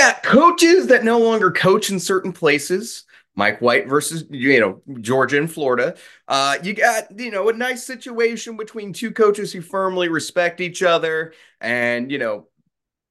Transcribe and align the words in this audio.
got 0.00 0.22
coaches 0.22 0.86
that 0.86 1.04
no 1.04 1.18
longer 1.18 1.50
coach 1.50 1.90
in 1.90 2.00
certain 2.00 2.32
places. 2.32 3.04
Mike 3.36 3.60
White 3.60 3.86
versus 3.86 4.24
you 4.30 4.58
know 4.58 4.82
Georgia 5.00 5.38
and 5.38 5.50
Florida. 5.50 5.94
Uh, 6.26 6.56
you 6.62 6.74
got 6.74 7.18
you 7.18 7.30
know 7.30 7.48
a 7.48 7.52
nice 7.52 7.84
situation 7.84 8.56
between 8.56 8.92
two 8.92 9.12
coaches 9.12 9.52
who 9.52 9.60
firmly 9.60 10.08
respect 10.08 10.60
each 10.60 10.82
other, 10.82 11.32
and 11.60 12.10
you 12.10 12.18
know 12.18 12.48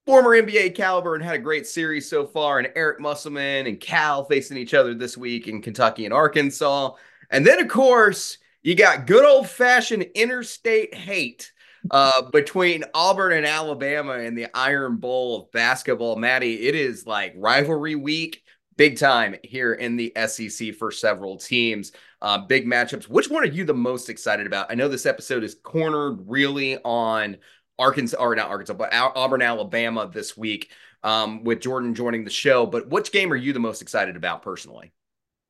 former 0.06 0.32
NBA 0.32 0.76
caliber 0.76 1.14
and 1.16 1.24
had 1.24 1.36
a 1.36 1.40
great 1.40 1.68
series 1.68 2.10
so 2.10 2.26
far. 2.26 2.58
And 2.60 2.70
Eric 2.76 3.00
Musselman 3.00 3.68
and 3.68 3.80
Cal 3.80 4.26
facing 4.26 4.58
each 4.58 4.74
other 4.74 4.94
this 4.94 5.16
week 5.16 5.48
in 5.48 5.62
Kentucky 5.62 6.06
and 6.06 6.14
Arkansas, 6.14 6.94
and 7.30 7.46
then 7.46 7.60
of 7.60 7.70
course 7.70 8.40
you 8.62 8.76
got 8.76 9.08
good 9.08 9.26
old 9.26 9.48
fashioned 9.48 10.04
interstate 10.16 10.94
hate 10.94 11.52
uh, 11.92 12.24
between 12.32 12.84
Auburn 12.94 13.34
and 13.34 13.46
Alabama 13.46 14.14
in 14.14 14.36
the 14.36 14.48
Iron 14.54 14.98
Bowl 14.98 15.42
of 15.42 15.52
basketball. 15.52 16.16
Maddie, 16.16 16.68
it 16.68 16.76
is 16.76 17.06
like 17.06 17.34
rivalry 17.36 17.96
week, 17.96 18.44
big 18.76 18.98
time 18.98 19.36
here 19.44 19.74
in 19.74 19.96
the 19.96 20.14
SEC 20.28 20.76
for 20.76 20.92
several 20.92 21.38
teams. 21.38 21.92
Uh, 22.22 22.38
big 22.38 22.66
matchups. 22.66 23.08
Which 23.08 23.30
one 23.30 23.44
are 23.44 23.48
you 23.48 23.64
the 23.64 23.74
most 23.74 24.10
excited 24.10 24.46
about? 24.46 24.68
I 24.70 24.76
know 24.76 24.88
this 24.88 25.06
episode 25.06 25.44
is 25.44 25.56
cornered 25.64 26.20
really 26.28 26.78
on 26.84 27.38
Arkansas, 27.78 28.18
or 28.18 28.36
not 28.36 28.50
Arkansas, 28.50 28.74
but 28.74 28.94
Auburn, 28.94 29.42
Alabama 29.42 30.10
this 30.14 30.36
week 30.36 30.72
um, 31.04 31.44
with 31.46 31.62
Jordan 31.62 31.96
joining 31.96 32.26
the 32.26 32.30
show. 32.30 32.66
But 32.66 32.90
which 32.90 33.12
game 33.12 33.32
are 33.32 33.38
you 33.38 33.54
the 33.54 33.60
most 33.60 33.82
excited 33.82 34.18
about 34.18 34.42
personally? 34.42 34.92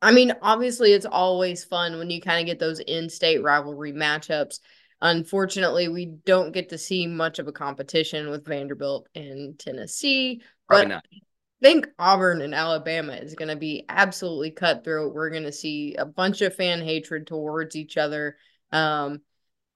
I 0.01 0.11
mean, 0.11 0.33
obviously, 0.41 0.93
it's 0.93 1.05
always 1.05 1.63
fun 1.63 1.97
when 1.97 2.09
you 2.09 2.21
kind 2.21 2.39
of 2.39 2.45
get 2.45 2.59
those 2.59 2.79
in 2.79 3.09
state 3.09 3.43
rivalry 3.43 3.91
matchups. 3.91 4.59
Unfortunately, 5.01 5.87
we 5.87 6.05
don't 6.05 6.51
get 6.51 6.69
to 6.69 6.77
see 6.77 7.07
much 7.07 7.39
of 7.39 7.47
a 7.47 7.53
competition 7.53 8.29
with 8.29 8.45
Vanderbilt 8.45 9.07
and 9.15 9.57
Tennessee. 9.57 10.41
Probably 10.67 10.85
but 10.85 10.89
not. 10.89 11.05
I 11.11 11.65
think 11.65 11.87
Auburn 11.97 12.41
and 12.41 12.55
Alabama 12.55 13.13
is 13.13 13.35
going 13.35 13.49
to 13.49 13.55
be 13.55 13.85
absolutely 13.89 14.51
cutthroat. 14.51 15.13
We're 15.13 15.29
going 15.29 15.43
to 15.43 15.51
see 15.51 15.95
a 15.95 16.05
bunch 16.05 16.41
of 16.41 16.55
fan 16.55 16.81
hatred 16.81 17.27
towards 17.27 17.75
each 17.75 17.97
other. 17.97 18.37
Um, 18.71 19.21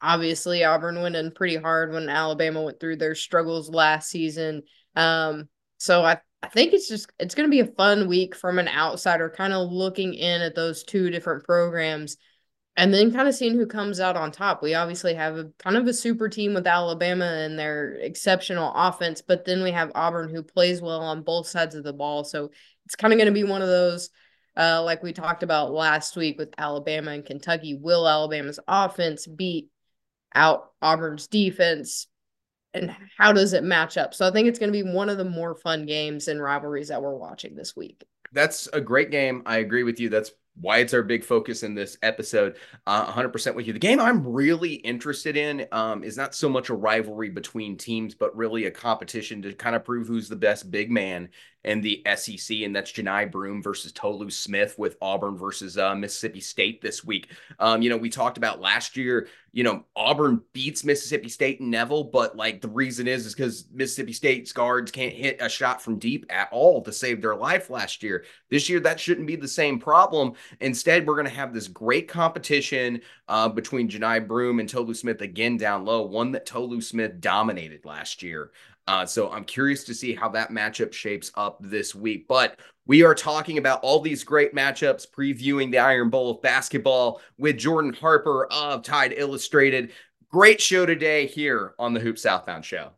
obviously, 0.02 0.64
Auburn 0.64 1.02
went 1.02 1.16
in 1.16 1.32
pretty 1.32 1.58
hard 1.58 1.92
when 1.92 2.10
Alabama 2.10 2.62
went 2.62 2.80
through 2.80 2.98
their 2.98 3.16
struggles 3.16 3.70
last 3.70 4.10
season. 4.10 4.64
Um, 4.96 5.50
so 5.78 6.04
I 6.04 6.20
I 6.44 6.50
think 6.50 6.74
it's 6.74 6.90
just 6.90 7.10
it's 7.20 7.36
going 7.36 7.48
to 7.48 7.52
be 7.52 7.62
a 7.62 7.74
fun 7.74 8.10
week 8.10 8.36
from 8.36 8.60
an 8.60 8.68
outsider 8.68 9.30
kind 9.30 9.54
of 9.54 9.72
looking 9.72 10.14
in 10.14 10.42
at 10.42 10.56
those 10.56 10.84
two 10.84 11.10
different 11.10 11.46
programs 11.46 12.18
and 12.76 12.94
then 12.94 13.14
kind 13.14 13.28
of 13.28 13.36
seeing 13.36 13.54
who 13.54 13.68
comes 13.68 14.00
out 14.00 14.18
on 14.18 14.32
top. 14.32 14.64
We 14.64 14.74
obviously 14.74 15.14
have 15.14 15.38
a 15.38 15.50
kind 15.60 15.78
of 15.78 15.86
a 15.88 15.94
super 15.94 16.28
team 16.28 16.54
with 16.54 16.66
Alabama 16.66 17.26
and 17.26 17.58
their 17.58 17.94
exceptional 17.96 18.74
offense, 18.76 19.22
but 19.22 19.46
then 19.46 19.62
we 19.62 19.72
have 19.72 19.92
Auburn 19.94 20.30
who 20.30 20.42
plays 20.42 20.82
well 20.82 21.02
on 21.02 21.24
both 21.24 21.48
sides 21.48 21.76
of 21.76 21.84
the 21.84 21.94
ball. 21.94 22.24
So 22.24 22.50
it's 22.86 22.96
kind 22.96 23.14
of 23.14 23.18
going 23.18 23.28
to 23.28 23.34
be 23.34 23.44
one 23.44 23.62
of 23.62 23.68
those, 23.68 24.10
uh, 24.58 24.82
like 24.84 25.04
we 25.04 25.14
talked 25.14 25.44
about 25.44 25.72
last 25.72 26.16
week 26.16 26.40
with 26.40 26.54
Alabama 26.58 27.12
and 27.12 27.26
Kentucky. 27.26 27.76
Will 27.76 28.08
Alabama's 28.08 28.60
offense 28.68 29.28
beat 29.28 29.70
out 30.34 30.72
Auburn's 30.82 31.28
defense? 31.28 32.08
And 32.74 32.96
how 33.20 33.34
does 33.34 33.54
it 33.54 33.64
match 33.64 33.98
up? 33.98 34.16
So 34.16 34.28
I 34.28 34.32
think 34.32 34.48
it's 34.48 34.58
going 34.58 34.74
to 34.74 34.84
be 34.84 34.92
one 34.92 35.10
of 35.10 35.20
the 35.20 35.24
more 35.24 35.54
fun 35.54 35.86
games 35.86 36.28
and 36.28 36.42
rivalries 36.42 36.88
that 36.88 37.04
we're 37.04 37.16
watching 37.16 37.56
this 37.56 37.76
week. 37.76 38.04
That's 38.32 38.66
a 38.74 38.82
great 38.82 39.12
game. 39.12 39.44
I 39.46 39.58
agree 39.58 39.84
with 39.84 40.00
you. 40.00 40.10
That's 40.10 40.32
why 40.60 40.78
it's 40.78 40.94
our 40.94 41.04
big 41.04 41.24
focus 41.24 41.64
in 41.64 41.74
this 41.74 41.98
episode. 42.04 42.58
Uh, 42.86 43.12
100% 43.12 43.56
with 43.56 43.68
you. 43.68 43.74
The 43.74 43.80
game 43.80 44.00
I'm 44.00 44.26
really 44.28 44.74
interested 44.74 45.36
in 45.36 45.68
um, 45.72 46.04
is 46.04 46.16
not 46.16 46.36
so 46.36 46.48
much 46.48 46.70
a 46.70 46.76
rivalry 46.76 47.30
between 47.30 47.78
teams, 47.78 48.14
but 48.14 48.36
really 48.36 48.66
a 48.66 48.72
competition 48.72 49.42
to 49.42 49.54
kind 49.54 49.76
of 49.76 49.84
prove 49.84 50.08
who's 50.08 50.30
the 50.30 50.36
best 50.36 50.70
big 50.70 50.92
man 50.92 51.30
in 51.64 51.82
the 51.82 52.04
SEC, 52.16 52.58
and 52.62 52.76
that's 52.76 52.92
Johni 52.92 53.32
Broome 53.32 53.64
versus 53.64 53.92
Tolu 53.92 54.30
Smith 54.30 54.78
with 54.78 54.98
Auburn 55.02 55.38
versus 55.38 55.78
uh, 55.78 55.96
Mississippi 55.96 56.42
State 56.42 56.82
this 56.82 57.06
week. 57.06 57.32
Um, 57.60 57.82
you 57.82 57.90
know, 57.90 57.98
we 57.98 58.10
talked 58.10 58.38
about 58.38 58.60
last 58.60 58.98
year. 58.98 59.28
You 59.54 59.64
know, 59.64 59.86
Auburn 59.96 60.42
beats 60.52 60.84
Mississippi 60.84 61.30
State 61.30 61.60
and 61.60 61.72
Neville, 61.72 62.06
but 62.06 62.36
like 62.36 62.60
the 62.60 62.68
reason 62.68 63.08
is 63.08 63.26
is 63.26 63.36
because 63.36 63.68
Mississippi 63.72 64.12
State's 64.12 64.52
guards 64.52 64.92
can't 64.92 65.14
hit 65.14 65.38
a 65.40 65.48
shot 65.48 65.82
from 65.82 66.00
deep 66.00 66.26
at 66.30 66.50
all 66.52 66.82
to 66.82 66.92
save 66.92 67.22
their 67.22 67.36
life 67.36 67.70
last 67.70 68.04
year. 68.04 68.26
This 68.50 68.68
year, 68.68 68.80
that 68.82 69.00
shouldn't 69.00 69.28
be 69.28 69.36
the 69.36 69.48
same 69.48 69.80
problem. 69.80 70.34
Instead, 70.60 71.06
we're 71.06 71.16
going 71.16 71.28
to 71.28 71.32
have 71.32 71.54
this 71.54 71.68
great 71.68 72.08
competition 72.08 73.02
uh, 73.28 73.48
between 73.48 73.88
Johni 73.88 74.28
Broome 74.28 74.60
and 74.60 74.68
Tolu 74.68 74.94
Smith 74.94 75.22
again 75.22 75.58
down 75.58 75.86
low, 75.86 76.02
one 76.02 76.32
that 76.32 76.46
Tolu 76.46 76.82
Smith 76.82 77.22
dominated 77.22 77.86
last 77.86 78.22
year. 78.22 78.52
Uh, 78.88 79.06
so 79.06 79.32
I'm 79.32 79.46
curious 79.46 79.84
to 79.86 79.94
see 79.94 80.14
how 80.14 80.30
that 80.30 80.52
matchup 80.52 80.94
shapes 80.94 81.32
up 81.36 81.58
this 81.62 81.96
week. 81.96 82.28
But 82.28 82.60
we 82.86 83.04
are 83.04 83.16
talking 83.16 83.58
about 83.58 83.80
all 83.82 84.02
these 84.02 84.24
great 84.24 84.54
matchups, 84.54 85.08
previewing 85.10 85.72
the 85.72 85.80
Iron 85.80 86.10
Bowl 86.10 86.32
of 86.32 86.42
basketball 86.42 87.22
with 87.38 87.58
Jordan 87.58 87.94
Harper 87.94 88.46
of 88.52 88.84
Tide 88.84 89.14
Illustrated. 89.16 89.94
Great 90.30 90.60
show 90.60 90.86
today 90.86 91.28
here 91.28 91.76
on 91.80 91.94
the 91.94 92.00
Hoop 92.00 92.18
Southbound 92.18 92.66
Show. 92.66 92.92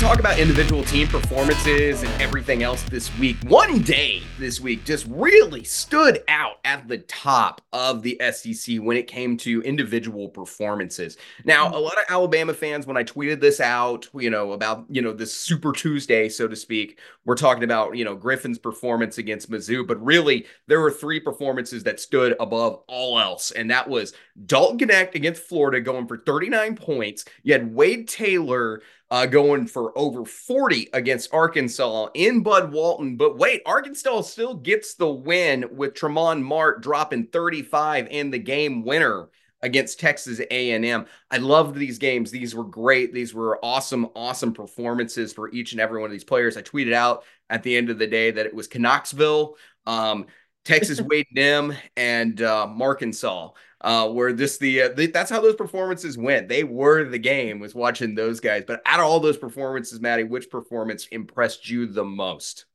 Talk 0.00 0.18
about 0.18 0.38
individual 0.38 0.82
team 0.82 1.06
performances 1.06 2.02
and 2.02 2.22
everything 2.22 2.62
else 2.62 2.82
this 2.84 3.14
week, 3.18 3.36
one 3.44 3.80
day 3.82 4.22
this 4.38 4.58
week 4.58 4.82
just 4.82 5.06
really 5.10 5.62
stood 5.62 6.24
out 6.26 6.58
at 6.64 6.88
the 6.88 6.96
top 6.98 7.60
of 7.74 8.02
the 8.02 8.18
SEC 8.32 8.78
when 8.78 8.96
it 8.96 9.06
came 9.06 9.36
to 9.36 9.60
individual 9.60 10.30
performances. 10.30 11.18
Now, 11.44 11.68
a 11.68 11.78
lot 11.78 11.98
of 11.98 12.04
Alabama 12.08 12.54
fans, 12.54 12.86
when 12.86 12.96
I 12.96 13.04
tweeted 13.04 13.40
this 13.40 13.60
out, 13.60 14.08
you 14.14 14.30
know, 14.30 14.52
about, 14.52 14.86
you 14.88 15.02
know, 15.02 15.12
this 15.12 15.34
Super 15.34 15.70
Tuesday, 15.70 16.30
so 16.30 16.48
to 16.48 16.56
speak, 16.56 16.98
we're 17.26 17.36
talking 17.36 17.64
about, 17.64 17.94
you 17.94 18.06
know, 18.06 18.16
Griffin's 18.16 18.58
performance 18.58 19.18
against 19.18 19.50
Mizzou, 19.50 19.86
but 19.86 20.02
really 20.02 20.46
there 20.66 20.80
were 20.80 20.90
three 20.90 21.20
performances 21.20 21.84
that 21.84 22.00
stood 22.00 22.34
above 22.40 22.82
all 22.88 23.20
else. 23.20 23.50
And 23.50 23.70
that 23.70 23.86
was 23.86 24.14
Dalton 24.46 24.78
Knecht 24.88 25.14
against 25.14 25.42
Florida 25.42 25.80
going 25.80 26.08
for 26.08 26.16
39 26.16 26.74
points. 26.76 27.26
You 27.42 27.52
had 27.52 27.74
Wade 27.74 28.08
Taylor 28.08 28.80
uh, 29.10 29.26
going 29.26 29.66
for 29.66 29.96
over 29.98 30.24
40 30.24 30.88
against 30.92 31.34
Arkansas 31.34 32.08
in 32.14 32.42
Bud 32.42 32.72
Walton. 32.72 33.16
But 33.16 33.38
wait, 33.38 33.62
Arkansas 33.66 34.22
still 34.22 34.54
gets 34.54 34.94
the 34.94 35.10
win 35.10 35.64
with 35.72 35.94
Tramon 35.94 36.42
Mark 36.42 36.82
dropping 36.82 37.26
35 37.26 38.08
in 38.10 38.30
the 38.30 38.38
game 38.38 38.84
winner 38.84 39.28
against 39.62 40.00
Texas 40.00 40.40
A&M. 40.50 41.06
I 41.30 41.36
loved 41.36 41.76
these 41.76 41.98
games. 41.98 42.30
These 42.30 42.54
were 42.54 42.64
great. 42.64 43.12
These 43.12 43.34
were 43.34 43.62
awesome, 43.64 44.08
awesome 44.14 44.54
performances 44.54 45.32
for 45.32 45.50
each 45.50 45.72
and 45.72 45.80
every 45.80 46.00
one 46.00 46.08
of 46.08 46.12
these 46.12 46.24
players. 46.24 46.56
I 46.56 46.62
tweeted 46.62 46.94
out 46.94 47.24
at 47.50 47.62
the 47.62 47.76
end 47.76 47.90
of 47.90 47.98
the 47.98 48.06
day 48.06 48.30
that 48.30 48.46
it 48.46 48.54
was 48.54 48.68
Knoxville, 48.74 49.56
um, 49.86 50.26
Texas 50.64 51.00
Wade 51.10 51.26
Nim, 51.32 51.74
and 51.96 52.40
uh, 52.40 52.66
Markansas 52.66 53.50
uh, 53.80 54.08
where 54.08 54.32
this 54.32 54.58
the, 54.58 54.82
uh, 54.82 54.88
the, 54.90 55.06
that's 55.06 55.30
how 55.30 55.40
those 55.40 55.56
performances 55.56 56.18
went. 56.18 56.48
They 56.48 56.64
were 56.64 57.04
the 57.04 57.18
game 57.18 57.60
was 57.60 57.74
watching 57.74 58.14
those 58.14 58.40
guys. 58.40 58.64
But 58.66 58.82
out 58.84 59.00
of 59.00 59.06
all 59.06 59.20
those 59.20 59.38
performances, 59.38 60.00
Maddie, 60.00 60.24
which 60.24 60.50
performance 60.50 61.06
impressed 61.06 61.68
you 61.68 61.86
the 61.86 62.04
most? 62.04 62.66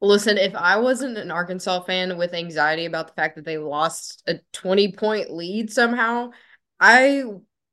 Listen, 0.00 0.36
if 0.36 0.54
I 0.56 0.78
wasn't 0.78 1.18
an 1.18 1.30
Arkansas 1.30 1.82
fan 1.82 2.16
with 2.18 2.34
anxiety 2.34 2.86
about 2.86 3.08
the 3.08 3.14
fact 3.14 3.36
that 3.36 3.44
they 3.44 3.58
lost 3.58 4.22
a 4.26 4.40
20 4.52 4.92
point 4.92 5.30
lead 5.30 5.70
somehow, 5.70 6.30
I 6.80 7.24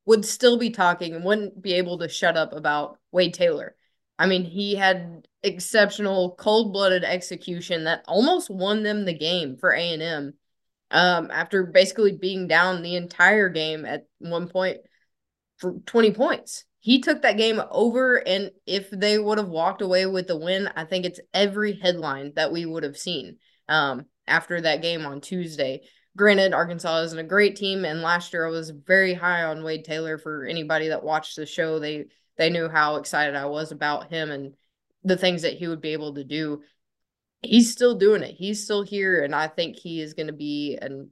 would 0.05 0.25
still 0.25 0.57
be 0.57 0.69
talking 0.69 1.15
and 1.15 1.23
wouldn't 1.23 1.61
be 1.61 1.73
able 1.73 1.99
to 1.99 2.09
shut 2.09 2.37
up 2.37 2.53
about 2.53 2.97
Wade 3.11 3.33
Taylor. 3.33 3.75
I 4.19 4.27
mean, 4.27 4.43
he 4.43 4.75
had 4.75 5.27
exceptional 5.43 6.35
cold-blooded 6.37 7.05
execution 7.05 7.85
that 7.85 8.03
almost 8.05 8.49
won 8.49 8.83
them 8.83 9.05
the 9.05 9.17
game 9.17 9.55
for 9.55 9.71
A&M 9.71 10.33
um, 10.91 11.29
after 11.31 11.63
basically 11.63 12.13
being 12.13 12.47
down 12.47 12.81
the 12.81 12.95
entire 12.95 13.49
game 13.49 13.85
at 13.85 14.05
one 14.19 14.47
point 14.47 14.77
for 15.57 15.73
20 15.85 16.11
points. 16.11 16.65
He 16.81 17.01
took 17.01 17.21
that 17.21 17.37
game 17.37 17.61
over, 17.71 18.15
and 18.15 18.51
if 18.65 18.89
they 18.89 19.19
would 19.19 19.37
have 19.37 19.49
walked 19.49 19.81
away 19.81 20.05
with 20.05 20.27
the 20.27 20.37
win, 20.37 20.69
I 20.75 20.85
think 20.85 21.05
it's 21.05 21.19
every 21.33 21.73
headline 21.73 22.33
that 22.35 22.53
we 22.53 22.65
would 22.65 22.83
have 22.83 22.97
seen 22.97 23.37
um, 23.67 24.05
after 24.25 24.61
that 24.61 24.81
game 24.81 25.05
on 25.05 25.19
Tuesday. 25.19 25.81
Granted, 26.15 26.53
Arkansas 26.53 27.01
isn't 27.01 27.19
a 27.19 27.23
great 27.23 27.57
team, 27.57 27.83
and 27.83 28.01
last 28.01 28.31
year 28.31 28.47
I 28.47 28.49
was 28.49 28.69
very 28.69 29.13
high 29.13 29.43
on 29.43 29.63
Wade 29.63 29.83
Taylor. 29.83 30.17
For 30.17 30.45
anybody 30.45 30.87
that 30.87 31.03
watched 31.03 31.35
the 31.35 31.45
show, 31.45 31.79
they 31.79 32.05
they 32.37 32.49
knew 32.49 32.69
how 32.69 32.95
excited 32.95 33.35
I 33.35 33.45
was 33.45 33.73
about 33.73 34.09
him 34.09 34.31
and 34.31 34.53
the 35.03 35.17
things 35.17 35.41
that 35.41 35.53
he 35.53 35.67
would 35.67 35.81
be 35.81 35.93
able 35.93 36.15
to 36.15 36.23
do 36.23 36.61
he's 37.41 37.71
still 37.71 37.95
doing 37.95 38.23
it. 38.23 38.35
He's 38.35 38.63
still 38.63 38.83
here, 38.83 39.23
and 39.23 39.33
I 39.33 39.47
think 39.47 39.77
he 39.77 40.01
is 40.01 40.13
going 40.13 40.27
to 40.27 40.33
be 40.33 40.77
an 40.81 41.09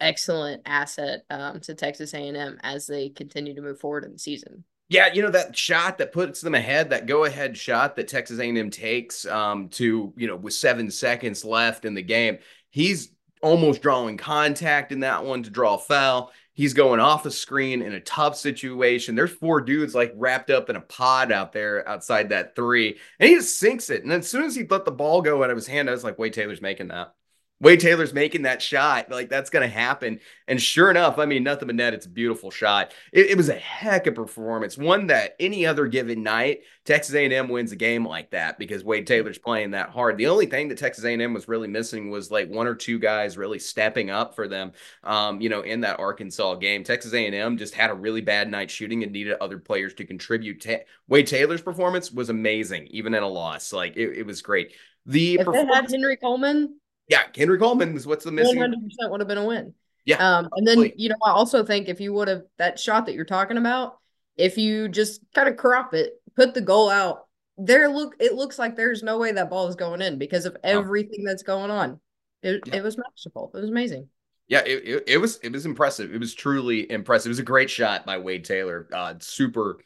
excellent 0.00 0.62
asset 0.66 1.24
um, 1.30 1.60
to 1.60 1.74
Texas 1.74 2.14
A&M 2.14 2.58
as 2.62 2.86
they 2.86 3.08
continue 3.08 3.54
to 3.54 3.62
move 3.62 3.80
forward 3.80 4.04
in 4.04 4.12
the 4.12 4.18
season. 4.18 4.64
Yeah, 4.88 5.12
you 5.12 5.22
know 5.22 5.30
that 5.30 5.56
shot 5.56 5.98
that 5.98 6.12
puts 6.12 6.40
them 6.42 6.54
ahead, 6.54 6.90
that 6.90 7.06
go-ahead 7.06 7.56
shot 7.56 7.96
that 7.96 8.06
Texas 8.06 8.38
A&M 8.38 8.70
takes 8.70 9.24
um, 9.26 9.68
to 9.70 10.12
you 10.16 10.26
know 10.26 10.36
with 10.36 10.52
seven 10.52 10.90
seconds 10.90 11.44
left 11.44 11.84
in 11.84 11.94
the 11.94 12.02
game. 12.02 12.38
He's 12.70 13.10
almost 13.42 13.82
drawing 13.82 14.16
contact 14.16 14.92
in 14.92 15.00
that 15.00 15.24
one 15.24 15.42
to 15.42 15.50
draw 15.50 15.78
foul. 15.78 16.32
He's 16.54 16.72
going 16.72 17.00
off 17.00 17.24
the 17.24 17.30
screen 17.32 17.82
in 17.82 17.94
a 17.94 18.00
tough 18.00 18.36
situation. 18.36 19.14
There's 19.16 19.32
four 19.32 19.60
dudes 19.60 19.94
like 19.94 20.12
wrapped 20.14 20.50
up 20.50 20.70
in 20.70 20.76
a 20.76 20.80
pod 20.80 21.32
out 21.32 21.52
there 21.52 21.86
outside 21.88 22.28
that 22.28 22.54
three, 22.54 22.96
and 23.18 23.28
he 23.28 23.34
just 23.34 23.58
sinks 23.58 23.90
it. 23.90 24.04
And 24.04 24.12
as 24.12 24.28
soon 24.30 24.44
as 24.44 24.54
he 24.54 24.64
let 24.64 24.84
the 24.84 24.92
ball 24.92 25.20
go 25.20 25.42
out 25.42 25.50
of 25.50 25.56
his 25.56 25.66
hand, 25.66 25.88
I 25.88 25.92
was 25.92 26.04
like, 26.04 26.18
wait, 26.18 26.32
Taylor's 26.32 26.62
making 26.62 26.88
that. 26.88 27.14
Wade 27.60 27.80
Taylor's 27.80 28.12
making 28.12 28.42
that 28.42 28.60
shot. 28.60 29.10
Like 29.10 29.28
that's 29.28 29.48
going 29.48 29.66
to 29.66 29.74
happen. 29.74 30.20
And 30.48 30.60
sure 30.60 30.90
enough, 30.90 31.18
I 31.18 31.24
mean, 31.24 31.44
nothing 31.44 31.68
but 31.68 31.76
net. 31.76 31.94
It's 31.94 32.04
a 32.04 32.10
beautiful 32.10 32.50
shot. 32.50 32.92
It, 33.12 33.30
it, 33.30 33.36
was 33.36 33.48
a 33.48 33.54
heck 33.54 34.06
of 34.06 34.14
a 34.14 34.16
performance. 34.16 34.76
One 34.76 35.06
that 35.06 35.36
any 35.38 35.64
other 35.64 35.86
given 35.86 36.22
night, 36.22 36.62
Texas 36.84 37.14
A&M 37.14 37.48
wins 37.48 37.72
a 37.72 37.76
game 37.76 38.06
like 38.06 38.32
that 38.32 38.58
because 38.58 38.84
Wade 38.84 39.06
Taylor's 39.06 39.38
playing 39.38 39.70
that 39.70 39.90
hard. 39.90 40.18
The 40.18 40.26
only 40.26 40.46
thing 40.46 40.68
that 40.68 40.78
Texas 40.78 41.04
A&M 41.04 41.32
was 41.32 41.48
really 41.48 41.68
missing 41.68 42.10
was 42.10 42.30
like 42.30 42.50
one 42.50 42.66
or 42.66 42.74
two 42.74 42.98
guys 42.98 43.38
really 43.38 43.60
stepping 43.60 44.10
up 44.10 44.34
for 44.34 44.48
them. 44.48 44.72
Um, 45.04 45.40
you 45.40 45.48
know, 45.48 45.60
in 45.60 45.80
that 45.82 46.00
Arkansas 46.00 46.56
game, 46.56 46.82
Texas 46.82 47.14
A&M 47.14 47.56
just 47.56 47.74
had 47.74 47.90
a 47.90 47.94
really 47.94 48.20
bad 48.20 48.50
night 48.50 48.70
shooting 48.70 49.04
and 49.04 49.12
needed 49.12 49.36
other 49.40 49.58
players 49.58 49.94
to 49.94 50.04
contribute. 50.04 50.60
Ta- 50.62 50.84
Wade 51.08 51.28
Taylor's 51.28 51.62
performance 51.62 52.10
was 52.10 52.30
amazing, 52.30 52.88
even 52.88 53.14
in 53.14 53.22
a 53.22 53.28
loss. 53.28 53.72
Like 53.72 53.96
it, 53.96 54.18
it 54.18 54.26
was 54.26 54.42
great. 54.42 54.72
The 55.06 55.34
if 55.34 55.46
they 55.46 55.66
had 55.66 55.90
Henry 55.90 56.16
Coleman, 56.16 56.76
yeah, 57.08 57.22
Henry 57.34 57.58
Coleman 57.58 57.96
is 57.96 58.06
what's 58.06 58.24
the 58.24 58.32
missing. 58.32 58.56
One 58.56 58.70
hundred 58.70 58.84
percent 58.84 59.10
would 59.10 59.20
have 59.20 59.28
been 59.28 59.38
a 59.38 59.44
win. 59.44 59.74
Yeah. 60.04 60.16
Um, 60.16 60.48
and 60.54 60.66
then 60.66 60.92
you 60.96 61.08
know, 61.08 61.16
I 61.24 61.30
also 61.30 61.64
think 61.64 61.88
if 61.88 62.00
you 62.00 62.12
would 62.12 62.28
have 62.28 62.42
that 62.58 62.78
shot 62.78 63.06
that 63.06 63.14
you're 63.14 63.24
talking 63.24 63.56
about, 63.56 63.98
if 64.36 64.58
you 64.58 64.88
just 64.88 65.20
kind 65.34 65.48
of 65.48 65.56
crop 65.56 65.94
it, 65.94 66.20
put 66.36 66.54
the 66.54 66.60
goal 66.60 66.90
out, 66.90 67.26
there 67.56 67.88
look 67.88 68.16
it 68.20 68.34
looks 68.34 68.58
like 68.58 68.76
there's 68.76 69.02
no 69.02 69.18
way 69.18 69.32
that 69.32 69.50
ball 69.50 69.68
is 69.68 69.76
going 69.76 70.02
in 70.02 70.18
because 70.18 70.44
of 70.44 70.56
everything 70.64 71.24
that's 71.24 71.42
going 71.42 71.70
on. 71.70 72.00
It, 72.42 72.62
yeah. 72.66 72.76
it 72.76 72.82
was 72.82 72.98
masterful. 72.98 73.50
It 73.54 73.60
was 73.60 73.70
amazing. 73.70 74.08
Yeah, 74.48 74.62
it, 74.66 74.86
it, 74.86 75.04
it, 75.06 75.18
was 75.18 75.38
it 75.38 75.52
was 75.52 75.64
impressive. 75.64 76.14
It 76.14 76.18
was 76.18 76.34
truly 76.34 76.90
impressive. 76.90 77.30
It 77.30 77.30
was 77.30 77.38
a 77.38 77.44
great 77.44 77.70
shot 77.70 78.04
by 78.04 78.18
Wade 78.18 78.44
Taylor. 78.44 78.86
Uh, 78.92 79.14
super, 79.18 79.78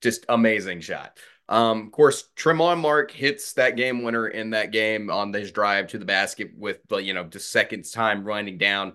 just 0.00 0.26
amazing 0.28 0.80
shot. 0.80 1.18
Um, 1.48 1.86
of 1.86 1.92
course, 1.92 2.28
Tramon 2.36 2.80
Mark 2.80 3.10
hits 3.10 3.54
that 3.54 3.76
game 3.76 4.02
winner 4.02 4.28
in 4.28 4.50
that 4.50 4.72
game 4.72 5.10
on 5.10 5.32
his 5.32 5.52
drive 5.52 5.88
to 5.88 5.98
the 5.98 6.04
basket 6.04 6.52
with 6.56 6.78
the, 6.88 6.96
you 6.96 7.14
know, 7.14 7.24
the 7.24 7.40
second 7.40 7.84
time 7.90 8.24
running 8.24 8.58
down. 8.58 8.94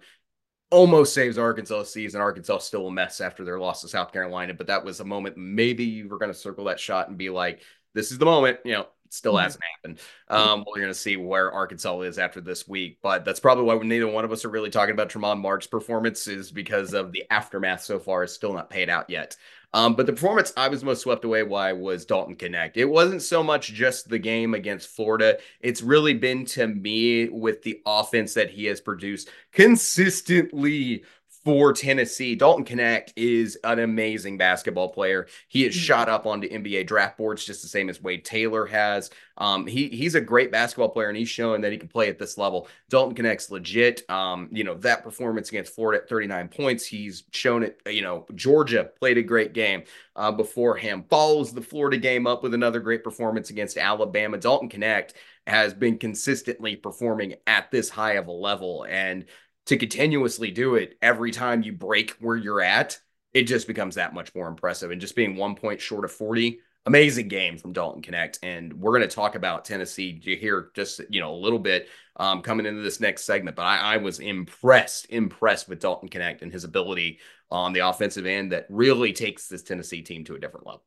Almost 0.70 1.14
saves 1.14 1.38
Arkansas 1.38 1.84
season. 1.84 2.20
Arkansas 2.20 2.58
still 2.60 2.88
a 2.88 2.92
mess 2.92 3.22
after 3.22 3.46
their 3.46 3.60
loss 3.60 3.82
to 3.82 3.88
South 3.88 4.12
Carolina, 4.12 4.54
but 4.54 4.68
that 4.68 4.84
was 4.84 5.00
a 5.00 5.06
moment 5.06 5.38
maybe 5.38 5.86
you 5.86 6.10
were 6.10 6.18
going 6.18 6.32
to 6.32 6.38
circle 6.38 6.66
that 6.66 6.80
shot 6.80 7.08
and 7.08 7.18
be 7.18 7.30
like, 7.30 7.62
this 7.94 8.12
is 8.12 8.18
the 8.18 8.26
moment. 8.26 8.60
You 8.66 8.74
know, 8.74 8.88
still 9.10 9.34
mm-hmm. 9.34 9.44
hasn't 9.44 9.64
happened. 9.76 10.00
Um, 10.30 10.66
we're 10.68 10.82
going 10.82 10.88
to 10.90 10.94
see 10.94 11.18
where 11.18 11.52
Arkansas 11.52 12.02
is 12.02 12.20
after 12.20 12.42
this 12.42 12.68
week, 12.68 13.00
but 13.02 13.26
that's 13.26 13.40
probably 13.40 13.66
why 13.66 13.78
neither 13.78 14.08
one 14.08 14.26
of 14.26 14.32
us 14.32 14.46
are 14.46 14.50
really 14.50 14.70
talking 14.70 14.94
about 14.94 15.10
Tramon 15.10 15.40
Mark's 15.40 15.68
performance 15.68 16.28
is 16.28 16.52
because 16.52 16.94
of 16.94 17.12
the 17.12 17.24
aftermath 17.30 17.84
so 17.84 18.00
far 18.00 18.24
is 18.24 18.34
still 18.34 18.54
not 18.54 18.70
paid 18.70 18.90
out 18.90 19.10
yet. 19.10 19.36
Um, 19.74 19.96
but 19.96 20.06
the 20.06 20.14
performance 20.14 20.54
I 20.56 20.70
was 20.70 20.84
most 20.84 21.02
swept 21.02 21.26
away 21.26 21.44
by 21.44 21.74
was 21.74 22.06
Dalton 22.06 22.36
Knecht. 22.36 22.78
It 22.78 22.86
wasn't 22.86 23.22
so 23.22 23.44
much 23.44 23.74
just 23.74 24.10
the 24.10 24.18
game 24.18 24.54
against 24.54 24.88
Florida. 24.90 25.38
It's 25.60 25.82
really 25.82 26.14
been 26.14 26.46
to 26.46 26.68
me 26.68 27.28
with 27.30 27.62
the 27.64 27.82
offense 27.86 28.34
that 28.36 28.50
he 28.50 28.66
has 28.66 28.80
produced 28.80 29.30
consistently 29.52 31.04
for 31.48 31.72
Tennessee. 31.72 32.36
Dalton 32.36 32.66
Knecht 32.66 33.14
is 33.16 33.58
an 33.64 33.80
amazing 33.80 34.38
basketball 34.38 34.90
player. 34.90 35.28
He 35.48 35.64
has 35.64 35.74
mm-hmm. 35.74 35.82
shot 35.82 36.10
up 36.10 36.26
onto 36.26 36.50
NBA 36.50 36.86
draft 36.88 37.18
boards 37.18 37.46
just 37.46 37.62
the 37.62 37.70
same 37.70 37.90
as 37.90 38.04
Wade 38.04 38.26
Taylor 38.26 38.66
has. 38.66 39.12
Um, 39.38 39.66
he 39.66 39.88
he's 39.88 40.16
a 40.16 40.20
great 40.20 40.52
basketball 40.52 40.90
player, 40.90 41.08
and 41.08 41.16
he's 41.16 41.30
showing 41.30 41.62
that 41.62 41.72
he 41.72 41.78
can 41.78 41.88
play 41.88 42.10
at 42.10 42.20
this 42.20 42.38
level. 42.38 42.68
Dalton 42.90 43.16
Knecht's 43.16 43.50
legit. 43.50 44.04
Um, 44.10 44.50
you 44.52 44.66
know 44.66 44.74
that 44.80 45.04
performance 45.04 45.48
against 45.48 45.74
Florida 45.74 46.04
at 46.04 46.10
39 46.10 46.50
points. 46.50 46.86
He's 46.86 47.24
shown 47.32 47.64
it. 47.64 47.80
You 47.88 48.02
know 48.02 48.26
Georgia 48.36 48.90
played 49.00 49.18
a 49.18 49.24
great 49.24 49.54
game 49.54 49.84
uh, 50.18 50.34
before 50.34 50.76
him. 50.76 51.06
Follows 51.10 51.54
the 51.54 51.62
Florida 51.62 51.96
game 51.98 52.28
up 52.28 52.44
with 52.44 52.56
another 52.56 52.82
great 52.82 53.06
performance 53.06 53.52
against 53.52 53.78
Alabama. 53.78 54.38
Dalton 54.38 54.68
Knecht 54.70 55.14
has 55.46 55.74
been 55.74 55.98
consistently 55.98 56.76
performing 56.76 57.36
at 57.46 57.72
this 57.72 57.90
high 57.90 58.14
of 58.14 58.28
a 58.28 58.32
level, 58.34 58.86
and 58.90 59.24
to 59.68 59.78
continuously 59.78 60.52
do 60.52 60.76
it 60.76 60.98
every 61.02 61.32
time 61.32 61.64
you 61.64 61.74
break 61.74 62.12
where 62.20 62.36
you're 62.36 62.62
at, 62.62 63.00
it 63.34 63.44
just 63.44 63.68
becomes 63.68 63.96
that 63.96 64.14
much 64.14 64.34
more 64.34 64.48
impressive. 64.48 64.92
And 64.92 65.02
just 65.02 65.16
being 65.16 65.36
one 65.36 65.56
point 65.56 65.82
short 65.82 66.06
of 66.06 66.12
40, 66.12 66.60
amazing 66.86 67.28
game 67.28 67.58
from 67.58 67.74
Dalton 67.74 68.02
Knecht. 68.02 68.40
And 68.42 68.74
we're 68.74 68.98
going 68.98 69.08
to 69.08 69.16
talk 69.16 69.36
about 69.36 69.66
Tennessee 69.66 70.20
here 70.24 70.72
just, 70.74 71.02
you 71.10 71.20
know, 71.20 71.34
a 71.34 71.38
little 71.38 71.60
bit 71.60 71.90
um, 72.16 72.42
coming 72.42 72.66
into 72.66 72.82
this 72.82 73.02
next 73.02 73.26
segment. 73.26 73.58
But 73.58 73.64
I, 73.64 73.96
I 73.96 73.98
was 73.98 74.20
impressed, 74.20 75.08
impressed 75.10 75.68
with 75.68 75.82
Dalton 75.82 76.10
Knecht 76.10 76.42
and 76.42 76.52
his 76.52 76.64
ability 76.64 77.20
on 77.52 77.74
the 77.74 77.88
offensive 77.88 78.26
end 78.26 78.54
that 78.54 78.66
really 78.70 79.12
takes 79.14 79.48
this 79.48 79.64
Tennessee 79.64 80.02
team 80.02 80.24
to 80.26 80.36
a 80.36 80.40
different 80.40 80.66
level. 80.66 80.84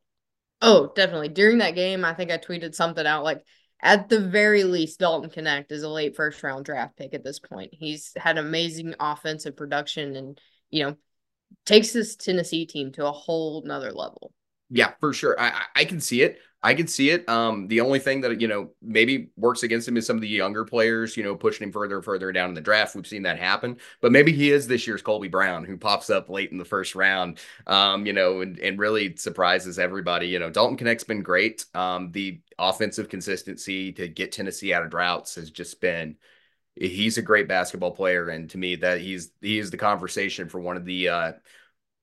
Oh, 0.62 0.92
definitely. 0.94 1.28
During 1.28 1.58
that 1.58 1.74
game, 1.74 2.04
I 2.04 2.14
think 2.14 2.30
I 2.30 2.38
tweeted 2.38 2.74
something 2.74 3.06
out 3.06 3.24
like, 3.24 3.44
at 3.82 4.08
the 4.08 4.20
very 4.20 4.64
least, 4.64 5.00
Dalton 5.00 5.30
Knecht 5.30 5.72
is 5.72 5.82
a 5.82 5.88
late 5.88 6.16
first 6.16 6.42
round 6.42 6.64
draft 6.64 6.96
pick 6.96 7.14
at 7.14 7.24
this 7.24 7.38
point. 7.38 7.70
He's 7.72 8.12
had 8.16 8.38
amazing 8.38 8.94
offensive 9.00 9.56
production 9.56 10.16
and, 10.16 10.40
you 10.70 10.84
know, 10.84 10.96
takes 11.64 11.92
this 11.92 12.16
Tennessee 12.16 12.66
team 12.66 12.92
to 12.92 13.06
a 13.06 13.12
whole 13.12 13.62
nother 13.64 13.92
level. 13.92 14.32
Yeah, 14.70 14.92
for 15.00 15.12
sure. 15.12 15.38
I 15.38 15.64
I 15.74 15.84
can 15.84 16.00
see 16.00 16.22
it. 16.22 16.38
I 16.62 16.74
can 16.74 16.86
see 16.86 17.08
it. 17.08 17.26
Um, 17.28 17.68
the 17.68 17.80
only 17.80 17.98
thing 17.98 18.20
that 18.20 18.40
you 18.40 18.46
know 18.46 18.70
maybe 18.82 19.30
works 19.36 19.62
against 19.62 19.88
him 19.88 19.96
is 19.96 20.06
some 20.06 20.16
of 20.16 20.22
the 20.22 20.28
younger 20.28 20.64
players, 20.64 21.16
you 21.16 21.24
know, 21.24 21.34
pushing 21.34 21.64
him 21.66 21.72
further 21.72 21.96
and 21.96 22.04
further 22.04 22.30
down 22.32 22.50
in 22.50 22.54
the 22.54 22.60
draft. 22.60 22.94
We've 22.94 23.06
seen 23.06 23.22
that 23.22 23.38
happen, 23.38 23.78
but 24.00 24.12
maybe 24.12 24.30
he 24.32 24.50
is 24.50 24.68
this 24.68 24.86
year's 24.86 25.02
Kobe 25.02 25.28
Brown, 25.28 25.64
who 25.64 25.76
pops 25.76 26.10
up 26.10 26.28
late 26.28 26.52
in 26.52 26.58
the 26.58 26.64
first 26.64 26.94
round, 26.94 27.38
um, 27.66 28.06
you 28.06 28.12
know, 28.12 28.42
and, 28.42 28.58
and 28.60 28.78
really 28.78 29.16
surprises 29.16 29.78
everybody. 29.78 30.28
You 30.28 30.38
know, 30.38 30.50
Dalton 30.50 30.76
Knecht's 30.76 31.04
been 31.04 31.22
great. 31.22 31.64
Um, 31.74 32.12
the 32.12 32.40
offensive 32.58 33.08
consistency 33.08 33.92
to 33.94 34.06
get 34.06 34.30
Tennessee 34.32 34.72
out 34.74 34.82
of 34.84 34.90
droughts 34.90 35.34
has 35.36 35.50
just 35.50 35.80
been. 35.80 36.16
He's 36.76 37.18
a 37.18 37.22
great 37.22 37.48
basketball 37.48 37.90
player, 37.90 38.28
and 38.28 38.48
to 38.50 38.58
me, 38.58 38.76
that 38.76 39.00
he's 39.00 39.32
he 39.40 39.58
is 39.58 39.70
the 39.70 39.76
conversation 39.76 40.48
for 40.48 40.60
one 40.60 40.76
of 40.76 40.84
the 40.84 41.08
uh, 41.08 41.32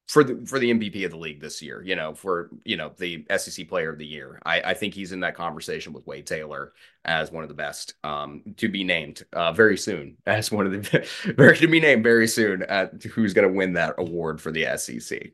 for 0.08 0.24
the 0.24 0.46
for 0.46 0.58
the 0.58 0.72
MVP 0.72 1.04
of 1.04 1.12
the 1.12 1.18
league 1.18 1.42
this 1.42 1.62
year, 1.62 1.84
you 1.84 1.96
know, 1.96 2.14
for 2.14 2.50
you 2.64 2.78
know 2.78 2.92
the 2.98 3.26
SEC 3.38 3.68
Player 3.68 3.92
of 3.92 3.98
the 3.98 4.06
Year. 4.06 4.42
I, 4.46 4.62
I 4.62 4.74
think 4.74 4.94
he's 4.94 5.12
in 5.12 5.20
that 5.20 5.36
conversation 5.36 5.92
with 5.92 6.08
Wade 6.08 6.26
Taylor 6.26 6.74
as 7.04 7.32
one 7.32 7.44
of 7.44 7.50
the 7.50 7.56
best 7.56 7.96
um, 8.04 8.42
to 8.58 8.70
be 8.70 8.84
named 8.84 9.24
uh, 9.34 9.52
very 9.52 9.78
soon 9.78 10.18
as 10.26 10.52
one 10.52 10.66
of 10.66 10.72
the 10.72 11.08
very 11.38 11.58
to 11.58 11.68
be 11.68 11.80
named 11.80 12.04
very 12.04 12.28
soon 12.28 12.64
at 12.64 13.04
who's 13.04 13.34
going 13.34 13.48
to 13.48 13.54
win 13.54 13.74
that 13.74 13.96
award 13.98 14.42
for 14.42 14.52
the 14.52 14.66
SEC. 14.78 15.32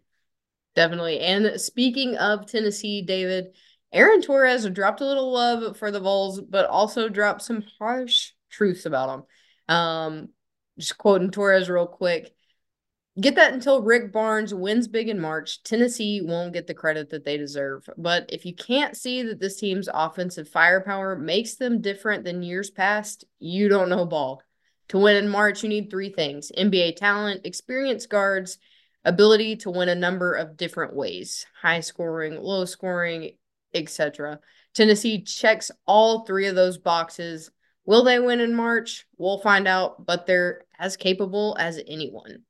Definitely. 0.75 1.19
And 1.19 1.61
speaking 1.61 2.17
of 2.17 2.47
Tennessee, 2.47 3.03
David, 3.03 3.55
Aaron 3.91 4.23
Torres 4.23 4.67
dropped 4.69 5.01
a 5.01 5.05
little 5.05 5.31
love 5.31 5.77
for 5.77 5.91
the 5.91 5.99
Vols, 5.99 6.41
but 6.41 6.65
also 6.65 7.09
dropped 7.09 7.43
some 7.43 7.63
harsh 7.77 8.31
truths 8.49 8.87
about 8.87 9.27
them. 9.67 9.75
Um, 9.75 10.29
just 10.79 10.97
quoting 10.97 11.29
Torres 11.29 11.69
real 11.69 11.85
quick. 11.85 12.33
Get 13.21 13.35
that 13.35 13.53
until 13.53 13.83
Rick 13.83 14.11
Barnes 14.11 14.55
wins 14.55 14.87
big 14.87 15.07
in 15.07 15.19
March. 15.19 15.61
Tennessee 15.61 16.21
won't 16.23 16.53
get 16.53 16.65
the 16.65 16.73
credit 16.73 17.11
that 17.11 17.23
they 17.23 17.37
deserve. 17.37 17.87
But 17.95 18.25
if 18.29 18.43
you 18.43 18.55
can't 18.55 18.97
see 18.97 19.21
that 19.21 19.39
this 19.39 19.59
team's 19.59 19.87
offensive 19.93 20.49
firepower 20.49 21.15
makes 21.15 21.55
them 21.55 21.79
different 21.79 22.23
than 22.23 22.41
years 22.41 22.71
past, 22.71 23.23
you 23.37 23.69
don't 23.69 23.89
know 23.89 24.05
ball. 24.07 24.41
To 24.89 24.97
win 24.97 25.15
in 25.15 25.29
March, 25.29 25.61
you 25.61 25.69
need 25.69 25.91
three 25.91 26.09
things 26.09 26.51
NBA 26.57 26.95
talent, 26.95 27.41
experienced 27.45 28.09
guards, 28.09 28.57
ability 29.05 29.57
to 29.57 29.69
win 29.69 29.89
a 29.89 29.95
number 29.95 30.33
of 30.33 30.57
different 30.57 30.95
ways 30.95 31.45
high 31.61 31.81
scoring, 31.81 32.35
low 32.41 32.65
scoring, 32.65 33.37
etc. 33.75 34.39
Tennessee 34.73 35.21
checks 35.21 35.69
all 35.85 36.25
three 36.25 36.47
of 36.47 36.55
those 36.55 36.79
boxes. 36.79 37.51
Will 37.85 38.03
they 38.03 38.19
win 38.19 38.39
in 38.39 38.55
March? 38.55 39.05
We'll 39.17 39.39
find 39.39 39.67
out, 39.67 40.03
but 40.03 40.25
they're 40.25 40.63
as 40.79 40.97
capable 40.97 41.55
as 41.59 41.79
anyone. 41.87 42.43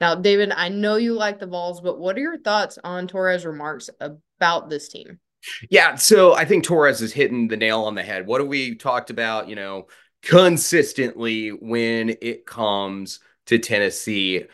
Now, 0.00 0.14
David, 0.14 0.52
I 0.52 0.68
know 0.68 0.96
you 0.96 1.14
like 1.14 1.40
the 1.40 1.46
Vols, 1.46 1.80
but 1.80 1.98
what 1.98 2.16
are 2.16 2.20
your 2.20 2.38
thoughts 2.38 2.78
on 2.84 3.08
Torres' 3.08 3.44
remarks 3.44 3.90
about 4.00 4.70
this 4.70 4.88
team? 4.88 5.18
Yeah, 5.70 5.96
so 5.96 6.34
I 6.34 6.44
think 6.44 6.64
Torres 6.64 7.00
is 7.00 7.12
hitting 7.12 7.48
the 7.48 7.56
nail 7.56 7.82
on 7.82 7.94
the 7.94 8.02
head. 8.02 8.26
What 8.26 8.40
have 8.40 8.48
we 8.48 8.74
talked 8.74 9.10
about, 9.10 9.48
you 9.48 9.56
know, 9.56 9.86
consistently 10.22 11.50
when 11.50 12.16
it 12.20 12.46
comes 12.46 13.20
to 13.46 13.58
Tennessee? 13.58 14.44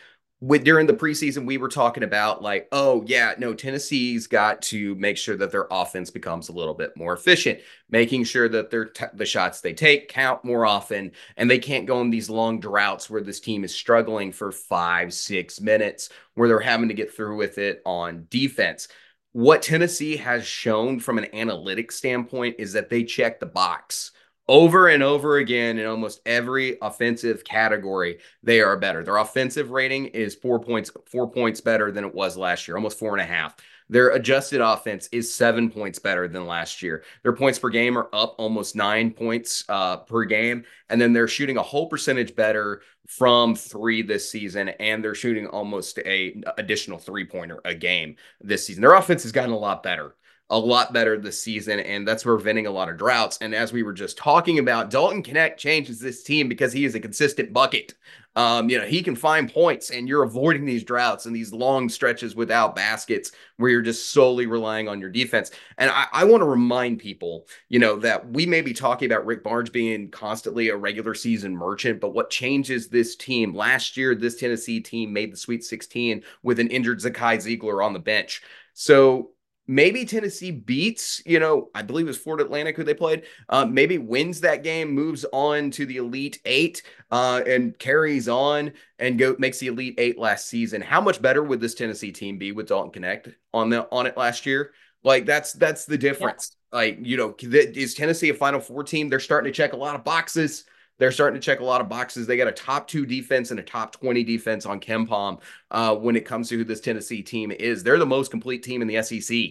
With 0.44 0.62
during 0.62 0.86
the 0.86 0.92
preseason 0.92 1.46
we 1.46 1.56
were 1.56 1.70
talking 1.70 2.02
about 2.02 2.42
like 2.42 2.68
oh 2.70 3.02
yeah 3.06 3.32
no 3.38 3.54
tennessee's 3.54 4.26
got 4.26 4.60
to 4.60 4.94
make 4.96 5.16
sure 5.16 5.36
that 5.36 5.50
their 5.50 5.66
offense 5.70 6.10
becomes 6.10 6.50
a 6.50 6.52
little 6.52 6.74
bit 6.74 6.94
more 6.98 7.14
efficient 7.14 7.58
making 7.88 8.22
sure 8.22 8.46
that 8.46 8.70
their 8.70 8.84
t- 8.84 9.06
the 9.14 9.24
shots 9.24 9.62
they 9.62 9.72
take 9.72 10.06
count 10.08 10.44
more 10.44 10.66
often 10.66 11.10
and 11.38 11.50
they 11.50 11.58
can't 11.58 11.86
go 11.86 11.98
on 11.98 12.10
these 12.10 12.28
long 12.28 12.60
droughts 12.60 13.08
where 13.08 13.22
this 13.22 13.40
team 13.40 13.64
is 13.64 13.74
struggling 13.74 14.30
for 14.30 14.52
five 14.52 15.14
six 15.14 15.62
minutes 15.62 16.10
where 16.34 16.46
they're 16.46 16.60
having 16.60 16.88
to 16.88 16.94
get 16.94 17.14
through 17.14 17.36
with 17.36 17.56
it 17.56 17.80
on 17.86 18.26
defense. 18.28 18.88
What 19.32 19.62
tennessee 19.62 20.16
has 20.18 20.46
shown 20.46 21.00
from 21.00 21.16
an 21.16 21.24
analytics 21.32 21.92
standpoint 21.92 22.56
is 22.58 22.74
that 22.74 22.90
they 22.90 23.02
check 23.02 23.40
the 23.40 23.46
box 23.46 24.12
over 24.48 24.88
and 24.88 25.02
over 25.02 25.38
again 25.38 25.78
in 25.78 25.86
almost 25.86 26.20
every 26.26 26.76
offensive 26.82 27.44
category 27.44 28.18
they 28.42 28.60
are 28.60 28.76
better. 28.76 29.02
Their 29.02 29.16
offensive 29.16 29.70
rating 29.70 30.06
is 30.06 30.34
four 30.34 30.60
points 30.60 30.90
four 31.06 31.30
points 31.30 31.60
better 31.60 31.90
than 31.90 32.04
it 32.04 32.14
was 32.14 32.36
last 32.36 32.68
year 32.68 32.76
almost 32.76 32.98
four 32.98 33.12
and 33.12 33.22
a 33.22 33.32
half. 33.32 33.56
Their 33.88 34.10
adjusted 34.10 34.62
offense 34.62 35.08
is 35.12 35.34
seven 35.34 35.70
points 35.70 35.98
better 35.98 36.26
than 36.26 36.46
last 36.46 36.82
year. 36.82 37.04
Their 37.22 37.34
points 37.34 37.58
per 37.58 37.68
game 37.68 37.98
are 37.98 38.08
up 38.14 38.34
almost 38.38 38.74
nine 38.74 39.10
points 39.10 39.64
uh, 39.68 39.98
per 39.98 40.24
game 40.24 40.64
and 40.90 41.00
then 41.00 41.12
they're 41.12 41.28
shooting 41.28 41.56
a 41.56 41.62
whole 41.62 41.88
percentage 41.88 42.34
better 42.34 42.82
from 43.06 43.54
three 43.54 44.02
this 44.02 44.30
season 44.30 44.70
and 44.70 45.04
they're 45.04 45.14
shooting 45.14 45.46
almost 45.46 45.98
a 46.00 46.42
additional 46.58 46.98
three 46.98 47.24
pointer 47.24 47.60
a 47.64 47.74
game 47.74 48.16
this 48.40 48.66
season. 48.66 48.82
Their 48.82 48.94
offense 48.94 49.22
has 49.22 49.32
gotten 49.32 49.52
a 49.52 49.58
lot 49.58 49.82
better 49.82 50.14
a 50.54 50.58
lot 50.58 50.92
better 50.92 51.18
this 51.18 51.42
season, 51.42 51.80
and 51.80 52.06
that's 52.06 52.22
preventing 52.22 52.68
a 52.68 52.70
lot 52.70 52.88
of 52.88 52.96
droughts. 52.96 53.38
And 53.40 53.52
as 53.52 53.72
we 53.72 53.82
were 53.82 53.92
just 53.92 54.16
talking 54.16 54.60
about, 54.60 54.88
Dalton 54.88 55.20
Knecht 55.20 55.56
changes 55.56 55.98
this 55.98 56.22
team 56.22 56.48
because 56.48 56.72
he 56.72 56.84
is 56.84 56.94
a 56.94 57.00
consistent 57.00 57.52
bucket. 57.52 57.94
Um, 58.36 58.70
you 58.70 58.78
know, 58.78 58.84
he 58.84 59.02
can 59.02 59.16
find 59.16 59.52
points, 59.52 59.90
and 59.90 60.08
you're 60.08 60.22
avoiding 60.22 60.64
these 60.64 60.84
droughts 60.84 61.26
and 61.26 61.34
these 61.34 61.52
long 61.52 61.88
stretches 61.88 62.36
without 62.36 62.76
baskets 62.76 63.32
where 63.56 63.68
you're 63.68 63.82
just 63.82 64.10
solely 64.10 64.46
relying 64.46 64.86
on 64.86 65.00
your 65.00 65.10
defense. 65.10 65.50
And 65.76 65.90
I, 65.90 66.06
I 66.12 66.24
want 66.24 66.40
to 66.40 66.48
remind 66.48 67.00
people, 67.00 67.48
you 67.68 67.80
know, 67.80 67.96
that 67.96 68.30
we 68.30 68.46
may 68.46 68.60
be 68.60 68.72
talking 68.72 69.10
about 69.10 69.26
Rick 69.26 69.42
Barnes 69.42 69.70
being 69.70 70.08
constantly 70.08 70.68
a 70.68 70.76
regular 70.76 71.14
season 71.14 71.56
merchant, 71.56 72.00
but 72.00 72.14
what 72.14 72.30
changes 72.30 72.86
this 72.86 73.16
team 73.16 73.56
last 73.56 73.96
year, 73.96 74.14
this 74.14 74.36
Tennessee 74.36 74.78
team 74.78 75.12
made 75.12 75.32
the 75.32 75.36
Sweet 75.36 75.64
16 75.64 76.22
with 76.44 76.60
an 76.60 76.68
injured 76.68 77.00
Zakai 77.00 77.38
Zeigler 77.38 77.84
on 77.84 77.92
the 77.92 77.98
bench. 77.98 78.40
So 78.72 79.30
maybe 79.66 80.04
Tennessee 80.04 80.50
beats, 80.50 81.22
you 81.24 81.38
know, 81.40 81.70
I 81.74 81.82
believe 81.82 82.06
it 82.06 82.08
was 82.08 82.18
Florida 82.18 82.44
Atlantic 82.44 82.76
who 82.76 82.84
they 82.84 82.94
played. 82.94 83.24
Uh, 83.48 83.64
maybe 83.64 83.98
wins 83.98 84.40
that 84.40 84.62
game, 84.62 84.92
moves 84.92 85.24
on 85.32 85.70
to 85.72 85.86
the 85.86 85.96
Elite 85.96 86.40
Eight, 86.44 86.82
uh, 87.10 87.42
and 87.46 87.78
carries 87.78 88.28
on 88.28 88.72
and 88.98 89.18
go 89.18 89.36
makes 89.38 89.58
the 89.58 89.68
Elite 89.68 89.94
Eight 89.98 90.18
last 90.18 90.46
season. 90.46 90.80
How 90.80 91.00
much 91.00 91.22
better 91.22 91.42
would 91.42 91.60
this 91.60 91.74
Tennessee 91.74 92.12
team 92.12 92.38
be 92.38 92.52
with 92.52 92.68
Dalton 92.68 93.02
Knecht 93.02 93.34
on 93.52 93.70
the 93.70 93.88
on 93.90 94.06
it 94.06 94.16
last 94.16 94.46
year? 94.46 94.72
Like 95.02 95.26
that's 95.26 95.52
that's 95.52 95.84
the 95.84 95.98
difference. 95.98 96.56
Yeah. 96.72 96.78
Like 96.78 96.98
you 97.02 97.16
know, 97.16 97.34
is 97.40 97.94
Tennessee 97.94 98.30
a 98.30 98.34
Final 98.34 98.60
Four 98.60 98.84
team? 98.84 99.08
They're 99.08 99.20
starting 99.20 99.52
to 99.52 99.56
check 99.56 99.72
a 99.72 99.76
lot 99.76 99.94
of 99.94 100.04
boxes. 100.04 100.64
They're 101.04 101.12
starting 101.12 101.38
to 101.38 101.44
check 101.44 101.60
a 101.60 101.64
lot 101.64 101.82
of 101.82 101.88
boxes. 101.90 102.26
They 102.26 102.38
got 102.38 102.48
a 102.48 102.52
top 102.52 102.88
two 102.88 103.04
defense 103.04 103.50
and 103.50 103.60
a 103.60 103.62
top 103.62 103.92
20 103.92 104.24
defense 104.24 104.64
on 104.64 104.80
KenPom 104.80 105.42
uh, 105.70 105.94
when 105.96 106.16
it 106.16 106.24
comes 106.24 106.48
to 106.48 106.56
who 106.56 106.64
this 106.64 106.80
Tennessee 106.80 107.22
team 107.22 107.52
is. 107.52 107.82
They're 107.82 107.98
the 107.98 108.06
most 108.06 108.30
complete 108.30 108.62
team 108.62 108.80
in 108.80 108.88
the 108.88 109.02
SEC. 109.02 109.48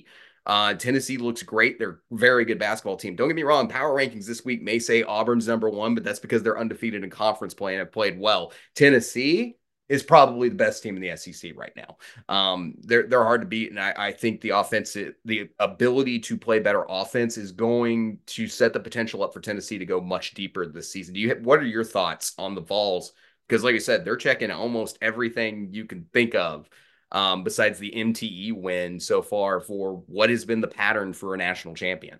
Uh, 0.48 0.74
Tennessee 0.74 1.18
looks 1.18 1.44
great. 1.44 1.78
They're 1.78 2.00
very 2.10 2.44
good 2.44 2.58
basketball 2.58 2.98
team. 2.98 3.16
Don't 3.16 3.28
get 3.28 3.36
me 3.36 3.44
wrong. 3.44 3.68
Power 3.68 3.96
rankings 3.96 4.26
this 4.26 4.44
week 4.44 4.64
may 4.64 4.80
say 4.80 5.04
Auburn's 5.04 5.48
number 5.48 5.70
one, 5.70 5.94
but 5.94 6.04
that's 6.04 6.20
because 6.20 6.42
they're 6.42 6.58
undefeated 6.58 7.04
in 7.04 7.12
conference 7.12 7.54
play 7.54 7.74
and 7.74 7.82
have 7.82 7.92
played 7.92 8.20
well. 8.20 8.52
Tennessee 8.74 9.58
is 9.94 10.02
probably 10.02 10.50
the 10.50 10.56
best 10.56 10.82
team 10.82 10.98
in 10.98 11.04
the 11.04 11.16
SEC 11.16 11.52
right 11.56 11.72
now. 11.76 11.98
Um, 12.28 12.74
they're 12.80 13.04
they're 13.04 13.24
hard 13.24 13.42
to 13.42 13.48
beat, 13.48 13.70
and 13.70 13.80
I, 13.80 13.94
I 13.96 14.12
think 14.12 14.42
the 14.42 14.50
offense, 14.50 14.98
the 15.24 15.50
ability 15.60 16.20
to 16.22 16.36
play 16.36 16.58
better 16.58 16.84
offense, 16.90 17.38
is 17.38 17.52
going 17.52 18.18
to 18.26 18.48
set 18.48 18.74
the 18.74 18.80
potential 18.80 19.24
up 19.24 19.36
for 19.36 19.40
Tennessee 19.40 19.78
to 19.78 19.86
go 19.86 20.02
much 20.02 20.34
deeper 20.34 20.66
this 20.66 20.92
season. 20.92 21.14
Do 21.14 21.20
you? 21.20 21.40
What 21.44 21.60
are 21.60 21.66
your 21.66 21.84
thoughts 21.84 22.34
on 22.40 22.56
the 22.56 22.62
Vols? 22.62 23.14
Because, 23.48 23.64
like 23.64 23.76
I 23.76 23.80
said, 23.80 24.04
they're 24.04 24.18
checking 24.18 24.50
almost 24.50 24.98
everything 25.00 25.70
you 25.72 25.86
can 25.86 26.08
think 26.12 26.34
of. 26.34 26.68
Um, 27.12 27.44
besides 27.44 27.78
the 27.78 27.92
MTE 27.92 28.54
win 28.54 29.00
so 29.00 29.22
far 29.22 29.60
for 29.60 30.02
what 30.08 30.32
has 30.32 30.46
been 30.46 30.62
the 30.62 30.68
pattern 30.68 31.14
for 31.14 31.36
a 31.36 31.38
national 31.38 31.76
champion. 31.76 32.18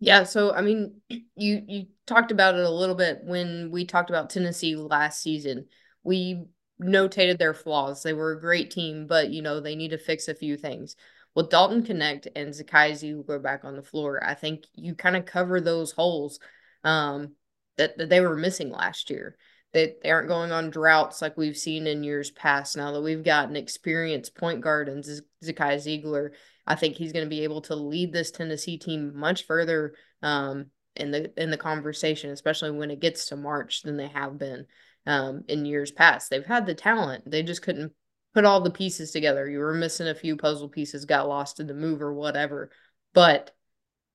Yeah, 0.00 0.24
so 0.24 0.52
I 0.52 0.60
mean, 0.60 1.00
you 1.08 1.62
you 1.66 1.86
talked 2.06 2.30
about 2.30 2.56
it 2.56 2.64
a 2.66 2.70
little 2.70 2.94
bit 2.94 3.20
when 3.22 3.70
we 3.70 3.86
talked 3.86 4.10
about 4.10 4.28
Tennessee 4.28 4.76
last 4.76 5.22
season. 5.22 5.66
We 6.02 6.44
notated 6.82 7.38
their 7.38 7.54
flaws. 7.54 8.02
They 8.02 8.12
were 8.12 8.32
a 8.32 8.40
great 8.40 8.70
team, 8.70 9.06
but 9.06 9.30
you 9.30 9.42
know, 9.42 9.60
they 9.60 9.74
need 9.74 9.90
to 9.90 9.98
fix 9.98 10.28
a 10.28 10.34
few 10.34 10.56
things. 10.56 10.96
Well, 11.34 11.46
Dalton 11.46 11.82
Knecht 11.82 12.26
and 12.34 12.50
Zakai 12.50 12.92
Zeigler 12.92 13.42
back 13.42 13.64
on 13.64 13.76
the 13.76 13.82
floor, 13.82 14.22
I 14.24 14.34
think 14.34 14.64
you 14.74 14.94
kind 14.94 15.16
of 15.16 15.24
cover 15.24 15.60
those 15.60 15.92
holes 15.92 16.40
um, 16.84 17.34
that, 17.76 17.96
that 17.98 18.08
they 18.08 18.20
were 18.20 18.36
missing 18.36 18.70
last 18.70 19.10
year. 19.10 19.36
That 19.74 20.02
they, 20.02 20.10
aren't 20.10 20.28
going 20.28 20.50
on 20.50 20.70
droughts 20.70 21.20
like 21.20 21.36
we've 21.36 21.56
seen 21.56 21.86
in 21.86 22.02
years 22.02 22.30
past. 22.30 22.76
Now 22.76 22.92
that 22.92 23.02
we've 23.02 23.22
got 23.22 23.50
an 23.50 23.56
experienced 23.56 24.34
point 24.34 24.62
guard 24.62 24.88
and 24.88 25.04
Zakai 25.04 25.76
Zeigler, 25.76 26.30
I 26.66 26.74
think 26.74 26.96
he's 26.96 27.12
going 27.12 27.26
to 27.26 27.30
be 27.30 27.44
able 27.44 27.60
to 27.62 27.74
lead 27.74 28.12
this 28.12 28.30
Tennessee 28.30 28.78
team 28.78 29.12
much 29.14 29.44
further 29.44 29.94
um, 30.22 30.66
in 30.96 31.10
the 31.10 31.32
in 31.40 31.50
the 31.50 31.56
conversation, 31.56 32.30
especially 32.30 32.70
when 32.70 32.90
it 32.90 33.00
gets 33.00 33.26
to 33.26 33.36
March 33.36 33.82
than 33.82 33.96
they 33.96 34.08
have 34.08 34.38
been 34.38 34.66
um, 35.06 35.44
in 35.48 35.64
years 35.64 35.90
past. 35.90 36.30
They've 36.30 36.44
had 36.44 36.66
the 36.66 36.74
talent, 36.74 37.30
they 37.30 37.42
just 37.42 37.62
couldn't 37.62 37.92
put 38.34 38.44
all 38.44 38.60
the 38.60 38.70
pieces 38.70 39.10
together. 39.10 39.48
You 39.48 39.58
were 39.58 39.74
missing 39.74 40.08
a 40.08 40.14
few 40.14 40.36
puzzle 40.36 40.68
pieces, 40.68 41.04
got 41.04 41.28
lost 41.28 41.60
in 41.60 41.66
the 41.66 41.74
move 41.74 42.02
or 42.02 42.12
whatever. 42.12 42.70
But 43.14 43.52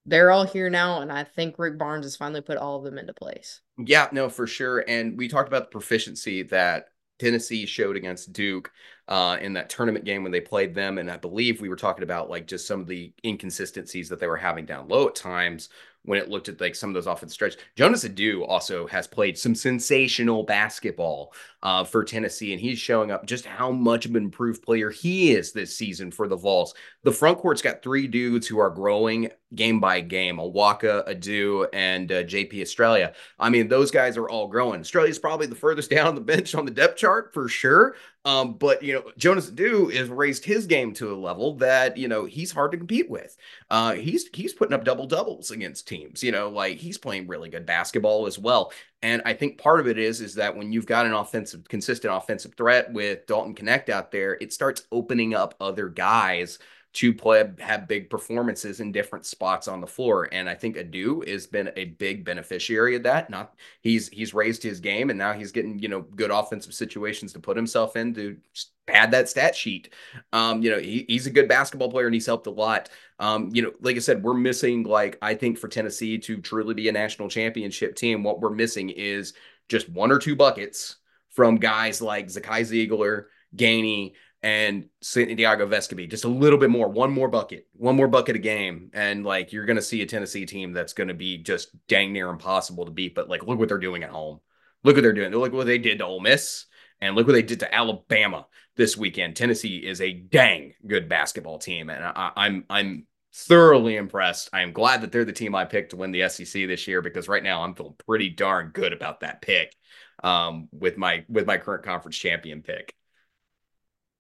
they're 0.06 0.32
all 0.32 0.46
here 0.46 0.70
now, 0.70 1.02
and 1.02 1.12
I 1.12 1.24
think 1.24 1.58
Rick 1.58 1.78
Barnes 1.78 2.06
has 2.06 2.16
finally 2.16 2.42
put 2.42 2.58
all 2.58 2.78
of 2.78 2.84
them 2.84 2.98
into 2.98 3.14
place. 3.14 3.62
Yeah, 3.78 4.10
no, 4.12 4.30
for 4.30 4.46
sure. 4.48 4.84
And 4.88 5.18
we 5.18 5.28
talked 5.28 5.48
about 5.48 5.64
the 5.64 5.78
proficiency 5.78 6.44
that 6.44 6.88
Tennessee 7.20 7.66
showed 7.66 7.96
against 7.96 8.34
Duke 8.34 8.72
uh, 9.08 9.38
in 9.40 9.54
that 9.54 9.70
tournament 9.70 10.04
game 10.06 10.24
when 10.24 10.32
they 10.32 10.42
played 10.42 10.76
them. 10.76 10.98
And 10.98 11.10
I 11.10 11.18
believe 11.18 11.62
we 11.62 11.70
were 11.70 11.76
talking 11.76 12.04
about 12.04 12.30
like 12.30 12.48
just 12.48 12.68
some 12.68 12.82
of 12.82 12.88
the 12.88 13.14
inconsistencies 13.24 14.10
that 14.10 14.20
they 14.20 14.28
were 14.28 14.38
having 14.38 14.66
down 14.66 14.88
low 14.88 15.08
at 15.08 15.16
times 15.16 15.70
when 16.06 16.20
it 16.20 16.30
looked 16.30 16.50
at 16.50 16.60
like 16.60 16.76
some 16.76 16.90
of 16.90 16.94
those 16.94 17.08
offensive 17.08 17.34
stretch. 17.34 17.56
Jonas 17.76 18.04
Aidoo 18.04 18.44
also 18.44 18.86
has 18.88 19.08
played 19.08 19.38
some 19.38 19.56
sensational 19.56 20.44
basketball 20.44 21.34
uh, 21.62 21.84
for 21.84 22.04
Tennessee, 22.04 22.52
and 22.52 22.62
he's 22.62 22.80
showing 22.80 23.12
up 23.12 23.26
just 23.26 23.46
how 23.46 23.72
much 23.72 24.06
of 24.06 24.16
an 24.16 24.24
improved 24.24 24.62
player 24.62 24.90
he 24.90 25.32
is 25.32 25.52
this 25.52 25.76
season 25.76 26.12
for 26.12 26.28
the 26.28 26.36
Vols. 26.36 26.74
The 27.04 27.12
front 27.12 27.38
court's 27.38 27.62
got 27.62 27.82
three 27.82 28.08
dudes 28.08 28.48
who 28.48 28.60
are 28.60 28.70
growing 28.70 29.30
game 29.56 29.80
by 29.80 30.02
game: 30.02 30.38
Awaka, 30.38 31.08
Aidoo, 31.08 31.68
and 31.74 32.12
uh, 32.12 32.24
JP 32.24 32.62
Estrella. 32.62 33.14
I 33.40 33.50
mean, 33.50 33.68
those 33.68 33.92
guys 33.92 34.18
are 34.18 34.30
all 34.30 34.48
growing. 34.48 34.82
Estrella's 34.82 35.20
probably 35.20 35.48
the 35.48 35.56
furthest 35.56 35.90
down 35.92 36.08
on 36.08 36.16
the 36.16 36.22
bench 36.22 36.56
on 36.56 36.66
the 36.66 36.72
depth 36.72 36.98
chart 36.98 37.34
for 37.34 37.48
sure. 37.48 37.96
Um, 38.26 38.54
but 38.54 38.82
you 38.82 38.94
know, 38.94 39.12
Jonas 39.18 39.52
Aidoo 39.52 39.94
has 39.94 40.08
raised 40.08 40.46
his 40.46 40.66
game 40.66 40.94
to 40.94 41.14
a 41.14 41.16
level 41.16 41.56
that 41.58 41.98
you 41.98 42.08
know 42.08 42.26
he's 42.26 42.52
hard 42.52 42.72
to 42.72 42.78
compete 42.78 43.10
with. 43.10 43.36
Uh, 43.70 43.94
he's 43.94 44.28
he's 44.34 44.54
putting 44.54 44.74
up 44.74 44.86
double 44.86 45.06
doubles 45.06 45.52
against 45.52 45.88
teams. 45.88 46.24
You 46.24 46.32
know, 46.32 46.50
like 46.50 46.78
he's 46.78 46.98
playing 46.98 47.28
really 47.28 47.50
good 47.50 47.66
basketball 47.66 48.26
as 48.26 48.40
well. 48.40 48.72
And 49.02 49.22
I 49.26 49.34
think 49.34 49.58
part 49.58 49.82
of 49.82 49.88
it 49.88 50.00
is 50.00 50.22
is 50.22 50.36
that 50.36 50.56
when 50.56 50.72
you've 50.72 50.86
got 50.86 51.06
an 51.06 51.14
offensive, 51.14 51.68
consistent 51.68 52.14
offensive 52.16 52.54
threat 52.56 52.92
with 52.94 53.28
Dalton 53.28 53.54
Knecht 53.54 53.90
out 53.90 54.12
there, 54.12 54.38
it 54.40 54.54
starts 54.54 54.88
opening 54.94 55.34
up 55.34 55.56
other 55.60 55.90
guys 55.90 56.60
to 56.94 57.12
play 57.12 57.44
have 57.60 57.88
big 57.88 58.08
performances 58.10 58.80
in 58.80 58.92
different 58.92 59.26
spots 59.26 59.68
on 59.68 59.82
the 59.82 59.88
floor. 59.88 60.30
And 60.32 60.48
I 60.48 60.54
think 60.54 60.78
Aidoo 60.78 61.28
has 61.28 61.48
been 61.48 61.72
a 61.76 61.86
big 61.86 62.24
beneficiary 62.24 62.96
of 62.96 63.04
that. 63.04 63.32
Not 63.32 63.56
he's 63.82 64.10
he's 64.10 64.34
raised 64.34 64.62
his 64.62 64.80
game 64.80 65.10
and 65.10 65.18
now 65.18 65.34
he's 65.34 65.52
getting, 65.52 65.80
you 65.80 65.88
know, 65.88 66.02
good 66.02 66.30
offensive 66.30 66.74
situations 66.74 67.34
to 67.34 67.40
put 67.40 67.58
himself 67.58 67.96
in 67.96 68.14
to 68.14 68.38
pad 68.86 69.10
that 69.12 69.28
stat 69.28 69.56
sheet. 69.56 69.92
Um, 70.34 70.62
you 70.62 70.70
know, 70.70 70.80
he, 70.80 71.06
he's 71.08 71.26
a 71.26 71.32
good 71.32 71.48
basketball 71.48 71.90
player 71.90 72.06
and 72.06 72.14
he's 72.14 72.28
helped 72.28 72.46
a 72.46 72.52
lot. 72.52 72.90
Um, 73.18 73.50
you 73.54 73.64
know, 73.64 73.72
like 73.82 73.96
I 73.96 74.00
said, 74.00 74.22
we're 74.22 74.36
missing 74.36 74.84
like 74.84 75.18
I 75.20 75.34
think 75.34 75.58
for 75.58 75.68
Tennessee 75.68 76.20
to 76.20 76.42
truly 76.42 76.76
be 76.76 76.90
a 76.90 76.92
national 76.92 77.28
championship 77.28 77.96
team, 77.96 78.24
what 78.24 78.40
we're 78.40 78.52
missing 78.52 78.92
is 78.92 79.34
just 79.68 79.90
one 79.90 80.12
or 80.12 80.20
two 80.20 80.36
buckets 80.36 80.98
from 81.30 81.56
guys 81.56 82.04
like 82.04 82.28
Zakai 82.28 82.62
Zeigler, 82.62 83.26
Gainey, 83.56 84.14
and 84.44 84.90
Santiago 85.02 85.66
Vescovi 85.66 86.10
just 86.10 86.26
a 86.26 86.30
little 86.30 86.60
bit 86.60 86.70
more, 86.70 86.90
one 86.90 87.12
more 87.12 87.30
bucket, 87.30 87.66
one 87.74 87.96
more 87.96 88.10
bucket 88.10 88.36
a 88.36 88.40
game, 88.40 88.92
and 88.94 89.26
like 89.26 89.54
you're 89.54 89.66
going 89.66 89.78
to 89.78 89.82
see 89.82 90.02
a 90.02 90.06
Tennessee 90.06 90.46
team 90.46 90.74
that's 90.74 90.92
going 90.92 91.08
to 91.08 91.14
be 91.14 91.38
just 91.38 91.70
dang 91.88 92.12
near 92.12 92.30
impossible 92.30 92.86
to 92.86 92.92
beat. 92.92 93.16
But 93.16 93.30
like, 93.30 93.48
look 93.48 93.58
what 93.58 93.70
they're 93.70 93.78
doing 93.78 94.04
at 94.04 94.10
home. 94.10 94.42
Look 94.84 94.98
what 94.98 95.02
they're 95.02 95.14
doing. 95.14 95.32
Look 95.32 95.54
what 95.54 95.66
they 95.66 95.78
did 95.78 96.00
to 96.00 96.06
Ole 96.06 96.20
Miss, 96.20 96.66
and 97.00 97.16
look 97.16 97.26
what 97.26 97.34
they 97.34 97.42
did 97.42 97.62
to 97.62 97.74
Alabama 97.74 98.46
this 98.76 98.98
weekend. 98.98 99.38
Tennessee 99.38 99.78
is 99.78 100.02
a 100.02 100.12
dang 100.12 100.74
good 100.86 101.08
basketball 101.08 101.58
team, 101.58 101.90
and 101.90 102.04
I, 102.04 102.32
I'm 102.36 102.66
I'm 102.70 103.08
thoroughly 103.34 103.96
impressed. 103.96 104.50
I 104.52 104.62
am 104.62 104.74
glad 104.74 105.02
that 105.02 105.14
they're 105.14 105.24
the 105.24 105.32
team 105.32 105.56
I 105.56 105.64
picked 105.64 105.92
to 105.92 105.96
win 105.96 106.12
the 106.12 106.28
SEC 106.28 106.68
this 106.68 106.86
year 106.86 107.02
because 107.02 107.30
right 107.30 107.44
now 107.44 107.64
I'm 107.64 107.76
feeling 107.76 107.96
pretty 108.06 108.30
darn 108.30 108.72
good 108.74 108.92
about 108.92 109.22
that 109.22 109.42
pick 109.42 109.74
um, 110.22 110.68
with 110.74 110.98
my 110.98 111.24
with 111.30 111.48
my 111.48 111.58
current 111.58 111.86
conference 111.86 112.18
champion 112.18 112.62
pick. 112.62 112.94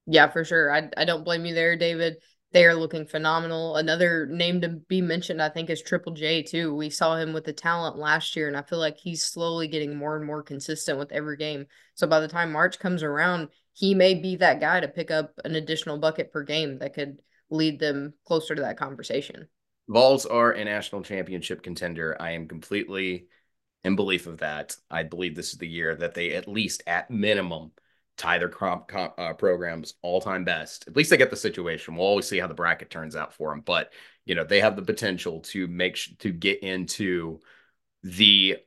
Yeah, 0.05 0.29
for 0.29 0.43
sure. 0.43 0.73
I 0.73 0.89
I 0.97 1.05
don't 1.05 1.23
blame 1.23 1.45
you 1.45 1.53
there, 1.53 1.75
David. 1.75 2.17
They 2.51 2.65
are 2.65 2.75
looking 2.75 3.07
phenomenal. 3.07 3.77
Another 3.77 4.27
name 4.27 4.61
to 4.61 4.69
be 4.69 5.01
mentioned, 5.01 5.41
I 5.41 5.49
think, 5.49 5.71
is 5.71 5.81
Triple 5.81 6.13
J 6.13 6.43
too. 6.43 6.75
We 6.75 6.91
saw 6.91 7.15
him 7.15 7.33
with 7.33 7.45
the 7.45 7.53
talent 7.53 7.97
last 7.97 8.35
year, 8.35 8.47
and 8.47 8.55
I 8.55 8.61
feel 8.61 8.77
like 8.77 8.97
he's 8.97 9.25
slowly 9.25 9.67
getting 9.67 9.95
more 9.95 10.15
and 10.15 10.25
more 10.25 10.43
consistent 10.43 10.99
with 10.99 11.11
every 11.11 11.37
game. 11.37 11.65
So 11.95 12.05
by 12.05 12.19
the 12.19 12.27
time 12.27 12.51
March 12.51 12.77
comes 12.77 13.01
around, 13.01 13.49
he 13.73 13.95
may 13.95 14.13
be 14.13 14.35
that 14.35 14.59
guy 14.59 14.79
to 14.79 14.87
pick 14.87 15.09
up 15.09 15.31
an 15.43 15.55
additional 15.55 15.97
bucket 15.97 16.31
per 16.31 16.43
game 16.43 16.77
that 16.77 16.93
could 16.93 17.19
lead 17.49 17.79
them 17.79 18.13
closer 18.25 18.53
to 18.53 18.61
that 18.61 18.77
conversation. 18.77 19.47
Vols 19.87 20.27
are 20.27 20.51
a 20.51 20.63
national 20.63 21.01
championship 21.01 21.63
contender. 21.63 22.15
I 22.19 22.31
am 22.31 22.47
completely 22.47 23.25
in 23.83 23.95
belief 23.95 24.27
of 24.27 24.37
that. 24.39 24.75
I 24.91 25.03
believe 25.03 25.35
this 25.35 25.53
is 25.53 25.59
the 25.59 25.67
year 25.67 25.95
that 25.95 26.13
they 26.13 26.33
at 26.33 26.47
least, 26.47 26.83
at 26.85 27.09
minimum, 27.09 27.71
tie 28.17 28.37
their 28.37 28.49
comp, 28.49 28.87
comp 28.87 29.13
uh, 29.17 29.33
programs 29.33 29.95
all 30.01 30.21
time 30.21 30.43
best. 30.43 30.87
At 30.87 30.95
least 30.95 31.09
they 31.09 31.17
get 31.17 31.29
the 31.29 31.35
situation. 31.35 31.95
We'll 31.95 32.05
always 32.05 32.27
see 32.27 32.39
how 32.39 32.47
the 32.47 32.53
bracket 32.53 32.89
turns 32.89 33.15
out 33.15 33.33
for 33.33 33.49
them, 33.49 33.61
but 33.61 33.93
you 34.25 34.35
know 34.35 34.43
they 34.43 34.61
have 34.61 34.75
the 34.75 34.81
potential 34.81 35.41
to 35.41 35.67
make 35.67 35.95
sh- 35.95 36.11
to 36.19 36.31
get 36.31 36.63
into 36.63 37.39
the 38.03 38.57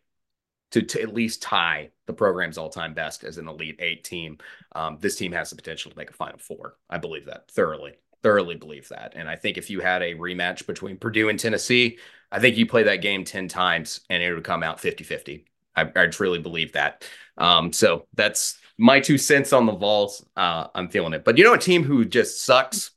to, 0.72 0.82
to 0.82 1.02
at 1.02 1.14
least 1.14 1.42
tie 1.42 1.90
the 2.06 2.12
program's 2.12 2.58
all 2.58 2.68
time 2.68 2.94
best 2.94 3.24
as 3.24 3.38
an 3.38 3.48
elite 3.48 3.76
eight 3.78 4.04
team. 4.04 4.38
Um, 4.74 4.98
this 5.00 5.16
team 5.16 5.32
has 5.32 5.50
the 5.50 5.56
potential 5.56 5.90
to 5.90 5.96
make 5.96 6.10
a 6.10 6.14
final 6.14 6.38
four. 6.38 6.76
I 6.90 6.98
believe 6.98 7.26
that 7.26 7.50
thoroughly, 7.50 7.94
thoroughly 8.22 8.56
believe 8.56 8.88
that. 8.88 9.12
And 9.16 9.28
I 9.28 9.36
think 9.36 9.58
if 9.58 9.70
you 9.70 9.80
had 9.80 10.02
a 10.02 10.14
rematch 10.14 10.66
between 10.66 10.98
Purdue 10.98 11.28
and 11.28 11.38
Tennessee, 11.38 11.98
I 12.30 12.40
think 12.40 12.56
you 12.56 12.66
play 12.66 12.84
that 12.84 12.96
game 12.96 13.24
10 13.24 13.48
times 13.48 14.00
and 14.10 14.22
it 14.22 14.34
would 14.34 14.44
come 14.44 14.62
out 14.62 14.80
50 14.80 15.04
50. 15.04 15.46
I, 15.76 15.92
I 15.94 16.06
truly 16.06 16.38
believe 16.38 16.72
that. 16.72 17.04
Um, 17.36 17.72
so 17.72 18.06
that's 18.14 18.58
my 18.78 19.00
two 19.00 19.18
cents 19.18 19.52
on 19.52 19.66
the 19.66 19.72
Vols. 19.72 20.24
Uh, 20.36 20.68
I'm 20.74 20.88
feeling 20.88 21.12
it. 21.12 21.24
But 21.24 21.38
you 21.38 21.44
know 21.44 21.54
a 21.54 21.58
team 21.58 21.84
who 21.84 22.04
just 22.04 22.44
sucks? 22.44 22.90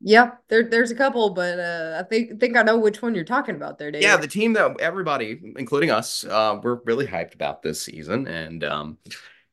Yeah, 0.00 0.32
there, 0.48 0.62
there's 0.62 0.90
a 0.90 0.94
couple, 0.94 1.30
but 1.30 1.58
uh, 1.58 1.96
I 1.98 2.02
think 2.04 2.38
think 2.38 2.56
I 2.56 2.62
know 2.62 2.78
which 2.78 3.02
one 3.02 3.14
you're 3.14 3.24
talking 3.24 3.56
about 3.56 3.78
there, 3.78 3.90
Dave. 3.90 4.02
Yeah, 4.02 4.16
the 4.16 4.28
team 4.28 4.52
that 4.52 4.78
everybody, 4.78 5.40
including 5.56 5.90
us, 5.90 6.22
uh, 6.24 6.60
we're 6.62 6.80
really 6.84 7.06
hyped 7.06 7.34
about 7.34 7.62
this 7.62 7.82
season, 7.82 8.28
and 8.28 8.62
um, 8.62 8.98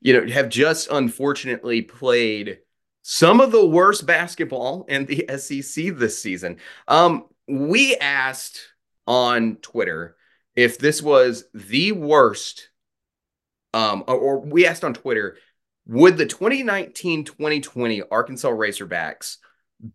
you 0.02 0.14
know, 0.14 0.32
have 0.32 0.50
just 0.50 0.90
unfortunately 0.92 1.82
played 1.82 2.60
some 3.04 3.42
of 3.42 3.52
the 3.52 3.66
worst 3.66 4.06
basketball 4.06 4.86
in 4.90 5.06
the 5.06 5.26
SEC 5.38 5.96
this 5.98 6.22
season. 6.22 6.58
Um, 6.88 7.26
we 7.48 7.96
asked 7.96 8.60
on 9.08 9.56
Twitter 9.56 10.18
if 10.56 10.78
this 10.78 11.02
was 11.02 11.46
the 11.54 11.92
worst, 11.92 12.70
um, 13.74 14.04
or, 14.08 14.16
or 14.16 14.40
we 14.40 14.66
asked 14.66 14.84
on 14.84 14.94
Twitter, 14.94 15.38
would 15.86 16.18
the 16.18 16.26
2019-2020 16.26 18.04
Arkansas 18.12 18.50
Razorbacks 18.50 19.38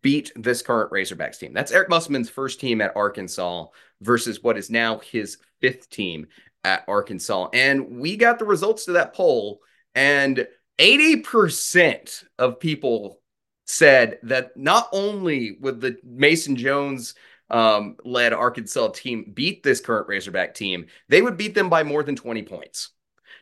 beat 0.03 0.33
this 0.37 0.63
current 0.63 0.91
Razorbacks 0.91 1.39
team. 1.39 1.53
That's 1.53 1.73
Eric 1.73 1.89
Musselman's 1.89 2.29
first 2.29 2.61
team 2.61 2.81
at 2.81 2.95
Arkansas 2.95 3.67
versus 4.01 4.43
what 4.43 4.59
is 4.59 4.71
now 4.71 4.99
his 4.99 5.39
fifth 5.61 5.89
team 5.89 6.27
at 6.65 6.85
Arkansas. 6.89 7.49
And 7.53 7.99
we 7.99 8.17
got 8.17 8.39
the 8.39 8.45
results 8.45 8.85
to 8.85 8.93
that 8.93 9.15
poll, 9.15 9.61
and 9.95 10.47
80% 10.79 12.25
of 12.39 12.61
people 12.61 13.21
said 13.65 14.19
that 14.23 14.57
not 14.57 14.89
only 14.93 15.57
would 15.61 15.81
the 15.81 15.97
Mason 16.05 16.57
Jones 16.57 17.15
um, 17.51 17.97
led 18.05 18.33
Arkansas 18.33 18.89
team 18.89 19.33
beat 19.35 19.63
this 19.63 19.81
current 19.81 20.09
Razorback 20.09 20.55
team, 20.55 20.87
they 21.09 21.23
would 21.23 21.37
beat 21.37 21.55
them 21.55 21.69
by 21.69 21.83
more 21.83 22.03
than 22.03 22.17
20 22.17 22.43
points. 22.43 22.91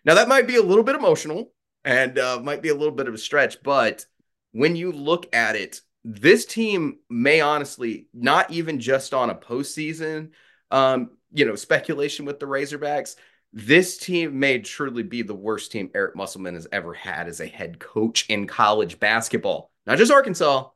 Now, 0.04 0.14
that 0.14 0.28
might 0.28 0.46
be 0.46 0.56
a 0.56 0.62
little 0.62 0.84
bit 0.84 0.94
emotional 0.94 1.52
and 1.84 2.18
uh, 2.18 2.40
might 2.42 2.62
be 2.62 2.68
a 2.68 2.74
little 2.74 2.94
bit 2.94 3.08
of 3.08 3.14
a 3.14 3.18
stretch, 3.18 3.62
but 3.62 4.06
when 4.52 4.76
you 4.76 4.92
look 4.92 5.34
at 5.34 5.56
it, 5.56 5.80
this 6.04 6.46
team 6.46 6.98
may 7.10 7.40
honestly 7.40 8.06
not 8.14 8.50
even 8.50 8.78
just 8.78 9.12
on 9.12 9.30
a 9.30 9.34
postseason, 9.34 10.30
um, 10.70 11.10
you 11.32 11.44
know, 11.44 11.56
speculation 11.56 12.24
with 12.24 12.38
the 12.38 12.46
Razorbacks. 12.46 13.16
This 13.52 13.98
team 13.98 14.38
may 14.38 14.60
truly 14.60 15.02
be 15.02 15.22
the 15.22 15.34
worst 15.34 15.72
team 15.72 15.90
Eric 15.94 16.14
Musselman 16.14 16.54
has 16.54 16.68
ever 16.70 16.94
had 16.94 17.26
as 17.26 17.40
a 17.40 17.46
head 17.46 17.80
coach 17.80 18.26
in 18.28 18.46
college 18.46 19.00
basketball, 19.00 19.72
not 19.86 19.98
just 19.98 20.12
Arkansas, 20.12 20.68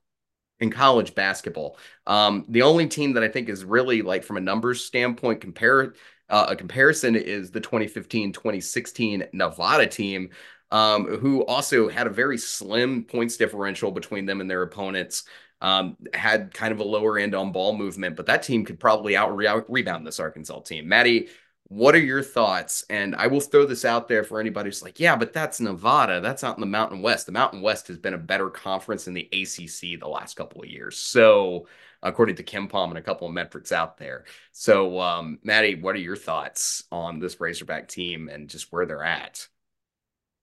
in 0.60 0.70
college 0.70 1.14
basketball. 1.14 1.78
Um, 2.06 2.44
the 2.48 2.62
only 2.62 2.86
team 2.86 3.14
that 3.14 3.22
I 3.22 3.28
think 3.28 3.48
is 3.48 3.64
really 3.64 4.02
like 4.02 4.24
from 4.24 4.36
a 4.36 4.40
numbers 4.40 4.84
standpoint 4.84 5.40
compare 5.40 5.94
uh, 6.28 6.46
a 6.48 6.56
comparison 6.56 7.16
is 7.16 7.50
the 7.50 7.60
2015-2016 7.60 9.28
Nevada 9.32 9.86
team 9.86 10.30
um, 10.70 11.18
who 11.18 11.44
also 11.46 11.88
had 11.88 12.06
a 12.06 12.10
very 12.10 12.38
slim 12.38 13.04
points 13.04 13.36
differential 13.36 13.90
between 13.90 14.26
them 14.26 14.40
and 14.40 14.48
their 14.48 14.62
opponents. 14.62 15.24
Um, 15.62 15.98
had 16.14 16.54
kind 16.54 16.72
of 16.72 16.80
a 16.80 16.84
lower 16.84 17.18
end 17.18 17.34
on 17.34 17.52
ball 17.52 17.76
movement, 17.76 18.16
but 18.16 18.24
that 18.26 18.42
team 18.42 18.64
could 18.64 18.80
probably 18.80 19.14
out 19.14 19.36
rebound 19.36 20.06
this 20.06 20.18
Arkansas 20.18 20.60
team. 20.60 20.88
Maddie, 20.88 21.28
what 21.70 21.94
are 21.94 22.00
your 22.00 22.22
thoughts? 22.22 22.84
And 22.90 23.14
I 23.14 23.28
will 23.28 23.40
throw 23.40 23.64
this 23.64 23.84
out 23.84 24.08
there 24.08 24.24
for 24.24 24.40
anybody 24.40 24.66
who's 24.66 24.82
like, 24.82 24.98
yeah, 24.98 25.14
but 25.14 25.32
that's 25.32 25.60
Nevada. 25.60 26.20
That's 26.20 26.42
out 26.42 26.56
in 26.56 26.60
the 26.60 26.66
Mountain 26.66 27.00
West. 27.00 27.26
The 27.26 27.32
Mountain 27.32 27.62
West 27.62 27.86
has 27.86 27.96
been 27.96 28.12
a 28.12 28.18
better 28.18 28.50
conference 28.50 29.06
in 29.06 29.14
the 29.14 29.28
ACC 29.32 30.00
the 30.00 30.08
last 30.08 30.34
couple 30.34 30.62
of 30.62 30.68
years. 30.68 30.98
So, 30.98 31.68
according 32.02 32.34
to 32.36 32.42
KenPom 32.42 32.88
and 32.88 32.98
a 32.98 33.02
couple 33.02 33.28
of 33.28 33.34
metrics 33.34 33.70
out 33.70 33.98
there. 33.98 34.24
So, 34.50 34.98
um, 34.98 35.38
Maddie, 35.44 35.76
what 35.76 35.94
are 35.94 36.00
your 36.00 36.16
thoughts 36.16 36.82
on 36.90 37.20
this 37.20 37.40
Razorback 37.40 37.86
team 37.86 38.28
and 38.28 38.48
just 38.48 38.72
where 38.72 38.84
they're 38.84 39.04
at? 39.04 39.46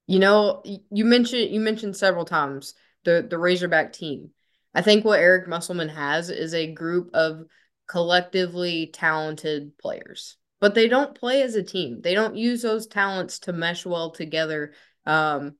You 0.08 0.20
know, 0.20 0.64
you 0.64 1.04
mentioned 1.04 1.52
you 1.52 1.60
mentioned 1.60 1.98
several 1.98 2.24
times 2.24 2.74
the 3.04 3.28
the 3.30 3.38
Razorback 3.38 3.92
team. 3.92 4.30
I 4.74 4.82
think 4.82 5.04
what 5.04 5.20
Eric 5.20 5.50
Musselman 5.50 5.90
has 5.90 6.30
is 6.30 6.54
a 6.54 6.72
group 6.72 7.10
of 7.14 7.44
collectively 7.86 8.88
talented 8.94 9.78
players, 9.78 10.38
but 10.60 10.76
they 10.76 10.88
don't 10.88 11.18
play 11.18 11.42
as 11.42 11.56
a 11.56 11.64
team. 11.64 12.02
They 12.02 12.14
don't 12.14 12.36
use 12.36 12.62
those 12.62 12.88
talents 12.88 13.40
to 13.40 13.54
mesh 13.54 13.86
well 13.86 14.12
together. 14.12 14.74
Um, 15.06 15.56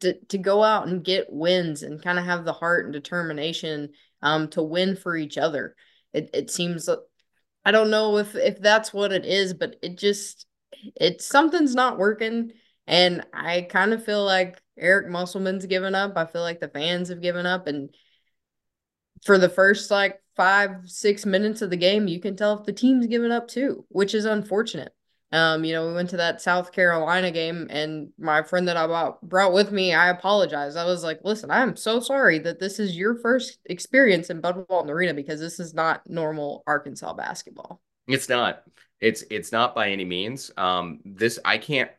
to, 0.00 0.14
to 0.26 0.38
go 0.38 0.62
out 0.62 0.86
and 0.86 1.04
get 1.04 1.32
wins 1.32 1.82
and 1.82 2.02
kind 2.02 2.18
of 2.18 2.24
have 2.24 2.44
the 2.44 2.52
heart 2.52 2.84
and 2.84 2.92
determination 2.92 3.90
um, 4.22 4.48
to 4.50 4.62
win 4.62 4.96
for 4.96 5.16
each 5.16 5.38
other. 5.38 5.74
It 6.12 6.30
it 6.32 6.50
seems 6.50 6.88
I 7.64 7.70
don't 7.70 7.90
know 7.90 8.18
if 8.18 8.34
if 8.34 8.60
that's 8.60 8.92
what 8.92 9.12
it 9.12 9.24
is, 9.24 9.54
but 9.54 9.76
it 9.82 9.98
just 9.98 10.46
it's 10.96 11.26
something's 11.26 11.74
not 11.74 11.98
working. 11.98 12.52
And 12.86 13.26
I 13.34 13.62
kind 13.62 13.92
of 13.92 14.04
feel 14.04 14.24
like 14.24 14.60
Eric 14.78 15.08
Musselman's 15.08 15.66
given 15.66 15.94
up. 15.94 16.16
I 16.16 16.24
feel 16.24 16.40
like 16.40 16.60
the 16.60 16.68
fans 16.68 17.10
have 17.10 17.20
given 17.20 17.44
up. 17.44 17.66
And 17.66 17.94
for 19.24 19.36
the 19.36 19.48
first 19.48 19.90
like 19.90 20.22
five, 20.38 20.88
six 20.88 21.26
minutes 21.26 21.60
of 21.60 21.68
the 21.68 21.76
game, 21.76 22.08
you 22.08 22.20
can 22.20 22.36
tell 22.36 22.58
if 22.58 22.64
the 22.64 22.72
team's 22.72 23.06
given 23.08 23.32
up 23.32 23.48
too, 23.48 23.84
which 23.88 24.14
is 24.14 24.24
unfortunate. 24.24 24.94
Um, 25.30 25.64
you 25.64 25.74
know, 25.74 25.86
we 25.86 25.92
went 25.92 26.08
to 26.10 26.16
that 26.16 26.40
South 26.40 26.72
Carolina 26.72 27.30
game, 27.30 27.66
and 27.68 28.10
my 28.18 28.42
friend 28.42 28.66
that 28.68 28.78
I 28.78 28.86
brought, 28.86 29.20
brought 29.20 29.52
with 29.52 29.72
me, 29.72 29.92
I 29.92 30.08
apologize. 30.08 30.74
I 30.74 30.86
was 30.86 31.02
like, 31.04 31.20
listen, 31.22 31.50
I'm 31.50 31.76
so 31.76 32.00
sorry 32.00 32.38
that 32.38 32.60
this 32.60 32.78
is 32.78 32.96
your 32.96 33.14
first 33.16 33.58
experience 33.66 34.30
in 34.30 34.40
Bud 34.40 34.64
Walton 34.70 34.90
Arena 34.90 35.12
because 35.12 35.38
this 35.38 35.60
is 35.60 35.74
not 35.74 36.08
normal 36.08 36.62
Arkansas 36.66 37.12
basketball. 37.12 37.82
It's 38.06 38.30
not. 38.30 38.62
It's 39.00 39.22
it's 39.30 39.52
not 39.52 39.74
by 39.74 39.90
any 39.90 40.04
means. 40.04 40.50
Um, 40.56 41.00
this 41.04 41.38
I 41.44 41.58
can't 41.58 41.90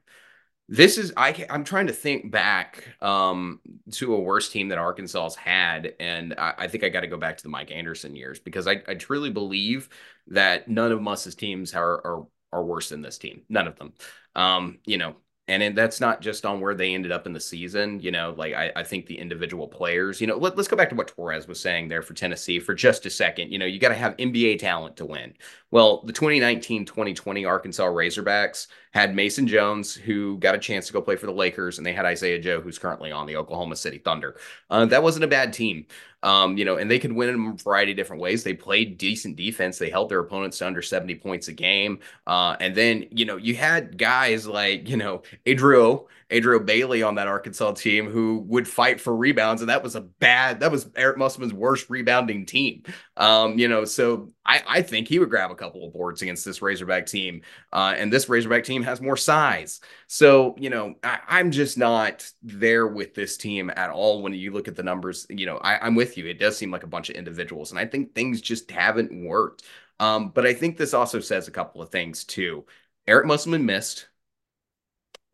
this 0.72 1.00
is 1.00 1.12
I 1.18 1.48
I'm 1.50 1.64
trying 1.64 1.88
to 1.88 1.94
think 1.94 2.30
back 2.30 2.88
um, 3.02 3.60
to 3.94 4.14
a 4.14 4.20
worse 4.20 4.50
team 4.50 4.68
that 4.70 4.78
Arkansas's 4.78 5.36
had, 5.36 5.96
and 6.00 6.36
I, 6.38 6.54
I 6.60 6.68
think 6.68 6.84
I 6.84 6.90
got 6.90 7.02
to 7.02 7.08
go 7.08 7.18
back 7.18 7.38
to 7.38 7.44
the 7.44 7.50
Mike 7.50 7.72
Anderson 7.72 8.16
years 8.16 8.40
because 8.40 8.68
I, 8.68 8.84
I 8.88 8.94
truly 8.94 9.32
believe 9.32 9.90
that 10.28 10.68
none 10.68 10.92
of 10.92 11.02
Muss's 11.02 11.34
teams 11.34 11.74
are, 11.74 12.06
are 12.06 12.28
are 12.54 12.64
worse 12.64 12.90
than 12.90 13.02
this 13.02 13.18
team. 13.18 13.42
None 13.50 13.68
of 13.68 13.78
them. 13.78 13.94
Um, 14.36 14.78
you 14.86 15.00
know, 15.00 15.16
and 15.50 15.76
that's 15.76 16.00
not 16.00 16.22
just 16.22 16.46
on 16.46 16.62
where 16.62 16.76
they 16.76 16.94
ended 16.94 17.12
up 17.12 17.26
in 17.26 17.34
the 17.34 17.40
season. 17.40 18.00
You 18.00 18.12
know, 18.12 18.36
like 18.38 18.54
I, 18.54 18.72
I 18.76 18.84
think 18.84 19.08
the 19.08 19.18
individual 19.18 19.68
players, 19.68 20.22
you 20.22 20.28
know, 20.28 20.38
let, 20.38 20.58
us 20.58 20.68
go 20.68 20.78
back 20.78 20.90
to 20.90 20.96
what 20.96 21.08
Torres 21.08 21.48
was 21.48 21.60
saying 21.60 21.88
there 21.88 22.04
for 22.04 22.14
Tennessee 22.14 22.60
for 22.60 22.76
just 22.76 23.08
a 23.08 23.10
second. 23.10 23.52
You 23.52 23.58
know, 23.58 23.66
you 23.66 23.80
got 23.80 23.90
to 23.90 23.96
have 23.96 24.16
NBA 24.18 24.60
talent 24.60 24.98
to 24.98 25.06
win. 25.08 25.34
Well, 25.72 26.04
the 26.06 26.14
2019 26.14 26.86
2020 26.86 27.46
Arkansas 27.46 27.86
Razorbacks 27.86 28.68
had 28.92 29.16
Mason 29.16 29.48
Jones, 29.48 29.94
who 29.94 30.38
got 30.40 30.56
a 30.56 30.60
chance 30.60 30.88
to 30.88 30.94
go 30.94 31.02
play 31.02 31.16
for 31.16 31.28
the 31.28 31.32
Lakers, 31.32 31.78
and 31.78 31.86
they 31.86 31.94
had 31.94 32.06
Isaiah 32.06 32.40
Joe, 32.40 32.60
who's 32.60 32.80
currently 32.80 33.12
on 33.12 33.28
the 33.28 33.36
Oklahoma 33.36 33.76
City 33.76 34.00
Thunder. 34.00 34.36
Uh, 34.70 34.86
that 34.86 35.04
wasn't 35.04 35.24
a 35.24 35.28
bad 35.28 35.54
team. 35.54 35.86
Um, 36.22 36.58
you 36.58 36.66
know, 36.66 36.76
and 36.76 36.92
they 36.92 37.00
could 37.00 37.14
win 37.14 37.30
in 37.30 37.48
a 37.48 37.64
variety 37.64 37.92
of 37.92 37.98
different 37.98 38.22
ways. 38.22 38.44
They 38.44 38.54
played 38.54 38.98
decent 38.98 39.38
defense. 39.38 39.78
They 39.78 39.90
held 39.90 40.10
their 40.10 40.20
opponents 40.20 40.58
to 40.58 40.68
under 40.68 40.82
70 40.82 41.16
points 41.16 41.48
a 41.48 41.54
game. 41.54 42.00
Uh, 42.28 42.58
and 42.60 42.76
then, 42.76 43.06
you 43.12 43.24
know, 43.26 43.38
you 43.38 43.56
had 43.56 43.98
guys 43.98 44.46
like, 44.46 44.90
you 44.90 44.98
know, 44.98 45.22
Adrio, 45.46 46.08
Adrio 46.30 46.64
Bailey 46.64 47.04
on 47.04 47.16
that 47.16 47.28
Arkansas 47.28 47.72
team 47.72 48.10
who 48.10 48.40
would 48.48 48.68
fight 48.68 49.00
for 49.00 49.16
rebounds. 49.16 49.62
And 49.62 49.70
that 49.70 49.82
was 49.82 49.96
a 49.96 50.02
bad, 50.02 50.60
that 50.60 50.72
was 50.72 50.90
Eric 50.98 51.18
Musselman's 51.18 51.54
worst 51.54 51.90
rebounding 51.90 52.46
team. 52.46 52.84
Um, 53.16 53.58
you 53.58 53.70
know, 53.70 53.86
so 53.86 54.30
I, 54.46 54.62
I 54.68 54.82
think 54.82 55.08
he 55.08 55.20
would 55.20 55.30
grab 55.30 55.52
a 55.52 55.56
couple 55.56 55.88
of 55.88 55.94
boards 55.94 56.22
against 56.22 56.44
this 56.44 56.62
Razorback 56.62 57.06
team. 57.06 57.44
Uh, 57.72 57.94
and 57.96 58.12
this 58.12 58.28
Razorback 58.28 58.66
team 58.66 58.79
has 58.84 59.02
more 59.02 59.18
size. 59.18 59.82
So, 60.08 60.56
you 60.58 60.70
know, 60.70 60.96
I, 61.04 61.40
am 61.40 61.52
just 61.52 61.78
not 61.78 62.30
there 62.42 62.88
with 62.88 63.14
this 63.16 63.38
team 63.38 63.72
at 63.76 63.90
all. 63.90 64.22
When 64.22 64.34
you 64.34 64.52
look 64.52 64.68
at 64.68 64.76
the 64.76 64.84
numbers, 64.84 65.26
you 65.30 65.46
know, 65.46 65.58
I, 65.58 65.80
I'm 65.86 65.96
with 65.96 66.18
you. 66.18 66.26
It 66.28 66.40
does 66.40 66.58
seem 66.58 66.72
like 66.72 66.84
a 66.84 66.88
bunch 66.88 67.10
of 67.10 67.16
individuals. 67.16 67.72
And 67.72 67.80
I 67.80 67.86
think 67.86 68.14
things 68.14 68.42
just 68.42 68.70
haven't 68.72 69.14
worked. 69.26 69.64
Um, 70.00 70.30
but 70.30 70.46
I 70.46 70.54
think 70.54 70.78
this 70.78 70.94
also 70.94 71.20
says 71.20 71.48
a 71.48 71.52
couple 71.52 71.82
of 71.82 71.90
things 71.90 72.24
too. 72.24 72.66
Eric 73.08 73.26
Musselman 73.28 73.66
missed. 73.66 74.08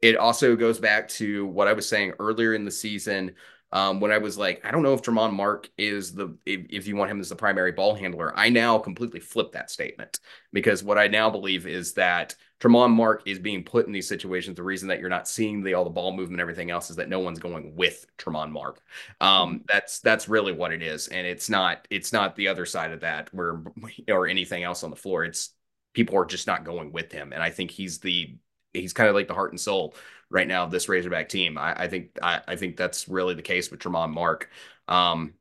It 0.01 0.17
also 0.17 0.55
goes 0.55 0.79
back 0.79 1.07
to 1.09 1.45
what 1.47 1.67
I 1.67 1.73
was 1.73 1.87
saying 1.87 2.13
earlier 2.19 2.53
in 2.53 2.65
the 2.65 2.71
season 2.71 3.35
Um, 3.71 3.99
when 3.99 4.11
I 4.11 4.19
was 4.19 4.37
like, 4.37 4.65
I 4.65 4.71
don't 4.71 4.83
know 4.83 4.93
if 4.93 5.01
Tramon 5.01 5.33
Mark 5.33 5.69
is 5.77 6.13
the 6.13 6.37
if, 6.45 6.67
if 6.69 6.87
you 6.87 6.95
want 6.95 7.11
him 7.11 7.19
as 7.19 7.29
the 7.29 7.35
primary 7.35 7.73
ball 7.73 7.95
handler, 7.95 8.33
I 8.37 8.49
now 8.49 8.79
completely 8.79 9.19
flip 9.19 9.53
that 9.53 9.71
statement 9.71 10.19
because 10.53 10.83
what 10.83 10.97
I 10.97 11.07
now 11.09 11.29
believe 11.29 11.67
is 11.67 11.93
that 11.95 12.35
Tramon 12.59 12.91
Mark 12.91 13.23
is 13.25 13.37
being 13.37 13.63
put 13.63 13.85
in 13.85 13.91
these 13.91 14.07
situations. 14.07 14.55
The 14.55 14.63
reason 14.63 14.87
that 14.87 14.99
you're 14.99 15.09
not 15.09 15.27
seeing 15.27 15.61
the 15.61 15.73
all 15.73 15.83
the 15.83 15.89
ball 15.89 16.13
movement, 16.13 16.39
everything 16.39 16.71
else, 16.71 16.89
is 16.89 16.95
that 16.95 17.09
no 17.09 17.19
one's 17.19 17.39
going 17.39 17.75
with 17.75 18.05
Tramon 18.17 18.51
Mark. 18.51 18.81
Um, 19.19 19.55
mm-hmm. 19.55 19.57
that's 19.67 19.99
that's 19.99 20.29
really 20.29 20.53
what 20.53 20.71
it 20.71 20.81
is, 20.81 21.07
and 21.09 21.27
it's 21.27 21.49
not 21.49 21.87
it's 21.89 22.13
not 22.13 22.35
the 22.35 22.47
other 22.47 22.65
side 22.65 22.91
of 22.91 23.01
that 23.01 23.33
where 23.33 23.61
or 24.09 24.27
anything 24.27 24.63
else 24.63 24.83
on 24.83 24.89
the 24.89 24.95
floor. 24.95 25.25
It's 25.25 25.53
people 25.93 26.17
are 26.17 26.25
just 26.25 26.47
not 26.47 26.63
going 26.63 26.91
with 26.91 27.11
him, 27.11 27.33
and 27.33 27.43
I 27.43 27.49
think 27.49 27.71
he's 27.71 27.99
the 27.99 28.37
he's 28.73 28.93
kind 28.93 29.09
of 29.09 29.15
like 29.15 29.27
the 29.27 29.33
heart 29.33 29.51
and 29.51 29.59
soul 29.59 29.95
right 30.29 30.47
now 30.47 30.63
of 30.63 30.71
this 30.71 30.89
Razorback 30.89 31.29
team. 31.29 31.57
I, 31.57 31.83
I 31.83 31.87
think 31.87 32.17
I, 32.21 32.41
I, 32.47 32.55
think 32.55 32.77
that's 32.77 33.07
really 33.07 33.35
the 33.35 33.41
case 33.41 33.71
with 33.71 33.79
Tramon 33.79 34.11
Mark. 34.11 34.49
Um, 34.87 35.33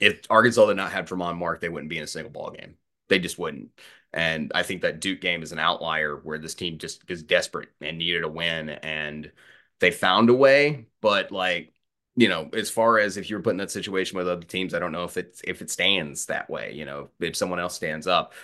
if 0.00 0.22
Arkansas 0.30 0.66
did 0.66 0.76
not 0.76 0.92
have 0.92 1.06
Tramon 1.06 1.36
Mark, 1.36 1.60
they 1.60 1.68
wouldn't 1.68 1.90
be 1.90 1.98
in 1.98 2.04
a 2.04 2.08
single 2.08 2.30
ball 2.30 2.50
game. 2.50 2.76
They 3.08 3.18
just 3.18 3.38
wouldn't. 3.38 3.70
And 4.12 4.52
I 4.54 4.62
think 4.62 4.82
that 4.82 5.00
Duke 5.00 5.20
game 5.20 5.42
is 5.42 5.52
an 5.52 5.58
outlier 5.58 6.16
where 6.16 6.38
this 6.38 6.54
team 6.54 6.78
just 6.78 7.02
is 7.08 7.22
desperate 7.22 7.70
and 7.80 7.98
needed 7.98 8.24
a 8.24 8.28
win, 8.28 8.68
and 8.70 9.32
they 9.80 9.90
found 9.90 10.30
a 10.30 10.34
way. 10.34 10.86
But 11.00 11.32
like, 11.32 11.72
you 12.16 12.28
know, 12.28 12.50
as 12.52 12.70
far 12.70 12.98
as 12.98 13.16
if 13.16 13.30
you 13.30 13.36
were 13.36 13.42
put 13.42 13.52
in 13.52 13.56
that 13.58 13.70
situation 13.70 14.18
with 14.18 14.28
other 14.28 14.44
teams, 14.44 14.74
I 14.74 14.78
don't 14.78 14.92
know 14.92 15.04
if 15.04 15.16
it's 15.16 15.40
if 15.44 15.62
it 15.62 15.70
stands 15.70 16.26
that 16.26 16.50
way. 16.50 16.72
You 16.74 16.84
know, 16.84 17.10
if 17.20 17.36
someone 17.36 17.60
else 17.60 17.74
stands 17.74 18.06
up. 18.06 18.34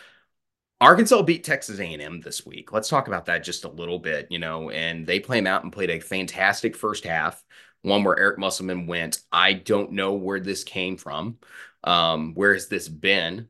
Arkansas 0.80 1.22
beat 1.22 1.42
Texas 1.42 1.80
A&M 1.80 2.20
this 2.20 2.46
week. 2.46 2.72
Let's 2.72 2.88
talk 2.88 3.08
about 3.08 3.26
that 3.26 3.42
just 3.42 3.64
a 3.64 3.68
little 3.68 3.98
bit, 3.98 4.28
you 4.30 4.38
know, 4.38 4.70
and 4.70 5.06
they 5.06 5.18
play 5.18 5.44
out 5.44 5.64
and 5.64 5.72
played 5.72 5.90
a 5.90 5.98
fantastic 5.98 6.76
first 6.76 7.04
half, 7.04 7.42
one 7.82 8.04
where 8.04 8.18
Eric 8.18 8.38
Musselman 8.38 8.86
went, 8.86 9.20
I 9.32 9.54
don't 9.54 9.92
know 9.92 10.12
where 10.12 10.38
this 10.38 10.62
came 10.62 10.96
from. 10.96 11.38
Um, 11.82 12.34
where 12.34 12.52
has 12.54 12.68
this 12.68 12.88
been? 12.88 13.48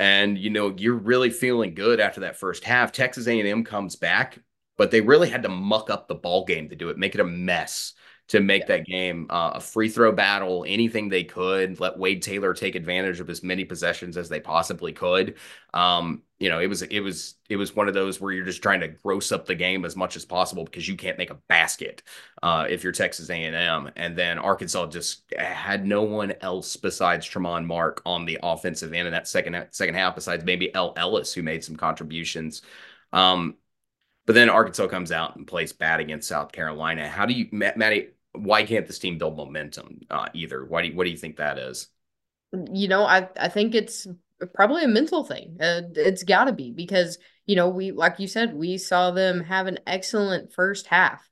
And 0.00 0.38
you 0.38 0.48
know, 0.48 0.74
you're 0.78 0.94
really 0.94 1.28
feeling 1.28 1.74
good 1.74 2.00
after 2.00 2.20
that 2.20 2.38
first 2.38 2.64
half. 2.64 2.90
Texas 2.90 3.26
A&M 3.26 3.64
comes 3.64 3.96
back, 3.96 4.38
but 4.78 4.90
they 4.90 5.02
really 5.02 5.28
had 5.28 5.42
to 5.42 5.50
muck 5.50 5.90
up 5.90 6.08
the 6.08 6.14
ball 6.14 6.46
game 6.46 6.70
to 6.70 6.74
do 6.74 6.88
it, 6.88 6.96
make 6.96 7.14
it 7.14 7.20
a 7.20 7.24
mess 7.24 7.92
to 8.30 8.38
make 8.38 8.62
yeah. 8.62 8.76
that 8.76 8.86
game 8.86 9.26
uh, 9.28 9.52
a 9.56 9.60
free 9.60 9.88
throw 9.88 10.12
battle, 10.12 10.64
anything 10.68 11.08
they 11.08 11.24
could. 11.24 11.80
Let 11.80 11.98
Wade 11.98 12.22
Taylor 12.22 12.54
take 12.54 12.76
advantage 12.76 13.18
of 13.18 13.28
as 13.28 13.42
many 13.42 13.64
possessions 13.64 14.16
as 14.16 14.28
they 14.28 14.38
possibly 14.38 14.92
could. 14.92 15.34
Um, 15.74 16.22
you 16.38 16.48
know, 16.48 16.60
it 16.60 16.68
was 16.68 16.82
it 16.82 17.00
was 17.00 17.34
it 17.48 17.56
was 17.56 17.74
one 17.74 17.88
of 17.88 17.94
those 17.94 18.20
where 18.20 18.32
you're 18.32 18.44
just 18.44 18.62
trying 18.62 18.78
to 18.80 18.88
gross 18.88 19.32
up 19.32 19.46
the 19.46 19.56
game 19.56 19.84
as 19.84 19.96
much 19.96 20.14
as 20.14 20.24
possible 20.24 20.64
because 20.64 20.86
you 20.86 20.94
can't 20.96 21.18
make 21.18 21.30
a 21.30 21.40
basket 21.48 22.04
uh, 22.40 22.66
if 22.70 22.84
you're 22.84 22.92
Texas 22.92 23.30
A&M. 23.30 23.90
And 23.96 24.16
then 24.16 24.38
Arkansas 24.38 24.86
just 24.86 25.24
had 25.36 25.84
no 25.84 26.02
one 26.02 26.32
else 26.40 26.76
besides 26.76 27.28
Tramon 27.28 27.66
Mark 27.66 28.00
on 28.06 28.26
the 28.26 28.38
offensive 28.44 28.92
end 28.94 29.08
in 29.08 29.12
that 29.12 29.26
second 29.26 29.66
second 29.72 29.96
half, 29.96 30.14
besides 30.14 30.44
maybe 30.44 30.72
El 30.72 30.92
Ellis 30.96 31.34
who 31.34 31.42
made 31.42 31.64
some 31.64 31.74
contributions. 31.74 32.62
Um, 33.12 33.56
but 34.24 34.34
then 34.34 34.48
Arkansas 34.48 34.86
comes 34.86 35.10
out 35.10 35.34
and 35.34 35.48
plays 35.48 35.72
bad 35.72 35.98
against 35.98 36.28
South 36.28 36.52
Carolina. 36.52 37.08
How 37.08 37.26
do 37.26 37.34
you, 37.34 37.48
Maddie? 37.50 38.10
Why 38.32 38.64
can't 38.64 38.86
this 38.86 38.98
team 38.98 39.18
build 39.18 39.36
momentum 39.36 40.00
uh, 40.10 40.26
either? 40.34 40.64
Why 40.64 40.82
do 40.82 40.88
you, 40.88 40.96
what 40.96 41.04
do 41.04 41.10
you 41.10 41.16
think 41.16 41.36
that 41.36 41.58
is? 41.58 41.88
You 42.72 42.88
know, 42.88 43.04
I 43.04 43.28
I 43.36 43.48
think 43.48 43.74
it's 43.74 44.06
probably 44.54 44.84
a 44.84 44.88
mental 44.88 45.24
thing. 45.24 45.56
Uh, 45.60 45.82
it's 45.94 46.22
got 46.22 46.44
to 46.44 46.52
be 46.52 46.72
because 46.72 47.18
you 47.46 47.56
know 47.56 47.68
we 47.68 47.92
like 47.92 48.18
you 48.18 48.26
said 48.26 48.54
we 48.54 48.78
saw 48.78 49.10
them 49.10 49.44
have 49.44 49.66
an 49.66 49.78
excellent 49.86 50.52
first 50.52 50.86
half. 50.86 51.28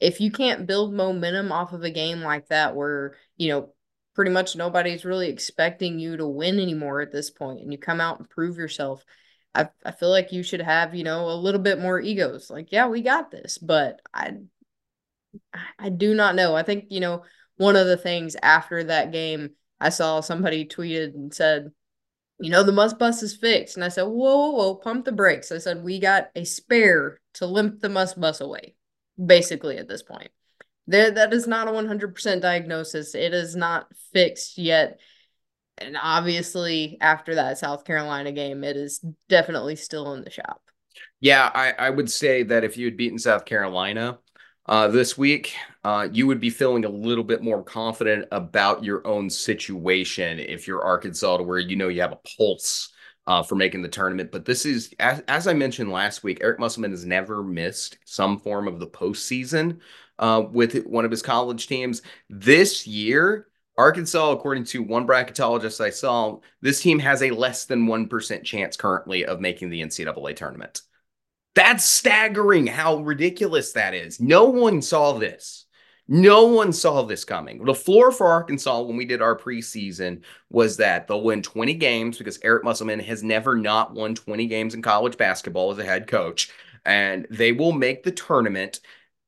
If 0.00 0.20
you 0.20 0.32
can't 0.32 0.66
build 0.66 0.94
momentum 0.94 1.52
off 1.52 1.72
of 1.72 1.84
a 1.84 1.90
game 1.90 2.20
like 2.20 2.48
that, 2.48 2.74
where 2.74 3.16
you 3.36 3.48
know 3.48 3.72
pretty 4.14 4.30
much 4.30 4.56
nobody's 4.56 5.04
really 5.04 5.28
expecting 5.28 5.98
you 5.98 6.16
to 6.16 6.26
win 6.26 6.58
anymore 6.58 7.00
at 7.00 7.12
this 7.12 7.30
point, 7.30 7.60
and 7.60 7.72
you 7.72 7.78
come 7.78 8.00
out 8.00 8.18
and 8.18 8.28
prove 8.28 8.56
yourself. 8.56 9.04
I, 9.54 9.68
I 9.84 9.92
feel 9.92 10.08
like 10.08 10.32
you 10.32 10.42
should 10.42 10.62
have, 10.62 10.94
you 10.94 11.04
know, 11.04 11.28
a 11.28 11.36
little 11.36 11.60
bit 11.60 11.78
more 11.78 12.00
egos. 12.00 12.48
Like, 12.48 12.72
yeah, 12.72 12.88
we 12.88 13.02
got 13.02 13.30
this. 13.30 13.58
But 13.58 14.00
I 14.12 14.32
I 15.78 15.88
do 15.88 16.14
not 16.14 16.34
know. 16.34 16.54
I 16.54 16.62
think, 16.62 16.86
you 16.90 17.00
know, 17.00 17.24
one 17.56 17.76
of 17.76 17.86
the 17.86 17.96
things 17.96 18.36
after 18.42 18.84
that 18.84 19.12
game, 19.12 19.50
I 19.80 19.88
saw 19.88 20.20
somebody 20.20 20.64
tweeted 20.64 21.14
and 21.14 21.32
said, 21.34 21.70
you 22.40 22.50
know, 22.50 22.62
the 22.62 22.72
Muss 22.72 22.94
Bus 22.94 23.22
is 23.22 23.36
fixed. 23.36 23.76
And 23.76 23.84
I 23.84 23.88
said, 23.88 24.04
whoa, 24.04 24.36
whoa, 24.36 24.50
whoa, 24.50 24.74
pump 24.76 25.04
the 25.04 25.12
brakes. 25.12 25.52
I 25.52 25.58
said, 25.58 25.84
we 25.84 26.00
got 26.00 26.30
a 26.34 26.44
spare 26.44 27.20
to 27.34 27.46
limp 27.46 27.80
the 27.80 27.88
Muss 27.88 28.14
Bus 28.14 28.40
away, 28.40 28.74
basically, 29.24 29.78
at 29.78 29.88
this 29.88 30.02
point. 30.02 30.30
There, 30.86 31.10
that 31.12 31.32
is 31.32 31.46
not 31.46 31.68
a 31.68 31.70
100% 31.70 32.40
diagnosis. 32.40 33.14
It 33.14 33.32
is 33.32 33.54
not 33.54 33.86
fixed 34.12 34.58
yet. 34.58 34.98
And 35.78 35.96
obviously, 36.00 36.98
after 37.00 37.36
that 37.36 37.58
South 37.58 37.84
Carolina 37.84 38.32
game, 38.32 38.64
it 38.64 38.76
is 38.76 39.04
definitely 39.28 39.76
still 39.76 40.12
in 40.14 40.24
the 40.24 40.30
shop. 40.30 40.60
Yeah, 41.20 41.48
I, 41.54 41.72
I 41.72 41.90
would 41.90 42.10
say 42.10 42.42
that 42.42 42.64
if 42.64 42.76
you 42.76 42.86
had 42.86 42.96
beaten 42.96 43.18
South 43.18 43.44
Carolina, 43.44 44.18
uh, 44.66 44.88
this 44.88 45.18
week, 45.18 45.54
uh, 45.84 46.08
you 46.12 46.26
would 46.26 46.40
be 46.40 46.50
feeling 46.50 46.84
a 46.84 46.88
little 46.88 47.24
bit 47.24 47.42
more 47.42 47.62
confident 47.62 48.26
about 48.30 48.84
your 48.84 49.06
own 49.06 49.28
situation 49.28 50.38
if 50.38 50.66
you're 50.66 50.82
Arkansas, 50.82 51.38
to 51.38 51.42
where 51.42 51.58
you 51.58 51.76
know 51.76 51.88
you 51.88 52.00
have 52.00 52.12
a 52.12 52.36
pulse 52.36 52.92
uh, 53.26 53.42
for 53.42 53.56
making 53.56 53.82
the 53.82 53.88
tournament. 53.88 54.30
But 54.30 54.44
this 54.44 54.64
is, 54.64 54.94
as, 54.98 55.20
as 55.28 55.46
I 55.46 55.52
mentioned 55.52 55.90
last 55.90 56.22
week, 56.22 56.38
Eric 56.40 56.60
Musselman 56.60 56.92
has 56.92 57.04
never 57.04 57.42
missed 57.42 57.98
some 58.04 58.38
form 58.38 58.68
of 58.68 58.78
the 58.78 58.86
postseason 58.86 59.78
uh, 60.18 60.44
with 60.50 60.84
one 60.86 61.04
of 61.04 61.10
his 61.10 61.22
college 61.22 61.66
teams. 61.66 62.02
This 62.30 62.86
year, 62.86 63.48
Arkansas, 63.76 64.32
according 64.32 64.64
to 64.64 64.82
one 64.82 65.06
bracketologist 65.06 65.80
I 65.80 65.90
saw, 65.90 66.38
this 66.60 66.80
team 66.80 66.98
has 67.00 67.22
a 67.22 67.30
less 67.30 67.64
than 67.64 67.86
1% 67.86 68.44
chance 68.44 68.76
currently 68.76 69.24
of 69.24 69.40
making 69.40 69.70
the 69.70 69.82
NCAA 69.82 70.36
tournament. 70.36 70.82
That's 71.54 71.84
staggering 71.84 72.66
how 72.66 72.98
ridiculous 72.98 73.72
that 73.72 73.94
is. 73.94 74.20
No 74.20 74.44
one 74.44 74.80
saw 74.80 75.12
this. 75.12 75.66
No 76.08 76.46
one 76.46 76.72
saw 76.72 77.02
this 77.02 77.24
coming. 77.24 77.64
The 77.64 77.74
floor 77.74 78.10
for 78.10 78.26
Arkansas 78.26 78.82
when 78.82 78.96
we 78.96 79.04
did 79.04 79.22
our 79.22 79.36
preseason 79.36 80.22
was 80.50 80.76
that 80.78 81.06
they'll 81.06 81.22
win 81.22 81.42
20 81.42 81.74
games 81.74 82.18
because 82.18 82.40
Eric 82.42 82.64
Musselman 82.64 83.00
has 83.00 83.22
never 83.22 83.54
not 83.54 83.94
won 83.94 84.14
20 84.14 84.46
games 84.46 84.74
in 84.74 84.82
college 84.82 85.16
basketball 85.16 85.70
as 85.70 85.78
a 85.78 85.84
head 85.84 86.08
coach. 86.08 86.50
And 86.84 87.26
they 87.30 87.52
will 87.52 87.72
make 87.72 88.02
the 88.02 88.10
tournament 88.10 88.80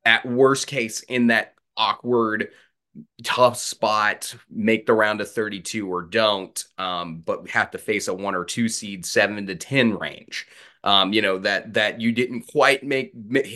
at 0.04 0.26
worst 0.26 0.66
case 0.66 1.00
in 1.02 1.28
that 1.28 1.54
awkward, 1.76 2.48
tough 3.22 3.56
spot, 3.56 4.34
make 4.50 4.87
the 4.87 4.92
round 4.94 5.20
of 5.20 5.30
32 5.30 5.88
or 5.88 6.02
don't, 6.02 6.64
um, 6.76 7.22
but 7.24 7.48
have 7.48 7.70
to 7.70 7.78
face 7.78 8.08
a 8.08 8.14
one 8.14 8.34
or 8.34 8.44
two 8.44 8.68
seed, 8.68 9.06
seven 9.06 9.46
to 9.46 9.54
10 9.54 9.96
range 9.96 10.46
um, 10.85 11.14
you 11.14 11.23
know 11.23 11.38
that 11.38 11.73
that 11.75 12.01
you 12.01 12.12
didn't 12.12 12.42
quite 12.53 12.85
make 12.85 13.12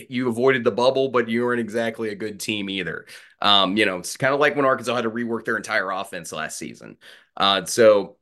you 0.09 0.29
avoided 0.29 0.65
the 0.65 0.71
bubble, 0.71 1.11
but 1.11 1.29
you 1.29 1.45
weren't 1.45 1.61
exactly 1.61 2.09
a 2.09 2.15
good 2.15 2.41
team 2.41 2.71
either. 2.71 3.07
Um, 3.43 3.77
you 3.77 3.85
know, 3.85 3.99
it's 3.99 4.17
kind 4.17 4.33
of 4.33 4.41
like 4.41 4.57
when 4.57 4.65
Arkansas 4.65 4.97
had 4.97 5.03
to 5.03 5.11
rework 5.11 5.45
their 5.45 5.59
entire 5.59 5.91
offense 5.91 6.33
last 6.33 6.59
season. 6.59 6.97
Uh, 7.37 7.67
so, 7.67 8.17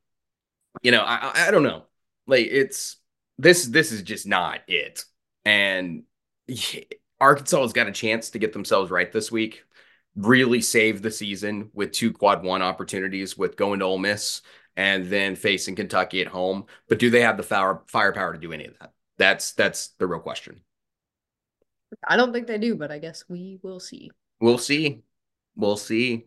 you 0.83 0.91
know, 0.91 1.01
I, 1.01 1.47
I 1.47 1.51
don't 1.51 1.63
know, 1.63 1.85
like 2.27 2.47
it's 2.47 2.97
this 3.37 3.65
this 3.65 3.93
is 3.93 4.01
just 4.03 4.27
not 4.27 4.59
it, 4.67 5.05
and 5.45 6.03
Arkansas 7.21 7.61
has 7.61 7.73
got 7.73 7.87
a 7.87 7.93
chance 7.93 8.31
to 8.31 8.39
get 8.39 8.51
themselves 8.51 8.91
right 8.91 9.11
this 9.11 9.31
week. 9.31 9.63
Really 10.17 10.61
save 10.61 11.01
the 11.01 11.11
season 11.11 11.69
with 11.73 11.93
two 11.93 12.11
quad 12.11 12.43
one 12.43 12.61
opportunities 12.61 13.37
with 13.37 13.55
going 13.55 13.79
to 13.79 13.85
Ole 13.85 13.99
Miss 13.99 14.41
and 14.75 15.07
then 15.07 15.35
facing 15.35 15.75
Kentucky 15.75 16.21
at 16.21 16.27
home. 16.27 16.65
But 16.89 16.99
do 16.99 17.09
they 17.09 17.21
have 17.21 17.37
the 17.37 17.43
fire, 17.43 17.81
firepower 17.87 18.33
to 18.33 18.39
do 18.39 18.51
any 18.51 18.65
of 18.65 18.77
that? 18.79 18.93
That's 19.17 19.53
that's 19.53 19.89
the 19.99 20.07
real 20.07 20.19
question. 20.19 20.61
I 22.05 22.17
don't 22.17 22.33
think 22.33 22.47
they 22.47 22.57
do, 22.57 22.75
but 22.75 22.91
I 22.91 22.99
guess 22.99 23.23
we 23.27 23.59
will 23.63 23.79
see. 23.79 24.11
We'll 24.39 24.57
see. 24.57 25.03
We'll 25.55 25.77
see. 25.77 26.25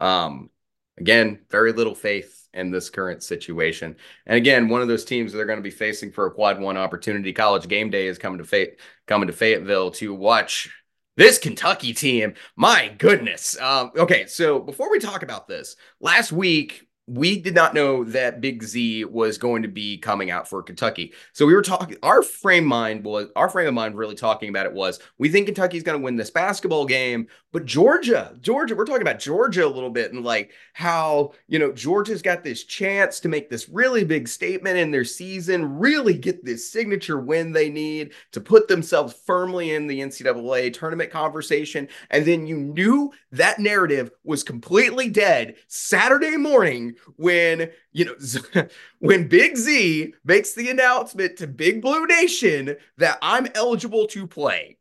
Um, 0.00 0.50
again, 0.98 1.40
very 1.50 1.72
little 1.72 1.94
faith 1.94 2.48
in 2.54 2.70
this 2.70 2.90
current 2.90 3.22
situation. 3.22 3.96
And 4.26 4.36
again, 4.36 4.68
one 4.68 4.82
of 4.82 4.88
those 4.88 5.04
teams 5.04 5.32
that 5.32 5.40
are 5.40 5.46
going 5.46 5.58
to 5.58 5.62
be 5.62 5.70
facing 5.70 6.10
for 6.12 6.26
a 6.26 6.30
quad 6.30 6.60
one 6.60 6.76
opportunity. 6.76 7.32
College 7.32 7.68
game 7.68 7.90
day 7.90 8.06
is 8.06 8.18
coming 8.18 8.38
to 8.38 8.44
Fay- 8.44 8.76
coming 9.06 9.26
to 9.26 9.32
Fayetteville 9.32 9.90
to 9.92 10.14
watch 10.14 10.70
this 11.16 11.38
Kentucky 11.38 11.92
team. 11.92 12.34
My 12.56 12.94
goodness. 12.98 13.58
Um, 13.60 13.92
okay, 13.96 14.26
so 14.26 14.58
before 14.58 14.90
we 14.90 14.98
talk 14.98 15.22
about 15.22 15.46
this, 15.46 15.76
last 16.00 16.32
week 16.32 16.88
we 17.08 17.40
did 17.40 17.54
not 17.54 17.74
know 17.74 18.04
that 18.04 18.40
Big 18.40 18.62
Z 18.62 19.06
was 19.06 19.36
going 19.36 19.62
to 19.62 19.68
be 19.68 19.98
coming 19.98 20.30
out 20.30 20.48
for 20.48 20.62
Kentucky. 20.62 21.12
So 21.32 21.44
we 21.44 21.54
were 21.54 21.62
talking 21.62 21.96
our 22.02 22.22
frame 22.22 22.64
mind 22.64 23.04
was 23.04 23.28
our 23.34 23.48
frame 23.48 23.66
of 23.66 23.74
mind 23.74 23.96
really 23.96 24.14
talking 24.14 24.48
about 24.48 24.66
it 24.66 24.72
was 24.72 25.00
we 25.18 25.28
think 25.28 25.46
Kentucky's 25.46 25.82
going 25.82 25.98
to 25.98 26.04
win 26.04 26.14
this 26.14 26.30
basketball 26.30 26.86
game, 26.86 27.26
but 27.50 27.66
Georgia, 27.66 28.36
Georgia, 28.40 28.76
we're 28.76 28.86
talking 28.86 29.02
about 29.02 29.18
Georgia 29.18 29.66
a 29.66 29.68
little 29.68 29.90
bit 29.90 30.12
and 30.12 30.24
like 30.24 30.52
how, 30.74 31.32
you 31.48 31.58
know, 31.58 31.72
Georgia's 31.72 32.22
got 32.22 32.44
this 32.44 32.62
chance 32.62 33.18
to 33.20 33.28
make 33.28 33.50
this 33.50 33.68
really 33.68 34.04
big 34.04 34.28
statement 34.28 34.78
in 34.78 34.92
their 34.92 35.04
season, 35.04 35.78
really 35.78 36.14
get 36.14 36.44
this 36.44 36.70
signature 36.70 37.18
win 37.18 37.50
they 37.50 37.68
need 37.68 38.12
to 38.30 38.40
put 38.40 38.68
themselves 38.68 39.12
firmly 39.26 39.74
in 39.74 39.88
the 39.88 40.00
NCAA 40.00 40.72
tournament 40.72 41.10
conversation. 41.10 41.88
And 42.10 42.24
then 42.24 42.46
you 42.46 42.56
knew 42.56 43.12
that 43.32 43.58
narrative 43.58 44.12
was 44.22 44.44
completely 44.44 45.10
dead 45.10 45.56
Saturday 45.66 46.36
morning 46.36 46.91
when 47.16 47.70
you 47.92 48.04
know 48.04 48.66
when 48.98 49.28
Big 49.28 49.56
Z 49.56 50.14
makes 50.24 50.54
the 50.54 50.70
announcement 50.70 51.38
to 51.38 51.46
Big 51.46 51.82
Blue 51.82 52.06
Nation 52.06 52.76
that 52.98 53.18
I'm 53.22 53.48
eligible 53.54 54.06
to 54.08 54.26
play. 54.26 54.78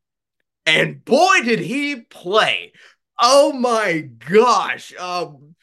And 0.65 1.03
boy 1.03 1.41
did 1.43 1.59
he 1.59 2.01
play. 2.01 2.73
Oh 3.19 3.53
my 3.53 4.01
gosh. 4.01 4.93
Um 4.97 5.55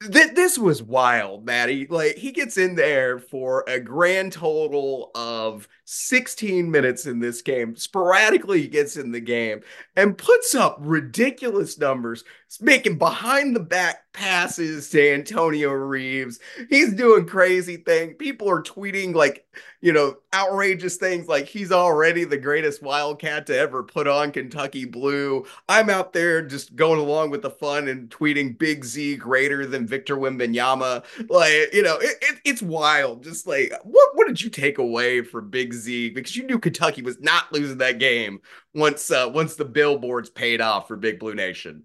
th- 0.00 0.34
this 0.34 0.58
was 0.58 0.82
wild, 0.82 1.44
Maddie. 1.44 1.86
Like 1.86 2.16
he 2.16 2.32
gets 2.32 2.56
in 2.56 2.74
there 2.74 3.18
for 3.18 3.64
a 3.66 3.80
grand 3.80 4.32
total 4.32 5.10
of 5.14 5.68
16 5.84 6.70
minutes 6.70 7.06
in 7.06 7.20
this 7.20 7.42
game. 7.42 7.76
Sporadically, 7.76 8.62
he 8.62 8.68
gets 8.68 8.96
in 8.96 9.12
the 9.12 9.20
game 9.20 9.60
and 9.96 10.18
puts 10.18 10.54
up 10.54 10.76
ridiculous 10.80 11.78
numbers, 11.78 12.24
making 12.60 12.96
behind 12.96 13.54
the 13.54 13.60
back 13.60 14.04
passes 14.12 14.88
to 14.88 15.12
Antonio 15.12 15.72
Reeves. 15.72 16.38
He's 16.70 16.94
doing 16.94 17.26
crazy 17.26 17.76
things. 17.76 18.14
People 18.18 18.48
are 18.48 18.62
tweeting 18.62 19.14
like, 19.14 19.46
you 19.80 19.92
know, 19.92 20.16
outrageous 20.34 20.96
things 20.96 21.28
like 21.28 21.46
he's 21.46 21.70
already 21.70 22.24
the 22.24 22.38
greatest 22.38 22.82
Wildcat 22.82 23.46
to 23.46 23.58
ever 23.58 23.82
put 23.82 24.06
on 24.06 24.32
Kentucky 24.32 24.84
blue. 24.84 25.44
I'm 25.68 25.90
out 25.90 26.12
there 26.12 26.40
just 26.40 26.76
going 26.76 26.98
along 26.98 27.30
with 27.30 27.42
the 27.42 27.50
fun 27.50 27.88
and 27.88 28.08
tweeting 28.08 28.58
Big 28.58 28.84
Z 28.84 29.16
greater 29.16 29.66
than 29.66 29.86
Victor 29.86 30.16
Wembanyama. 30.16 31.04
Like, 31.28 31.74
you 31.74 31.82
know, 31.82 31.96
it, 31.96 32.16
it, 32.22 32.40
it's 32.44 32.62
wild. 32.62 33.22
Just 33.22 33.46
like, 33.46 33.72
what, 33.82 34.10
what 34.14 34.28
did 34.28 34.40
you 34.40 34.48
take 34.50 34.78
away 34.78 35.20
from 35.20 35.50
Big 35.50 35.74
Z? 35.74 36.10
Because 36.10 36.36
you 36.36 36.44
knew 36.46 36.58
Kentucky 36.58 37.02
was 37.02 37.20
not 37.20 37.52
losing 37.52 37.78
that 37.78 37.98
game 37.98 38.40
once 38.74 39.10
uh, 39.10 39.28
once 39.32 39.56
the 39.56 39.64
billboards 39.64 40.30
paid 40.30 40.60
off 40.60 40.88
for 40.88 40.96
Big 40.96 41.18
Blue 41.18 41.34
Nation. 41.34 41.84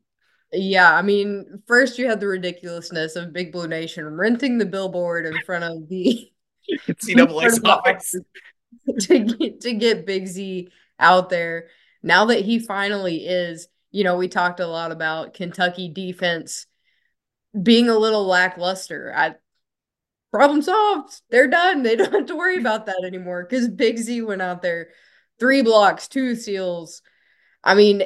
Yeah, 0.54 0.94
I 0.94 1.02
mean, 1.02 1.64
first 1.66 1.98
you 1.98 2.08
had 2.08 2.20
the 2.20 2.28
ridiculousness 2.28 3.16
of 3.16 3.32
Big 3.32 3.52
Blue 3.52 3.68
Nation 3.68 4.06
renting 4.06 4.58
the 4.58 4.66
billboard 4.66 5.26
in 5.26 5.42
front 5.46 5.64
of 5.64 5.88
the 5.88 6.30
NCAA's 6.88 7.62
office 7.66 8.16
to 9.02 9.20
get 9.20 9.62
to 9.62 9.74
get 9.74 10.06
Big 10.06 10.28
Z 10.28 10.70
out 11.00 11.30
there. 11.30 11.68
Now 12.04 12.26
that 12.26 12.42
he 12.42 12.60
finally 12.60 13.26
is, 13.26 13.68
you 13.92 14.04
know, 14.04 14.18
we 14.18 14.28
talked 14.28 14.60
a 14.60 14.68
lot 14.68 14.92
about 14.92 15.34
Kentucky 15.34 15.88
defense 15.88 16.66
being 17.62 17.90
a 17.90 17.98
little 17.98 18.26
lackluster. 18.26 19.14
I 19.16 19.36
problem 20.32 20.62
solved. 20.62 21.22
They're 21.30 21.48
done. 21.48 21.84
They 21.84 21.96
don't 21.96 22.14
have 22.14 22.26
to 22.28 22.36
worry 22.36 22.58
about 22.58 22.88
that 22.88 23.04
anymore 23.06 23.46
because 23.50 23.68
Big 23.68 23.98
Z 23.98 24.22
went 24.24 24.42
out 24.42 24.62
there, 24.62 24.90
three 25.40 25.62
blocks, 25.62 26.08
two 26.08 26.36
seals. 26.36 27.02
I 27.64 27.76
mean, 27.76 28.04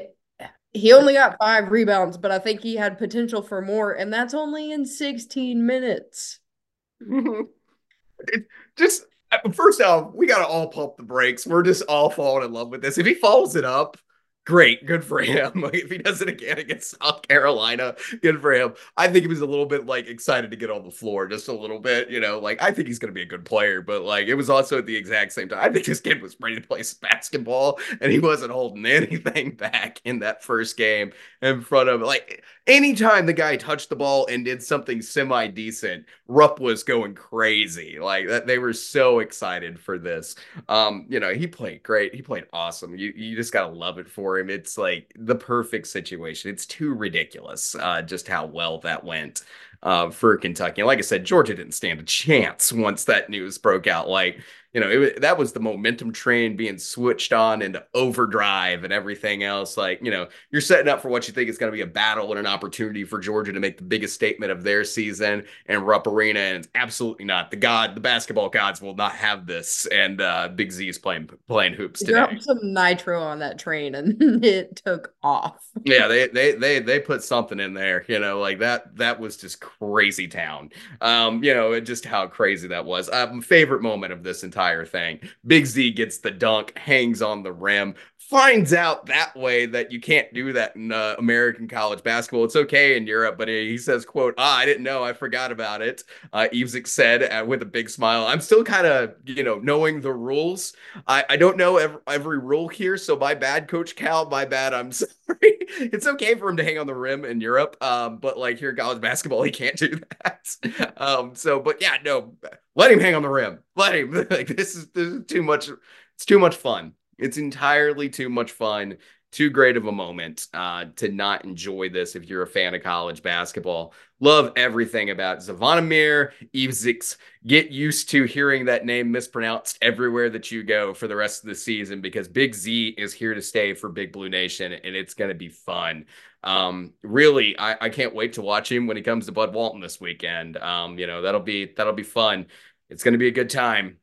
he 0.76 0.92
only 0.94 1.14
got 1.14 1.38
five 1.40 1.72
rebounds, 1.72 2.18
but 2.18 2.32
I 2.32 2.40
think 2.40 2.62
he 2.62 2.76
had 2.76 2.98
potential 2.98 3.42
for 3.42 3.62
more, 3.62 3.94
and 3.94 4.12
that's 4.12 4.34
only 4.34 4.72
in 4.72 4.86
16 4.86 5.66
minutes. 5.66 6.40
it 7.00 8.48
just 8.76 9.06
uh, 9.32 9.50
first 9.52 9.82
off, 9.82 10.14
we 10.14 10.28
gotta 10.28 10.46
all 10.46 10.68
pump 10.68 10.98
the 10.98 11.04
brakes. 11.04 11.48
We're 11.48 11.64
just 11.64 11.84
all 11.84 12.10
falling 12.10 12.46
in 12.46 12.52
love 12.52 12.70
with 12.70 12.82
this. 12.82 12.98
If 12.98 13.06
he 13.06 13.14
follows 13.14 13.56
it 13.56 13.64
up, 13.64 13.98
great, 14.46 14.86
good 14.86 15.04
for 15.04 15.22
him. 15.22 15.64
If 15.76 15.92
he 15.92 15.98
does 15.98 16.22
it 16.22 16.30
again 16.30 16.58
against 16.58 16.98
South 17.02 17.28
Carolina, 17.28 17.96
good 18.22 18.40
for 18.42 18.54
him. 18.54 18.76
I 18.96 19.08
think 19.08 19.24
he 19.24 19.28
was 19.28 19.42
a 19.42 19.46
little 19.46 19.66
bit 19.66 19.86
like 19.86 20.08
excited 20.08 20.52
to 20.52 20.58
get 20.58 20.72
on 20.72 20.84
the 20.84 20.92
floor, 20.92 21.28
just 21.28 21.48
a 21.48 21.54
little 21.54 21.80
bit. 21.80 22.10
You 22.10 22.20
know, 22.20 22.40
like 22.40 22.62
I 22.62 22.72
think 22.72 22.88
he's 22.88 23.00
gonna 23.00 23.12
be 23.12 23.24
a 23.24 23.26
good 23.26 23.44
player, 23.44 23.82
but 23.82 24.04
like 24.04 24.28
it 24.28 24.36
was 24.36 24.50
also 24.50 24.78
at 24.78 24.86
the 24.86 24.96
exact 24.96 25.34
same 25.34 25.50
time. 25.50 25.60
I 25.62 25.72
think 25.72 25.86
this 25.86 26.00
kid 26.00 26.22
was 26.22 26.38
ready 26.40 26.56
to 26.56 26.66
play 26.66 26.82
basketball, 27.02 27.80
and 28.00 28.12
he 28.12 28.20
wasn't 28.20 28.52
holding 28.52 28.86
anything 28.86 29.52
back 29.52 30.00
in 30.06 30.20
that 30.20 30.44
first 30.44 30.78
game 30.78 31.12
in 31.42 31.62
front 31.62 31.90
of 31.90 32.02
like 32.02 32.44
anytime 32.68 33.26
the 33.26 33.34
guy 33.34 33.58
touched 33.58 33.90
the 33.90 33.96
ball 33.96 34.28
and 34.28 34.46
did 34.46 34.62
something 34.64 35.02
semi 35.02 35.48
decent, 35.48 36.06
Rupp 36.28 36.60
was 36.60 36.84
going 36.84 37.16
crazy. 37.16 38.00
Like 38.00 38.28
that, 38.28 38.48
they 38.48 38.60
were 38.60 38.74
so 38.74 39.20
excited 39.20 39.80
for 39.80 39.98
this. 39.98 40.36
Um, 40.70 41.06
you 41.10 41.20
know, 41.20 41.34
he 41.34 41.48
played 41.48 41.84
great. 41.84 42.16
He 42.16 42.22
played 42.22 42.46
awesome. 42.54 42.96
You 42.96 43.14
you 43.16 43.36
just 43.36 43.54
gotta 43.54 43.74
love 43.74 43.98
it 43.98 44.10
for 44.10 44.35
him. 44.38 44.50
It's 44.50 44.78
like 44.78 45.14
the 45.18 45.36
perfect 45.36 45.88
situation. 45.88 46.52
It's 46.52 46.66
too 46.66 46.94
ridiculous, 46.94 47.76
uh, 47.76 48.02
just 48.02 48.28
how 48.28 48.46
well 48.46 48.80
that 48.80 49.04
went 49.04 49.42
uh, 49.84 50.10
for 50.10 50.38
Kentucky. 50.38 50.82
And 50.82 50.88
like 50.88 51.00
I 51.00 51.02
said, 51.02 51.26
Georgia 51.26 51.56
didn't 51.56 51.74
stand 51.74 52.00
a 52.00 52.04
chance 52.04 52.72
once 52.74 53.06
that 53.06 53.30
news 53.30 53.58
broke 53.58 53.88
out. 53.88 54.10
Like 54.10 54.40
you 54.76 54.82
know, 54.82 54.90
it, 54.90 55.22
that 55.22 55.38
was 55.38 55.54
the 55.54 55.60
momentum 55.62 56.12
train 56.12 56.58
being 56.58 56.78
switched 56.78 57.32
on 57.32 57.62
into 57.62 57.82
overdrive 57.94 58.84
and 58.84 58.92
everything 58.92 59.42
else. 59.42 59.78
Like, 59.78 60.02
you 60.04 60.12
know, 60.12 60.28
you're 60.52 60.60
setting 60.60 60.90
up 60.90 61.02
for 61.02 61.08
what 61.08 61.30
you 61.30 61.34
think 61.34 61.50
is 61.50 61.58
going 61.58 61.72
to 61.72 61.76
be 61.76 61.82
a 61.82 61.88
battle 61.88 62.30
and 62.32 62.38
an 62.38 62.46
opportunity 62.46 63.06
for 63.06 63.20
Georgia 63.20 63.54
to 63.54 63.62
make 63.62 63.78
the 63.78 63.86
biggest 63.86 64.16
statement 64.16 64.52
of 64.52 64.64
their 64.64 64.84
season 64.84 65.46
and 65.68 65.88
Rupp 65.88 66.08
Arena. 66.08 66.42
And 66.42 66.58
it's 66.58 66.68
absolutely 66.76 67.24
not. 67.24 67.52
The 67.52 67.56
God, 67.56 67.96
the 67.96 68.02
basketball 68.02 68.50
gods 68.50 68.82
will 68.82 68.96
not 68.96 69.14
have 69.14 69.48
this. 69.48 69.86
And 69.86 70.20
uh, 70.20 70.50
Big 70.50 70.74
Z 70.74 70.90
is 70.90 71.00
playing 71.00 71.30
playing 71.48 71.76
hoops 71.76 72.02
today. 72.02 72.12
Dropped 72.12 72.44
some 72.44 72.60
nitro 72.62 73.22
on 73.22 73.40
that 73.40 73.58
train 73.58 73.96
and 73.96 74.22
it 74.44 74.82
took 74.86 75.14
off. 75.24 75.56
yeah, 75.86 76.10
they 76.10 76.28
they 76.28 76.52
they 76.52 76.80
they 76.80 77.00
put 77.00 77.24
something 77.24 77.62
in 77.62 77.74
there. 77.74 78.04
You 78.10 78.20
know, 78.20 78.42
like 78.42 78.60
that 78.60 78.98
that 78.98 79.22
was 79.22 79.38
just 79.38 79.62
crazy 79.62 80.28
town. 80.28 80.72
Um, 81.00 81.42
you 81.46 81.54
know, 81.54 81.80
just 81.80 82.04
how 82.04 82.28
crazy 82.28 82.68
that 82.68 82.84
was. 82.84 83.10
Um, 83.10 83.42
favorite 83.42 83.82
moment 83.82 84.12
of 84.12 84.22
this 84.22 84.44
entire 84.44 84.65
entire 84.66 84.86
thing. 84.86 85.20
Big 85.46 85.66
Z 85.66 85.92
gets 85.92 86.18
the 86.18 86.32
dunk, 86.32 86.78
hangs 86.78 87.22
on 87.22 87.44
the 87.44 87.52
rim, 87.52 87.96
finds 88.30 88.74
out 88.74 89.06
that 89.06 89.36
way 89.36 89.68
that 89.68 89.92
you 89.92 90.00
can't 90.00 90.34
do 90.34 90.52
that 90.54 90.76
in 90.76 90.92
uh, 90.92 91.16
American 91.20 91.68
college 91.68 92.02
basketball. 92.02 92.44
It's 92.44 92.56
okay 92.56 92.98
in 92.98 93.06
Europe, 93.06 93.38
but 93.38 93.48
he 93.48 93.78
says, 93.78 94.04
"quote 94.06 94.34
Ah, 94.38 94.58
I 94.58 94.66
didn't 94.66 94.84
know. 94.84 95.04
I 95.04 95.14
forgot 95.14 95.52
about 95.52 95.82
it." 95.82 96.04
Uh, 96.34 96.48
Ivisic 96.52 96.88
said 96.88 97.24
uh, 97.24 97.46
with 97.46 97.62
a 97.62 97.66
big 97.66 97.90
smile. 97.90 98.26
I'm 98.26 98.42
still 98.42 98.64
kind 98.64 98.88
of 98.88 99.16
you 99.26 99.44
know 99.44 99.60
knowing 99.60 100.02
the 100.02 100.14
rules. 100.14 100.74
I, 101.08 101.24
I 101.30 101.38
don't 101.38 101.58
know 101.58 101.78
every, 101.78 102.00
every 102.08 102.40
rule 102.40 102.68
here, 102.68 102.98
so 102.98 103.16
my 103.16 103.36
bad, 103.36 103.68
Coach 103.68 103.96
Cal. 103.96 104.28
My 104.30 104.46
bad. 104.46 104.74
I'm 104.74 104.92
sorry. 104.92 105.12
it's 105.42 106.08
okay 106.08 106.36
for 106.36 106.50
him 106.50 106.58
to 106.58 106.64
hang 106.64 106.80
on 106.80 106.88
the 106.88 106.96
rim 106.96 107.26
in 107.26 107.42
Europe, 107.42 107.78
um, 107.82 108.18
but 108.18 108.38
like 108.38 108.58
here, 108.58 108.72
in 108.72 108.76
college 108.76 109.02
basketball, 109.02 109.44
he 109.44 109.52
can't 109.52 109.78
do 109.78 110.00
that. 110.24 110.94
um, 110.98 111.36
so, 111.36 111.60
but 111.60 111.82
yeah, 111.82 111.98
no, 112.04 112.34
let 112.76 112.92
him 112.92 113.00
hang 113.00 113.16
on 113.16 113.22
the 113.22 113.30
rim. 113.30 113.60
Let 113.76 113.96
him. 113.96 114.12
like 114.30 114.48
this 114.48 114.76
is, 114.76 114.88
this 114.92 115.08
is 115.08 115.26
too 115.28 115.44
much. 115.44 115.70
It's 116.16 116.26
too 116.26 116.40
much 116.40 116.56
fun. 116.56 116.94
It's 117.18 117.38
entirely 117.38 118.10
too 118.10 118.30
much 118.30 118.52
fun, 118.52 118.98
too 119.32 119.50
great 119.50 119.76
of 119.76 119.86
a 119.86 119.92
moment 119.92 120.48
uh, 120.54 120.86
to 120.96 121.10
not 121.10 121.44
enjoy 121.44 121.90
this 121.90 122.16
if 122.16 122.30
you're 122.30 122.44
a 122.44 122.48
fan 122.48 122.74
of 122.74 122.84
college 122.84 123.22
basketball. 123.22 123.94
Love 124.22 124.54
everything 124.56 125.10
about 125.10 125.40
Zavonimir 125.40 126.32
Ivisic. 126.54 127.18
Get 127.46 127.70
used 127.70 128.10
to 128.12 128.24
hearing 128.24 128.66
that 128.66 128.86
name 128.86 129.12
mispronounced 129.12 129.78
everywhere 129.82 130.30
that 130.30 130.52
you 130.52 130.64
go 130.64 130.94
for 130.94 131.08
the 131.08 131.16
rest 131.18 131.44
of 131.44 131.50
the 131.50 131.56
season 131.56 132.00
because 132.00 132.30
Big 132.30 132.56
Z 132.56 132.96
is 132.98 133.14
here 133.14 133.34
to 133.34 133.42
stay 133.42 133.74
for 133.74 133.90
Big 133.90 134.14
Blue 134.14 134.30
Nation 134.30 134.72
and 134.72 134.96
it's 134.96 135.14
going 135.14 135.30
to 135.30 135.36
be 135.36 135.50
fun. 135.50 136.06
Um, 136.42 136.94
really, 137.02 137.60
I, 137.60 137.76
I, 137.82 137.90
can't 137.90 138.14
wait 138.14 138.34
to 138.34 138.44
watch 138.44 138.72
him 138.72 138.86
when 138.86 138.96
he 138.96 139.04
comes 139.04 139.26
to 139.26 139.32
Bud 139.32 139.54
Walton 139.54 139.82
this 139.82 140.00
weekend. 140.00 140.58
Um, 140.58 141.00
you 141.00 141.08
know, 141.08 141.24
that'll 141.24 141.42
be 141.42 141.74
that'll 141.76 141.94
be 141.94 142.04
fun. 142.04 142.46
It's 142.90 143.04
going 143.04 143.14
to 143.14 143.18
be 143.18 143.28
a 143.28 143.32
good 143.32 143.50
time. 143.50 143.98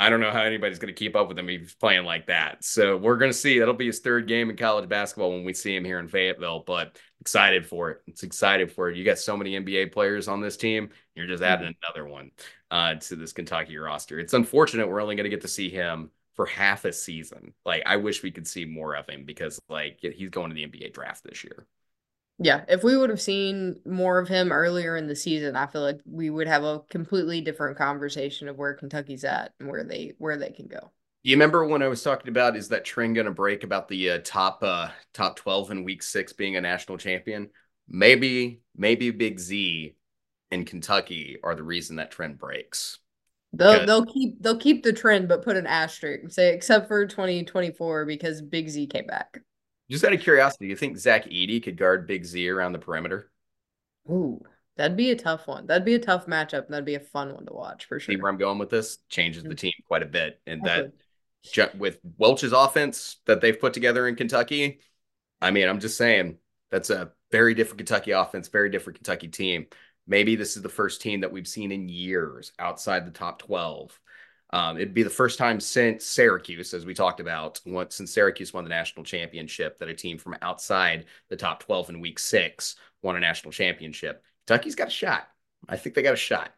I 0.00 0.08
don't 0.08 0.20
know 0.20 0.30
how 0.30 0.42
anybody's 0.42 0.78
going 0.78 0.92
to 0.92 0.98
keep 0.98 1.14
up 1.14 1.28
with 1.28 1.38
him. 1.38 1.46
He's 1.46 1.74
playing 1.74 2.04
like 2.04 2.26
that. 2.28 2.64
So 2.64 2.96
we're 2.96 3.18
going 3.18 3.30
to 3.30 3.36
see. 3.36 3.58
That'll 3.58 3.74
be 3.74 3.86
his 3.86 4.00
third 4.00 4.26
game 4.26 4.48
in 4.48 4.56
college 4.56 4.88
basketball 4.88 5.30
when 5.30 5.44
we 5.44 5.52
see 5.52 5.76
him 5.76 5.84
here 5.84 5.98
in 5.98 6.08
Fayetteville. 6.08 6.64
But 6.66 6.98
excited 7.20 7.66
for 7.66 7.90
it. 7.90 8.02
It's 8.06 8.22
excited 8.22 8.72
for 8.72 8.88
it. 8.88 8.96
You 8.96 9.04
got 9.04 9.18
so 9.18 9.36
many 9.36 9.60
NBA 9.60 9.92
players 9.92 10.26
on 10.26 10.40
this 10.40 10.56
team. 10.56 10.88
You're 11.14 11.26
just 11.26 11.42
adding 11.42 11.68
mm-hmm. 11.68 11.84
another 11.84 12.10
one 12.10 12.30
uh, 12.70 12.94
to 12.94 13.16
this 13.16 13.34
Kentucky 13.34 13.76
roster. 13.76 14.18
It's 14.18 14.32
unfortunate 14.32 14.88
we're 14.88 15.02
only 15.02 15.16
going 15.16 15.24
to 15.24 15.30
get 15.30 15.42
to 15.42 15.48
see 15.48 15.68
him 15.68 16.10
for 16.34 16.46
half 16.46 16.86
a 16.86 16.92
season. 16.94 17.52
Like 17.66 17.82
I 17.84 17.96
wish 17.96 18.22
we 18.22 18.30
could 18.30 18.48
see 18.48 18.64
more 18.64 18.94
of 18.94 19.06
him 19.06 19.24
because 19.26 19.60
like 19.68 19.98
he's 20.00 20.30
going 20.30 20.48
to 20.48 20.54
the 20.54 20.66
NBA 20.66 20.94
draft 20.94 21.24
this 21.24 21.44
year. 21.44 21.66
Yeah, 22.42 22.64
if 22.68 22.82
we 22.82 22.96
would 22.96 23.10
have 23.10 23.20
seen 23.20 23.80
more 23.84 24.18
of 24.18 24.26
him 24.26 24.50
earlier 24.50 24.96
in 24.96 25.06
the 25.06 25.14
season, 25.14 25.56
I 25.56 25.66
feel 25.66 25.82
like 25.82 26.00
we 26.06 26.30
would 26.30 26.46
have 26.46 26.64
a 26.64 26.80
completely 26.88 27.42
different 27.42 27.76
conversation 27.76 28.48
of 28.48 28.56
where 28.56 28.72
Kentucky's 28.72 29.24
at 29.24 29.52
and 29.60 29.68
where 29.68 29.84
they 29.84 30.14
where 30.16 30.38
they 30.38 30.50
can 30.50 30.66
go. 30.66 30.90
You 31.22 31.36
remember 31.36 31.66
when 31.66 31.82
I 31.82 31.88
was 31.88 32.02
talking 32.02 32.30
about 32.30 32.56
is 32.56 32.68
that 32.70 32.86
trend 32.86 33.14
going 33.14 33.26
to 33.26 33.30
break 33.30 33.62
about 33.62 33.88
the 33.88 34.12
uh, 34.12 34.18
top 34.24 34.62
uh, 34.62 34.88
top 35.12 35.36
12 35.36 35.70
in 35.70 35.84
week 35.84 36.02
6 36.02 36.32
being 36.32 36.56
a 36.56 36.62
national 36.62 36.96
champion? 36.96 37.50
Maybe 37.86 38.62
maybe 38.74 39.10
Big 39.10 39.38
Z 39.38 39.94
and 40.50 40.66
Kentucky 40.66 41.36
are 41.44 41.54
the 41.54 41.62
reason 41.62 41.96
that 41.96 42.10
trend 42.10 42.38
breaks. 42.38 43.00
They'll 43.52 43.84
they'll 43.84 44.06
keep 44.06 44.42
they'll 44.42 44.56
keep 44.56 44.82
the 44.82 44.94
trend, 44.94 45.28
but 45.28 45.44
put 45.44 45.58
an 45.58 45.66
asterisk. 45.66 46.32
Say 46.32 46.54
except 46.54 46.88
for 46.88 47.06
2024 47.06 48.06
because 48.06 48.40
Big 48.40 48.70
Z 48.70 48.86
came 48.86 49.06
back. 49.06 49.40
Just 49.90 50.04
out 50.04 50.12
of 50.12 50.20
curiosity, 50.20 50.66
do 50.66 50.70
you 50.70 50.76
think 50.76 50.96
Zach 50.96 51.26
Edey 51.26 51.62
could 51.62 51.76
guard 51.76 52.06
Big 52.06 52.24
Z 52.24 52.48
around 52.48 52.72
the 52.72 52.78
perimeter? 52.78 53.30
Ooh, 54.08 54.40
that'd 54.76 54.96
be 54.96 55.10
a 55.10 55.16
tough 55.16 55.46
one. 55.46 55.66
That'd 55.66 55.84
be 55.84 55.94
a 55.94 55.98
tough 55.98 56.26
matchup. 56.26 56.66
and 56.66 56.68
That'd 56.70 56.84
be 56.84 56.94
a 56.94 57.00
fun 57.00 57.34
one 57.34 57.44
to 57.46 57.52
watch 57.52 57.86
for 57.86 57.98
sure. 57.98 58.14
See 58.14 58.20
where 58.20 58.30
I'm 58.30 58.38
going 58.38 58.58
with 58.58 58.70
this? 58.70 58.98
Changes 59.08 59.42
the 59.42 59.50
mm-hmm. 59.50 59.56
team 59.56 59.72
quite 59.88 60.02
a 60.02 60.06
bit, 60.06 60.40
and 60.46 60.62
that 60.64 60.92
with 61.76 61.98
Welch's 62.18 62.52
offense 62.52 63.16
that 63.26 63.40
they've 63.40 63.58
put 63.58 63.72
together 63.72 64.06
in 64.06 64.14
Kentucky, 64.14 64.80
I 65.40 65.50
mean, 65.50 65.68
I'm 65.68 65.80
just 65.80 65.96
saying 65.96 66.38
that's 66.70 66.90
a 66.90 67.12
very 67.32 67.54
different 67.54 67.78
Kentucky 67.78 68.12
offense, 68.12 68.48
very 68.48 68.70
different 68.70 68.98
Kentucky 68.98 69.28
team. 69.28 69.66
Maybe 70.06 70.36
this 70.36 70.56
is 70.56 70.62
the 70.62 70.68
first 70.68 71.00
team 71.00 71.20
that 71.20 71.32
we've 71.32 71.48
seen 71.48 71.72
in 71.72 71.88
years 71.88 72.52
outside 72.58 73.06
the 73.06 73.10
top 73.10 73.40
12. 73.40 73.98
Um, 74.52 74.76
it'd 74.76 74.94
be 74.94 75.02
the 75.02 75.10
first 75.10 75.38
time 75.38 75.60
since 75.60 76.04
Syracuse, 76.04 76.74
as 76.74 76.84
we 76.84 76.94
talked 76.94 77.20
about, 77.20 77.60
once 77.64 77.96
since 77.96 78.12
Syracuse 78.12 78.52
won 78.52 78.64
the 78.64 78.70
national 78.70 79.04
championship, 79.04 79.78
that 79.78 79.88
a 79.88 79.94
team 79.94 80.18
from 80.18 80.36
outside 80.42 81.06
the 81.28 81.36
top 81.36 81.62
12 81.62 81.90
in 81.90 82.00
week 82.00 82.18
six 82.18 82.76
won 83.02 83.16
a 83.16 83.20
national 83.20 83.52
championship. 83.52 84.24
Kentucky's 84.46 84.74
got 84.74 84.88
a 84.88 84.90
shot. 84.90 85.28
I 85.68 85.76
think 85.76 85.94
they 85.94 86.02
got 86.02 86.14
a 86.14 86.16
shot. 86.16 86.52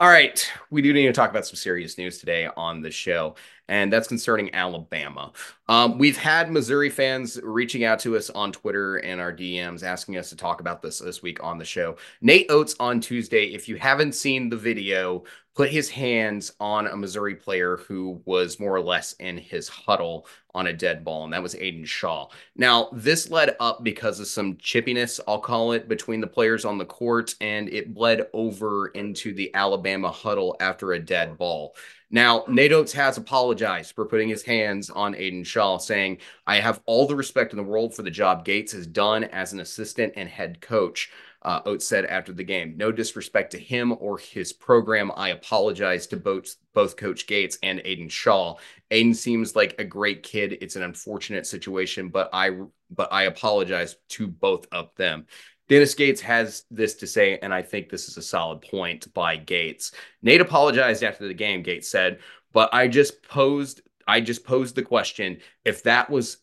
All 0.00 0.08
right, 0.08 0.50
we 0.70 0.82
do 0.82 0.92
need 0.92 1.06
to 1.06 1.12
talk 1.12 1.30
about 1.30 1.46
some 1.46 1.56
serious 1.56 1.96
news 1.96 2.18
today 2.18 2.48
on 2.56 2.82
the 2.82 2.90
show, 2.90 3.36
and 3.68 3.92
that's 3.92 4.08
concerning 4.08 4.54
Alabama. 4.54 5.32
Um, 5.68 5.98
we've 5.98 6.16
had 6.16 6.50
Missouri 6.50 6.90
fans 6.90 7.38
reaching 7.42 7.84
out 7.84 7.98
to 8.00 8.16
us 8.16 8.30
on 8.30 8.52
Twitter 8.52 8.96
and 8.96 9.20
our 9.20 9.32
DMs 9.32 9.82
asking 9.82 10.16
us 10.16 10.28
to 10.30 10.36
talk 10.36 10.60
about 10.60 10.82
this 10.82 10.98
this 10.98 11.22
week 11.22 11.42
on 11.42 11.58
the 11.58 11.64
show. 11.64 11.96
Nate 12.20 12.50
Oats 12.50 12.74
on 12.80 13.00
Tuesday. 13.00 13.46
If 13.46 13.68
you 13.68 13.76
haven't 13.76 14.14
seen 14.14 14.48
the 14.48 14.56
video, 14.56 15.24
put 15.54 15.70
his 15.70 15.90
hands 15.90 16.52
on 16.60 16.86
a 16.86 16.96
Missouri 16.96 17.34
player 17.34 17.76
who 17.76 18.22
was 18.24 18.58
more 18.58 18.74
or 18.74 18.80
less 18.80 19.12
in 19.14 19.36
his 19.36 19.68
huddle 19.68 20.26
on 20.54 20.68
a 20.68 20.72
dead 20.72 21.04
ball, 21.04 21.24
and 21.24 21.32
that 21.32 21.42
was 21.42 21.54
Aidan 21.54 21.84
Shaw. 21.84 22.28
Now, 22.56 22.88
this 22.92 23.30
led 23.30 23.56
up 23.60 23.84
because 23.84 24.18
of 24.20 24.26
some 24.26 24.56
chippiness, 24.56 25.20
I'll 25.28 25.40
call 25.40 25.72
it, 25.72 25.88
between 25.88 26.20
the 26.20 26.26
players 26.26 26.64
on 26.64 26.78
the 26.78 26.86
court, 26.86 27.34
and 27.40 27.68
it 27.68 27.94
bled 27.94 28.26
over 28.32 28.88
into 28.88 29.34
the 29.34 29.54
Alabama 29.54 30.10
huddle 30.10 30.56
after 30.60 30.92
a 30.92 30.98
dead 31.00 31.36
ball. 31.36 31.74
Now, 32.14 32.44
Nate 32.46 32.72
Oats 32.72 32.92
has 32.92 33.16
apologized 33.16 33.94
for 33.94 34.04
putting 34.04 34.28
his 34.28 34.42
hands 34.42 34.90
on 34.90 35.14
Aidan 35.14 35.44
Shaw, 35.44 35.78
saying, 35.78 36.18
I 36.46 36.56
have 36.56 36.82
all 36.84 37.06
the 37.06 37.16
respect 37.16 37.52
in 37.52 37.56
the 37.56 37.62
world 37.64 37.94
for 37.94 38.02
the 38.02 38.10
job 38.10 38.44
Gates 38.44 38.72
has 38.72 38.86
done 38.86 39.24
as 39.24 39.54
an 39.54 39.60
assistant 39.60 40.12
and 40.14 40.28
head 40.28 40.60
coach 40.60 41.10
uh, 41.44 41.60
Oats 41.66 41.86
said 41.86 42.04
after 42.04 42.32
the 42.32 42.44
game. 42.44 42.76
No 42.76 42.92
disrespect 42.92 43.52
to 43.52 43.58
him 43.58 43.96
or 43.98 44.18
his 44.18 44.52
program. 44.52 45.10
I 45.16 45.30
apologize 45.30 46.06
to 46.08 46.16
both 46.16 46.54
both 46.72 46.96
Coach 46.96 47.26
Gates 47.26 47.58
and 47.62 47.82
Aidan 47.84 48.08
Shaw. 48.08 48.56
Aidan 48.90 49.14
seems 49.14 49.56
like 49.56 49.74
a 49.78 49.84
great 49.84 50.22
kid. 50.22 50.58
It's 50.60 50.76
an 50.76 50.82
unfortunate 50.82 51.46
situation, 51.46 52.08
but 52.08 52.30
I 52.32 52.50
but 52.90 53.12
I 53.12 53.24
apologize 53.24 53.96
to 54.10 54.28
both 54.28 54.66
of 54.70 54.90
them. 54.96 55.26
Dennis 55.68 55.94
Gates 55.94 56.20
has 56.20 56.64
this 56.70 56.94
to 56.96 57.06
say, 57.06 57.38
and 57.38 57.52
I 57.54 57.62
think 57.62 57.88
this 57.88 58.08
is 58.08 58.16
a 58.16 58.22
solid 58.22 58.62
point 58.62 59.12
by 59.14 59.36
Gates. 59.36 59.92
Nate 60.22 60.40
apologized 60.40 61.02
after 61.02 61.26
the 61.26 61.34
game, 61.34 61.62
Gates 61.62 61.88
said, 61.88 62.18
but 62.52 62.72
I 62.72 62.88
just 62.88 63.22
posed 63.22 63.80
I 64.06 64.20
just 64.20 64.44
posed 64.44 64.74
the 64.74 64.82
question 64.82 65.38
if 65.64 65.84
that 65.84 66.10
was 66.10 66.38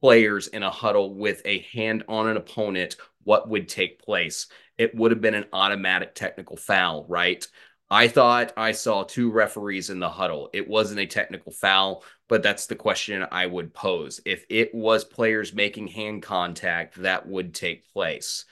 players 0.00 0.48
in 0.48 0.62
a 0.62 0.70
huddle 0.70 1.14
with 1.14 1.40
a 1.44 1.60
hand 1.72 2.04
on 2.08 2.28
an 2.28 2.36
opponent 2.36 2.96
what 3.22 3.48
would 3.48 3.68
take 3.68 4.02
place. 4.02 4.48
It 4.76 4.94
would 4.94 5.12
have 5.12 5.20
been 5.20 5.34
an 5.34 5.46
automatic 5.52 6.14
technical 6.14 6.56
foul, 6.56 7.06
right? 7.08 7.46
I 7.90 8.08
thought 8.08 8.52
I 8.56 8.72
saw 8.72 9.04
two 9.04 9.30
referees 9.30 9.90
in 9.90 10.00
the 10.00 10.08
huddle. 10.08 10.50
It 10.52 10.68
wasn't 10.68 11.00
a 11.00 11.06
technical 11.06 11.52
foul, 11.52 12.02
but 12.28 12.42
that's 12.42 12.66
the 12.66 12.74
question 12.74 13.26
I 13.30 13.46
would 13.46 13.74
pose. 13.74 14.20
If 14.24 14.44
it 14.48 14.74
was 14.74 15.04
players 15.04 15.52
making 15.52 15.88
hand 15.88 16.22
contact, 16.22 16.96
that 17.02 17.26
would 17.28 17.54
take 17.54 17.92
place. 17.92 18.46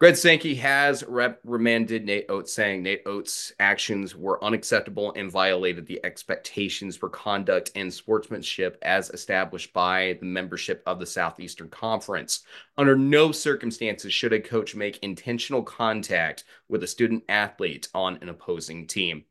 Greg 0.00 0.14
Sankey 0.14 0.54
has 0.54 1.02
reprimanded 1.08 2.04
Nate 2.04 2.26
Oats, 2.28 2.52
saying 2.52 2.84
Nate 2.84 3.02
Oats' 3.04 3.52
actions 3.58 4.14
were 4.14 4.42
unacceptable 4.44 5.12
and 5.16 5.28
violated 5.28 5.86
the 5.86 5.98
expectations 6.04 6.96
for 6.96 7.08
conduct 7.08 7.72
and 7.74 7.92
sportsmanship 7.92 8.78
as 8.82 9.10
established 9.10 9.72
by 9.72 10.16
the 10.20 10.26
membership 10.26 10.84
of 10.86 11.00
the 11.00 11.06
Southeastern 11.06 11.68
Conference. 11.70 12.44
Under 12.76 12.94
no 12.96 13.32
circumstances 13.32 14.12
should 14.12 14.32
a 14.32 14.38
coach 14.38 14.76
make 14.76 15.02
intentional 15.02 15.64
contact 15.64 16.44
with 16.68 16.84
a 16.84 16.86
student 16.86 17.24
athlete 17.28 17.88
on 17.92 18.20
an 18.22 18.28
opposing 18.28 18.86
team. 18.86 19.24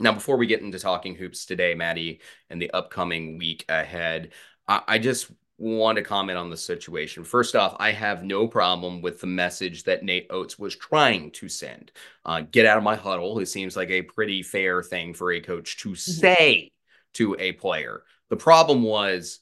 Now, 0.00 0.10
before 0.10 0.38
we 0.38 0.48
get 0.48 0.60
into 0.60 0.80
talking 0.80 1.14
hoops 1.14 1.46
today, 1.46 1.76
Maddie, 1.76 2.20
and 2.50 2.60
the 2.60 2.72
upcoming 2.72 3.38
week 3.38 3.64
ahead, 3.68 4.32
I 4.66 4.98
just 4.98 5.30
want 5.56 5.96
to 5.96 6.02
comment 6.02 6.38
on 6.38 6.50
the 6.50 6.56
situation. 6.56 7.24
First 7.24 7.54
off, 7.54 7.76
I 7.78 7.92
have 7.92 8.24
no 8.24 8.48
problem 8.48 9.02
with 9.02 9.20
the 9.20 9.26
message 9.26 9.84
that 9.84 10.02
Nate 10.02 10.26
Oats 10.30 10.58
was 10.58 10.74
trying 10.74 11.30
to 11.32 11.48
send. 11.48 11.92
Uh, 12.24 12.42
get 12.42 12.66
out 12.66 12.78
of 12.78 12.84
my 12.84 12.96
huddle. 12.96 13.38
It 13.38 13.46
seems 13.46 13.76
like 13.76 13.90
a 13.90 14.02
pretty 14.02 14.42
fair 14.42 14.82
thing 14.82 15.14
for 15.14 15.32
a 15.32 15.40
coach 15.40 15.78
to 15.78 15.90
mm-hmm. 15.90 15.96
say 15.96 16.72
to 17.14 17.36
a 17.38 17.52
player. 17.52 18.02
The 18.30 18.36
problem 18.36 18.82
was 18.82 19.40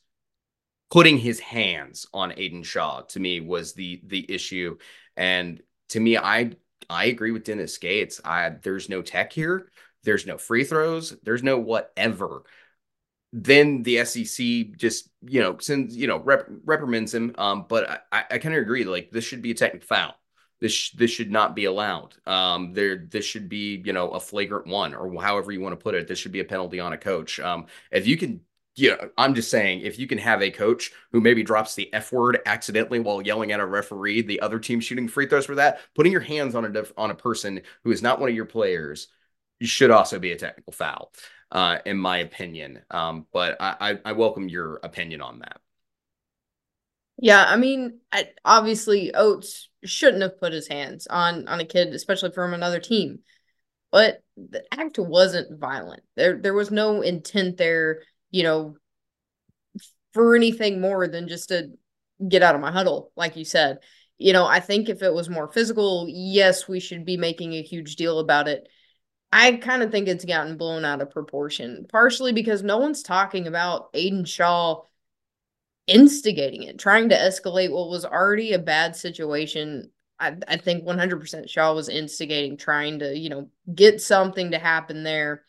putting 0.90 1.16
his 1.16 1.40
hands 1.40 2.06
on 2.12 2.34
Aidan 2.36 2.62
Shaw 2.62 3.00
to 3.00 3.20
me 3.20 3.40
was 3.40 3.72
the 3.72 4.02
the 4.06 4.30
issue. 4.30 4.76
And 5.16 5.62
to 5.90 6.00
me, 6.00 6.18
I 6.18 6.52
I 6.90 7.06
agree 7.06 7.30
with 7.30 7.44
Dennis 7.44 7.78
Gates. 7.78 8.20
I 8.22 8.50
there's 8.50 8.90
no 8.90 9.00
tech 9.00 9.32
here. 9.32 9.70
There's 10.04 10.26
no 10.26 10.36
free 10.36 10.64
throws. 10.64 11.16
There's 11.22 11.42
no 11.42 11.58
whatever 11.58 12.42
then 13.32 13.82
the 13.82 14.04
SEC 14.04 14.72
just 14.76 15.08
you 15.22 15.40
know 15.40 15.56
sends 15.58 15.96
you 15.96 16.06
know 16.06 16.18
rep- 16.18 16.48
reprimands 16.64 17.14
him. 17.14 17.34
Um, 17.38 17.66
but 17.68 18.06
I, 18.12 18.24
I 18.30 18.38
kind 18.38 18.54
of 18.54 18.62
agree. 18.62 18.84
Like 18.84 19.10
this 19.10 19.24
should 19.24 19.42
be 19.42 19.52
a 19.52 19.54
technical 19.54 19.86
foul. 19.86 20.14
This 20.60 20.72
sh- 20.72 20.90
this 20.92 21.10
should 21.10 21.30
not 21.30 21.56
be 21.56 21.64
allowed. 21.64 22.14
Um, 22.26 22.72
there 22.74 23.06
this 23.10 23.24
should 23.24 23.48
be 23.48 23.82
you 23.84 23.92
know 23.92 24.10
a 24.10 24.20
flagrant 24.20 24.66
one 24.66 24.94
or 24.94 25.20
however 25.20 25.50
you 25.50 25.60
want 25.60 25.78
to 25.78 25.82
put 25.82 25.94
it. 25.94 26.06
This 26.06 26.18
should 26.18 26.32
be 26.32 26.40
a 26.40 26.44
penalty 26.44 26.78
on 26.78 26.92
a 26.92 26.98
coach. 26.98 27.40
Um, 27.40 27.66
if 27.90 28.06
you 28.06 28.16
can. 28.16 28.40
You 28.74 28.92
know, 28.92 29.10
I'm 29.18 29.34
just 29.34 29.50
saying, 29.50 29.82
if 29.82 29.98
you 29.98 30.06
can 30.06 30.16
have 30.16 30.40
a 30.40 30.50
coach 30.50 30.92
who 31.10 31.20
maybe 31.20 31.42
drops 31.42 31.74
the 31.74 31.92
F 31.92 32.10
word 32.10 32.40
accidentally 32.46 33.00
while 33.00 33.20
yelling 33.20 33.52
at 33.52 33.60
a 33.60 33.66
referee, 33.66 34.22
the 34.22 34.40
other 34.40 34.58
team 34.58 34.80
shooting 34.80 35.08
free 35.08 35.26
throws 35.26 35.44
for 35.44 35.56
that, 35.56 35.80
putting 35.94 36.10
your 36.10 36.22
hands 36.22 36.54
on 36.54 36.64
a 36.64 36.70
def- 36.70 36.92
on 36.96 37.10
a 37.10 37.14
person 37.14 37.60
who 37.84 37.92
is 37.92 38.00
not 38.00 38.18
one 38.18 38.30
of 38.30 38.34
your 38.34 38.46
players, 38.46 39.08
you 39.60 39.66
should 39.66 39.90
also 39.90 40.18
be 40.18 40.32
a 40.32 40.36
technical 40.36 40.72
foul 40.72 41.12
uh, 41.52 41.78
in 41.84 41.98
my 41.98 42.18
opinion. 42.18 42.80
Um, 42.90 43.26
but 43.32 43.58
I, 43.60 43.98
I, 44.04 44.12
welcome 44.12 44.48
your 44.48 44.80
opinion 44.82 45.20
on 45.20 45.40
that. 45.40 45.60
Yeah, 47.18 47.44
I 47.46 47.56
mean, 47.56 48.00
obviously 48.44 49.14
Oats 49.14 49.68
shouldn't 49.84 50.22
have 50.22 50.40
put 50.40 50.54
his 50.54 50.66
hands 50.66 51.06
on 51.06 51.46
on 51.46 51.60
a 51.60 51.64
kid, 51.64 51.88
especially 51.94 52.32
from 52.32 52.54
another 52.54 52.80
team. 52.80 53.20
But 53.92 54.22
the 54.36 54.64
act 54.72 54.98
wasn't 54.98 55.60
violent. 55.60 56.02
There 56.16 56.38
there 56.38 56.54
was 56.54 56.70
no 56.70 57.02
intent 57.02 57.58
there, 57.58 58.02
you 58.30 58.44
know, 58.44 58.76
for 60.14 60.34
anything 60.34 60.80
more 60.80 61.06
than 61.06 61.28
just 61.28 61.50
to 61.50 61.70
get 62.26 62.42
out 62.42 62.54
of 62.54 62.62
my 62.62 62.72
huddle, 62.72 63.12
like 63.14 63.36
you 63.36 63.44
said. 63.44 63.78
You 64.16 64.32
know, 64.32 64.46
I 64.46 64.60
think 64.60 64.88
if 64.88 65.02
it 65.02 65.12
was 65.12 65.28
more 65.28 65.52
physical, 65.52 66.06
yes, 66.08 66.66
we 66.66 66.80
should 66.80 67.04
be 67.04 67.18
making 67.18 67.52
a 67.52 67.62
huge 67.62 67.96
deal 67.96 68.20
about 68.20 68.48
it. 68.48 68.68
I 69.32 69.52
kind 69.52 69.82
of 69.82 69.90
think 69.90 70.08
it's 70.08 70.26
gotten 70.26 70.58
blown 70.58 70.84
out 70.84 71.00
of 71.00 71.10
proportion, 71.10 71.86
partially 71.90 72.32
because 72.34 72.62
no 72.62 72.76
one's 72.76 73.02
talking 73.02 73.46
about 73.46 73.88
Aidan 73.94 74.26
Shaw 74.26 74.82
instigating 75.86 76.64
it, 76.64 76.78
trying 76.78 77.08
to 77.08 77.16
escalate 77.16 77.72
what 77.72 77.88
was 77.88 78.04
already 78.04 78.52
a 78.52 78.58
bad 78.58 78.94
situation. 78.94 79.90
I, 80.20 80.36
I 80.46 80.58
think 80.58 80.84
100% 80.84 81.48
Shaw 81.48 81.74
was 81.74 81.88
instigating, 81.88 82.58
trying 82.58 82.98
to, 82.98 83.16
you 83.16 83.30
know, 83.30 83.48
get 83.74 84.02
something 84.02 84.50
to 84.50 84.58
happen 84.58 85.02
there. 85.02 85.44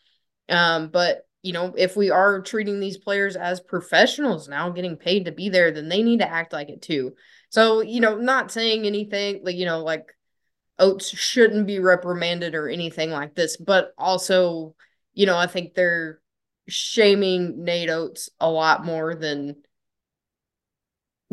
Um, 0.48 0.88
but, 0.88 1.28
you 1.42 1.52
know, 1.52 1.74
if 1.76 1.94
we 1.94 2.10
are 2.10 2.40
treating 2.40 2.80
these 2.80 2.96
players 2.96 3.36
as 3.36 3.60
professionals 3.60 4.48
now, 4.48 4.70
getting 4.70 4.96
paid 4.96 5.26
to 5.26 5.32
be 5.32 5.50
there, 5.50 5.70
then 5.70 5.90
they 5.90 6.02
need 6.02 6.20
to 6.20 6.30
act 6.30 6.54
like 6.54 6.70
it 6.70 6.80
too. 6.80 7.14
So, 7.50 7.82
you 7.82 8.00
know, 8.00 8.16
not 8.16 8.50
saying 8.50 8.86
anything 8.86 9.42
like, 9.44 9.56
you 9.56 9.66
know, 9.66 9.80
like 9.84 10.13
Oats 10.78 11.08
shouldn't 11.08 11.66
be 11.66 11.78
reprimanded 11.78 12.54
or 12.54 12.68
anything 12.68 13.10
like 13.10 13.34
this, 13.34 13.56
but 13.56 13.92
also, 13.96 14.74
you 15.12 15.26
know, 15.26 15.36
I 15.36 15.46
think 15.46 15.74
they're 15.74 16.20
shaming 16.68 17.64
Nate 17.64 17.90
Oats 17.90 18.30
a 18.40 18.50
lot 18.50 18.84
more 18.84 19.14
than 19.14 19.56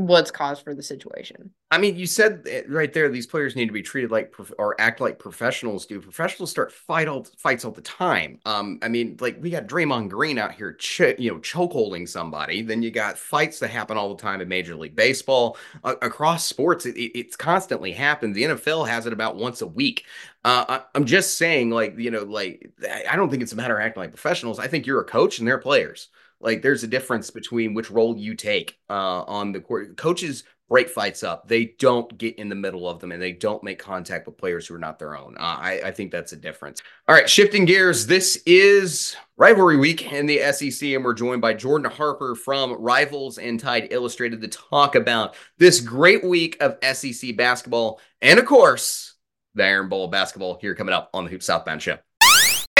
what's 0.07 0.31
cause 0.31 0.59
for 0.59 0.73
the 0.73 0.83
situation. 0.83 1.51
I 1.69 1.77
mean, 1.77 1.95
you 1.95 2.05
said 2.05 2.47
right 2.67 2.91
there, 2.91 3.09
these 3.09 3.27
players 3.27 3.55
need 3.55 3.67
to 3.67 3.71
be 3.71 3.81
treated 3.81 4.11
like 4.11 4.33
or 4.57 4.79
act 4.79 4.99
like 4.99 5.19
professionals 5.19 5.85
do. 5.85 6.01
Professionals 6.01 6.51
start 6.51 6.71
fight 6.71 7.07
all 7.07 7.25
fights 7.37 7.63
all 7.63 7.71
the 7.71 7.81
time. 7.81 8.39
Um, 8.45 8.79
I 8.81 8.89
mean, 8.89 9.17
like 9.19 9.37
we 9.39 9.49
got 9.49 9.67
Draymond 9.67 10.09
Green 10.09 10.37
out 10.37 10.53
here, 10.53 10.73
ch- 10.73 11.17
you 11.17 11.31
know, 11.31 11.39
choke 11.39 11.71
holding 11.71 12.05
somebody. 12.05 12.61
Then 12.61 12.83
you 12.83 12.91
got 12.91 13.17
fights 13.17 13.59
that 13.59 13.69
happen 13.69 13.97
all 13.97 14.13
the 14.13 14.21
time 14.21 14.41
in 14.41 14.47
Major 14.47 14.75
League 14.75 14.95
Baseball, 14.95 15.57
uh, 15.83 15.95
across 16.01 16.45
sports. 16.45 16.85
It, 16.85 16.97
it, 16.97 17.17
it's 17.17 17.35
constantly 17.35 17.91
happens. 17.91 18.35
The 18.35 18.43
NFL 18.43 18.87
has 18.87 19.05
it 19.05 19.13
about 19.13 19.37
once 19.37 19.61
a 19.61 19.67
week. 19.67 20.05
Uh, 20.43 20.65
I, 20.67 20.81
I'm 20.95 21.05
just 21.05 21.37
saying, 21.37 21.69
like 21.69 21.97
you 21.97 22.11
know, 22.11 22.23
like 22.23 22.71
I 23.09 23.15
don't 23.15 23.29
think 23.29 23.43
it's 23.43 23.53
a 23.53 23.57
matter 23.57 23.77
of 23.77 23.85
acting 23.85 24.01
like 24.01 24.11
professionals. 24.11 24.59
I 24.59 24.67
think 24.67 24.85
you're 24.85 25.01
a 25.01 25.05
coach 25.05 25.39
and 25.39 25.47
they're 25.47 25.57
players. 25.57 26.09
Like 26.41 26.61
there's 26.61 26.83
a 26.83 26.87
difference 26.87 27.29
between 27.29 27.73
which 27.73 27.91
role 27.91 28.17
you 28.17 28.35
take 28.35 28.77
uh, 28.89 29.23
on 29.23 29.51
the 29.51 29.59
court. 29.59 29.97
Coaches 29.97 30.43
break 30.71 30.87
fights 30.89 31.21
up. 31.21 31.49
They 31.49 31.75
don't 31.79 32.17
get 32.17 32.37
in 32.37 32.47
the 32.47 32.55
middle 32.55 32.87
of 32.87 33.01
them 33.01 33.11
and 33.11 33.21
they 33.21 33.33
don't 33.33 33.61
make 33.61 33.77
contact 33.77 34.25
with 34.25 34.37
players 34.37 34.65
who 34.65 34.75
are 34.75 34.79
not 34.79 34.99
their 34.99 35.17
own. 35.17 35.35
Uh, 35.37 35.57
I, 35.59 35.81
I, 35.87 35.91
think 35.91 36.13
that's 36.13 36.31
a 36.31 36.37
difference. 36.37 36.81
All 37.09 37.13
right, 37.13 37.29
shifting 37.29 37.65
gears. 37.65 38.07
This 38.07 38.41
is 38.45 39.17
rivalry 39.35 39.75
week 39.75 40.13
in 40.13 40.27
the 40.27 40.39
SEC, 40.53 40.91
and 40.91 41.03
we're 41.03 41.13
joined 41.13 41.41
by 41.41 41.53
Jordan 41.55 41.91
Harper 41.91 42.35
from 42.35 42.71
Rivals 42.81 43.37
and 43.37 43.59
Tide 43.59 43.89
Illustrated 43.91 44.39
to 44.41 44.47
talk 44.47 44.95
about 44.95 45.35
this 45.57 45.81
great 45.81 46.23
week 46.23 46.55
of 46.61 46.77
SEC 46.95 47.35
basketball 47.35 47.99
and, 48.21 48.39
of 48.39 48.45
course, 48.45 49.15
the 49.55 49.65
Iron 49.65 49.89
Bowl 49.89 50.07
basketball 50.07 50.57
here 50.61 50.73
coming 50.73 50.93
up 50.93 51.09
on 51.13 51.25
the 51.25 51.31
Hoop 51.31 51.43
Southbound 51.43 51.81
Show. 51.81 51.97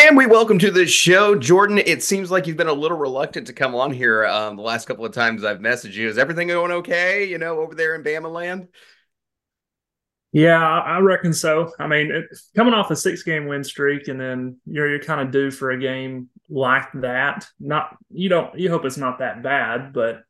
And 0.04 0.18
we 0.18 0.26
welcome 0.26 0.58
to 0.58 0.72
the 0.72 0.88
show, 0.88 1.36
Jordan. 1.36 1.78
It 1.78 2.02
seems 2.02 2.32
like 2.32 2.47
you've 2.47 2.58
been 2.58 2.66
a 2.66 2.74
little 2.74 2.97
reluctant 2.97 3.45
to 3.47 3.54
come 3.54 3.76
on 3.76 3.91
here 3.91 4.26
um, 4.26 4.56
the 4.56 4.64
last 4.64 4.88
couple 4.88 5.06
of 5.06 5.14
times 5.14 5.43
I've 5.43 5.60
messaged 5.60 5.93
you. 5.93 6.10
Is 6.10 6.18
everything 6.18 6.47
going 6.47 6.72
okay? 6.72 7.26
You 7.26 7.38
know, 7.38 7.60
over 7.60 7.76
there 7.76 7.93
in 7.93 8.04
Bama 8.04 8.32
land? 8.32 8.68
Yeah, 10.32 10.60
I 10.60 10.97
reckon 11.02 11.34
so. 11.34 11.72
I 11.78 11.86
mean, 11.86 12.10
it, 12.10 12.26
coming 12.56 12.74
off 12.74 12.89
a 12.89 12.95
six-game 12.95 13.45
win 13.45 13.64
streak, 13.64 14.08
and 14.08 14.20
then 14.20 14.58
you're 14.66 14.89
you're 14.89 15.04
kind 15.04 15.22
of 15.22 15.30
due 15.30 15.52
for 15.52 15.70
a 15.70 15.80
game 15.80 16.30
like 16.49 16.88
that. 16.95 17.47
Not 17.60 17.95
you 18.10 18.28
don't 18.28 18.58
you 18.58 18.72
hope 18.72 18.86
it's 18.86 18.97
not 18.97 19.20
that 19.20 19.43
bad, 19.43 19.93
but 19.93 20.24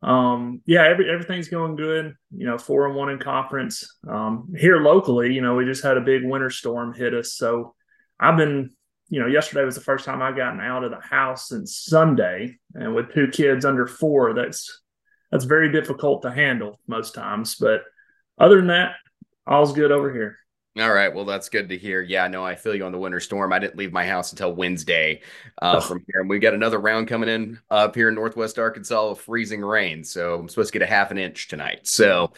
um, 0.00 0.62
yeah, 0.64 0.86
every 0.86 1.10
everything's 1.10 1.48
going 1.48 1.74
good. 1.74 2.14
You 2.30 2.46
know, 2.46 2.56
four 2.56 2.86
and 2.86 2.94
one 2.94 3.10
in 3.10 3.18
conference. 3.18 3.98
Um, 4.08 4.54
here 4.56 4.76
locally, 4.76 5.34
you 5.34 5.42
know, 5.42 5.56
we 5.56 5.64
just 5.64 5.82
had 5.82 5.96
a 5.96 6.02
big 6.02 6.24
winter 6.24 6.50
storm 6.50 6.94
hit 6.94 7.14
us, 7.14 7.32
so 7.32 7.74
I've 8.20 8.36
been 8.36 8.70
you 9.08 9.20
know, 9.20 9.26
yesterday 9.26 9.64
was 9.64 9.74
the 9.74 9.80
first 9.80 10.04
time 10.04 10.20
I've 10.22 10.36
gotten 10.36 10.60
out 10.60 10.84
of 10.84 10.90
the 10.90 11.00
house 11.00 11.48
since 11.48 11.76
Sunday, 11.76 12.58
and 12.74 12.94
with 12.94 13.12
two 13.12 13.28
kids 13.28 13.64
under 13.64 13.86
four, 13.86 14.34
that's 14.34 14.82
that's 15.30 15.44
very 15.44 15.72
difficult 15.72 16.22
to 16.22 16.30
handle 16.30 16.80
most 16.86 17.14
times. 17.14 17.56
But 17.56 17.82
other 18.38 18.56
than 18.56 18.68
that, 18.68 18.96
all's 19.46 19.72
good 19.72 19.92
over 19.92 20.12
here. 20.12 20.38
All 20.78 20.92
right. 20.92 21.12
Well, 21.12 21.24
that's 21.24 21.48
good 21.48 21.70
to 21.70 21.78
hear. 21.78 22.02
Yeah, 22.02 22.28
no, 22.28 22.44
I 22.44 22.54
feel 22.54 22.74
you 22.74 22.84
on 22.84 22.92
the 22.92 22.98
winter 22.98 23.18
storm. 23.18 23.52
I 23.52 23.58
didn't 23.58 23.76
leave 23.76 23.92
my 23.92 24.06
house 24.06 24.30
until 24.30 24.54
Wednesday 24.54 25.22
uh, 25.60 25.76
oh. 25.78 25.80
from 25.80 26.04
here. 26.06 26.20
And 26.20 26.30
we've 26.30 26.40
got 26.40 26.54
another 26.54 26.78
round 26.78 27.08
coming 27.08 27.28
in 27.28 27.58
up 27.68 27.96
here 27.96 28.08
in 28.08 28.14
Northwest 28.14 28.60
Arkansas 28.60 29.08
of 29.08 29.20
freezing 29.20 29.62
rain. 29.62 30.04
So 30.04 30.38
I'm 30.38 30.48
supposed 30.48 30.72
to 30.72 30.78
get 30.78 30.88
a 30.88 30.90
half 30.90 31.10
an 31.10 31.18
inch 31.18 31.48
tonight. 31.48 31.88
So 31.88 32.32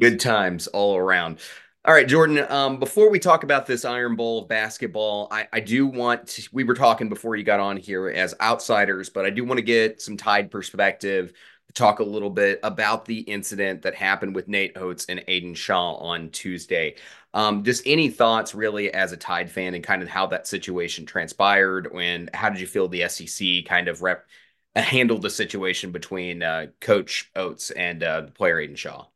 good 0.00 0.18
times 0.18 0.66
all 0.66 0.96
around. 0.96 1.38
All 1.86 1.94
right, 1.94 2.08
Jordan. 2.08 2.44
Um, 2.50 2.80
before 2.80 3.10
we 3.10 3.20
talk 3.20 3.44
about 3.44 3.64
this 3.64 3.84
Iron 3.84 4.16
Bowl 4.16 4.42
of 4.42 4.48
basketball, 4.48 5.28
I, 5.30 5.46
I 5.52 5.60
do 5.60 5.86
want 5.86 6.26
to, 6.26 6.48
we 6.52 6.64
were 6.64 6.74
talking 6.74 7.08
before 7.08 7.36
you 7.36 7.44
got 7.44 7.60
on 7.60 7.76
here 7.76 8.08
as 8.08 8.34
outsiders, 8.40 9.08
but 9.08 9.24
I 9.24 9.30
do 9.30 9.44
want 9.44 9.58
to 9.58 9.62
get 9.64 10.02
some 10.02 10.16
Tide 10.16 10.50
perspective 10.50 11.32
talk 11.74 12.00
a 12.00 12.04
little 12.04 12.30
bit 12.30 12.58
about 12.64 13.04
the 13.04 13.20
incident 13.20 13.82
that 13.82 13.94
happened 13.94 14.34
with 14.34 14.48
Nate 14.48 14.76
Oats 14.76 15.06
and 15.08 15.22
Aidan 15.28 15.54
Shaw 15.54 15.94
on 15.96 16.30
Tuesday. 16.30 16.96
Um, 17.34 17.62
just 17.62 17.82
any 17.86 18.08
thoughts 18.08 18.54
really 18.54 18.92
as 18.92 19.12
a 19.12 19.16
Tide 19.16 19.50
fan 19.50 19.74
and 19.74 19.84
kind 19.84 20.02
of 20.02 20.08
how 20.08 20.26
that 20.28 20.48
situation 20.48 21.06
transpired 21.06 21.86
and 21.94 22.30
how 22.34 22.48
did 22.48 22.60
you 22.60 22.66
feel 22.66 22.88
the 22.88 23.06
SEC 23.08 23.64
kind 23.64 23.86
of 23.86 24.02
rep 24.02 24.26
handled 24.74 25.22
the 25.22 25.30
situation 25.30 25.92
between 25.92 26.42
uh, 26.42 26.66
Coach 26.80 27.30
Oats 27.36 27.70
and 27.70 28.02
uh, 28.02 28.22
the 28.22 28.32
player 28.32 28.58
Aidan 28.58 28.76
Shaw? 28.76 29.06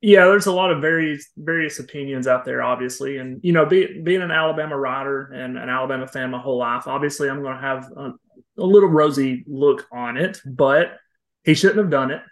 Yeah, 0.00 0.26
there's 0.26 0.46
a 0.46 0.52
lot 0.52 0.70
of 0.70 0.80
various 0.80 1.28
various 1.36 1.80
opinions 1.80 2.28
out 2.28 2.44
there, 2.44 2.62
obviously, 2.62 3.18
and 3.18 3.40
you 3.42 3.52
know, 3.52 3.66
be, 3.66 4.00
being 4.00 4.22
an 4.22 4.30
Alabama 4.30 4.76
rider 4.76 5.32
and 5.32 5.58
an 5.58 5.68
Alabama 5.68 6.06
fan 6.06 6.30
my 6.30 6.38
whole 6.38 6.58
life, 6.58 6.86
obviously, 6.86 7.28
I'm 7.28 7.42
going 7.42 7.56
to 7.56 7.60
have 7.60 7.90
a, 7.96 8.12
a, 8.58 8.64
little 8.64 8.88
rosy 8.88 9.44
look 9.48 9.86
on 9.90 10.16
it, 10.16 10.40
but 10.46 10.96
he 11.42 11.54
shouldn't 11.54 11.78
have 11.78 11.90
done 11.90 12.12
it. 12.12 12.22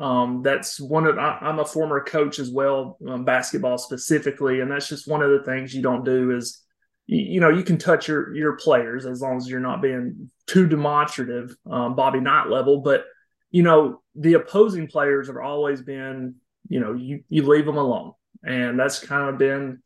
Um, 0.00 0.42
that's 0.42 0.80
one 0.80 1.06
of 1.06 1.16
I, 1.16 1.38
am 1.42 1.60
a 1.60 1.64
former 1.64 2.02
coach 2.02 2.40
as 2.40 2.50
well, 2.50 2.98
um, 3.08 3.24
basketball 3.24 3.78
specifically, 3.78 4.60
and 4.60 4.68
that's 4.68 4.88
just 4.88 5.06
one 5.06 5.22
of 5.22 5.30
the 5.30 5.44
things 5.44 5.72
you 5.72 5.82
don't 5.82 6.04
do 6.04 6.36
is 6.36 6.60
you, 7.06 7.40
know 7.40 7.50
you 7.50 7.62
can 7.62 7.78
touch 7.78 8.08
your 8.08 8.34
your 8.34 8.56
players 8.56 9.06
as 9.06 9.20
long 9.20 9.36
as 9.36 9.48
you're 9.48 9.60
not 9.60 9.82
being 9.82 10.30
too 10.48 10.66
demonstrative, 10.66 11.54
um, 11.70 11.94
Bobby 11.94 12.20
Knight 12.20 12.48
level, 12.48 12.80
but 12.80 13.04
you 13.52 13.62
know 13.62 14.02
the 14.16 14.34
opposing 14.34 14.88
players 14.88 15.28
have 15.28 15.36
always 15.36 15.82
been 15.82 16.36
you 16.72 16.80
know 16.80 16.94
you 16.94 17.22
you 17.28 17.46
leave 17.46 17.66
them 17.66 17.76
alone, 17.76 18.12
and 18.42 18.80
that's 18.80 18.98
kind 18.98 19.28
of 19.28 19.36
been 19.36 19.82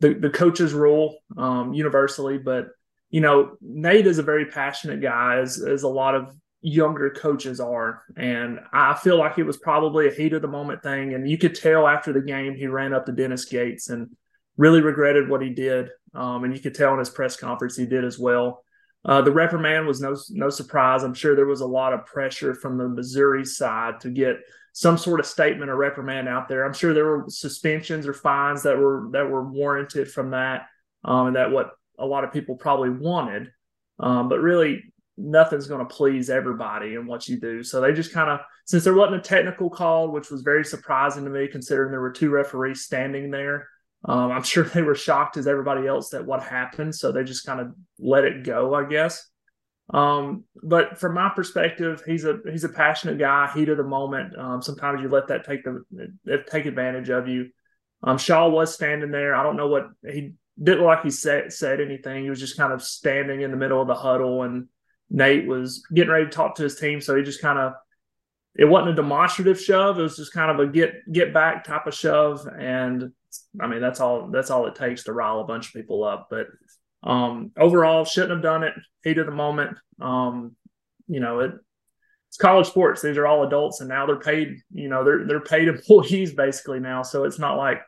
the 0.00 0.14
the 0.14 0.30
coach's 0.30 0.74
rule 0.74 1.16
um, 1.38 1.72
universally. 1.72 2.38
But 2.38 2.70
you 3.08 3.20
know 3.20 3.52
Nate 3.60 4.08
is 4.08 4.18
a 4.18 4.24
very 4.24 4.46
passionate 4.46 5.00
guy, 5.00 5.38
as 5.38 5.62
as 5.62 5.84
a 5.84 5.88
lot 5.88 6.16
of 6.16 6.34
younger 6.60 7.10
coaches 7.10 7.60
are, 7.60 8.02
and 8.16 8.58
I 8.72 8.94
feel 8.94 9.16
like 9.16 9.38
it 9.38 9.44
was 9.44 9.58
probably 9.58 10.08
a 10.08 10.12
heat 10.12 10.32
of 10.32 10.42
the 10.42 10.48
moment 10.48 10.82
thing, 10.82 11.14
and 11.14 11.30
you 11.30 11.38
could 11.38 11.54
tell 11.54 11.86
after 11.86 12.12
the 12.12 12.20
game 12.20 12.56
he 12.56 12.66
ran 12.66 12.92
up 12.92 13.06
to 13.06 13.12
Dennis 13.12 13.44
Gates 13.44 13.88
and 13.88 14.08
really 14.56 14.80
regretted 14.80 15.28
what 15.28 15.40
he 15.40 15.50
did, 15.50 15.90
um, 16.14 16.42
and 16.42 16.52
you 16.52 16.60
could 16.60 16.74
tell 16.74 16.94
in 16.94 16.98
his 16.98 17.10
press 17.10 17.36
conference 17.36 17.76
he 17.76 17.86
did 17.86 18.04
as 18.04 18.18
well. 18.18 18.64
Uh, 19.04 19.22
the 19.22 19.30
reprimand 19.30 19.86
was 19.86 20.00
no 20.00 20.16
no 20.30 20.50
surprise. 20.50 21.04
I'm 21.04 21.14
sure 21.14 21.36
there 21.36 21.46
was 21.46 21.60
a 21.60 21.76
lot 21.80 21.92
of 21.92 22.06
pressure 22.06 22.56
from 22.56 22.76
the 22.76 22.88
Missouri 22.88 23.44
side 23.44 24.00
to 24.00 24.10
get 24.10 24.38
some 24.74 24.98
sort 24.98 25.20
of 25.20 25.26
statement 25.26 25.70
or 25.70 25.76
reprimand 25.76 26.28
out 26.28 26.48
there. 26.48 26.64
I'm 26.64 26.72
sure 26.74 26.92
there 26.92 27.06
were 27.06 27.24
suspensions 27.28 28.08
or 28.08 28.12
fines 28.12 28.64
that 28.64 28.76
were 28.76 29.08
that 29.12 29.30
were 29.30 29.48
warranted 29.48 30.10
from 30.10 30.30
that, 30.30 30.66
um, 31.04 31.28
and 31.28 31.36
that 31.36 31.52
what 31.52 31.70
a 31.98 32.04
lot 32.04 32.24
of 32.24 32.32
people 32.32 32.56
probably 32.56 32.90
wanted. 32.90 33.52
Um, 34.00 34.28
but 34.28 34.40
really, 34.40 34.92
nothing's 35.16 35.68
going 35.68 35.86
to 35.86 35.94
please 35.94 36.28
everybody 36.28 36.94
in 36.94 37.06
what 37.06 37.28
you 37.28 37.38
do. 37.38 37.62
So 37.62 37.80
they 37.80 37.92
just 37.92 38.12
kind 38.12 38.28
of, 38.28 38.40
since 38.66 38.82
there 38.82 38.94
wasn't 38.94 39.20
a 39.20 39.28
technical 39.28 39.70
call, 39.70 40.10
which 40.10 40.28
was 40.28 40.42
very 40.42 40.64
surprising 40.64 41.22
to 41.22 41.30
me, 41.30 41.46
considering 41.46 41.92
there 41.92 42.00
were 42.00 42.10
two 42.10 42.30
referees 42.30 42.82
standing 42.82 43.30
there. 43.30 43.68
Um, 44.04 44.32
I'm 44.32 44.42
sure 44.52 44.64
they 44.64 44.82
were 44.82 44.96
shocked 44.96 45.36
as 45.36 45.46
everybody 45.46 45.86
else 45.86 46.10
that 46.10 46.26
what 46.26 46.42
happened. 46.42 46.96
So 46.96 47.12
they 47.12 47.22
just 47.22 47.46
kind 47.46 47.60
of 47.60 47.72
let 48.00 48.24
it 48.24 48.42
go, 48.42 48.74
I 48.74 48.86
guess. 48.86 49.24
Um, 49.90 50.44
but 50.62 50.98
from 50.98 51.14
my 51.14 51.30
perspective, 51.34 52.02
he's 52.06 52.24
a 52.24 52.38
he's 52.50 52.64
a 52.64 52.70
passionate 52.70 53.18
guy, 53.18 53.50
heat 53.52 53.68
of 53.68 53.76
the 53.76 53.84
moment. 53.84 54.36
Um, 54.38 54.62
sometimes 54.62 55.02
you 55.02 55.08
let 55.08 55.28
that 55.28 55.44
take 55.44 55.62
the 55.64 56.44
take 56.50 56.66
advantage 56.66 57.10
of 57.10 57.28
you. 57.28 57.50
Um, 58.02 58.18
Shaw 58.18 58.48
was 58.48 58.74
standing 58.74 59.10
there. 59.10 59.34
I 59.34 59.42
don't 59.42 59.56
know 59.56 59.68
what 59.68 59.88
he 60.02 60.34
didn't 60.62 60.84
like 60.84 61.02
he 61.02 61.10
said 61.10 61.52
said 61.52 61.80
anything. 61.80 62.24
He 62.24 62.30
was 62.30 62.40
just 62.40 62.56
kind 62.56 62.72
of 62.72 62.82
standing 62.82 63.42
in 63.42 63.50
the 63.50 63.56
middle 63.56 63.80
of 63.80 63.88
the 63.88 63.94
huddle, 63.94 64.42
and 64.42 64.68
Nate 65.10 65.46
was 65.46 65.84
getting 65.92 66.10
ready 66.10 66.24
to 66.24 66.30
talk 66.30 66.54
to 66.56 66.62
his 66.62 66.76
team. 66.76 67.00
So 67.00 67.16
he 67.16 67.22
just 67.22 67.42
kind 67.42 67.58
of 67.58 67.74
it 68.56 68.64
wasn't 68.64 68.92
a 68.92 69.02
demonstrative 69.02 69.60
shove. 69.60 69.98
It 69.98 70.02
was 70.02 70.16
just 70.16 70.32
kind 70.32 70.50
of 70.50 70.60
a 70.60 70.70
get 70.70 70.94
get 71.12 71.34
back 71.34 71.64
type 71.64 71.86
of 71.86 71.94
shove, 71.94 72.46
and 72.46 73.12
I 73.60 73.66
mean 73.66 73.80
that's 73.80 74.00
all 74.00 74.28
that's 74.30 74.50
all 74.50 74.66
it 74.66 74.76
takes 74.76 75.04
to 75.04 75.12
rile 75.12 75.40
a 75.40 75.44
bunch 75.44 75.68
of 75.68 75.72
people 75.74 76.04
up. 76.04 76.28
But 76.30 76.46
um, 77.04 77.52
overall, 77.56 78.04
shouldn't 78.04 78.32
have 78.32 78.42
done 78.42 78.64
it. 78.64 78.74
Heat 79.02 79.18
of 79.18 79.26
the 79.26 79.32
moment. 79.32 79.76
Um, 80.00 80.56
you 81.06 81.20
know, 81.20 81.40
it, 81.40 81.52
it's 82.28 82.38
college 82.38 82.66
sports. 82.66 83.02
These 83.02 83.18
are 83.18 83.26
all 83.26 83.46
adults, 83.46 83.80
and 83.80 83.88
now 83.88 84.06
they're 84.06 84.18
paid. 84.18 84.56
You 84.72 84.88
know, 84.88 85.04
they're 85.04 85.26
they're 85.26 85.40
paid 85.40 85.68
employees 85.68 86.34
basically 86.34 86.80
now. 86.80 87.02
So 87.02 87.24
it's 87.24 87.38
not 87.38 87.56
like 87.56 87.82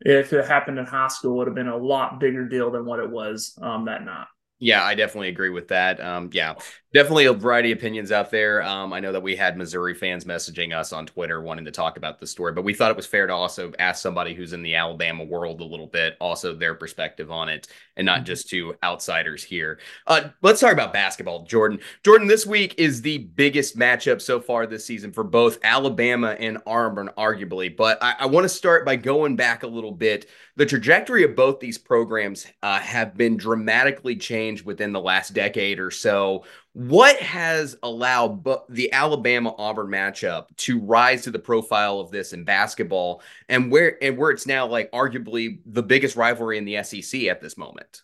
if 0.00 0.32
it 0.32 0.46
happened 0.46 0.78
in 0.78 0.86
high 0.86 1.08
school, 1.08 1.32
it 1.32 1.36
would 1.38 1.46
have 1.48 1.56
been 1.56 1.68
a 1.68 1.76
lot 1.76 2.20
bigger 2.20 2.48
deal 2.48 2.70
than 2.70 2.84
what 2.84 3.00
it 3.00 3.10
was 3.10 3.58
um, 3.60 3.84
that 3.86 4.04
night. 4.04 4.26
Yeah, 4.58 4.84
I 4.84 4.94
definitely 4.94 5.28
agree 5.28 5.50
with 5.50 5.68
that. 5.68 6.00
Um, 6.00 6.30
yeah, 6.32 6.54
definitely 6.92 7.24
a 7.24 7.32
variety 7.32 7.72
of 7.72 7.78
opinions 7.78 8.12
out 8.12 8.30
there. 8.30 8.62
Um, 8.62 8.92
I 8.92 9.00
know 9.00 9.12
that 9.12 9.22
we 9.22 9.34
had 9.34 9.56
Missouri 9.56 9.94
fans 9.94 10.24
messaging 10.24 10.76
us 10.76 10.92
on 10.92 11.06
Twitter 11.06 11.40
wanting 11.40 11.64
to 11.64 11.70
talk 11.70 11.96
about 11.96 12.18
the 12.20 12.26
story, 12.26 12.52
but 12.52 12.64
we 12.64 12.74
thought 12.74 12.90
it 12.90 12.96
was 12.96 13.06
fair 13.06 13.26
to 13.26 13.32
also 13.32 13.72
ask 13.78 14.02
somebody 14.02 14.34
who's 14.34 14.52
in 14.52 14.62
the 14.62 14.74
Alabama 14.74 15.24
world 15.24 15.60
a 15.60 15.64
little 15.64 15.86
bit, 15.86 16.16
also 16.20 16.54
their 16.54 16.74
perspective 16.74 17.30
on 17.30 17.48
it, 17.48 17.68
and 17.96 18.04
not 18.04 18.18
mm-hmm. 18.18 18.26
just 18.26 18.48
to 18.50 18.74
outsiders 18.82 19.42
here. 19.42 19.78
Uh, 20.06 20.28
let's 20.42 20.60
talk 20.60 20.72
about 20.72 20.92
basketball, 20.92 21.44
Jordan. 21.44 21.80
Jordan, 22.04 22.28
this 22.28 22.46
week 22.46 22.74
is 22.76 23.00
the 23.00 23.18
biggest 23.18 23.78
matchup 23.78 24.20
so 24.20 24.40
far 24.40 24.66
this 24.66 24.84
season 24.84 25.12
for 25.12 25.24
both 25.24 25.58
Alabama 25.62 26.36
and 26.38 26.58
Auburn, 26.66 27.10
arguably. 27.16 27.74
But 27.74 28.02
I, 28.02 28.14
I 28.20 28.26
want 28.26 28.44
to 28.44 28.48
start 28.48 28.84
by 28.84 28.96
going 28.96 29.36
back 29.36 29.62
a 29.62 29.66
little 29.66 29.92
bit 29.92 30.28
the 30.56 30.66
trajectory 30.66 31.24
of 31.24 31.34
both 31.34 31.60
these 31.60 31.78
programs 31.78 32.46
uh, 32.62 32.78
have 32.78 33.16
been 33.16 33.38
dramatically 33.38 34.16
changed 34.16 34.66
within 34.66 34.92
the 34.92 35.00
last 35.00 35.32
decade 35.32 35.80
or 35.80 35.90
so. 35.90 36.44
What 36.74 37.16
has 37.16 37.76
allowed 37.82 38.44
the 38.70 38.92
Alabama 38.92 39.54
Auburn 39.58 39.88
matchup 39.88 40.46
to 40.58 40.80
rise 40.80 41.22
to 41.24 41.30
the 41.30 41.38
profile 41.38 42.00
of 42.00 42.10
this 42.10 42.32
in 42.32 42.44
basketball 42.44 43.20
and 43.48 43.70
where 43.70 44.02
and 44.02 44.16
where 44.16 44.30
it's 44.30 44.46
now 44.46 44.66
like 44.66 44.90
arguably 44.90 45.58
the 45.66 45.82
biggest 45.82 46.16
rivalry 46.16 46.56
in 46.56 46.64
the 46.64 46.82
SEC 46.82 47.24
at 47.24 47.42
this 47.42 47.58
moment? 47.58 48.02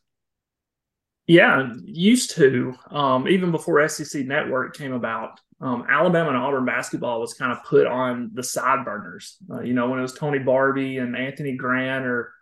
Yeah, 1.26 1.70
used 1.84 2.32
to. 2.32 2.74
Um, 2.90 3.26
even 3.28 3.52
before 3.52 3.86
SEC 3.88 4.26
Network 4.26 4.76
came 4.76 4.92
about, 4.92 5.40
um, 5.60 5.86
Alabama 5.88 6.28
and 6.28 6.38
Auburn 6.38 6.64
basketball 6.64 7.20
was 7.20 7.34
kind 7.34 7.52
of 7.52 7.64
put 7.64 7.86
on 7.86 8.30
the 8.34 8.42
side 8.42 8.84
burners. 8.84 9.36
Uh, 9.50 9.60
you 9.60 9.72
know, 9.72 9.88
when 9.88 9.98
it 9.98 10.02
was 10.02 10.14
Tony 10.14 10.38
Barbee 10.38 11.02
and 11.02 11.16
Anthony 11.16 11.56
Grant, 11.56 12.04
or 12.04 12.32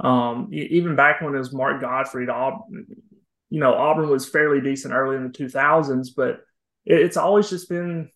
um, 0.00 0.48
even 0.52 0.94
back 0.94 1.20
when 1.20 1.34
it 1.34 1.38
was 1.38 1.52
Mark 1.52 1.80
Gottfried, 1.80 2.28
Auburn, 2.28 2.86
you 3.50 3.60
know, 3.60 3.74
Auburn 3.74 4.08
was 4.08 4.28
fairly 4.28 4.60
decent 4.60 4.94
early 4.94 5.16
in 5.16 5.24
the 5.24 5.30
2000s, 5.30 6.08
but 6.16 6.40
it, 6.84 7.00
it's 7.00 7.16
always 7.16 7.48
just 7.48 7.68
been, 7.68 8.10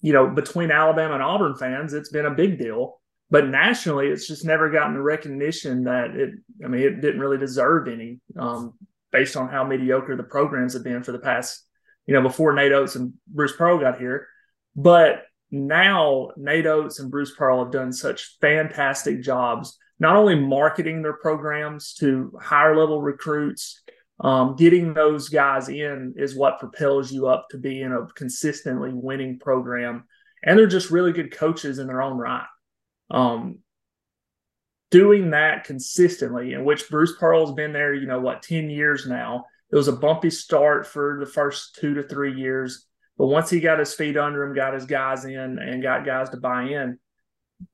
you 0.00 0.12
know, 0.12 0.28
between 0.28 0.70
Alabama 0.70 1.14
and 1.14 1.22
Auburn 1.22 1.56
fans, 1.56 1.92
it's 1.92 2.10
been 2.10 2.26
a 2.26 2.34
big 2.34 2.58
deal. 2.58 3.00
But 3.30 3.48
nationally, 3.48 4.06
it's 4.08 4.26
just 4.26 4.46
never 4.46 4.70
gotten 4.70 4.94
the 4.94 5.02
recognition 5.02 5.84
that 5.84 6.12
it, 6.12 6.30
I 6.64 6.68
mean, 6.68 6.80
it 6.80 7.00
didn't 7.02 7.20
really 7.20 7.36
deserve 7.36 7.86
any. 7.86 8.20
Um, 8.38 8.74
based 9.10 9.36
on 9.36 9.48
how 9.48 9.64
mediocre 9.64 10.16
the 10.16 10.22
programs 10.22 10.74
have 10.74 10.84
been 10.84 11.02
for 11.02 11.12
the 11.12 11.18
past, 11.18 11.66
you 12.06 12.14
know, 12.14 12.22
before 12.22 12.52
Nate 12.52 12.72
Oats 12.72 12.96
and 12.96 13.14
Bruce 13.26 13.54
Pearl 13.56 13.78
got 13.78 13.98
here. 13.98 14.26
But 14.76 15.24
now 15.50 16.30
Nate 16.36 16.66
Oats 16.66 17.00
and 17.00 17.10
Bruce 17.10 17.34
Pearl 17.34 17.62
have 17.62 17.72
done 17.72 17.92
such 17.92 18.36
fantastic 18.40 19.22
jobs, 19.22 19.78
not 19.98 20.16
only 20.16 20.34
marketing 20.34 21.02
their 21.02 21.14
programs 21.14 21.94
to 21.94 22.32
higher 22.40 22.76
level 22.76 23.00
recruits, 23.00 23.82
um, 24.20 24.56
getting 24.56 24.94
those 24.94 25.28
guys 25.28 25.68
in 25.68 26.14
is 26.16 26.34
what 26.34 26.58
propels 26.58 27.12
you 27.12 27.28
up 27.28 27.48
to 27.50 27.58
be 27.58 27.82
in 27.82 27.92
a 27.92 28.06
consistently 28.14 28.90
winning 28.92 29.38
program. 29.38 30.04
And 30.42 30.58
they're 30.58 30.66
just 30.66 30.90
really 30.90 31.12
good 31.12 31.36
coaches 31.36 31.78
in 31.78 31.86
their 31.86 32.02
own 32.02 32.18
right. 32.18 32.46
Um, 33.10 33.58
doing 34.90 35.30
that 35.30 35.64
consistently, 35.64 36.52
in 36.54 36.64
which 36.64 36.88
Bruce 36.88 37.14
Pearl's 37.18 37.52
been 37.52 37.72
there, 37.72 37.94
you 37.94 38.06
know, 38.06 38.20
what, 38.20 38.42
10 38.42 38.70
years 38.70 39.06
now. 39.06 39.44
It 39.70 39.76
was 39.76 39.88
a 39.88 39.92
bumpy 39.92 40.30
start 40.30 40.86
for 40.86 41.18
the 41.20 41.30
first 41.30 41.76
two 41.76 41.94
to 41.94 42.02
three 42.02 42.34
years. 42.34 42.86
But 43.18 43.26
once 43.26 43.50
he 43.50 43.60
got 43.60 43.80
his 43.80 43.94
feet 43.94 44.16
under 44.16 44.42
him, 44.42 44.54
got 44.54 44.74
his 44.74 44.86
guys 44.86 45.24
in, 45.24 45.58
and 45.58 45.82
got 45.82 46.06
guys 46.06 46.30
to 46.30 46.38
buy 46.38 46.62
in, 46.64 46.98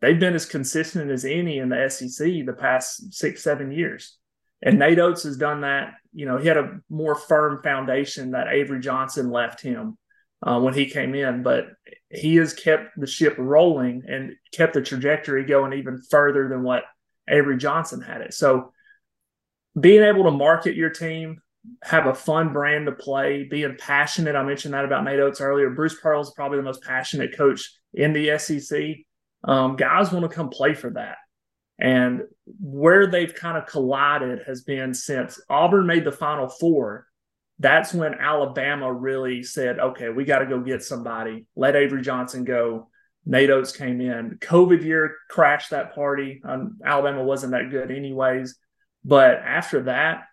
they've 0.00 0.18
been 0.18 0.34
as 0.34 0.46
consistent 0.46 1.10
as 1.10 1.24
any 1.24 1.58
in 1.58 1.68
the 1.68 1.88
SEC 1.88 2.26
the 2.44 2.56
past 2.58 3.12
six, 3.12 3.42
seven 3.42 3.70
years. 3.70 4.16
And 4.62 4.78
Nate 4.78 4.98
Oats 4.98 5.22
has 5.24 5.36
done 5.36 5.60
that. 5.60 5.92
You 6.14 6.26
know, 6.26 6.38
he 6.38 6.48
had 6.48 6.56
a 6.56 6.80
more 6.88 7.14
firm 7.14 7.62
foundation 7.62 8.32
that 8.32 8.48
Avery 8.48 8.80
Johnson 8.80 9.30
left 9.30 9.60
him 9.60 9.98
uh, 10.42 10.60
when 10.60 10.74
he 10.74 10.86
came 10.86 11.14
in, 11.14 11.42
but 11.42 11.66
he 12.10 12.36
has 12.36 12.54
kept 12.54 12.98
the 12.98 13.06
ship 13.06 13.34
rolling 13.38 14.02
and 14.08 14.32
kept 14.52 14.74
the 14.74 14.82
trajectory 14.82 15.44
going 15.44 15.72
even 15.72 16.00
further 16.10 16.48
than 16.48 16.62
what 16.62 16.84
Avery 17.28 17.56
Johnson 17.56 18.00
had 18.00 18.20
it. 18.20 18.34
So 18.34 18.72
being 19.78 20.02
able 20.02 20.24
to 20.24 20.30
market 20.30 20.76
your 20.76 20.90
team, 20.90 21.40
have 21.82 22.06
a 22.06 22.14
fun 22.14 22.52
brand 22.52 22.86
to 22.86 22.92
play, 22.92 23.44
being 23.44 23.76
passionate. 23.78 24.36
I 24.36 24.42
mentioned 24.42 24.74
that 24.74 24.84
about 24.84 25.04
Nate 25.04 25.20
Oats 25.20 25.40
earlier. 25.40 25.70
Bruce 25.70 25.98
Pearl 26.00 26.20
is 26.20 26.32
probably 26.36 26.58
the 26.58 26.64
most 26.64 26.82
passionate 26.82 27.36
coach 27.36 27.72
in 27.94 28.12
the 28.12 28.38
SEC. 28.38 28.96
Um, 29.44 29.76
guys 29.76 30.12
want 30.12 30.28
to 30.28 30.34
come 30.34 30.50
play 30.50 30.74
for 30.74 30.90
that. 30.90 31.16
And 31.78 32.22
where 32.60 33.06
they've 33.06 33.34
kind 33.34 33.58
of 33.58 33.66
collided 33.66 34.42
has 34.46 34.62
been 34.62 34.94
since 34.94 35.40
Auburn 35.48 35.86
made 35.86 36.04
the 36.04 36.12
Final 36.12 36.48
Four. 36.48 37.06
That's 37.58 37.94
when 37.94 38.14
Alabama 38.14 38.92
really 38.92 39.42
said, 39.42 39.78
okay, 39.78 40.08
we 40.08 40.24
got 40.24 40.40
to 40.40 40.46
go 40.46 40.60
get 40.60 40.82
somebody. 40.82 41.46
Let 41.56 41.76
Avery 41.76 42.02
Johnson 42.02 42.44
go. 42.44 42.88
Nate 43.26 43.50
Oats 43.50 43.74
came 43.74 44.00
in. 44.00 44.38
COVID 44.40 44.82
year 44.82 45.16
crashed 45.30 45.70
that 45.70 45.94
party. 45.94 46.42
Um, 46.44 46.78
Alabama 46.84 47.22
wasn't 47.24 47.52
that 47.52 47.70
good, 47.70 47.90
anyways. 47.90 48.56
But 49.04 49.38
after 49.44 49.84
that, 49.84 50.24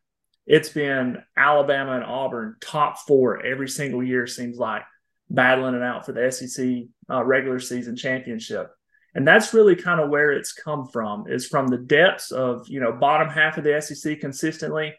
it's 0.46 0.70
been 0.70 1.22
Alabama 1.38 1.94
and 1.94 2.04
Auburn 2.04 2.56
top 2.62 3.00
four 3.00 3.46
every 3.46 3.70
single 3.70 4.04
year, 4.04 4.28
seems 4.28 4.58
like, 4.58 4.84
battling 5.30 5.76
it 5.76 5.84
out 5.84 6.06
for 6.06 6.12
the 6.12 6.32
SEC 6.32 6.84
uh, 7.10 7.24
regular 7.24 7.60
season 7.60 7.96
championship. 7.96 8.72
And 9.14 9.28
that's 9.28 9.53
really 9.53 9.76
kind 9.76 9.99
of 9.99 10.09
where 10.09 10.32
it's 10.32 10.53
come 10.53 10.88
from, 10.88 11.26
is 11.28 11.45
from 11.45 11.68
the 11.68 11.78
depths 11.78 12.32
of, 12.32 12.68
you 12.68 12.80
know, 12.80 12.93
bottom 12.93 13.30
half 13.30 13.57
of 13.57 13.64
the 13.64 13.82
SEC 13.82 14.20
consistently 14.20 14.93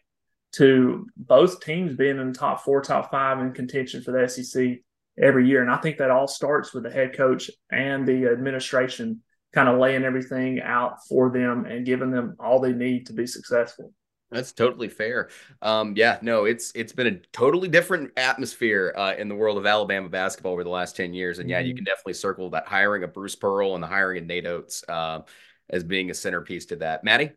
to 0.52 1.06
both 1.16 1.60
teams 1.60 1.96
being 1.96 2.18
in 2.18 2.32
the 2.32 2.38
top 2.38 2.62
four, 2.62 2.82
top 2.82 3.10
five 3.10 3.40
in 3.40 3.52
contention 3.52 4.02
for 4.02 4.12
the 4.12 4.28
SEC 4.28 4.80
every 5.18 5.48
year. 5.48 5.62
And 5.62 5.70
I 5.70 5.78
think 5.78 5.96
that 5.98 6.10
all 6.10 6.28
starts 6.28 6.74
with 6.74 6.82
the 6.82 6.90
head 6.90 7.16
coach 7.16 7.50
and 7.70 8.06
the 8.06 8.26
administration 8.26 9.22
kind 9.54 9.68
of 9.68 9.78
laying 9.78 10.04
everything 10.04 10.60
out 10.60 10.98
for 11.08 11.30
them 11.30 11.64
and 11.64 11.86
giving 11.86 12.10
them 12.10 12.36
all 12.38 12.60
they 12.60 12.72
need 12.72 13.06
to 13.06 13.12
be 13.12 13.26
successful. 13.26 13.92
That's 14.32 14.52
totally 14.52 14.88
fair. 14.88 15.28
Um, 15.60 15.94
yeah, 15.96 16.18
no, 16.22 16.44
it's 16.44 16.72
it's 16.74 16.92
been 16.92 17.06
a 17.06 17.16
totally 17.32 17.68
different 17.68 18.12
atmosphere 18.16 18.94
uh, 18.96 19.14
in 19.16 19.28
the 19.28 19.34
world 19.34 19.58
of 19.58 19.66
Alabama 19.66 20.08
basketball 20.08 20.52
over 20.52 20.64
the 20.64 20.70
last 20.70 20.96
ten 20.96 21.12
years, 21.12 21.38
and 21.38 21.50
yeah, 21.50 21.60
mm-hmm. 21.60 21.68
you 21.68 21.74
can 21.74 21.84
definitely 21.84 22.14
circle 22.14 22.50
that 22.50 22.66
hiring 22.66 23.04
of 23.04 23.12
Bruce 23.12 23.36
Pearl 23.36 23.74
and 23.74 23.82
the 23.82 23.88
hiring 23.88 24.18
of 24.18 24.26
Nate 24.26 24.46
Oats 24.46 24.84
uh, 24.88 25.20
as 25.68 25.84
being 25.84 26.10
a 26.10 26.14
centerpiece 26.14 26.66
to 26.66 26.76
that. 26.76 27.04
Maddie. 27.04 27.32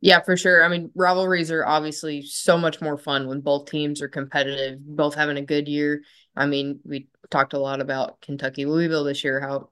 Yeah, 0.00 0.20
for 0.20 0.36
sure. 0.36 0.62
I 0.62 0.68
mean, 0.68 0.90
rivalries 0.94 1.50
are 1.50 1.64
obviously 1.64 2.20
so 2.22 2.58
much 2.58 2.82
more 2.82 2.98
fun 2.98 3.28
when 3.28 3.40
both 3.40 3.70
teams 3.70 4.02
are 4.02 4.08
competitive, 4.08 4.78
both 4.78 5.14
having 5.14 5.38
a 5.38 5.42
good 5.42 5.68
year. 5.68 6.02
I 6.36 6.46
mean, 6.46 6.80
we 6.84 7.08
talked 7.30 7.54
a 7.54 7.58
lot 7.58 7.80
about 7.80 8.20
Kentucky 8.20 8.66
Louisville 8.66 9.04
this 9.04 9.24
year, 9.24 9.40
how 9.40 9.70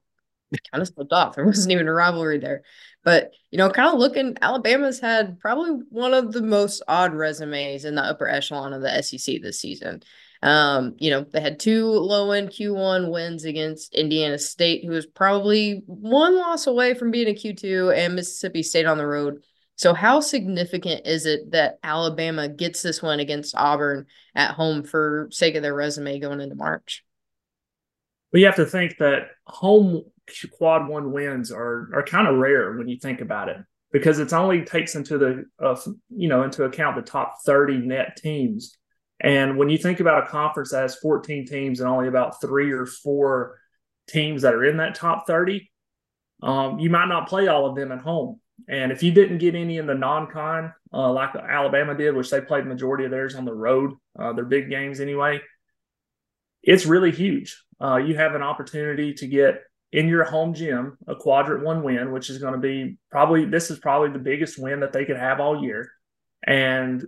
it 0.50 0.60
kind 0.72 0.80
of 0.80 0.88
slipped 0.88 1.12
off. 1.12 1.34
There 1.36 1.44
wasn't 1.44 1.72
even 1.72 1.88
a 1.88 1.92
rivalry 1.92 2.38
there. 2.38 2.62
But, 3.05 3.32
you 3.50 3.59
know, 3.59 3.70
kind 3.70 3.92
of 3.92 3.98
looking, 3.98 4.36
Alabama's 4.40 4.98
had 4.98 5.38
probably 5.38 5.82
one 5.90 6.14
of 6.14 6.32
the 6.32 6.42
most 6.42 6.82
odd 6.88 7.14
resumes 7.14 7.84
in 7.84 7.94
the 7.94 8.02
upper 8.02 8.26
echelon 8.26 8.72
of 8.72 8.82
the 8.82 9.02
SEC 9.02 9.42
this 9.42 9.61
season. 9.61 10.02
Um, 10.42 10.96
you 10.98 11.11
know, 11.11 11.24
they 11.24 11.40
had 11.40 11.61
two 11.61 11.86
low 11.86 12.32
end 12.32 12.50
Q1 12.50 13.11
wins 13.11 13.44
against 13.44 13.94
Indiana 13.94 14.38
State, 14.38 14.84
who 14.84 14.90
was 14.90 15.07
probably 15.07 15.82
one 15.86 16.36
loss 16.36 16.66
away 16.66 16.94
from 16.94 17.11
being 17.11 17.28
a 17.28 17.34
Q2, 17.34 17.96
and 17.96 18.14
Mississippi 18.14 18.62
State 18.62 18.86
on 18.86 18.98
the 18.98 19.07
road 19.07 19.42
so, 19.76 19.92
how 19.92 20.20
significant 20.20 21.07
is 21.07 21.26
it 21.26 21.50
that 21.50 21.78
Alabama 21.82 22.48
gets 22.48 22.82
this 22.82 23.02
one 23.02 23.18
against 23.18 23.57
Auburn 23.57 24.07
at 24.34 24.52
home 24.52 24.84
for 24.84 25.28
sake 25.32 25.57
of 25.57 25.62
their 25.62 25.74
resume 25.74 26.20
going 26.20 26.40
into 26.40 26.55
March? 26.55 27.05
Well, 28.32 28.40
you 28.40 28.46
have 28.46 28.57
to 28.57 28.66
think 28.66 28.98
that 28.98 29.30
home 29.46 30.05
quad 30.57 30.89
one 30.89 31.12
wins 31.12 31.53
are 31.53 31.91
are 31.95 32.03
kind 32.03 32.27
of 32.27 32.37
rare 32.37 32.77
when 32.77 32.89
you 32.89 32.99
think 32.99 33.20
about 33.20 33.49
it 33.49 33.59
because 33.93 34.18
it's 34.18 34.33
only 34.33 34.64
takes 34.64 34.95
into 34.95 35.18
the 35.18 35.45
uh, 35.62 35.79
you 36.11 36.29
know 36.29 36.43
into 36.43 36.64
account 36.64 36.97
the 36.97 37.03
top 37.03 37.37
30 37.45 37.79
net 37.79 38.16
teams 38.16 38.77
and 39.20 39.57
when 39.57 39.68
you 39.68 39.79
think 39.79 40.01
about 40.01 40.25
a 40.25 40.27
conference 40.27 40.72
that 40.72 40.83
has 40.83 40.97
14 40.97 41.47
teams 41.47 41.81
and 41.81 41.89
only 41.89 42.09
about 42.09 42.41
three 42.41 42.72
or 42.72 42.87
four 42.87 43.59
teams 44.09 44.43
that 44.43 44.55
are 44.55 44.64
in 44.64 44.79
that 44.79 44.95
top 44.95 45.27
30 45.27 45.70
um, 46.43 46.79
you 46.79 46.91
might 46.91 47.09
not 47.09 47.29
play 47.29 47.47
all 47.49 47.66
of 47.66 47.77
them 47.77 47.93
at 47.93 48.01
home 48.01 48.41
and 48.68 48.93
if 48.93 49.03
you 49.03 49.12
didn't 49.12 49.39
get 49.39 49.55
any 49.55 49.79
in 49.79 49.87
the 49.87 49.95
non-con, 49.95 50.72
uh, 50.93 51.12
like 51.12 51.35
Alabama 51.35 51.95
did, 51.95 52.14
which 52.14 52.31
they 52.31 52.41
played 52.41 52.64
the 52.64 52.68
majority 52.68 53.05
of 53.05 53.11
theirs 53.11 53.35
on 53.35 53.45
the 53.45 53.55
road, 53.55 53.93
uh, 54.18 54.33
their 54.33 54.45
big 54.45 54.70
games 54.70 55.01
anyway, 55.01 55.41
it's 56.62 56.87
really 56.87 57.11
huge. 57.11 57.62
Uh, 57.81 57.97
you 57.97 58.16
have 58.16 58.35
an 58.35 58.43
opportunity 58.43 59.12
to 59.14 59.27
get 59.27 59.62
in 59.95 60.09
your 60.09 60.24
home 60.24 60.55
gym 60.55 60.99
a 61.07 61.14
quadrant 61.14 61.64
one 61.64 61.84
win, 61.84 62.11
which 62.11 62.28
is 62.28 62.38
going 62.38 62.55
to 62.55 62.59
be 62.59 62.99
probably 63.11 63.45
this 63.45 63.70
is 63.70 63.78
probably 63.78 64.11
the 64.11 64.18
biggest 64.18 64.59
win 64.59 64.80
that 64.80 64.92
they 64.92 65.05
could 65.05 65.16
have 65.16 65.38
all 65.38 65.62
year, 65.62 65.88
and 66.45 67.05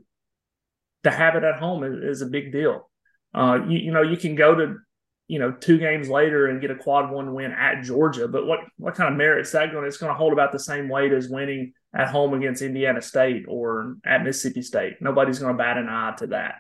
to 1.03 1.11
have 1.11 1.35
it 1.35 1.43
at 1.43 1.59
home 1.59 1.83
is, 1.83 2.21
is 2.21 2.23
a 2.23 2.27
big 2.27 2.53
deal. 2.53 2.89
Uh, 3.35 3.59
you, 3.67 3.79
you 3.79 3.93
know, 3.93 4.03
you 4.03 4.17
can 4.17 4.37
go 4.37 4.55
to 4.55 4.77
you 5.29 5.41
know, 5.41 5.51
two 5.51 5.77
games 5.77 6.09
later 6.09 6.47
and 6.47 6.61
get 6.61 6.71
a 6.71 6.77
quad 6.77 7.11
one 7.11 7.35
win 7.35 7.51
at 7.51 7.83
Georgia. 7.83 8.29
But 8.29 8.47
what 8.47 8.61
what 8.77 8.95
kind 8.95 9.13
of 9.13 9.19
merit 9.19 9.45
is 9.45 9.53
that 9.53 9.73
going? 9.73 9.85
It's 9.85 9.97
going 9.97 10.13
to 10.13 10.17
hold 10.17 10.33
about 10.33 10.53
the 10.53 10.59
same 10.61 10.89
weight 10.89 11.13
as 11.13 11.29
winning 11.29 11.73
at 11.93 12.09
home 12.09 12.35
against 12.35 12.63
Indiana 12.63 13.03
State 13.03 13.45
or 13.49 13.97
at 14.05 14.23
Mississippi 14.23 14.63
State. 14.63 14.95
Nobody's 15.01 15.41
going 15.41 15.53
to 15.53 15.59
bat 15.59 15.79
an 15.79 15.89
eye 15.89 16.15
to 16.19 16.29
that. 16.29 16.57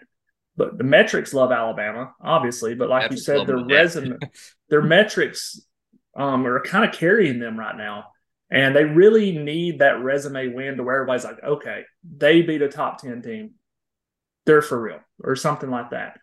But 0.56 0.78
the 0.78 0.84
metrics 0.84 1.32
love 1.32 1.52
Alabama, 1.52 2.12
obviously. 2.20 2.74
But 2.74 2.88
like 2.88 3.10
you 3.12 3.16
said, 3.16 3.46
their 3.46 3.64
resume, 3.64 4.18
their 4.68 4.82
metrics 4.82 5.60
um, 6.16 6.46
are 6.46 6.60
kind 6.62 6.84
of 6.88 6.94
carrying 6.94 7.38
them 7.38 7.58
right 7.58 7.76
now. 7.76 8.06
And 8.50 8.76
they 8.76 8.84
really 8.84 9.32
need 9.32 9.80
that 9.80 10.02
resume 10.02 10.48
win 10.48 10.76
to 10.76 10.82
where 10.84 10.96
everybody's 10.96 11.24
like, 11.24 11.42
okay, 11.42 11.82
they 12.16 12.42
beat 12.42 12.62
a 12.62 12.68
top 12.68 13.00
10 13.00 13.22
team. 13.22 13.54
They're 14.46 14.62
for 14.62 14.80
real, 14.80 15.00
or 15.22 15.36
something 15.36 15.70
like 15.70 15.90
that. 15.90 16.18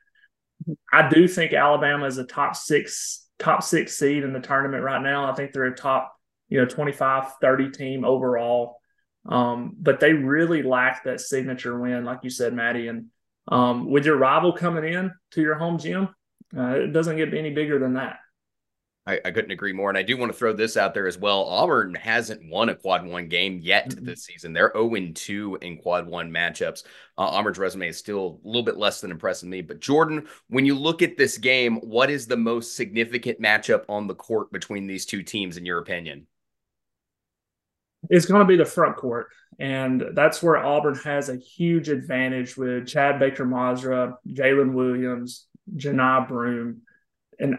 I 0.92 1.10
do 1.10 1.28
think 1.28 1.54
Alabama 1.54 2.06
is 2.06 2.18
a 2.18 2.24
top 2.26 2.56
six 2.56 3.28
top 3.40 3.64
six 3.64 3.98
seed 3.98 4.24
in 4.24 4.32
the 4.32 4.40
tournament 4.40 4.84
right 4.84 5.02
now. 5.02 5.30
I 5.30 5.36
think 5.36 5.52
they're 5.52 5.66
a 5.66 5.76
top, 5.76 6.14
you 6.48 6.60
know, 6.60 6.66
25, 6.66 7.34
30 7.42 7.72
team 7.72 8.06
overall. 8.06 8.78
Um, 9.28 9.76
but 9.78 10.00
they 10.00 10.14
really 10.14 10.64
lack 10.64 11.04
that 11.04 11.20
signature 11.22 11.78
win, 11.78 12.06
like 12.06 12.20
you 12.24 12.30
said, 12.30 12.54
Maddie. 12.54 12.88
And 12.88 13.08
Um, 13.50 13.90
with 13.90 14.06
your 14.06 14.18
rival 14.18 14.54
coming 14.54 14.86
in 14.86 15.12
to 15.32 15.42
your 15.42 15.56
home 15.56 15.78
gym, 15.78 16.08
uh, 16.58 16.76
it 16.80 16.94
doesn't 16.94 17.18
get 17.18 17.34
any 17.34 17.52
bigger 17.52 17.80
than 17.80 17.96
that. 17.96 18.20
I, 19.06 19.20
I, 19.26 19.32
couldn't 19.32 19.52
agree 19.52 19.74
more. 19.74 19.90
And 19.90 19.98
I 19.98 20.02
do 20.02 20.16
want 20.16 20.32
to 20.32 20.38
throw 20.38 20.54
this 20.54 20.78
out 20.78 20.94
there 20.94 21.08
as 21.08 21.18
well. 21.18 21.44
Auburn 21.44 21.94
hasn't 21.94 22.50
won 22.50 22.70
a 22.70 22.76
quad 22.76 23.06
one 23.06 23.28
game 23.28 23.60
yet 23.62 23.90
mm-hmm. 23.90 24.06
this 24.06 24.24
season. 24.24 24.54
They're 24.54 24.72
0 24.74 25.12
2 25.14 25.58
in 25.62 25.78
quad 25.78 26.08
one 26.08 26.32
matchups. 26.32 26.84
Uh, 27.18 27.28
Auburn's 27.28 27.58
resume 27.58 27.90
is 27.90 27.98
still 27.98 28.40
a 28.44 28.48
little 28.48 28.64
bit 28.64 28.78
less 28.78 29.02
than 29.02 29.12
impressive 29.12 29.48
to 29.48 29.52
me. 29.52 29.62
But 29.62 29.82
Jordan, 29.82 30.28
when 30.48 30.66
you 30.66 30.76
look 30.76 31.02
at 31.02 31.18
this 31.18 31.38
game, 31.38 31.78
what 31.78 32.10
is 32.10 32.28
the 32.28 32.38
most 32.38 32.78
significant 32.78 33.42
matchup 33.42 33.84
on 33.90 34.08
the 34.08 34.16
court 34.16 34.52
between 34.54 34.88
these 34.88 35.06
two 35.06 35.22
teams, 35.22 35.58
in 35.58 35.66
your 35.66 35.80
opinion? 35.80 36.28
It's 38.10 38.26
going 38.26 38.42
to 38.42 38.48
be 38.48 38.58
the 38.58 38.66
front 38.66 38.96
court. 38.96 39.28
And 39.60 40.04
that's 40.14 40.42
where 40.42 40.58
Auburn 40.58 40.96
has 41.04 41.30
a 41.30 41.36
huge 41.36 41.90
advantage 41.90 42.58
with 42.58 42.88
Chad 42.88 43.20
Baker 43.20 43.46
Mazara, 43.46 44.16
Jaylin 44.28 44.74
Williams, 44.74 45.46
Johni 45.76 46.28
Broome. 46.28 46.82
And 47.40 47.58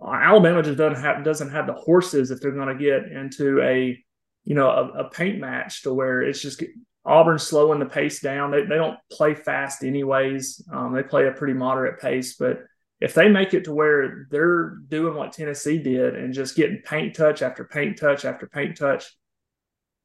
uh, 0.00 0.10
Alabama 0.12 0.62
just 0.62 0.78
doesn't 0.78 1.02
have 1.02 1.24
doesn't 1.24 1.50
have 1.50 1.66
the 1.66 1.72
horses 1.72 2.30
if 2.30 2.40
they're 2.40 2.50
going 2.52 2.76
to 2.76 2.82
get 2.82 3.10
into 3.10 3.60
a 3.62 3.98
you 4.44 4.54
know 4.54 4.68
a, 4.68 5.04
a, 5.04 5.10
paint 5.10 5.38
match 5.38 5.82
to 5.82 5.92
where 5.92 6.22
it's 6.22 6.40
just 6.40 6.62
Auburn 7.04 7.38
slowing 7.38 7.78
the 7.78 7.86
pace 7.86 8.20
down. 8.20 8.50
They 8.50 8.62
they 8.62 8.76
don't 8.76 8.98
play 9.10 9.34
fast 9.34 9.84
anyways. 9.84 10.66
Um, 10.72 10.92
they 10.92 11.02
play 11.02 11.26
a 11.26 11.32
pretty 11.32 11.54
moderate 11.54 12.00
pace, 12.00 12.36
but 12.36 12.60
if 13.00 13.14
they 13.14 13.28
make 13.28 13.54
it 13.54 13.64
to 13.64 13.74
where 13.74 14.26
they're 14.30 14.76
doing 14.88 15.14
what 15.14 15.32
Tennessee 15.32 15.78
did 15.78 16.16
and 16.16 16.32
just 16.32 16.56
getting 16.56 16.82
paint 16.84 17.14
touch 17.14 17.42
after 17.42 17.64
paint 17.64 17.98
touch 17.98 18.24
after 18.24 18.46
paint 18.46 18.76
touch, 18.76 19.14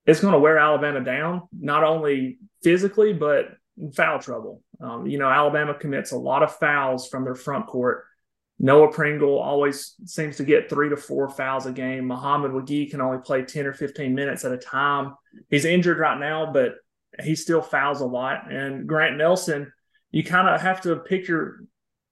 it's 0.06 0.20
going 0.20 0.34
to 0.34 0.40
wear 0.40 0.58
Alabama 0.58 1.02
down, 1.02 1.44
not 1.58 1.84
only 1.84 2.40
physically, 2.64 3.14
but 3.14 3.46
foul 3.96 4.20
trouble. 4.20 4.62
Um, 4.82 5.08
you 5.08 5.18
know, 5.18 5.30
Alabama 5.30 5.74
commits 5.74 6.12
a 6.12 6.18
lot 6.18 6.44
of 6.44 6.56
fouls 6.56 7.08
from 7.08 7.24
their 7.24 7.36
front 7.36 7.68
court. 7.68 8.04
Noah 8.64 8.92
Pringle 8.92 9.40
always 9.40 9.96
seems 10.06 10.38
to 10.38 10.44
get 10.44 10.70
three 10.70 10.90
to 10.90 10.96
four 10.96 11.28
fouls 11.28 11.66
a 11.66 11.72
game. 11.72 12.06
Mohamed 12.06 12.52
Wague 12.52 12.92
can 12.92 13.02
only 13.02 13.18
play 13.18 13.44
10 13.44 13.66
or 13.66 13.74
15 13.74 14.14
minutes 14.14 14.46
at 14.46 14.52
a 14.52 14.58
time. 14.58 15.16
He's 15.50 15.66
injured 15.66 15.98
right 15.98 16.20
now, 16.20 16.54
but 16.54 16.76
he 17.24 17.36
still 17.36 17.64
fouls 17.64 18.02
a 18.02 18.06
lot. 18.06 18.52
And 18.52 18.88
Grant 18.88 19.18
Nelson, 19.18 19.74
you 20.12 20.24
kind 20.24 20.48
of 20.48 20.62
have 20.62 20.82
to 20.82 20.98
pick 20.98 21.28
your 21.28 21.64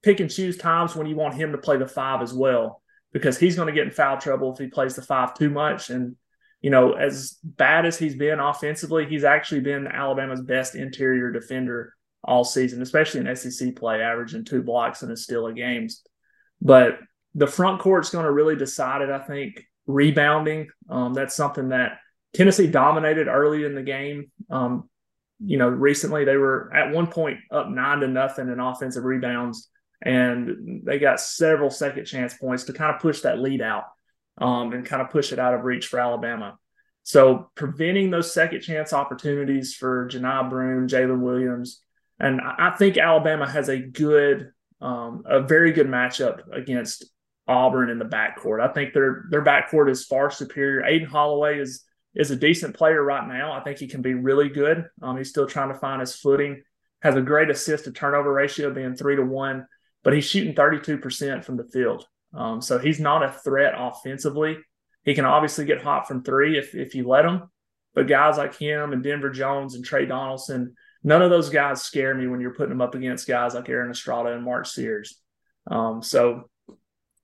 pick 0.01 0.21
and 0.21 0.31
choose 0.31 0.57
times 0.57 0.95
when 0.95 1.05
you 1.05 1.15
want 1.15 1.35
him 1.35 1.51
to 1.51 1.59
play 1.59 1.77
the 1.77 1.87
five 1.87 2.23
as 2.23 2.33
well, 2.33 2.81
because 3.13 3.37
he's 3.37 3.55
going 3.55 3.67
to 3.67 3.73
get 3.73 3.85
in 3.85 3.91
foul 3.91 4.17
trouble 4.17 4.51
if 4.51 4.57
he 4.57 4.67
plays 4.67 4.95
the 4.95 5.03
five 5.03 5.35
too 5.35 5.51
much. 5.51 5.91
And, 5.91 6.15
you 6.61 6.71
know, 6.71 6.93
as 6.93 7.37
bad 7.43 7.85
as 7.85 7.99
he's 7.99 8.15
been 8.15 8.39
offensively, 8.39 9.05
he's 9.05 9.23
actually 9.23 9.61
been 9.61 9.85
Alabama's 9.85 10.41
best 10.41 10.73
interior 10.73 11.31
defender 11.31 11.93
all 12.23 12.43
season, 12.43 12.81
especially 12.81 13.19
in 13.19 13.35
SEC 13.35 13.75
play, 13.75 14.01
averaging 14.01 14.45
two 14.45 14.63
blocks 14.63 15.03
in 15.03 15.11
a 15.11 15.15
steal 15.15 15.45
of 15.45 15.55
games. 15.55 16.01
But 16.61 16.99
the 17.35 17.47
front 17.47 17.79
court's 17.79 18.09
going 18.09 18.25
to 18.25 18.31
really 18.31 18.55
decide 18.55 19.01
it, 19.01 19.09
I 19.09 19.19
think. 19.19 19.65
Rebounding, 19.87 20.67
um, 20.87 21.15
that's 21.15 21.35
something 21.35 21.69
that 21.69 21.93
Tennessee 22.33 22.67
dominated 22.67 23.27
early 23.27 23.63
in 23.63 23.73
the 23.73 23.81
game. 23.81 24.31
Um, 24.49 24.87
you 25.43 25.57
know, 25.57 25.67
recently 25.67 26.25
they 26.25 26.37
were 26.37 26.71
at 26.75 26.93
one 26.93 27.07
point 27.07 27.39
up 27.51 27.69
nine 27.69 28.01
to 28.01 28.07
nothing 28.07 28.49
in 28.49 28.59
offensive 28.59 29.03
rebounds, 29.03 29.69
and 30.01 30.83
they 30.85 30.99
got 30.99 31.19
several 31.19 31.71
second 31.71 32.05
chance 32.05 32.35
points 32.35 32.65
to 32.65 32.73
kind 32.73 32.93
of 32.93 33.01
push 33.01 33.21
that 33.21 33.39
lead 33.39 33.61
out 33.61 33.85
um, 34.37 34.73
and 34.73 34.85
kind 34.85 35.01
of 35.01 35.09
push 35.09 35.31
it 35.31 35.39
out 35.39 35.53
of 35.53 35.63
reach 35.63 35.87
for 35.87 35.99
Alabama. 35.99 36.57
So 37.03 37.49
preventing 37.55 38.11
those 38.11 38.33
second 38.33 38.61
chance 38.61 38.93
opportunities 38.93 39.73
for 39.73 40.07
Johni 40.07 40.49
Broome, 40.49 40.87
Jaylin 40.87 41.21
Williams, 41.21 41.81
and 42.19 42.41
I 42.41 42.75
think 42.77 42.97
Alabama 42.97 43.49
has 43.49 43.69
a 43.69 43.79
good 43.79 44.51
um, 44.81 45.23
a 45.25 45.41
very 45.41 45.71
good 45.71 45.87
matchup 45.87 46.41
against 46.51 47.05
Auburn 47.47 47.89
in 47.89 47.99
the 47.99 48.05
backcourt. 48.05 48.61
I 48.61 48.71
think 48.71 48.93
their 48.93 49.25
their 49.29 49.43
backcourt 49.43 49.89
is 49.89 50.05
far 50.05 50.29
superior. 50.29 50.85
Aden 50.85 51.07
Holloway 51.07 51.59
is 51.59 51.83
is 52.15 52.31
a 52.31 52.35
decent 52.35 52.75
player 52.75 53.03
right 53.03 53.27
now. 53.27 53.51
I 53.51 53.61
think 53.61 53.79
he 53.79 53.87
can 53.87 54.01
be 54.01 54.13
really 54.13 54.49
good. 54.49 54.85
Um, 55.01 55.17
he's 55.17 55.29
still 55.29 55.47
trying 55.47 55.69
to 55.69 55.79
find 55.79 55.99
his 55.99 56.15
footing. 56.15 56.63
Has 57.01 57.15
a 57.15 57.21
great 57.21 57.49
assist 57.49 57.85
to 57.85 57.91
turnover 57.91 58.33
ratio, 58.33 58.73
being 58.73 58.95
three 58.95 59.15
to 59.15 59.23
one, 59.23 59.65
but 60.03 60.13
he's 60.13 60.25
shooting 60.25 60.53
32% 60.53 61.45
from 61.45 61.55
the 61.55 61.63
field. 61.63 62.05
Um, 62.33 62.61
so 62.61 62.77
he's 62.77 62.99
not 62.99 63.23
a 63.23 63.31
threat 63.31 63.73
offensively. 63.77 64.57
He 65.03 65.15
can 65.15 65.25
obviously 65.25 65.65
get 65.65 65.81
hot 65.81 66.07
from 66.07 66.23
three 66.23 66.57
if 66.57 66.75
if 66.75 66.93
you 66.93 67.07
let 67.07 67.25
him. 67.25 67.43
But 67.95 68.07
guys 68.07 68.37
like 68.37 68.55
him 68.55 68.93
and 68.93 69.03
Denver 69.03 69.31
Jones 69.31 69.75
and 69.75 69.83
Tre 69.83 70.05
Donaldson, 70.05 70.75
none 71.03 71.21
of 71.21 71.29
those 71.29 71.49
guys 71.49 71.81
scare 71.81 72.13
me 72.13 72.27
when 72.27 72.41
you're 72.41 72.53
putting 72.53 72.69
them 72.69 72.81
up 72.81 72.95
against 72.95 73.27
guys 73.27 73.53
like 73.53 73.69
Aaron 73.69 73.91
Estrada 73.91 74.33
and 74.33 74.43
Mark 74.43 74.65
Sears. 74.65 75.19
Um, 75.67 76.01
so 76.01 76.49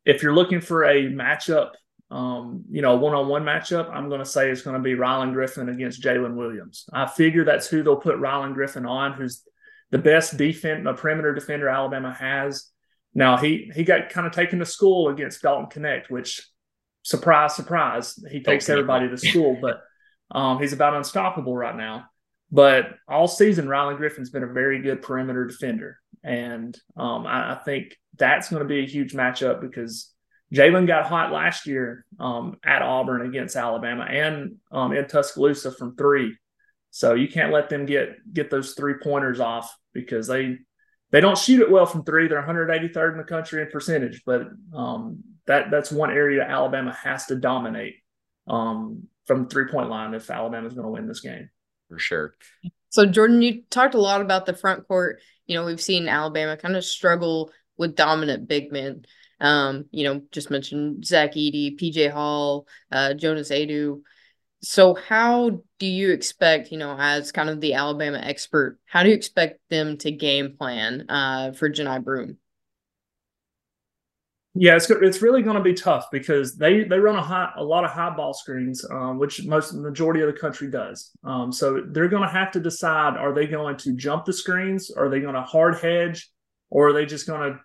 if 0.05 0.23
you're 0.23 0.35
looking 0.35 0.61
for 0.61 0.83
a 0.83 1.03
matchup, 1.03 1.71
um, 2.11 2.63
you 2.69 2.81
know, 2.81 2.95
one-on-one 2.95 3.43
matchup, 3.43 3.89
I'm 3.91 4.07
going 4.07 4.19
to 4.19 4.25
say 4.25 4.49
it's 4.49 4.61
going 4.61 4.75
to 4.75 4.81
be 4.81 4.93
Rylan 4.93 5.33
Griffin 5.33 5.69
against 5.69 6.01
Jaylin 6.01 6.35
Williams. 6.35 6.85
I 6.93 7.07
figure 7.07 7.43
that's 7.43 7.67
who 7.67 7.83
they'll 7.83 7.95
put 7.95 8.17
Rylan 8.17 8.53
Griffin 8.53 8.85
on, 8.85 9.13
who's 9.13 9.43
the 9.91 9.97
best 9.97 10.37
defense, 10.37 10.85
a 10.87 10.93
perimeter 10.93 11.33
defender 11.33 11.67
Alabama 11.67 12.13
has. 12.13 12.69
Now 13.13 13.37
he 13.37 13.71
he 13.73 13.83
got 13.83 14.09
kind 14.09 14.27
of 14.27 14.33
taken 14.33 14.59
to 14.59 14.65
school 14.65 15.09
against 15.09 15.41
Dalton 15.41 15.83
Knecht, 15.83 16.09
which 16.09 16.47
surprise, 17.01 17.55
surprise, 17.55 18.19
he 18.29 18.41
takes 18.41 18.67
everybody 18.67 19.07
to 19.07 19.17
school, 19.17 19.57
but 19.61 19.81
um, 20.31 20.59
he's 20.59 20.73
about 20.73 20.95
unstoppable 20.95 21.55
right 21.55 21.75
now. 21.75 22.05
But 22.51 22.95
all 23.07 23.27
season, 23.27 23.67
Rylan 23.67 23.97
Griffin's 23.97 24.29
been 24.29 24.43
a 24.43 24.53
very 24.53 24.81
good 24.81 25.01
perimeter 25.01 25.45
defender. 25.45 25.97
And 26.23 26.77
um, 26.95 27.25
I, 27.25 27.53
I, 27.53 27.55
think 27.55 27.97
that's 28.17 28.49
going 28.49 28.61
to 28.61 28.67
be 28.67 28.79
a 28.79 28.87
huge 28.87 29.13
matchup 29.13 29.61
because 29.61 30.11
Jaylin 30.53 30.87
got 30.87 31.05
hot 31.05 31.31
last 31.31 31.67
year 31.67 32.05
um, 32.19 32.57
at 32.63 32.81
Auburn 32.81 33.25
against 33.25 33.55
Alabama 33.55 34.03
and 34.03 34.55
um, 34.71 34.93
in 34.93 35.07
Tuscaloosa 35.07 35.71
from 35.71 35.95
three. 35.95 36.35
So 36.91 37.13
you 37.13 37.27
can't 37.27 37.51
let 37.51 37.69
them 37.69 37.85
get 37.85 38.15
get 38.31 38.49
those 38.49 38.73
three 38.73 38.95
pointers 39.03 39.39
off 39.39 39.75
because 39.93 40.27
they 40.27 40.57
they 41.11 41.19
don't 41.19 41.37
shoot 41.37 41.61
it 41.61 41.69
well 41.69 41.85
from 41.85 42.05
three. 42.05 42.27
They're 42.27 42.41
183rd 42.41 43.11
in 43.11 43.17
the 43.17 43.23
country 43.23 43.61
in 43.61 43.69
percentage, 43.69 44.23
but 44.25 44.47
um, 44.73 45.23
that 45.45 45.71
that's 45.71 45.91
one 45.91 46.09
area 46.09 46.43
Alabama 46.43 46.93
has 46.93 47.25
to 47.27 47.35
dominate 47.35 47.95
um, 48.47 49.03
from 49.25 49.49
three 49.49 49.69
point 49.69 49.89
line 49.89 50.13
if 50.13 50.29
Alabama 50.29 50.67
is 50.67 50.73
going 50.73 50.85
to 50.85 50.91
win 50.91 51.07
this 51.07 51.19
game 51.19 51.49
for 51.89 51.99
sure. 51.99 52.33
So 52.89 53.05
Jordan, 53.05 53.41
you 53.41 53.63
talked 53.69 53.93
a 53.93 54.01
lot 54.01 54.21
about 54.21 54.45
the 54.45 54.53
front 54.53 54.87
court. 54.87 55.19
You 55.47 55.55
know, 55.55 55.65
we've 55.65 55.81
seen 55.81 56.07
Alabama 56.07 56.57
kind 56.57 56.75
of 56.75 56.85
struggle 56.85 57.51
with 57.77 57.95
dominant 57.95 58.47
big 58.47 58.71
men. 58.71 59.05
Um, 59.39 59.85
you 59.91 60.05
know, 60.05 60.21
just 60.31 60.49
mentioned 60.49 61.05
Zach 61.05 61.33
Edey, 61.33 61.77
PJ 61.77 62.11
Hall, 62.11 62.67
uh, 62.91 63.13
Jonas 63.13 63.51
Aidoo. 63.51 64.01
So 64.61 64.95
how 64.95 65.61
do 65.77 65.85
you 65.85 66.11
expect, 66.11 66.71
you 66.71 66.77
know, 66.77 66.95
as 66.97 67.31
kind 67.31 67.49
of 67.49 67.61
the 67.61 67.73
Alabama 67.73 68.17
expert, 68.17 68.79
how 68.85 69.03
do 69.03 69.09
you 69.09 69.15
expect 69.15 69.59
them 69.69 69.97
to 69.97 70.11
game 70.11 70.55
plan 70.57 71.05
uh, 71.09 71.51
for 71.51 71.69
Johni 71.69 72.03
Broome? 72.03 72.37
Yeah, 74.57 74.77
it's 74.77 74.89
it's 74.89 75.21
really 75.21 75.41
going 75.41 75.57
to 75.57 75.61
be 75.61 75.73
tough 75.73 76.05
because 76.11 76.55
they 76.55 76.85
they 76.85 76.97
run 76.97 77.17
a 77.17 77.21
high, 77.21 77.51
a 77.57 77.63
lot 77.63 77.83
of 77.83 77.91
high 77.91 78.15
ball 78.15 78.33
screens, 78.33 78.85
um, 78.89 79.19
which 79.19 79.45
most 79.45 79.73
majority 79.73 80.21
of 80.21 80.27
the 80.27 80.39
country 80.39 80.71
does. 80.71 81.11
Um, 81.25 81.51
so 81.51 81.81
they're 81.85 82.07
going 82.07 82.23
to 82.23 82.33
have 82.33 82.51
to 82.51 82.61
decide: 82.61 83.17
are 83.17 83.33
they 83.33 83.47
going 83.47 83.75
to 83.77 83.93
jump 83.93 84.23
the 84.23 84.31
screens? 84.31 84.89
Are 84.91 85.09
they 85.09 85.19
going 85.19 85.35
to 85.35 85.41
hard 85.41 85.79
hedge, 85.79 86.31
or 86.69 86.87
are 86.87 86.93
they 86.93 87.05
just 87.05 87.27
going 87.27 87.51
to 87.51 87.59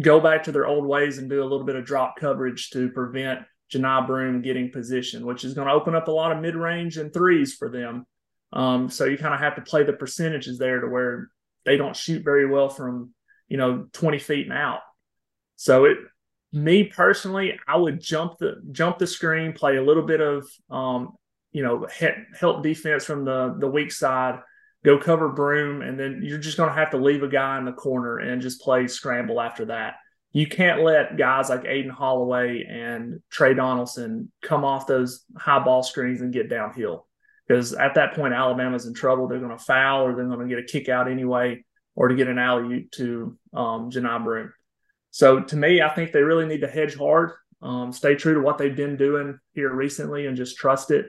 go 0.00 0.18
back 0.18 0.44
to 0.44 0.52
their 0.52 0.66
old 0.66 0.86
ways 0.86 1.18
and 1.18 1.28
do 1.28 1.42
a 1.42 1.44
little 1.44 1.64
bit 1.64 1.76
of 1.76 1.84
drop 1.84 2.16
coverage 2.18 2.70
to 2.70 2.88
prevent 2.88 3.40
Johni 3.70 4.06
Broome 4.06 4.40
getting 4.40 4.72
position, 4.72 5.26
which 5.26 5.44
is 5.44 5.52
going 5.52 5.68
to 5.68 5.74
open 5.74 5.94
up 5.94 6.08
a 6.08 6.12
lot 6.12 6.32
of 6.32 6.40
mid 6.40 6.56
range 6.56 6.96
and 6.96 7.12
threes 7.12 7.54
for 7.54 7.68
them. 7.68 8.06
Um, 8.54 8.88
so 8.88 9.04
you 9.04 9.18
kind 9.18 9.34
of 9.34 9.40
have 9.40 9.56
to 9.56 9.62
play 9.62 9.82
the 9.82 9.92
percentages 9.92 10.56
there 10.56 10.80
to 10.80 10.88
where 10.88 11.28
they 11.66 11.76
don't 11.76 11.94
shoot 11.94 12.24
very 12.24 12.46
well 12.46 12.70
from 12.70 13.12
you 13.46 13.58
know 13.58 13.88
20 13.92 14.18
feet 14.18 14.46
and 14.46 14.56
out. 14.56 14.80
So 15.56 15.84
it 15.84 15.98
me 16.52 16.84
personally, 16.84 17.58
I 17.66 17.76
would 17.76 18.00
jump 18.00 18.38
the 18.38 18.60
jump 18.72 18.98
the 18.98 19.06
screen, 19.06 19.52
play 19.52 19.76
a 19.76 19.82
little 19.82 20.02
bit 20.02 20.20
of 20.20 20.48
um, 20.70 21.16
you 21.52 21.62
know 21.62 21.86
help 22.38 22.62
defense 22.62 23.04
from 23.04 23.24
the 23.24 23.56
the 23.58 23.68
weak 23.68 23.92
side, 23.92 24.40
go 24.84 24.98
cover 24.98 25.28
Broome, 25.28 25.82
and 25.82 25.98
then 25.98 26.20
you're 26.22 26.38
just 26.38 26.56
going 26.56 26.68
to 26.68 26.74
have 26.74 26.90
to 26.90 26.96
leave 26.96 27.22
a 27.22 27.28
guy 27.28 27.58
in 27.58 27.64
the 27.64 27.72
corner 27.72 28.18
and 28.18 28.42
just 28.42 28.60
play 28.60 28.86
scramble 28.88 29.40
after 29.40 29.66
that. 29.66 29.94
You 30.32 30.46
can't 30.46 30.82
let 30.82 31.16
guys 31.16 31.48
like 31.48 31.64
Aden 31.64 31.90
Holloway 31.90 32.64
and 32.68 33.20
Tre 33.30 33.52
Donaldson 33.54 34.30
come 34.42 34.64
off 34.64 34.86
those 34.86 35.24
high 35.36 35.62
ball 35.62 35.82
screens 35.82 36.20
and 36.20 36.32
get 36.32 36.48
downhill 36.48 37.06
because 37.48 37.72
at 37.72 37.94
that 37.94 38.14
point 38.14 38.32
Alabama's 38.32 38.86
in 38.86 38.94
trouble. 38.94 39.26
They're 39.26 39.40
going 39.40 39.56
to 39.56 39.64
foul 39.64 40.06
or 40.06 40.14
they're 40.14 40.26
going 40.26 40.48
to 40.48 40.54
get 40.54 40.62
a 40.62 40.66
kick 40.66 40.88
out 40.88 41.10
anyway, 41.10 41.64
or 41.96 42.08
to 42.08 42.14
get 42.14 42.28
an 42.28 42.38
alley 42.38 42.88
to 42.92 43.36
um, 43.52 43.90
Johni 43.90 44.24
Broome. 44.24 44.52
So 45.10 45.40
to 45.40 45.56
me, 45.56 45.82
I 45.82 45.88
think 45.88 46.12
they 46.12 46.22
really 46.22 46.46
need 46.46 46.60
to 46.60 46.68
hedge 46.68 46.96
hard, 46.96 47.32
um, 47.62 47.92
stay 47.92 48.14
true 48.14 48.34
to 48.34 48.40
what 48.40 48.58
they've 48.58 48.76
been 48.76 48.96
doing 48.96 49.38
here 49.52 49.72
recently, 49.72 50.26
and 50.26 50.36
just 50.36 50.56
trust 50.56 50.90
it. 50.90 51.06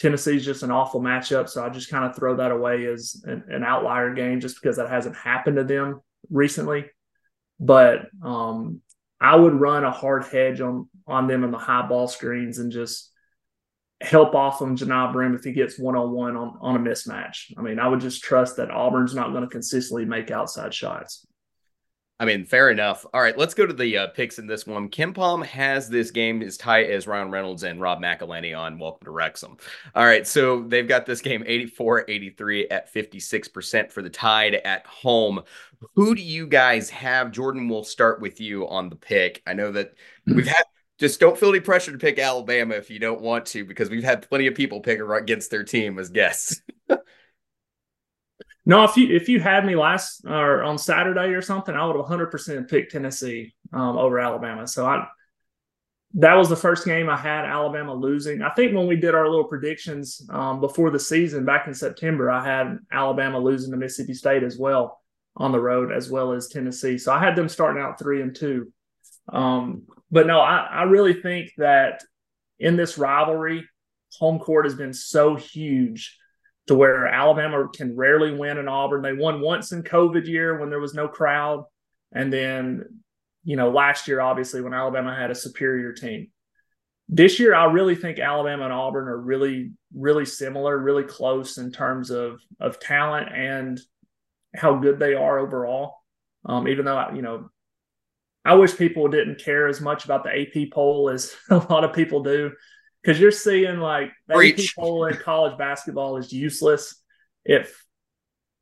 Tennessee's 0.00 0.44
just 0.44 0.64
an 0.64 0.72
awful 0.72 1.00
matchup, 1.00 1.48
so 1.48 1.64
I 1.64 1.68
just 1.68 1.88
kind 1.88 2.04
of 2.04 2.16
throw 2.16 2.36
that 2.36 2.50
away 2.50 2.86
as 2.86 3.22
an, 3.24 3.44
an, 3.48 3.62
outlier 3.62 4.12
game 4.12 4.40
just 4.40 4.60
because 4.60 4.76
that 4.76 4.90
hasn't 4.90 5.14
happened 5.14 5.56
to 5.56 5.64
them 5.64 6.00
recently. 6.30 6.86
But 7.60 8.08
um, 8.20 8.80
I 9.20 9.36
would 9.36 9.54
run 9.54 9.84
a 9.84 9.92
hard 9.92 10.24
hedge 10.24 10.60
on 10.60 10.88
on 11.06 11.28
them 11.28 11.44
in 11.44 11.52
the 11.52 11.58
high 11.58 11.86
ball 11.86 12.08
screens 12.08 12.58
and 12.58 12.72
just 12.72 13.12
help 14.00 14.34
off 14.34 14.60
him 14.60 14.76
Johni 14.76 15.12
Broome 15.12 15.34
if 15.34 15.44
he 15.44 15.52
gets 15.52 15.78
one 15.78 15.96
on 15.96 16.10
one 16.10 16.36
on 16.36 16.76
a 16.76 16.78
mismatch. 16.78 17.52
I 17.56 17.62
mean, 17.62 17.78
I 17.78 17.88
would 17.88 18.00
just 18.00 18.22
trust 18.22 18.56
that 18.56 18.70
Auburn's 18.70 19.14
not 19.14 19.30
going 19.30 19.42
to 19.42 19.48
consistently 19.48 20.04
make 20.04 20.30
outside 20.30 20.74
shots. 20.74 21.26
I 22.20 22.26
mean, 22.26 22.44
fair 22.44 22.70
enough. 22.70 23.04
All 23.12 23.20
right, 23.20 23.36
let's 23.36 23.54
go 23.54 23.66
to 23.66 23.72
the 23.72 23.98
uh, 23.98 24.06
picks 24.08 24.38
in 24.38 24.46
this 24.46 24.68
one. 24.68 24.88
KenPom 24.88 25.44
has 25.46 25.88
this 25.88 26.12
game 26.12 26.42
as 26.42 26.56
tight 26.56 26.88
as 26.88 27.08
Ryan 27.08 27.32
Reynolds 27.32 27.64
and 27.64 27.80
Rob 27.80 28.00
McElhenney 28.00 28.56
on 28.56 28.78
Welcome 28.78 29.06
to 29.06 29.10
Wrexham. 29.10 29.56
All 29.96 30.04
right, 30.04 30.24
so 30.24 30.62
they've 30.62 30.86
got 30.86 31.06
this 31.06 31.20
game 31.20 31.42
84 31.44 32.04
83 32.08 32.68
at 32.68 32.94
56% 32.94 33.90
for 33.90 34.00
the 34.00 34.10
Tide 34.10 34.54
at 34.54 34.86
home. 34.86 35.42
Who 35.96 36.14
do 36.14 36.22
you 36.22 36.46
guys 36.46 36.88
have? 36.90 37.32
Jordan, 37.32 37.68
we'll 37.68 37.82
start 37.82 38.20
with 38.20 38.40
you 38.40 38.68
on 38.68 38.90
the 38.90 38.96
pick. 38.96 39.42
I 39.44 39.54
know 39.54 39.72
that 39.72 39.94
we've 40.24 40.46
had 40.46 40.64
just 40.98 41.18
don't 41.18 41.36
feel 41.36 41.48
any 41.48 41.58
pressure 41.58 41.90
to 41.90 41.98
pick 41.98 42.20
Alabama 42.20 42.76
if 42.76 42.90
you 42.90 43.00
don't 43.00 43.20
want 43.20 43.46
to, 43.46 43.64
because 43.64 43.90
we've 43.90 44.04
had 44.04 44.28
plenty 44.28 44.46
of 44.46 44.54
people 44.54 44.80
pick 44.80 45.00
against 45.00 45.50
their 45.50 45.64
team 45.64 45.98
as 45.98 46.10
guests. 46.10 46.62
no, 48.66 48.84
if 48.84 48.96
you 48.96 49.14
if 49.14 49.28
you 49.28 49.40
had 49.40 49.66
me 49.66 49.76
last 49.76 50.24
or 50.26 50.62
on 50.62 50.78
Saturday 50.78 51.34
or 51.34 51.42
something, 51.42 51.74
I 51.74 51.84
would 51.86 51.96
have 51.96 52.04
100 52.04 52.30
percent 52.30 52.68
picked 52.68 52.92
Tennessee 52.92 53.54
um, 53.72 53.98
over 53.98 54.18
Alabama. 54.18 54.66
So 54.66 54.86
I 54.86 55.06
that 56.14 56.34
was 56.34 56.48
the 56.48 56.56
first 56.56 56.84
game 56.84 57.10
I 57.10 57.16
had 57.16 57.44
Alabama 57.44 57.92
losing. 57.92 58.40
I 58.40 58.50
think 58.50 58.74
when 58.74 58.86
we 58.86 58.96
did 58.96 59.14
our 59.14 59.28
little 59.28 59.46
predictions 59.46 60.24
um, 60.30 60.60
before 60.60 60.90
the 60.90 60.98
season 60.98 61.44
back 61.44 61.66
in 61.66 61.74
September, 61.74 62.30
I 62.30 62.44
had 62.44 62.78
Alabama 62.92 63.38
losing 63.38 63.72
to 63.72 63.76
Mississippi 63.76 64.14
State 64.14 64.44
as 64.44 64.56
well 64.56 65.00
on 65.36 65.50
the 65.50 65.60
road, 65.60 65.90
as 65.90 66.08
well 66.08 66.32
as 66.32 66.46
Tennessee. 66.46 66.98
So 66.98 67.12
I 67.12 67.18
had 67.18 67.34
them 67.34 67.48
starting 67.48 67.82
out 67.82 67.98
three 67.98 68.22
and 68.22 68.34
two. 68.34 68.72
Um, 69.28 69.82
but 70.12 70.28
no, 70.28 70.38
I, 70.38 70.68
I 70.70 70.82
really 70.84 71.14
think 71.14 71.50
that 71.58 72.04
in 72.60 72.76
this 72.76 72.96
rivalry, 72.96 73.68
home 74.18 74.38
court 74.38 74.66
has 74.66 74.76
been 74.76 74.94
so 74.94 75.34
huge 75.34 76.16
to 76.66 76.74
where 76.74 77.06
Alabama 77.06 77.68
can 77.74 77.96
rarely 77.96 78.34
win 78.34 78.58
in 78.58 78.68
Auburn. 78.68 79.02
They 79.02 79.12
won 79.12 79.40
once 79.40 79.72
in 79.72 79.82
COVID 79.82 80.26
year 80.26 80.58
when 80.58 80.70
there 80.70 80.80
was 80.80 80.94
no 80.94 81.08
crowd. 81.08 81.64
And 82.12 82.32
then, 82.32 83.02
you 83.44 83.56
know, 83.56 83.70
last 83.70 84.08
year, 84.08 84.20
obviously, 84.20 84.60
when 84.62 84.74
Alabama 84.74 85.14
had 85.14 85.30
a 85.30 85.34
superior 85.34 85.92
team. 85.92 86.28
This 87.08 87.38
year, 87.38 87.54
I 87.54 87.66
really 87.66 87.96
think 87.96 88.18
Alabama 88.18 88.64
and 88.64 88.72
Auburn 88.72 89.08
are 89.08 89.20
really, 89.20 89.72
really 89.94 90.24
similar, 90.24 90.78
really 90.78 91.02
close 91.02 91.58
in 91.58 91.70
terms 91.70 92.10
of 92.10 92.40
of 92.60 92.80
talent 92.80 93.28
and 93.34 93.78
how 94.54 94.76
good 94.76 94.98
they 94.98 95.14
are 95.14 95.38
overall. 95.38 95.96
Um, 96.46 96.66
even 96.66 96.86
though 96.86 97.10
you 97.14 97.20
know 97.20 97.50
I 98.44 98.54
wish 98.54 98.76
people 98.76 99.08
didn't 99.08 99.42
care 99.42 99.68
as 99.68 99.80
much 99.80 100.04
about 100.04 100.24
the 100.24 100.30
AP 100.30 100.70
poll 100.72 101.08
as 101.08 101.34
a 101.50 101.56
lot 101.56 101.84
of 101.84 101.94
people 101.94 102.22
do, 102.22 102.52
because 103.04 103.20
you're 103.20 103.30
seeing 103.30 103.80
like 103.80 104.12
the 104.28 104.34
AP 104.34 105.12
in 105.12 105.18
college 105.18 105.58
basketball 105.58 106.16
is 106.16 106.32
useless. 106.32 107.02
If 107.44 107.84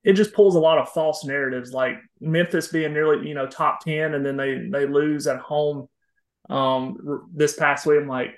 it 0.02 0.14
just 0.14 0.32
pulls 0.32 0.56
a 0.56 0.60
lot 0.60 0.78
of 0.78 0.88
false 0.88 1.24
narratives, 1.24 1.72
like 1.72 1.96
Memphis 2.20 2.68
being 2.68 2.92
nearly 2.92 3.28
you 3.28 3.34
know 3.34 3.46
top 3.46 3.80
ten, 3.80 4.14
and 4.14 4.26
then 4.26 4.36
they 4.36 4.68
they 4.68 4.86
lose 4.86 5.26
at 5.26 5.38
home 5.38 5.88
um, 6.50 7.28
this 7.32 7.54
past 7.54 7.86
week. 7.86 8.00
I'm 8.00 8.08
like, 8.08 8.34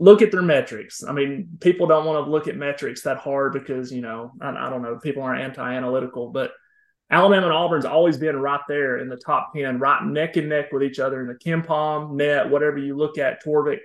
look 0.00 0.20
at 0.20 0.32
their 0.32 0.42
metrics. 0.42 1.04
I 1.04 1.12
mean, 1.12 1.58
people 1.60 1.86
don't 1.86 2.06
want 2.06 2.24
to 2.24 2.30
look 2.30 2.48
at 2.48 2.56
metrics 2.56 3.02
that 3.02 3.18
hard 3.18 3.52
because 3.52 3.92
you 3.92 4.02
know 4.02 4.32
I, 4.40 4.50
I 4.50 4.70
don't 4.70 4.82
know 4.82 4.98
people 4.98 5.22
aren't 5.22 5.42
anti-analytical, 5.42 6.30
but 6.30 6.50
Alabama 7.08 7.46
and 7.46 7.54
Auburn's 7.54 7.84
always 7.84 8.16
been 8.16 8.40
right 8.40 8.62
there 8.66 8.98
in 8.98 9.08
the 9.08 9.16
top 9.16 9.52
10, 9.54 9.78
right 9.78 10.02
neck 10.04 10.36
and 10.36 10.48
neck 10.48 10.72
with 10.72 10.82
each 10.82 10.98
other 10.98 11.20
in 11.20 11.28
the 11.28 11.34
KenPom, 11.34 12.14
net, 12.14 12.50
whatever 12.50 12.78
you 12.78 12.96
look 12.96 13.18
at, 13.18 13.44
Torvik. 13.44 13.78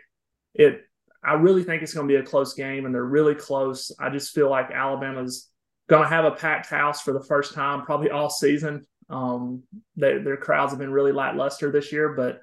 It 0.53 0.81
I 1.23 1.33
really 1.33 1.63
think 1.63 1.83
it's 1.83 1.93
going 1.93 2.07
to 2.07 2.13
be 2.13 2.19
a 2.19 2.23
close 2.25 2.53
game 2.53 2.85
and 2.85 2.95
they're 2.95 3.03
really 3.03 3.35
close. 3.35 3.91
I 3.99 4.09
just 4.09 4.33
feel 4.33 4.49
like 4.49 4.71
Alabama's 4.71 5.49
going 5.89 6.03
to 6.03 6.09
have 6.09 6.25
a 6.25 6.31
packed 6.31 6.69
house 6.69 7.01
for 7.01 7.11
the 7.11 7.23
first 7.23 7.53
time, 7.53 7.83
probably 7.83 8.09
all 8.11 8.29
season. 8.29 8.85
Um, 9.09 9.63
they, 9.95 10.19
their 10.19 10.37
crowds 10.37 10.71
have 10.71 10.79
been 10.79 10.91
really 10.91 11.11
lackluster 11.11 11.71
this 11.71 11.91
year, 11.91 12.13
but 12.15 12.41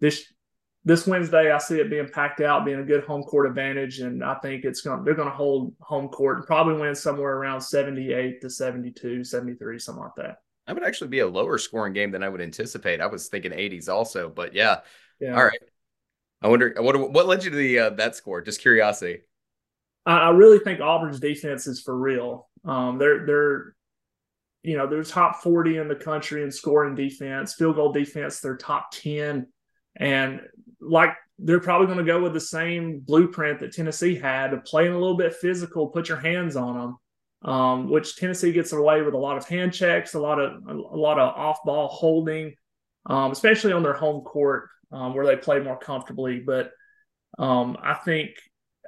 this 0.00 0.24
this 0.84 1.06
Wednesday, 1.06 1.50
I 1.50 1.58
see 1.58 1.80
it 1.80 1.90
being 1.90 2.08
packed 2.08 2.40
out, 2.40 2.64
being 2.64 2.80
a 2.80 2.84
good 2.84 3.04
home 3.04 3.22
court 3.22 3.46
advantage, 3.46 4.00
and 4.00 4.24
I 4.24 4.36
think 4.36 4.64
it's 4.64 4.80
going. 4.80 5.04
They're 5.04 5.14
going 5.14 5.28
to 5.28 5.34
hold 5.34 5.74
home 5.80 6.08
court 6.08 6.38
and 6.38 6.46
probably 6.46 6.80
win 6.80 6.94
somewhere 6.94 7.36
around 7.36 7.60
seventy-eight 7.60 8.40
to 8.40 8.48
72, 8.48 9.24
73, 9.24 9.78
something 9.78 10.02
like 10.02 10.14
that. 10.16 10.36
That 10.66 10.74
would 10.74 10.84
actually 10.84 11.08
be 11.08 11.20
a 11.20 11.26
lower 11.26 11.58
scoring 11.58 11.94
game 11.94 12.10
than 12.10 12.22
I 12.22 12.28
would 12.28 12.40
anticipate. 12.40 13.00
I 13.00 13.06
was 13.06 13.28
thinking 13.28 13.52
80s 13.52 13.88
also, 13.88 14.28
but 14.28 14.54
yeah. 14.54 14.80
yeah. 15.18 15.34
All 15.34 15.44
right. 15.44 15.58
I 16.42 16.48
wonder 16.48 16.74
what 16.78 17.10
what 17.10 17.26
led 17.26 17.44
you 17.44 17.50
to 17.50 17.56
the 17.56 17.78
uh, 17.78 17.90
that 17.90 18.16
score? 18.16 18.40
Just 18.40 18.60
curiosity. 18.60 19.20
I, 20.06 20.18
I 20.18 20.30
really 20.30 20.58
think 20.58 20.80
Auburn's 20.80 21.20
defense 21.20 21.66
is 21.66 21.80
for 21.82 21.96
real. 21.96 22.48
Um, 22.64 22.98
they're 22.98 23.26
they're 23.26 23.74
you 24.62 24.76
know 24.76 24.86
they're 24.86 25.02
top 25.02 25.42
40 25.42 25.78
in 25.78 25.88
the 25.88 25.94
country 25.94 26.42
in 26.42 26.50
scoring 26.50 26.94
defense, 26.94 27.54
field 27.54 27.76
goal 27.76 27.92
defense. 27.92 28.40
They're 28.40 28.56
top 28.56 28.90
10 28.92 29.46
and 29.96 30.40
like 30.80 31.10
they're 31.38 31.60
probably 31.60 31.86
going 31.86 31.98
to 31.98 32.04
go 32.04 32.22
with 32.22 32.32
the 32.32 32.40
same 32.40 33.00
blueprint 33.00 33.60
that 33.60 33.72
Tennessee 33.72 34.14
had 34.14 34.52
of 34.52 34.64
playing 34.64 34.92
a 34.92 34.98
little 34.98 35.16
bit 35.16 35.34
physical, 35.34 35.88
put 35.88 36.08
your 36.08 36.18
hands 36.18 36.56
on 36.56 36.78
them, 36.78 37.50
um, 37.50 37.90
which 37.90 38.16
Tennessee 38.16 38.52
gets 38.52 38.72
away 38.72 39.02
with 39.02 39.14
a 39.14 39.18
lot 39.18 39.36
of 39.36 39.46
hand 39.46 39.72
checks, 39.72 40.14
a 40.14 40.20
lot 40.20 40.40
of 40.40 40.62
a, 40.68 40.72
lot 40.74 41.18
of 41.18 41.34
off 41.36 41.58
ball 41.64 41.88
holding, 41.88 42.54
um, 43.06 43.30
especially 43.30 43.72
on 43.72 43.82
their 43.82 43.92
home 43.92 44.22
court 44.22 44.68
um, 44.92 45.14
where 45.14 45.26
they 45.26 45.36
play 45.36 45.60
more 45.60 45.78
comfortably. 45.78 46.40
But 46.40 46.72
um, 47.38 47.76
I 47.82 47.94
think 47.94 48.30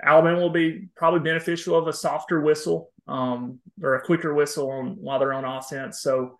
Alabama 0.03 0.41
will 0.41 0.51
be 0.51 0.89
probably 0.97 1.21
beneficial 1.21 1.77
of 1.77 1.89
a 1.89 1.93
softer 1.93 2.41
whistle 2.41 2.91
um, 3.07 3.61
or 3.83 3.95
a 3.95 4.05
quicker 4.05 4.35
whistle 4.35 4.71
on, 4.71 4.97
while 5.01 5.19
they're 5.19 5.33
on 5.33 5.45
offense. 5.45 6.01
So 6.01 6.37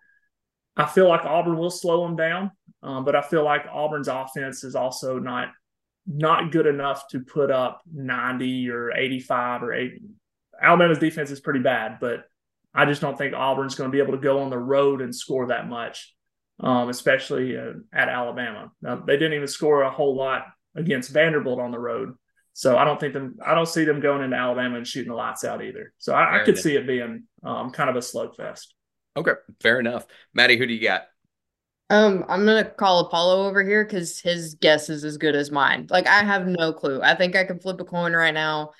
I 0.75 0.85
feel 0.85 1.07
like 1.07 1.25
Auburn 1.25 1.57
will 1.57 1.69
slow 1.69 2.05
them 2.05 2.15
down. 2.15 2.51
Um, 2.83 3.05
but 3.05 3.15
I 3.15 3.21
feel 3.21 3.43
like 3.43 3.65
Auburn's 3.71 4.07
offense 4.07 4.63
is 4.63 4.75
also 4.75 5.19
not 5.19 5.49
not 6.07 6.51
good 6.51 6.65
enough 6.65 7.07
to 7.09 7.19
put 7.19 7.51
up 7.51 7.81
90 7.93 8.69
or 8.71 8.91
85 8.91 9.63
or 9.63 9.73
80. 9.73 10.01
Alabama's 10.59 10.97
defense 10.97 11.29
is 11.29 11.39
pretty 11.39 11.59
bad, 11.59 11.99
but 12.01 12.23
I 12.73 12.85
just 12.85 13.01
don't 13.01 13.17
think 13.17 13.35
Auburn's 13.35 13.75
going 13.75 13.91
to 13.91 13.95
be 13.95 14.01
able 14.01 14.13
to 14.13 14.23
go 14.23 14.39
on 14.39 14.49
the 14.49 14.57
road 14.57 15.01
and 15.01 15.15
score 15.15 15.47
that 15.47 15.69
much, 15.69 16.15
um, 16.61 16.89
especially 16.89 17.57
uh, 17.57 17.73
at 17.93 18.09
Alabama. 18.09 18.71
Now, 18.81 18.95
they 18.95 19.13
didn't 19.13 19.33
even 19.33 19.47
score 19.47 19.81
a 19.81 19.91
whole 19.91 20.15
lot 20.15 20.45
against 20.75 21.11
Vanderbilt 21.11 21.59
on 21.59 21.71
the 21.71 21.79
road. 21.79 22.13
So 22.53 22.77
I 22.77 22.85
don't 22.85 22.99
think 22.99 23.13
them. 23.13 23.37
I 23.45 23.55
don't 23.55 23.67
see 23.67 23.85
them 23.85 24.01
going 24.01 24.23
into 24.23 24.35
Alabama 24.35 24.77
and 24.77 24.87
shooting 24.87 25.09
the 25.09 25.15
lights 25.15 25.43
out 25.43 25.63
either. 25.63 25.93
So 25.97 26.13
I, 26.13 26.41
I 26.41 26.45
could 26.45 26.57
see 26.57 26.75
it 26.75 26.85
being 26.85 27.23
um, 27.43 27.71
kind 27.71 27.89
of 27.89 27.95
a 27.95 27.99
slugfest. 27.99 28.67
Okay, 29.15 29.31
fair 29.61 29.79
enough. 29.79 30.05
Maddie, 30.33 30.57
who 30.57 30.65
do 30.65 30.73
you 30.73 30.81
got? 30.81 31.03
Um, 31.89 32.25
I'm 32.27 32.45
gonna 32.45 32.65
call 32.65 32.99
Apollo 32.99 33.47
over 33.47 33.63
here 33.63 33.83
because 33.83 34.19
his 34.19 34.55
guess 34.55 34.89
is 34.89 35.03
as 35.03 35.17
good 35.17 35.35
as 35.35 35.49
mine. 35.49 35.87
Like 35.89 36.07
I 36.07 36.23
have 36.23 36.47
no 36.47 36.73
clue. 36.73 37.01
I 37.01 37.15
think 37.15 37.35
I 37.35 37.45
can 37.45 37.59
flip 37.59 37.79
a 37.81 37.85
coin 37.85 38.13
right 38.13 38.33
now. 38.33 38.71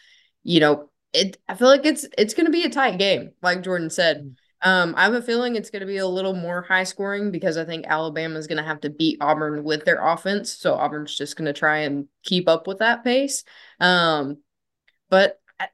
You 0.44 0.60
know, 0.60 0.90
it. 1.14 1.38
I 1.48 1.56
feel 1.56 1.68
like 1.68 1.86
it's 1.86 2.06
it's 2.18 2.34
gonna 2.34 2.50
be 2.50 2.64
a 2.64 2.70
tight 2.70 3.00
game, 3.00 3.32
like 3.42 3.64
Jordan 3.64 3.90
said. 3.90 4.36
Um, 4.64 4.94
I 4.96 5.04
have 5.04 5.14
a 5.14 5.22
feeling 5.22 5.56
it's 5.56 5.72
gonna 5.72 5.86
be 5.88 5.98
a 5.98 6.08
little 6.08 6.36
more 6.36 6.62
high 6.62 6.84
scoring 6.84 7.32
because 7.32 7.58
I 7.58 7.66
think 7.66 7.86
Alabama 7.88 8.38
is 8.38 8.48
gonna 8.48 8.64
have 8.64 8.82
to 8.82 8.90
beat 8.90 9.18
Auburn 9.22 9.64
with 9.64 9.86
their 9.86 10.06
offense. 10.06 10.52
So 10.54 10.76
Auburn's 10.76 11.18
just 11.18 11.36
gonna 11.36 11.54
try 11.54 11.80
and 11.80 12.08
keep 12.24 12.48
up 12.48 12.68
with 12.68 12.80
that 12.80 13.04
pace. 13.04 13.44
Um, 13.80 14.38
but 15.10 15.40
I, 15.60 15.68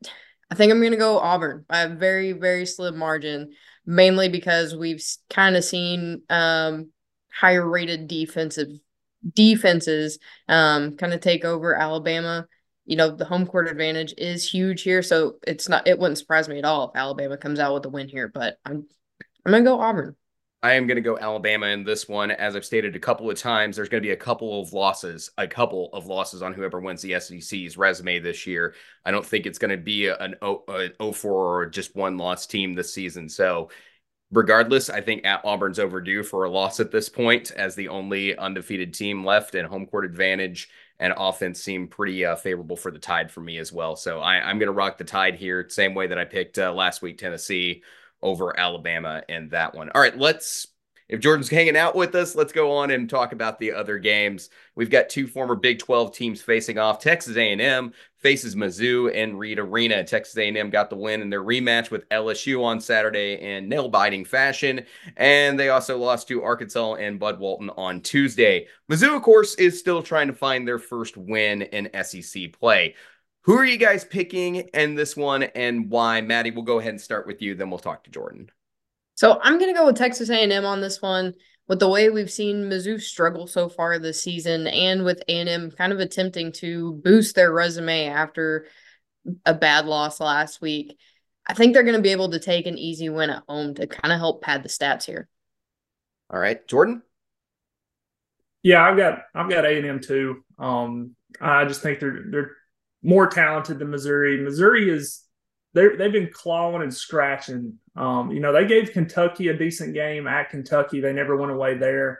I 0.51 0.55
think 0.55 0.71
I'm 0.71 0.81
gonna 0.81 0.97
go 0.97 1.19
Auburn 1.19 1.65
by 1.67 1.81
a 1.81 1.89
very 1.95 2.31
very 2.31 2.65
slim 2.65 2.97
margin, 2.97 3.53
mainly 3.85 4.29
because 4.29 4.75
we've 4.75 5.03
kind 5.29 5.57
of 5.57 5.63
seen 5.63 6.21
um 6.29 6.91
higher 7.33 7.67
rated 7.67 8.07
defensive 8.07 8.69
defenses 9.33 10.19
um 10.47 10.95
kind 10.95 11.13
of 11.13 11.19
take 11.19 11.43
over 11.43 11.75
Alabama. 11.75 12.47
You 12.88 12.95
know, 12.95 13.11
the 13.11 13.25
home 13.25 13.45
court 13.45 13.67
advantage 13.67 14.13
is 14.17 14.49
huge 14.49 14.81
here, 14.81 15.03
so 15.03 15.35
it's 15.45 15.69
not 15.69 15.88
it 15.88 15.99
wouldn't 15.99 16.17
surprise 16.17 16.49
me 16.49 16.57
at 16.57 16.65
all 16.65 16.89
if 16.89 16.95
Alabama 16.95 17.38
comes 17.38 17.59
out 17.59 17.73
with 17.73 17.85
a 17.85 17.89
win 17.89 18.07
here, 18.07 18.27
but 18.27 18.57
I'm 18.65 18.88
I'm 19.45 19.53
to 19.53 19.61
go 19.61 19.79
Auburn. 19.79 20.15
I 20.63 20.73
am 20.73 20.88
going 20.88 20.95
to 20.95 21.01
go 21.01 21.19
Alabama 21.19 21.67
in 21.67 21.83
this 21.83 22.09
one. 22.09 22.31
As 22.31 22.55
I've 22.55 22.65
stated 22.65 22.95
a 22.95 22.99
couple 22.99 23.29
of 23.29 23.38
times, 23.38 23.75
there's 23.75 23.89
going 23.89 24.01
to 24.01 24.07
be 24.07 24.13
a 24.13 24.17
couple 24.17 24.59
of 24.59 24.73
losses, 24.73 25.29
a 25.38 25.47
couple 25.47 25.89
of 25.93 26.07
losses 26.07 26.41
on 26.41 26.53
whoever 26.53 26.79
wins 26.79 27.01
the 27.03 27.19
SEC's 27.19 27.77
resume 27.77 28.19
this 28.19 28.47
year. 28.47 28.73
I 29.05 29.11
don't 29.11 29.25
think 29.25 29.45
it's 29.45 29.59
going 29.59 29.71
to 29.71 29.77
be 29.77 30.07
an 30.07 30.35
0, 30.41 31.11
4 31.13 31.31
or 31.31 31.65
just 31.67 31.95
one 31.95 32.17
loss 32.17 32.47
team 32.47 32.73
this 32.73 32.91
season. 32.91 33.29
So 33.29 33.69
regardless, 34.31 34.89
I 34.89 34.99
think 34.99 35.25
at 35.25 35.45
Auburn's 35.45 35.79
overdue 35.79 36.23
for 36.23 36.45
a 36.45 36.49
loss 36.49 36.79
at 36.79 36.91
this 36.91 37.07
point 37.07 37.51
as 37.51 37.75
the 37.75 37.89
only 37.89 38.35
undefeated 38.35 38.95
team 38.95 39.23
left 39.23 39.53
and 39.53 39.67
home 39.67 39.85
court 39.85 40.05
advantage 40.05 40.69
and 40.99 41.13
offense 41.17 41.61
seem 41.61 41.87
pretty 41.87 42.25
uh, 42.25 42.35
favorable 42.35 42.75
for 42.75 42.91
the 42.91 42.99
Tide 42.99 43.31
for 43.31 43.41
me 43.41 43.57
as 43.57 43.71
well. 43.71 43.95
So 43.95 44.19
I, 44.19 44.49
am 44.49 44.57
going 44.59 44.67
to 44.67 44.73
rock 44.73 44.97
the 44.97 45.03
Tide 45.03 45.35
here, 45.35 45.67
same 45.69 45.93
way 45.93 46.07
that 46.07 46.17
I 46.17 46.25
picked 46.25 46.57
uh, 46.57 46.73
last 46.73 47.01
week 47.01 47.17
Tennessee 47.17 47.83
over 48.21 48.59
Alabama 48.59 49.21
in 49.29 49.49
that 49.49 49.75
one. 49.75 49.89
All 49.93 50.01
right, 50.01 50.17
let's 50.17 50.67
if 51.10 51.22
Jordan's 51.22 51.49
hanging 51.49 51.78
out 51.78 51.95
with 51.95 52.16
us, 52.16 52.36
let's 52.36 52.51
go 52.51 52.72
on 52.72 52.91
and 52.91 53.10
talk 53.10 53.32
about 53.32 53.60
the 53.60 53.72
other 53.72 53.97
games. 53.97 54.49
We've 54.76 54.89
got 54.89 55.10
two 55.10 55.26
former 55.26 55.55
Big 55.55 55.80
12 55.80 56.14
teams 56.14 56.41
facing 56.41 56.78
off. 56.78 56.99
Texas 56.99 57.38
A&M 57.38 57.93
faces 58.18 58.55
Mizzou 58.55 59.12
and 59.16 59.39
Reed 59.39 59.58
Arena. 59.58 60.03
Texas 60.03 60.38
A&M 60.38 60.70
got 60.70 60.89
the 60.89 60.97
win 60.97 61.22
in 61.22 61.30
their 61.30 61.43
rematch 61.43 61.91
with 61.91 62.10
LSU 62.10 62.64
on 62.64 62.82
Saturday 62.82 63.36
in 63.39 63.70
nail-biting 63.70 64.26
fashion, 64.26 64.86
and 65.16 65.58
they 65.58 65.70
also 65.70 65.97
lost 65.97 66.28
to 66.28 66.43
Arkansas 66.43 66.95
and 66.95 67.20
Bud 67.20 67.39
Walton 67.39 67.70
on 67.72 68.01
Tuesday. 68.01 68.68
Mizzou, 68.91 69.16
of 69.16 69.22
course, 69.22 69.55
is 69.55 69.80
still 69.80 70.03
trying 70.03 70.28
to 70.28 70.34
find 70.34 70.68
their 70.68 70.80
first 70.80 71.16
win 71.16 71.62
in 71.62 71.89
SEC 72.03 72.51
play. 72.51 72.95
Who 73.43 73.53
are 73.58 73.66
you 73.66 73.78
guys 73.78 74.03
picking 74.03 74.55
in 74.55 74.95
this 74.95 75.16
one 75.16 75.43
and 75.43 75.89
why? 75.89 76.20
Maddie, 76.20 76.51
we'll 76.51 76.64
go 76.64 76.80
ahead 76.80 76.91
and 76.91 77.01
start 77.01 77.26
with 77.26 77.41
you, 77.41 77.55
then 77.55 77.70
we'll 77.70 77.80
talk 77.80 78.03
to 78.03 78.12
Jordan. 78.12 78.51
So 79.18 79.39
I'm 79.41 79.57
going 79.57 79.74
to 79.74 79.78
go 79.78 79.88
with 79.88 79.97
Texas 79.97 80.30
A&M 80.30 80.63
on 80.63 80.80
this 80.80 81.01
one. 81.01 81.34
With 81.68 81.80
the 81.80 81.89
way 81.89 82.09
we've 82.09 82.32
seen 82.32 82.70
Mizzou 82.70 83.01
struggle 83.01 83.45
so 83.45 83.68
far 83.68 83.99
this 83.99 84.22
season, 84.22 84.68
and 84.68 85.03
with 85.03 85.22
A&M 85.28 85.72
kind 85.72 85.91
of 85.91 85.99
attempting 85.99 86.53
to 86.53 86.93
boost 87.03 87.36
their 87.36 87.51
resume 87.51 88.07
after 88.07 88.68
a 89.45 89.53
bad 89.53 89.86
loss 89.86 90.22
last 90.22 90.61
week, 90.61 90.97
I 91.45 91.55
think 91.55 91.74
they're 91.74 91.84
going 91.84 91.95
to 91.95 92.01
be 92.01 92.11
able 92.11 92.30
to 92.30 92.39
take 92.39 92.68
an 92.68 92.78
easy 92.78 93.09
win 93.09 93.32
at 93.32 93.43
home 93.49 93.74
to 93.74 93.88
kind 93.88 94.13
of 94.13 94.20
help 94.20 94.43
pad 94.43 94.63
the 94.63 94.70
stats 94.70 95.03
here. 95.03 95.28
All 96.30 96.39
right, 96.39 96.65
Jordan. 96.68 97.01
Yeah, 98.63 98.84
I've 98.84 98.97
got 98.97 99.24
I've 99.34 99.49
got 99.49 99.65
A 99.65 99.78
and 99.78 99.86
M 99.86 99.99
too. 99.99 100.43
Um, 100.59 101.15
I 101.41 101.65
just 101.65 101.82
think 101.82 101.99
they're 101.99 102.24
they're 102.30 102.51
more 103.01 103.28
talented 103.28 103.80
than 103.80 103.89
Missouri. 103.89 104.41
Missouri 104.41 104.89
is 104.89 105.24
they 105.74 105.95
they've 105.95 106.11
been 106.11 106.30
clawing 106.32 106.82
and 106.82 106.93
scratching. 106.93 107.80
Um, 107.97 108.31
you 108.31 108.39
know, 108.39 108.53
they 108.53 108.65
gave 108.65 108.91
Kentucky 108.91 109.47
a 109.47 109.57
decent 109.57 109.93
game 109.93 110.27
at 110.27 110.51
Kentucky. 110.51 111.01
They 111.01 111.13
never 111.13 111.35
went 111.35 111.51
away 111.51 111.77
there. 111.77 112.19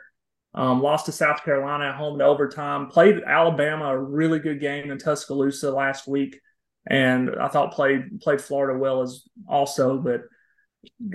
Um, 0.54 0.82
lost 0.82 1.06
to 1.06 1.12
South 1.12 1.44
Carolina 1.44 1.84
at 1.84 1.94
home 1.94 2.16
in 2.16 2.22
overtime. 2.22 2.88
Played 2.88 3.22
Alabama 3.24 3.86
a 3.86 3.98
really 3.98 4.40
good 4.40 4.60
game 4.60 4.90
in 4.90 4.98
Tuscaloosa 4.98 5.70
last 5.70 6.08
week, 6.08 6.40
and 6.86 7.30
I 7.40 7.48
thought 7.48 7.74
played 7.74 8.20
played 8.20 8.40
Florida 8.40 8.76
well 8.76 9.02
as 9.02 9.22
also. 9.46 9.98
But 9.98 10.22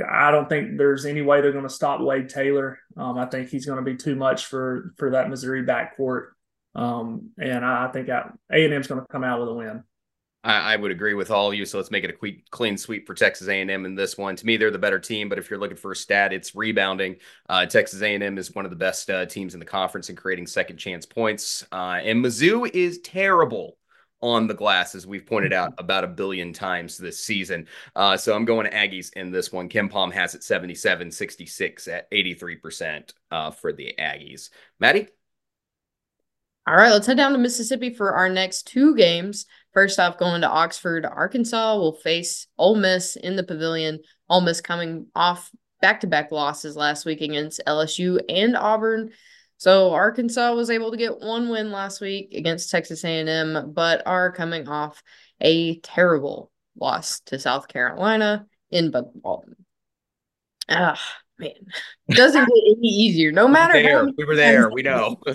I 0.10 0.32
don't 0.32 0.48
think 0.48 0.78
there's 0.78 1.06
any 1.06 1.22
way 1.22 1.42
they're 1.42 1.52
going 1.52 1.64
to 1.64 1.70
stop 1.70 2.00
Wade 2.00 2.30
Taylor. 2.30 2.80
Um, 2.96 3.18
I 3.18 3.26
think 3.26 3.50
he's 3.50 3.66
going 3.66 3.84
to 3.84 3.92
be 3.92 3.98
too 3.98 4.16
much 4.16 4.46
for 4.46 4.94
for 4.98 5.12
that 5.12 5.30
Missouri 5.30 5.64
backcourt, 5.64 6.28
um, 6.76 7.32
and 7.38 7.66
I, 7.66 7.88
I 7.88 7.92
think 7.92 8.08
A 8.08 8.32
and 8.52 8.74
M's 8.74 8.88
going 8.88 9.02
to 9.02 9.08
come 9.08 9.26
out 9.26 9.42
with 9.42 9.50
a 9.50 9.54
win. 9.54 9.84
I, 10.44 10.74
I, 10.74 10.76
would 10.76 10.92
agree 10.92 11.14
with 11.14 11.32
all 11.32 11.50
of 11.50 11.54
you. 11.54 11.66
So 11.66 11.78
let's 11.78 11.92
make 11.92 12.04
it 12.04 12.10
a 12.10 12.14
quick, 12.14 12.50
clean 12.52 12.78
sweep 12.78 13.08
for 13.08 13.14
Texas 13.14 13.48
A&M 13.48 13.86
in 13.86 13.96
this 13.96 14.18
one. 14.18 14.36
To 14.36 14.46
me, 14.46 14.58
they're 14.58 14.72
the 14.72 14.78
better 14.78 15.00
team. 15.00 15.30
But 15.30 15.38
if 15.38 15.50
you're 15.50 15.60
looking 15.60 15.78
for 15.78 15.92
a 15.92 15.96
stat, 15.96 16.34
it's 16.34 16.56
rebounding. 16.56 17.18
Uh, 17.48 17.66
Texas 17.66 18.02
A&M 18.02 18.38
is 18.38 18.54
one 18.54 18.66
of 18.66 18.72
the 18.72 18.78
best 18.78 19.10
uh, 19.10 19.26
teams 19.26 19.54
in 19.54 19.60
the 19.60 19.66
conference 19.66 20.10
in 20.10 20.16
creating 20.16 20.48
second 20.48 20.78
chance 20.78 21.06
points. 21.06 21.66
Uh, 21.72 22.00
and 22.04 22.24
Mizzou 22.24 22.70
is 22.74 23.00
terrible 23.00 23.78
on 24.22 24.48
the 24.48 24.54
glass, 24.54 24.96
as 24.96 25.06
we've 25.06 25.26
pointed 25.26 25.52
out 25.54 25.74
about 25.78 26.04
a 26.04 26.08
billion 26.08 26.54
times 26.54 26.98
this 26.98 27.20
season. 27.20 27.68
Uh, 27.96 28.18
so 28.18 28.36
I'm 28.36 28.46
going 28.46 28.66
to 28.66 28.76
Aggies 28.76 29.14
in 29.14 29.32
this 29.32 29.52
one. 29.52 29.70
KenPom 29.70 30.12
has 30.14 30.34
it 30.36 30.44
77 30.44 31.12
66 31.12 31.88
at 31.88 32.10
83% 32.12 33.14
uh, 33.32 33.52
for 33.52 33.74
the 33.74 33.94
Aggies. 34.00 34.50
Maddie? 34.80 35.08
All 36.66 36.76
right, 36.76 36.92
let's 36.92 37.08
head 37.08 37.18
down 37.18 37.34
to 37.34 37.38
Mississippi 37.38 37.90
for 37.90 38.14
our 38.14 38.30
next 38.30 38.68
two 38.68 38.96
games. 38.96 39.46
First 39.74 40.00
off, 40.00 40.18
going 40.18 40.42
to 40.42 40.50
Oxford, 40.50 41.06
Arkansas 41.06 41.76
will 41.78 41.94
face 41.94 42.48
Ole 42.58 42.76
Miss 42.76 43.16
in 43.16 43.36
the 43.36 43.44
pavilion. 43.44 44.00
Ole 44.30 44.42
Miss 44.42 44.62
coming 44.62 45.08
off 45.16 45.52
back 45.82 46.02
to 46.02 46.08
back 46.08 46.32
losses 46.32 46.76
last 46.76 47.06
week 47.06 47.22
against 47.22 47.62
LSU 47.68 48.20
and 48.30 48.56
Auburn. 48.56 49.12
So 49.58 49.92
Arkansas 49.92 50.54
was 50.54 50.70
able 50.70 50.92
to 50.92 50.98
get 50.98 51.20
one 51.20 51.50
win 51.50 51.72
last 51.72 52.02
week 52.02 52.34
against 52.34 52.70
Texas 52.70 53.04
A&M, 53.04 53.72
but 53.74 54.04
are 54.06 54.32
coming 54.32 54.68
off 54.68 55.02
a 55.42 55.80
terrible 55.80 56.52
loss 56.80 57.22
to 57.22 57.40
South 57.40 57.68
Carolina 57.68 58.46
in 58.72 58.92
Bud 58.92 59.06
Walton. 59.14 59.56
Ah, 60.70 61.02
man, 61.44 61.68
it 62.08 62.16
doesn't 62.16 62.46
get 62.46 62.52
any 62.52 62.88
easier. 62.88 63.32
No 63.32 63.48
matter 63.48 63.82
how 63.88 64.08
we 64.18 64.26
were 64.26 64.36
there, 64.36 64.70
we 64.70 64.82
know. 64.82 65.20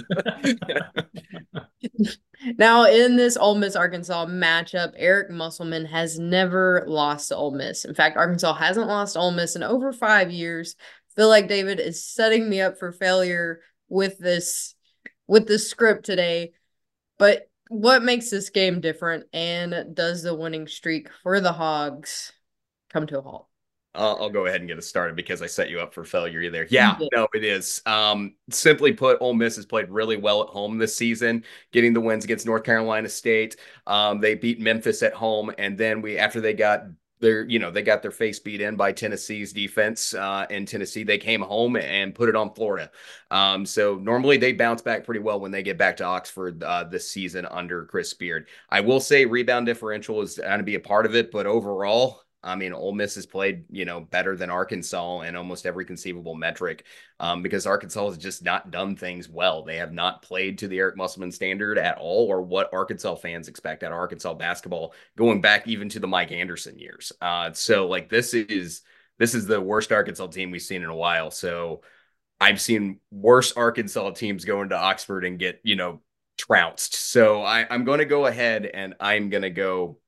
now, 2.59 2.85
in 2.85 3.17
this 3.17 3.37
Ole 3.37 3.57
Miss 3.57 3.77
Arkansas 3.77 4.27
matchup, 4.27 4.93
Eric 4.97 5.31
Musselman 5.31 5.87
has 5.87 6.19
never 6.19 6.85
lost 6.87 7.29
to 7.29 7.37
Ole 7.37 7.53
Miss. 7.53 7.85
In 7.85 7.95
fact, 7.95 8.17
Arkansas 8.17 8.55
hasn't 8.55 8.89
lost 8.89 9.17
Ole 9.17 9.33
Miss 9.33 9.57
in 9.57 9.63
over 9.63 9.93
five 9.93 10.31
years. 10.31 10.77
Feel 11.17 11.29
like 11.29 11.49
David 11.49 11.81
is 11.81 12.05
setting 12.05 12.49
me 12.49 12.61
up 12.61 12.79
for 12.79 12.93
failure 12.93 13.61
with 13.89 14.19
this 14.19 14.75
with 15.27 15.47
this 15.47 15.69
script 15.69 16.05
today. 16.05 16.53
But 17.19 17.49
what 17.69 18.03
makes 18.03 18.31
this 18.31 18.51
game 18.51 18.81
different, 18.81 19.27
and 19.33 19.95
does 19.95 20.23
the 20.23 20.35
winning 20.35 20.67
streak 20.67 21.09
for 21.23 21.41
the 21.41 21.53
Hogs 21.53 22.33
come 22.91 23.07
to 23.09 23.19
a 23.19 23.23
halt? 23.23 23.48
I'll, 23.99 24.17
I'll, 24.21 24.31
go 24.31 24.47
ahead 24.47 24.61
and 24.61 24.69
get 24.69 24.79
us 24.79 24.87
started 24.87 25.17
because 25.17 25.43
I 25.43 25.47
set 25.47 25.69
you 25.69 25.81
up 25.81 25.93
for 25.93 26.05
failure 26.05 26.51
there. 26.51 26.67
Yeah, 26.71 26.97
no, 27.13 27.27
it 27.35 27.45
is. 27.45 27.83
Um, 27.85 28.35
simply 28.51 28.93
put, 28.93 29.19
Ole 29.21 29.35
Miss 29.35 29.57
has 29.57 29.67
played 29.67 29.91
really 29.91 30.17
well 30.17 30.43
at 30.43 30.49
home 30.49 30.79
this 30.79 30.97
season, 30.97 31.45
getting 31.73 31.93
the 31.93 32.01
wins 32.01 32.25
against 32.25 32.47
North 32.47 32.65
Carolina 32.65 33.09
State. 33.09 33.57
Um, 33.87 34.21
they 34.21 34.35
beat 34.35 34.61
Memphis 34.61 35.03
at 35.03 35.15
home, 35.15 35.53
and 35.59 35.77
then 35.77 36.01
we 36.01 36.17
after 36.19 36.41
they 36.41 36.55
got 36.55 36.85
their 37.21 37.45
you 37.45 37.59
know 37.59 37.71
they 37.71 37.83
got 37.83 38.03
their 38.03 38.11
face 38.11 38.39
beat 38.39 38.61
in 38.61 38.77
by 38.77 38.93
Tennessee's 38.93 39.53
defense 39.53 40.15
uh, 40.15 40.47
in 40.51 40.67
Tennessee. 40.67 41.03
They 41.03 41.19
came 41.19 41.43
home 41.43 41.77
and 41.77 42.15
put 42.15 42.29
it 42.29 42.37
on 42.37 42.55
Florida. 42.55 42.91
Um, 43.31 43.67
so 43.67 43.97
normally 43.97 44.37
they 44.37 44.53
bounce 44.53 44.83
back 44.83 45.05
pretty 45.05 45.21
well 45.21 45.41
when 45.41 45.51
they 45.51 45.63
get 45.63 45.79
back 45.79 45.97
to 45.99 46.05
Oxford 46.05 46.63
uh, 46.63 46.85
this 46.85 47.11
season 47.11 47.47
under 47.47 47.85
Chris 47.87 48.15
Beard. 48.15 48.49
I 48.71 48.81
will 48.81 49.01
say 49.01 49.25
rebound 49.25 49.67
differential 49.67 50.23
is 50.23 50.39
going 50.39 50.59
to 50.59 50.65
be 50.65 50.77
a 50.77 50.81
part 50.81 51.07
of 51.07 51.15
it, 51.15 51.31
but 51.31 51.47
overall 51.47 52.23
I 52.43 52.55
mean, 52.55 52.73
Ole 52.73 52.93
Miss 52.93 53.17
has 53.17 53.27
played, 53.27 53.65
you 53.69 53.85
know, 53.85 54.01
better 54.01 54.37
than 54.37 54.49
Arkansas 54.49 55.23
in 55.23 55.35
almost 55.35 55.67
every 55.67 55.85
conceivable 55.85 56.37
metric 56.37 56.85
um, 57.19 57.43
because 57.43 57.67
Arkansas 57.67 58.07
has 58.07 58.19
just 58.19 58.45
not 58.45 58.71
done 58.71 58.95
things 58.95 59.29
well. 59.29 59.65
They 59.65 59.77
have 59.79 59.93
not 59.93 60.23
played 60.23 60.59
to 60.59 60.69
the 60.69 60.79
Eric 60.79 60.97
Musselman 60.97 61.33
standard 61.33 61.79
at 61.79 61.99
all 61.99 62.27
or 62.29 62.41
what 62.43 62.73
Arkansas 62.73 63.17
fans 63.17 63.49
expect 63.49 63.83
out 63.83 63.91
of 63.91 63.99
Arkansas 63.99 64.35
basketball 64.35 64.95
going 65.17 65.41
back 65.41 65.67
even 65.67 65.89
to 65.91 65.99
the 65.99 66.07
Mike 66.07 66.31
Anderson 66.31 66.79
years. 66.79 67.13
Uh, 67.21 67.53
so, 67.53 67.89
like, 67.89 68.09
this 68.09 68.35
is 68.35 68.83
this 69.19 69.35
is 69.35 69.47
the 69.47 69.61
worst 69.61 69.91
Arkansas 69.91 70.29
team 70.29 70.53
we've 70.53 70.63
seen 70.63 70.85
in 70.85 70.91
a 70.91 70.97
while. 70.97 71.33
So, 71.33 71.83
I've 72.41 72.61
seen 72.61 73.01
worse 73.11 73.53
Arkansas 73.53 74.11
teams 74.13 74.45
go 74.45 74.63
into 74.63 74.77
Oxford 74.79 75.25
and 75.25 75.41
get, 75.41 75.61
you 75.65 75.75
know, 75.75 76.03
trounced. 76.37 76.95
So, 76.95 77.43
I, 77.43 77.67
I'm 77.69 77.85
going 77.85 77.99
to 77.99 78.05
go 78.05 78.27
ahead 78.27 78.65
and 78.65 78.95
I'm 79.01 79.29
going 79.29 79.43
to 79.43 79.51
go 79.51 79.99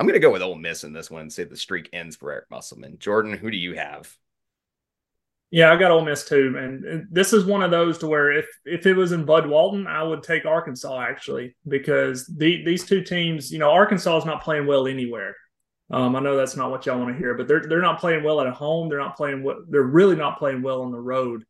I'm 0.00 0.06
going 0.06 0.14
to 0.14 0.18
go 0.18 0.32
with 0.32 0.40
Ole 0.40 0.54
Miss 0.54 0.82
in 0.82 0.94
this 0.94 1.10
one 1.10 1.20
and 1.20 1.32
say 1.32 1.44
the 1.44 1.58
streak 1.58 1.90
ends 1.92 2.16
for 2.16 2.32
Eric 2.32 2.46
Musselman. 2.50 2.98
Jordan, 2.98 3.34
who 3.34 3.50
do 3.50 3.58
you 3.58 3.74
have? 3.74 4.10
Yeah, 5.50 5.70
I 5.70 5.76
got 5.76 5.90
Ole 5.90 6.06
Miss 6.06 6.26
too, 6.26 6.54
and 6.56 7.06
this 7.10 7.34
is 7.34 7.44
one 7.44 7.62
of 7.62 7.70
those 7.70 7.98
to 7.98 8.06
where 8.06 8.32
if 8.32 8.46
if 8.64 8.86
it 8.86 8.94
was 8.94 9.12
in 9.12 9.26
Bud 9.26 9.46
Walton, 9.46 9.86
I 9.86 10.02
would 10.02 10.22
take 10.22 10.46
Arkansas 10.46 11.02
actually 11.02 11.54
because 11.68 12.24
the, 12.26 12.64
these 12.64 12.86
two 12.86 13.02
teams, 13.02 13.52
you 13.52 13.58
know, 13.58 13.70
Arkansas 13.70 14.16
is 14.16 14.24
not 14.24 14.42
playing 14.42 14.66
well 14.66 14.86
anywhere. 14.86 15.36
Um, 15.90 16.16
I 16.16 16.20
know 16.20 16.34
that's 16.34 16.56
not 16.56 16.70
what 16.70 16.86
y'all 16.86 16.98
want 16.98 17.12
to 17.12 17.18
hear, 17.18 17.34
but 17.34 17.46
they're 17.46 17.64
they're 17.68 17.82
not 17.82 18.00
playing 18.00 18.22
well 18.22 18.40
at 18.40 18.50
home. 18.54 18.88
They're 18.88 19.00
not 19.00 19.18
playing 19.18 19.42
what 19.42 19.70
they're 19.70 19.82
really 19.82 20.16
not 20.16 20.38
playing 20.38 20.62
well 20.62 20.80
on 20.80 20.92
the 20.92 21.00
road. 21.00 21.44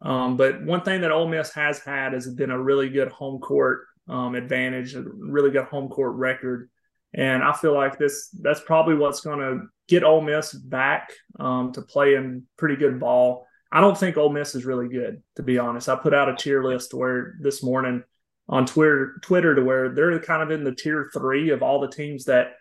Um, 0.00 0.36
but 0.36 0.60
one 0.64 0.80
thing 0.80 1.02
that 1.02 1.12
Ole 1.12 1.28
Miss 1.28 1.52
has 1.52 1.78
had 1.78 2.14
has 2.14 2.26
been 2.34 2.50
a 2.50 2.60
really 2.60 2.88
good 2.88 3.12
home 3.12 3.38
court 3.38 3.82
um, 4.08 4.34
advantage, 4.34 4.96
a 4.96 5.02
really 5.02 5.50
good 5.50 5.66
home 5.66 5.88
court 5.88 6.14
record. 6.16 6.68
And 7.14 7.42
I 7.42 7.52
feel 7.52 7.74
like 7.74 7.98
this 7.98 8.30
that's 8.40 8.60
probably 8.60 8.94
what's 8.94 9.20
going 9.20 9.40
to 9.40 9.66
get 9.88 10.04
Ole 10.04 10.22
Miss 10.22 10.52
back 10.52 11.12
um, 11.38 11.72
to 11.72 11.82
playing 11.82 12.44
pretty 12.56 12.76
good 12.76 12.98
ball. 12.98 13.46
I 13.70 13.80
don't 13.80 13.96
think 13.96 14.16
Ole 14.16 14.30
Miss 14.30 14.54
is 14.54 14.64
really 14.64 14.88
good, 14.88 15.22
to 15.36 15.42
be 15.42 15.58
honest. 15.58 15.88
I 15.88 15.96
put 15.96 16.14
out 16.14 16.28
a 16.28 16.36
tier 16.36 16.62
list 16.62 16.94
where 16.94 17.34
this 17.40 17.62
morning 17.62 18.02
on 18.48 18.66
Twitter, 18.66 19.18
Twitter 19.22 19.54
to 19.54 19.62
where 19.62 19.94
they're 19.94 20.18
kind 20.20 20.42
of 20.42 20.50
in 20.50 20.64
the 20.64 20.74
tier 20.74 21.10
three 21.12 21.50
of 21.50 21.62
all 21.62 21.80
the 21.80 21.88
teams 21.88 22.24
that 22.24 22.52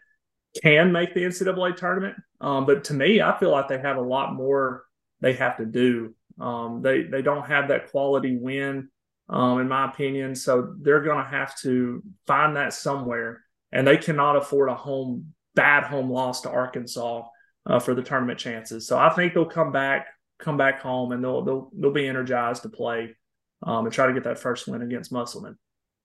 can 0.61 0.91
make 0.91 1.13
the 1.13 1.23
NCAA 1.23 1.75
tournament. 1.75 2.15
Um, 2.39 2.65
but 2.65 2.85
to 2.85 2.93
me, 2.93 3.21
I 3.21 3.37
feel 3.37 3.51
like 3.51 3.67
they 3.67 3.79
have 3.79 3.97
a 3.97 4.01
lot 4.01 4.33
more 4.33 4.83
they 5.21 5.33
have 5.33 5.57
to 5.57 5.65
do. 5.65 6.15
Um, 6.39 6.81
they 6.81 7.03
they 7.03 7.21
don't 7.21 7.45
have 7.45 7.67
that 7.67 7.91
quality 7.91 8.37
win, 8.37 8.89
um, 9.29 9.59
in 9.59 9.67
my 9.67 9.89
opinion. 9.89 10.35
So 10.35 10.75
they're 10.79 11.03
going 11.03 11.23
to 11.23 11.29
have 11.29 11.57
to 11.59 12.03
find 12.25 12.55
that 12.55 12.73
somewhere 12.73 13.41
and 13.71 13.87
they 13.87 13.97
cannot 13.97 14.35
afford 14.35 14.69
a 14.69 14.75
home 14.75 15.33
bad 15.55 15.83
home 15.83 16.09
loss 16.09 16.41
to 16.41 16.49
Arkansas 16.49 17.23
uh, 17.65 17.79
for 17.79 17.93
the 17.93 18.01
tournament 18.01 18.39
chances. 18.39 18.87
So 18.87 18.97
I 18.97 19.09
think 19.09 19.33
they'll 19.33 19.45
come 19.45 19.71
back, 19.71 20.07
come 20.39 20.57
back 20.57 20.81
home, 20.81 21.11
and 21.11 21.23
they'll 21.23 21.43
they'll 21.43 21.71
they'll 21.73 21.91
be 21.91 22.07
energized 22.07 22.63
to 22.63 22.69
play 22.69 23.15
um, 23.63 23.85
and 23.85 23.93
try 23.93 24.07
to 24.07 24.13
get 24.13 24.23
that 24.23 24.39
first 24.39 24.67
win 24.67 24.81
against 24.81 25.11
Musselman. 25.11 25.57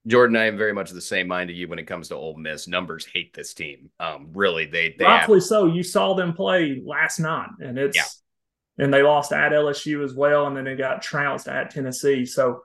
Jordan, 0.06 0.36
I 0.36 0.44
am 0.44 0.56
very 0.56 0.72
much 0.72 0.90
the 0.90 1.00
same 1.00 1.26
mind 1.26 1.48
to 1.48 1.54
you 1.54 1.66
when 1.66 1.80
it 1.80 1.86
comes 1.86 2.08
to 2.08 2.14
Ole 2.14 2.36
Miss. 2.36 2.68
Numbers 2.68 3.04
hate 3.04 3.34
this 3.34 3.54
team. 3.54 3.90
Um, 3.98 4.28
really, 4.32 4.66
they 4.66 4.94
they 4.98 5.04
rightfully 5.04 5.38
have... 5.38 5.46
so. 5.46 5.66
You 5.66 5.82
saw 5.82 6.14
them 6.14 6.32
play 6.32 6.80
last 6.84 7.18
night, 7.18 7.48
and 7.60 7.76
it's 7.76 7.96
yeah. 7.96 8.84
and 8.84 8.94
they 8.94 9.02
lost 9.02 9.32
at 9.32 9.52
LSU 9.52 10.04
as 10.04 10.14
well, 10.14 10.46
and 10.46 10.56
then 10.56 10.64
they 10.64 10.76
got 10.76 11.02
trounced 11.02 11.48
at 11.48 11.70
Tennessee. 11.70 12.24
So 12.24 12.62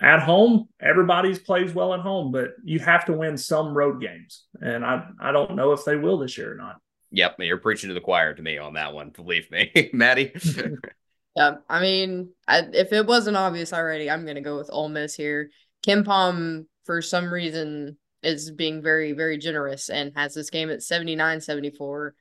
at 0.00 0.20
home, 0.20 0.68
everybody's 0.80 1.38
plays 1.38 1.74
well 1.74 1.92
at 1.94 2.00
home, 2.00 2.32
but 2.32 2.50
you 2.64 2.78
have 2.78 3.04
to 3.06 3.12
win 3.12 3.36
some 3.36 3.74
road 3.74 4.00
games, 4.00 4.44
and 4.60 4.84
I 4.84 5.06
I 5.20 5.32
don't 5.32 5.56
know 5.56 5.72
if 5.72 5.84
they 5.84 5.96
will 5.96 6.18
this 6.18 6.38
year 6.38 6.52
or 6.52 6.56
not. 6.56 6.76
Yep, 7.12 7.36
you're 7.40 7.58
preaching 7.58 7.88
to 7.88 7.94
the 7.94 8.00
choir 8.00 8.34
to 8.34 8.42
me 8.42 8.56
on 8.56 8.74
that 8.74 8.94
one. 8.94 9.10
Believe 9.10 9.50
me, 9.50 9.90
Maddie. 9.92 10.32
yeah, 11.36 11.56
I 11.68 11.80
mean, 11.80 12.30
I, 12.48 12.62
if 12.72 12.92
it 12.92 13.06
wasn't 13.06 13.36
obvious 13.36 13.72
already, 13.72 14.10
I'm 14.10 14.24
gonna 14.24 14.40
go 14.40 14.56
with 14.56 14.70
Ole 14.72 14.88
Miss 14.88 15.14
here. 15.14 15.50
KenPom, 15.86 16.66
for 16.84 17.02
some 17.02 17.32
reason, 17.32 17.98
is 18.22 18.50
being 18.50 18.82
very, 18.82 19.12
very 19.12 19.38
generous 19.38 19.90
and 19.90 20.12
has 20.16 20.34
this 20.34 20.50
game 20.50 20.70
at 20.70 20.82
79 20.82 21.40
74 21.40 22.14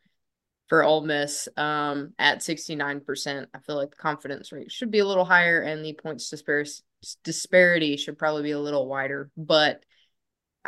for 0.70 0.84
Ole 0.84 1.02
Miss 1.02 1.50
um, 1.58 2.14
at 2.20 2.40
69%. 2.40 3.48
I 3.54 3.60
feel 3.60 3.76
like 3.76 3.92
the 3.92 3.98
confidence 3.98 4.52
rate 4.52 4.72
should 4.72 4.92
be 4.92 5.00
a 5.00 5.06
little 5.06 5.26
higher 5.26 5.62
and 5.62 5.84
the 5.84 5.94
points 5.94 6.30
disparity 6.30 6.84
disparity 7.24 7.96
should 7.98 8.18
probably 8.18 8.44
be 8.44 8.52
a 8.52 8.60
little 8.60 8.88
wider. 8.88 9.32
But 9.36 9.84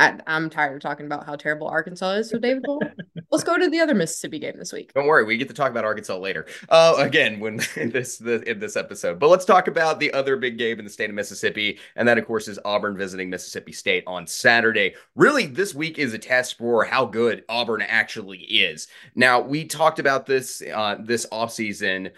I, 0.01 0.19
am 0.35 0.49
tired 0.49 0.75
of 0.75 0.81
talking 0.81 1.05
about 1.05 1.25
how 1.25 1.35
terrible 1.35 1.67
Arkansas 1.67 2.11
is. 2.13 2.29
So, 2.29 2.39
David, 2.39 2.65
let's 3.31 3.43
go 3.43 3.57
to 3.57 3.69
the 3.69 3.79
other 3.79 3.93
Mississippi 3.93 4.39
game 4.39 4.55
this 4.57 4.73
week. 4.73 4.93
Don't 4.93 5.05
worry, 5.05 5.23
we 5.23 5.37
get 5.37 5.47
to 5.49 5.53
talk 5.53 5.69
about 5.69 5.85
Arkansas 5.85 6.17
later. 6.17 6.47
Uh, 6.69 6.95
again, 6.97 7.39
when 7.39 7.61
in 7.75 7.91
this 7.91 8.17
the, 8.17 8.41
in 8.49 8.59
this 8.59 8.75
episode. 8.75 9.19
But 9.19 9.29
let's 9.29 9.45
talk 9.45 9.67
about 9.67 9.99
the 9.99 10.11
other 10.13 10.37
big 10.37 10.57
game 10.57 10.79
in 10.79 10.85
the 10.85 10.91
state 10.91 11.09
of 11.09 11.15
Mississippi, 11.15 11.79
and 11.95 12.07
that, 12.07 12.17
of 12.17 12.25
course, 12.25 12.47
is 12.47 12.59
Auburn 12.65 12.97
visiting 12.97 13.29
Mississippi 13.29 13.71
State 13.71 14.03
on 14.07 14.25
Saturday. 14.25 14.95
Really, 15.15 15.45
this 15.45 15.75
week 15.75 15.99
is 15.99 16.13
a 16.15 16.19
test 16.19 16.57
for 16.57 16.83
how 16.83 17.05
good 17.05 17.43
Auburn 17.47 17.83
actually 17.83 18.39
is. 18.39 18.87
Now, 19.13 19.39
we 19.39 19.65
talked 19.65 19.99
about 19.99 20.25
this 20.25 20.63
uh, 20.73 20.95
this 20.99 21.27
offseason 21.27 22.11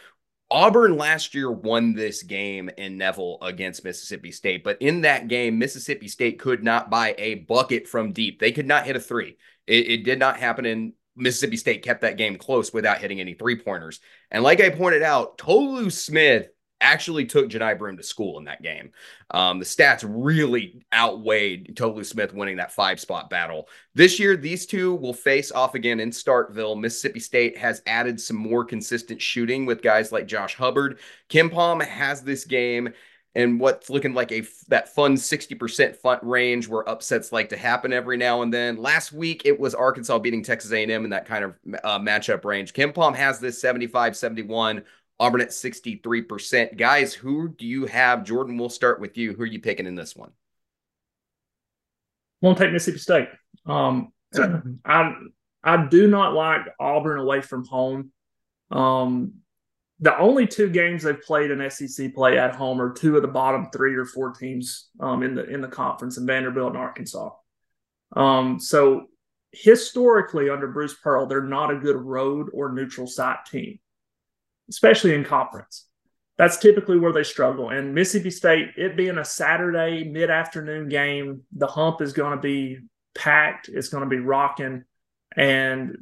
Auburn 0.54 0.98
last 0.98 1.34
year 1.34 1.52
won 1.52 1.96
this 1.96 2.22
game 2.22 2.70
in 2.78 2.96
Neville 2.96 3.40
against 3.42 3.84
Mississippi 3.84 4.32
State, 4.32 4.64
but 4.64 4.80
in 4.80 5.02
that 5.02 5.28
game, 5.28 5.58
Mississippi 5.58 6.08
State 6.08 6.40
could 6.40 6.64
not 6.64 6.92
buy 6.92 7.16
a 7.18 7.36
bucket 7.36 7.88
from 7.88 8.14
deep. 8.14 8.40
They 8.40 8.52
could 8.52 8.68
not 8.68 8.86
hit 8.86 8.96
a 8.96 9.00
three. 9.00 9.36
It, 9.66 9.90
it 9.90 10.04
did 10.04 10.20
not 10.20 10.38
happen 10.38 10.68
in 10.68 10.94
Mississippi 11.16 11.58
State 11.58 11.84
kept 11.84 12.02
that 12.02 12.18
game 12.18 12.38
close 12.38 12.72
without 12.72 13.00
hitting 13.00 13.20
any 13.20 13.34
three 13.34 13.56
pointers. 13.56 14.00
And 14.30 14.44
like 14.44 14.62
I 14.62 14.70
pointed 14.70 15.02
out, 15.02 15.40
Tolu 15.40 15.90
Smith 15.90 16.50
actually 16.84 17.26
took 17.26 17.50
Johni 17.50 17.78
Broome 17.78 17.98
to 17.98 18.04
school 18.04 18.38
in 18.38 18.44
that 18.44 18.62
game. 18.62 18.92
Um, 19.32 19.58
the 19.58 19.66
stats 19.66 20.06
really 20.08 20.86
outweighed 20.94 21.76
Tolu 21.76 22.04
Smith 22.04 22.34
winning 22.34 22.58
that 22.58 22.74
five 22.74 23.00
spot 23.00 23.30
battle. 23.30 23.70
This 23.96 24.20
year, 24.20 24.36
these 24.36 24.66
two 24.66 24.94
will 24.96 25.14
face 25.14 25.52
off 25.52 25.74
again 25.74 26.00
in 26.00 26.12
Starkville. 26.12 26.80
Mississippi 26.80 27.20
State 27.20 27.58
has 27.58 27.82
added 27.88 28.20
some 28.20 28.38
more 28.38 28.66
consistent 28.66 29.22
shooting 29.22 29.66
with 29.66 29.82
guys 29.82 30.12
like 30.12 30.28
Josh 30.28 30.56
Hubbard. 30.56 31.00
KenPom 31.30 31.84
has 31.84 32.22
this 32.22 32.46
game 32.46 32.94
and 33.36 33.60
what's 33.60 33.90
looking 33.90 34.14
like 34.14 34.32
a 34.32 34.44
that 34.68 34.94
fun 34.94 35.16
60% 35.16 35.96
fun 35.96 36.20
range 36.22 36.68
where 36.68 36.88
upsets 36.88 37.32
like 37.32 37.50
to 37.50 37.58
happen 37.58 37.92
every 37.92 38.18
now 38.18 38.42
and 38.42 38.54
then. 38.54 38.78
Last 38.78 39.12
week 39.12 39.44
it 39.46 39.60
was 39.60 39.74
Arkansas 39.74 40.20
beating 40.20 40.44
Texas 40.44 40.72
A&M 40.72 41.04
in 41.04 41.10
that 41.10 41.26
kind 41.26 41.44
of 41.46 41.56
uh, 41.84 42.00
matchup 42.00 42.46
range. 42.46 42.74
KenPom 42.74 43.16
has 43.16 43.40
this 43.40 43.62
75-71 43.62 44.84
Auburn 45.20 45.42
at 45.42 45.50
63%. 45.50 46.78
Guys, 46.78 47.14
who 47.14 47.50
do 47.50 47.66
you 47.66 47.86
have? 47.86 48.24
Jordan, 48.24 48.58
we'll 48.58 48.70
start 48.70 49.00
with 49.00 49.18
you. 49.18 49.34
Who 49.34 49.44
are 49.44 49.48
you 49.48 49.60
picking 49.60 49.86
in 49.86 49.96
this 49.96 50.16
one? 50.16 50.32
Won't 52.42 52.58
take 52.58 52.72
Mississippi 52.72 53.00
State. 53.00 53.30
Um, 53.66 54.12
I 54.86 55.14
I 55.64 55.86
do 55.86 56.08
not 56.08 56.34
like 56.34 56.62
Auburn 56.80 57.20
away 57.20 57.40
from 57.42 57.66
home. 57.66 58.12
Um, 58.70 59.36
the 60.00 60.18
only 60.18 60.46
two 60.46 60.70
games 60.70 61.04
they've 61.04 61.22
played 61.22 61.52
in 61.52 61.70
SEC 61.70 62.14
play 62.14 62.38
at 62.38 62.56
home 62.56 62.82
are 62.82 62.92
two 62.92 63.16
of 63.16 63.22
the 63.22 63.30
bottom 63.30 63.70
three 63.72 63.96
or 63.96 64.04
four 64.04 64.32
teams 64.32 64.90
um, 65.00 65.24
in 65.24 65.36
the 65.36 65.46
in 65.46 65.62
the 65.62 65.68
conference 65.70 66.18
in 66.18 66.26
Vanderbilt 66.26 66.74
and 66.74 66.78
Arkansas. 66.78 67.30
Um, 68.14 68.60
so 68.60 69.06
historically, 69.52 70.50
under 70.50 70.68
Bruce 70.68 70.96
Pearl, 70.96 71.28
they're 71.28 71.42
not 71.42 71.72
a 71.72 71.80
good 71.80 71.96
road 71.96 72.50
or 72.52 72.74
neutral 72.74 73.08
site 73.08 73.46
team 73.50 73.80
especially 74.70 75.14
in 75.14 75.24
conference. 75.24 75.88
That's 76.38 76.58
typically 76.58 76.98
where 76.98 77.14
they 77.14 77.24
struggle. 77.24 77.70
And 77.70 77.94
Mississippi 77.94 78.32
State, 78.32 78.70
it 78.76 78.98
being 78.98 79.18
a 79.18 79.26
Saturday 79.26 80.04
mid 80.04 80.30
afternoon 80.32 80.90
game, 80.90 81.42
the 81.52 81.68
hump 81.68 82.02
is 82.02 82.14
going 82.14 82.36
to 82.36 82.42
be 82.42 82.80
packed. 83.14 83.70
It's 83.70 83.90
going 83.90 84.04
to 84.04 84.10
be 84.10 84.20
rocking. 84.20 84.84
And 85.36 85.98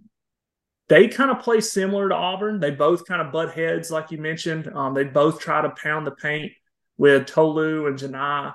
they 0.87 1.07
kind 1.07 1.31
of 1.31 1.39
play 1.39 1.61
similar 1.61 2.09
to 2.09 2.15
Auburn. 2.15 2.59
They 2.59 2.71
both 2.71 3.05
kind 3.05 3.21
of 3.21 3.31
butt 3.31 3.53
heads, 3.53 3.91
like 3.91 4.11
you 4.11 4.17
mentioned. 4.17 4.67
Um, 4.73 4.93
they 4.93 5.03
both 5.03 5.39
try 5.39 5.61
to 5.61 5.69
pound 5.81 6.07
the 6.07 6.11
paint 6.11 6.51
with 6.97 7.27
Tolu 7.27 7.87
and 7.87 7.97
Johni. 7.97 8.53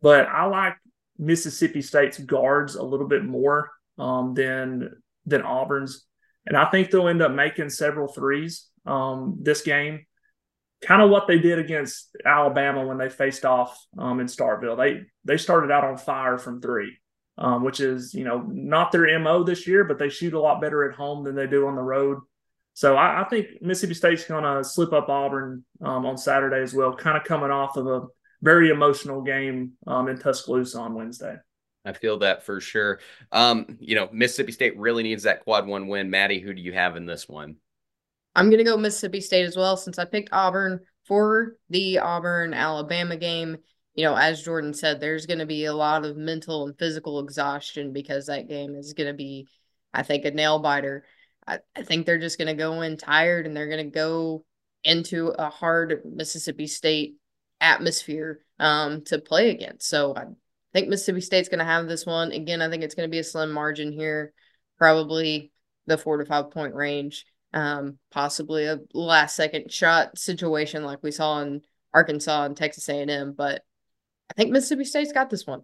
But 0.00 0.28
I 0.28 0.44
like 0.46 0.76
Mississippi 1.18 1.82
State's 1.82 2.18
guards 2.18 2.76
a 2.76 2.82
little 2.82 3.08
bit 3.08 3.24
more 3.24 3.70
um, 3.98 4.34
than 4.34 4.90
than 5.26 5.42
Auburn's, 5.42 6.06
and 6.46 6.56
I 6.56 6.70
think 6.70 6.90
they'll 6.90 7.08
end 7.08 7.20
up 7.20 7.32
making 7.32 7.68
several 7.70 8.08
threes 8.08 8.67
um, 8.88 9.38
this 9.40 9.62
game. 9.62 10.04
Kind 10.80 11.02
of 11.02 11.10
what 11.10 11.26
they 11.26 11.38
did 11.38 11.58
against 11.58 12.16
Alabama 12.24 12.86
when 12.86 12.98
they 12.98 13.08
faced 13.08 13.44
off 13.44 13.76
um, 13.98 14.20
in 14.20 14.26
Starkville. 14.26 14.76
They 14.76 15.02
they 15.24 15.36
started 15.36 15.72
out 15.72 15.84
on 15.84 15.96
fire 15.96 16.38
from 16.38 16.60
three, 16.60 16.98
um, 17.36 17.64
which 17.64 17.80
is 17.80 18.14
you 18.14 18.24
know 18.24 18.44
not 18.48 18.92
their 18.92 19.18
mo 19.18 19.42
this 19.42 19.66
year, 19.66 19.82
but 19.82 19.98
they 19.98 20.08
shoot 20.08 20.34
a 20.34 20.40
lot 20.40 20.60
better 20.60 20.88
at 20.88 20.96
home 20.96 21.24
than 21.24 21.34
they 21.34 21.48
do 21.48 21.66
on 21.66 21.74
the 21.74 21.82
road. 21.82 22.18
So 22.74 22.94
I, 22.94 23.22
I 23.22 23.28
think 23.28 23.60
Mississippi 23.60 23.94
State's 23.94 24.24
going 24.24 24.44
to 24.44 24.62
slip 24.62 24.92
up 24.92 25.08
Auburn 25.08 25.64
um, 25.84 26.06
on 26.06 26.16
Saturday 26.16 26.62
as 26.62 26.72
well, 26.72 26.94
kind 26.94 27.16
of 27.16 27.24
coming 27.24 27.50
off 27.50 27.76
of 27.76 27.88
a 27.88 28.06
very 28.40 28.70
emotional 28.70 29.22
game 29.22 29.72
um, 29.88 30.06
in 30.06 30.16
Tuscaloosa 30.16 30.78
on 30.78 30.94
Wednesday. 30.94 31.38
I 31.84 31.92
feel 31.92 32.18
that 32.18 32.44
for 32.44 32.60
sure. 32.60 33.00
Um, 33.32 33.78
you 33.80 33.96
know, 33.96 34.08
Mississippi 34.12 34.52
State 34.52 34.78
really 34.78 35.02
needs 35.02 35.24
that 35.24 35.42
quad 35.42 35.66
one 35.66 35.88
win. 35.88 36.10
Maddie, 36.10 36.38
who 36.38 36.54
do 36.54 36.62
you 36.62 36.72
have 36.72 36.96
in 36.96 37.04
this 37.04 37.28
one? 37.28 37.56
I'm 38.38 38.50
gonna 38.50 38.64
go 38.64 38.76
Mississippi 38.76 39.20
State 39.20 39.46
as 39.46 39.56
well 39.56 39.76
since 39.76 39.98
I 39.98 40.04
picked 40.04 40.28
Auburn 40.30 40.80
for 41.08 41.56
the 41.70 41.98
Auburn 41.98 42.54
Alabama 42.54 43.16
game. 43.16 43.56
You 43.94 44.04
know, 44.04 44.14
as 44.14 44.44
Jordan 44.44 44.74
said, 44.74 45.00
there's 45.00 45.26
going 45.26 45.40
to 45.40 45.46
be 45.46 45.64
a 45.64 45.74
lot 45.74 46.04
of 46.04 46.16
mental 46.16 46.66
and 46.66 46.78
physical 46.78 47.18
exhaustion 47.18 47.92
because 47.92 48.26
that 48.26 48.46
game 48.46 48.76
is 48.76 48.92
going 48.92 49.08
to 49.08 49.14
be, 49.14 49.48
I 49.92 50.04
think, 50.04 50.24
a 50.24 50.30
nail 50.30 50.60
biter. 50.60 51.04
I, 51.48 51.58
I 51.74 51.82
think 51.82 52.06
they're 52.06 52.20
just 52.20 52.38
going 52.38 52.46
to 52.46 52.54
go 52.54 52.82
in 52.82 52.96
tired 52.96 53.44
and 53.44 53.56
they're 53.56 53.66
going 53.66 53.86
to 53.86 53.90
go 53.90 54.44
into 54.84 55.28
a 55.36 55.50
hard 55.50 56.02
Mississippi 56.04 56.68
State 56.68 57.16
atmosphere 57.60 58.44
um, 58.60 59.02
to 59.06 59.18
play 59.18 59.50
against. 59.50 59.88
So 59.88 60.14
I 60.14 60.26
think 60.72 60.88
Mississippi 60.88 61.22
State's 61.22 61.48
going 61.48 61.58
to 61.58 61.64
have 61.64 61.88
this 61.88 62.06
one. 62.06 62.30
Again, 62.30 62.62
I 62.62 62.70
think 62.70 62.84
it's 62.84 62.94
going 62.94 63.08
to 63.08 63.10
be 63.10 63.18
a 63.18 63.24
slim 63.24 63.50
margin 63.50 63.90
here, 63.90 64.32
probably 64.76 65.50
the 65.86 65.98
four 65.98 66.18
to 66.18 66.24
five 66.24 66.52
point 66.52 66.74
range 66.74 67.24
um, 67.52 67.98
possibly 68.10 68.66
a 68.66 68.80
last 68.92 69.36
second 69.36 69.72
shot 69.72 70.18
situation 70.18 70.84
like 70.84 71.02
we 71.02 71.10
saw 71.10 71.40
in 71.40 71.62
Arkansas 71.94 72.44
and 72.44 72.56
Texas 72.56 72.88
A&M. 72.88 73.32
But 73.32 73.62
I 74.30 74.34
think 74.34 74.50
Mississippi 74.50 74.84
State's 74.84 75.12
got 75.12 75.30
this 75.30 75.46
one. 75.46 75.62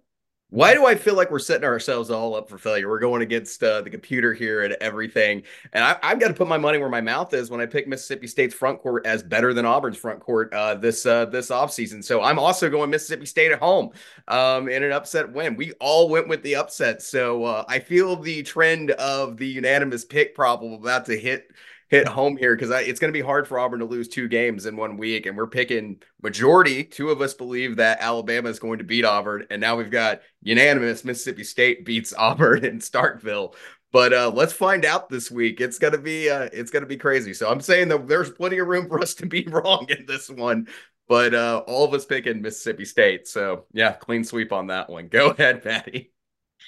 Why 0.51 0.73
do 0.73 0.87
I 0.87 0.95
feel 0.95 1.17
like 1.17 1.33
we're 1.33 1.41
setting 1.41 1.65
ourselves 1.65 2.11
all 2.11 2.37
up 2.37 2.49
for 2.49 2.59
failure? 2.59 2.89
We're 2.89 3.01
going 3.01 3.23
against 3.23 3.61
uh, 3.65 3.81
the 3.81 3.91
computer 3.91 4.33
here 4.33 4.63
and 4.63 4.75
everything. 4.75 5.43
And 5.73 5.83
I, 5.83 5.97
have 6.11 6.21
got 6.21 6.29
to 6.29 6.35
put 6.35 6.47
my 6.47 6.59
money 6.59 6.79
where 6.79 6.89
my 6.89 7.01
mouth 7.01 7.35
is 7.35 7.51
when 7.51 7.61
I 7.61 7.67
pick 7.67 7.89
Mississippi 7.89 8.29
State's 8.29 8.55
front 8.55 8.81
court 8.81 9.05
as 9.05 9.23
better 9.25 9.53
than 9.53 9.67
Auburn's 9.67 9.97
front 9.97 10.21
court 10.21 10.55
uh, 10.55 10.77
this 10.77 11.07
uh, 11.07 11.25
this 11.25 11.51
offseason. 11.51 12.05
So 12.05 12.23
I'm 12.23 12.39
also 12.39 12.71
going 12.71 12.89
Mississippi 12.91 13.27
State 13.27 13.51
at 13.51 13.59
home 13.59 13.91
um, 14.29 14.69
in 14.69 14.85
an 14.85 14.93
upset 14.93 15.33
win. 15.33 15.57
We 15.57 15.73
all 15.81 16.09
went 16.09 16.29
with 16.29 16.45
the 16.45 16.55
upset. 16.55 17.03
So 17.03 17.45
uh, 17.45 17.65
I 17.67 17.81
feel 17.81 18.15
the 18.15 18.45
trend 18.45 18.93
of 18.93 19.39
the 19.39 19.49
unanimous 19.49 20.05
pick 20.05 20.37
problem 20.37 20.75
about 20.75 21.07
to 21.07 21.19
hit– 21.19 21.51
hit 21.89 22.09
home 22.09 22.37
here 22.37 22.57
because 22.57 22.71
it's 22.71 23.01
going 23.01 23.13
to 23.13 23.19
be 23.19 23.25
hard 23.25 23.47
for 23.47 23.59
Auburn 23.59 23.81
to 23.81 23.85
lose 23.85 24.09
two 24.09 24.29
games 24.29 24.67
in 24.67 24.77
one 24.77 24.97
week. 24.97 25.27
And 25.27 25.37
we're 25.37 25.47
picking 25.47 26.03
majority. 26.23 26.85
Two 26.85 27.11
of 27.11 27.21
us 27.21 27.35
believe 27.35 27.77
that 27.77 28.01
Alabama 28.01 28.49
is 28.49 28.59
going 28.59 28.79
to 28.79 28.85
beat 28.85 29.05
Auburn. 29.05 29.47
And 29.51 29.61
now 29.61 29.77
we've 29.77 29.91
got 29.91 30.21
unanimous 30.43 31.05
Mississippi 31.05 31.45
State 31.45 31.85
beats 31.85 32.15
Auburn 32.19 32.65
in 32.65 32.79
Starkville. 32.79 33.55
But 33.93 34.13
uh, 34.13 34.33
let's 34.35 34.53
find 34.53 34.85
out 34.85 35.09
this 35.09 35.31
week. 35.31 35.61
It's 35.61 35.79
gonna 35.79 35.99
be 35.99 36.29
uh, 36.29 36.49
it's 36.53 36.73
gonna 36.73 36.85
be 36.85 36.97
crazy. 36.97 37.33
So 37.33 37.49
I'm 37.49 37.61
saying 37.61 37.87
that 37.91 38.09
there's 38.09 38.29
plenty 38.29 38.59
of 38.59 38.67
room 38.67 38.89
for 38.89 39.01
us 39.01 39.15
to 39.15 39.27
be 39.27 39.47
wrong 39.49 39.87
in 39.89 40.05
this 40.05 40.29
one. 40.29 40.67
But 41.07 41.33
uh, 41.33 41.63
all 41.69 41.85
of 41.85 41.95
us 41.95 42.05
picking 42.05 42.43
Mississippi 42.43 42.87
State. 42.87 43.29
So 43.29 43.67
yeah, 43.73 43.93
clean 43.93 44.25
sweep 44.25 44.53
on 44.53 44.67
that 44.67 44.91
one. 44.91 45.07
Go 45.07 45.31
ahead, 45.31 45.63
Patty. 45.63 46.13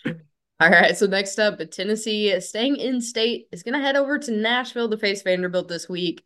All 0.59 0.71
right, 0.71 0.97
so 0.97 1.07
next 1.07 1.39
up, 1.39 1.59
Tennessee, 1.71 2.41
staying 2.41 2.77
in 2.77 3.03
state, 3.03 3.47
is 3.53 3.63
going 3.63 3.75
to 3.75 3.85
head 3.85 3.97
over 3.97 4.19
to 4.19 4.31
Nashville 4.31 4.89
to 4.89 4.97
face 4.97 5.23
Vanderbilt 5.23 5.69
this 5.69 5.87
week. 5.87 6.23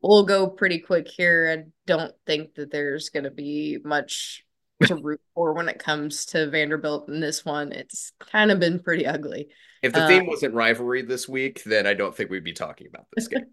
We'll 0.00 0.24
go 0.24 0.46
pretty 0.46 0.78
quick 0.78 1.08
here. 1.08 1.50
I 1.50 1.70
don't 1.86 2.14
think 2.24 2.54
that 2.54 2.70
there's 2.70 3.08
going 3.08 3.24
to 3.24 3.32
be 3.32 3.78
much 3.84 4.44
to 4.84 4.94
root 5.02 5.20
for 5.34 5.54
when 5.54 5.68
it 5.68 5.80
comes 5.80 6.26
to 6.26 6.48
Vanderbilt 6.50 7.08
in 7.08 7.18
this 7.18 7.44
one. 7.44 7.72
It's 7.72 8.12
kind 8.20 8.52
of 8.52 8.60
been 8.60 8.78
pretty 8.78 9.06
ugly. 9.06 9.48
If 9.82 9.92
the 9.92 10.06
theme 10.06 10.22
uh, 10.22 10.26
wasn't 10.26 10.54
rivalry 10.54 11.02
this 11.02 11.28
week, 11.28 11.62
then 11.64 11.86
I 11.86 11.94
don't 11.94 12.16
think 12.16 12.30
we'd 12.30 12.44
be 12.44 12.52
talking 12.52 12.86
about 12.86 13.06
this 13.14 13.28
game. 13.28 13.44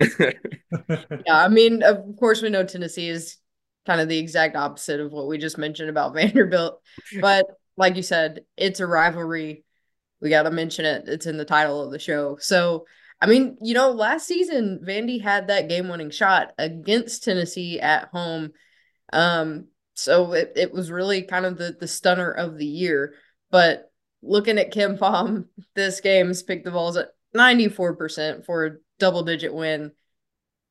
yeah, 1.26 1.44
I 1.44 1.48
mean, 1.48 1.82
of 1.82 2.04
course, 2.18 2.42
we 2.42 2.50
know 2.50 2.64
Tennessee 2.64 3.08
is 3.08 3.38
kind 3.86 4.00
of 4.00 4.08
the 4.08 4.18
exact 4.18 4.56
opposite 4.56 5.00
of 5.00 5.10
what 5.10 5.26
we 5.26 5.38
just 5.38 5.58
mentioned 5.58 5.90
about 5.90 6.14
Vanderbilt. 6.14 6.80
But 7.20 7.46
like 7.76 7.96
you 7.96 8.02
said, 8.02 8.42
it's 8.56 8.80
a 8.80 8.86
rivalry. 8.86 9.64
We 10.20 10.30
got 10.30 10.42
to 10.42 10.50
mention 10.50 10.84
it. 10.84 11.04
It's 11.06 11.26
in 11.26 11.36
the 11.36 11.44
title 11.44 11.82
of 11.82 11.92
the 11.92 11.98
show. 11.98 12.36
So, 12.40 12.86
I 13.20 13.26
mean, 13.26 13.56
you 13.62 13.74
know, 13.74 13.90
last 13.90 14.26
season, 14.26 14.80
Vandy 14.86 15.20
had 15.20 15.48
that 15.48 15.68
game 15.68 15.88
winning 15.88 16.10
shot 16.10 16.52
against 16.58 17.24
Tennessee 17.24 17.80
at 17.80 18.08
home. 18.08 18.52
Um, 19.12 19.68
so 19.94 20.32
it, 20.32 20.52
it 20.56 20.72
was 20.72 20.90
really 20.90 21.22
kind 21.22 21.46
of 21.46 21.58
the, 21.58 21.76
the 21.78 21.88
stunner 21.88 22.30
of 22.30 22.58
the 22.58 22.66
year. 22.66 23.14
But 23.50 23.90
looking 24.22 24.58
at 24.58 24.72
KenPom, 24.72 25.46
this 25.74 26.00
game's 26.00 26.42
picked 26.42 26.64
the 26.64 26.70
Vols 26.70 26.96
at 26.96 27.08
94% 27.34 28.44
for 28.44 28.66
a 28.66 28.76
double 28.98 29.22
digit 29.22 29.54
win. 29.54 29.92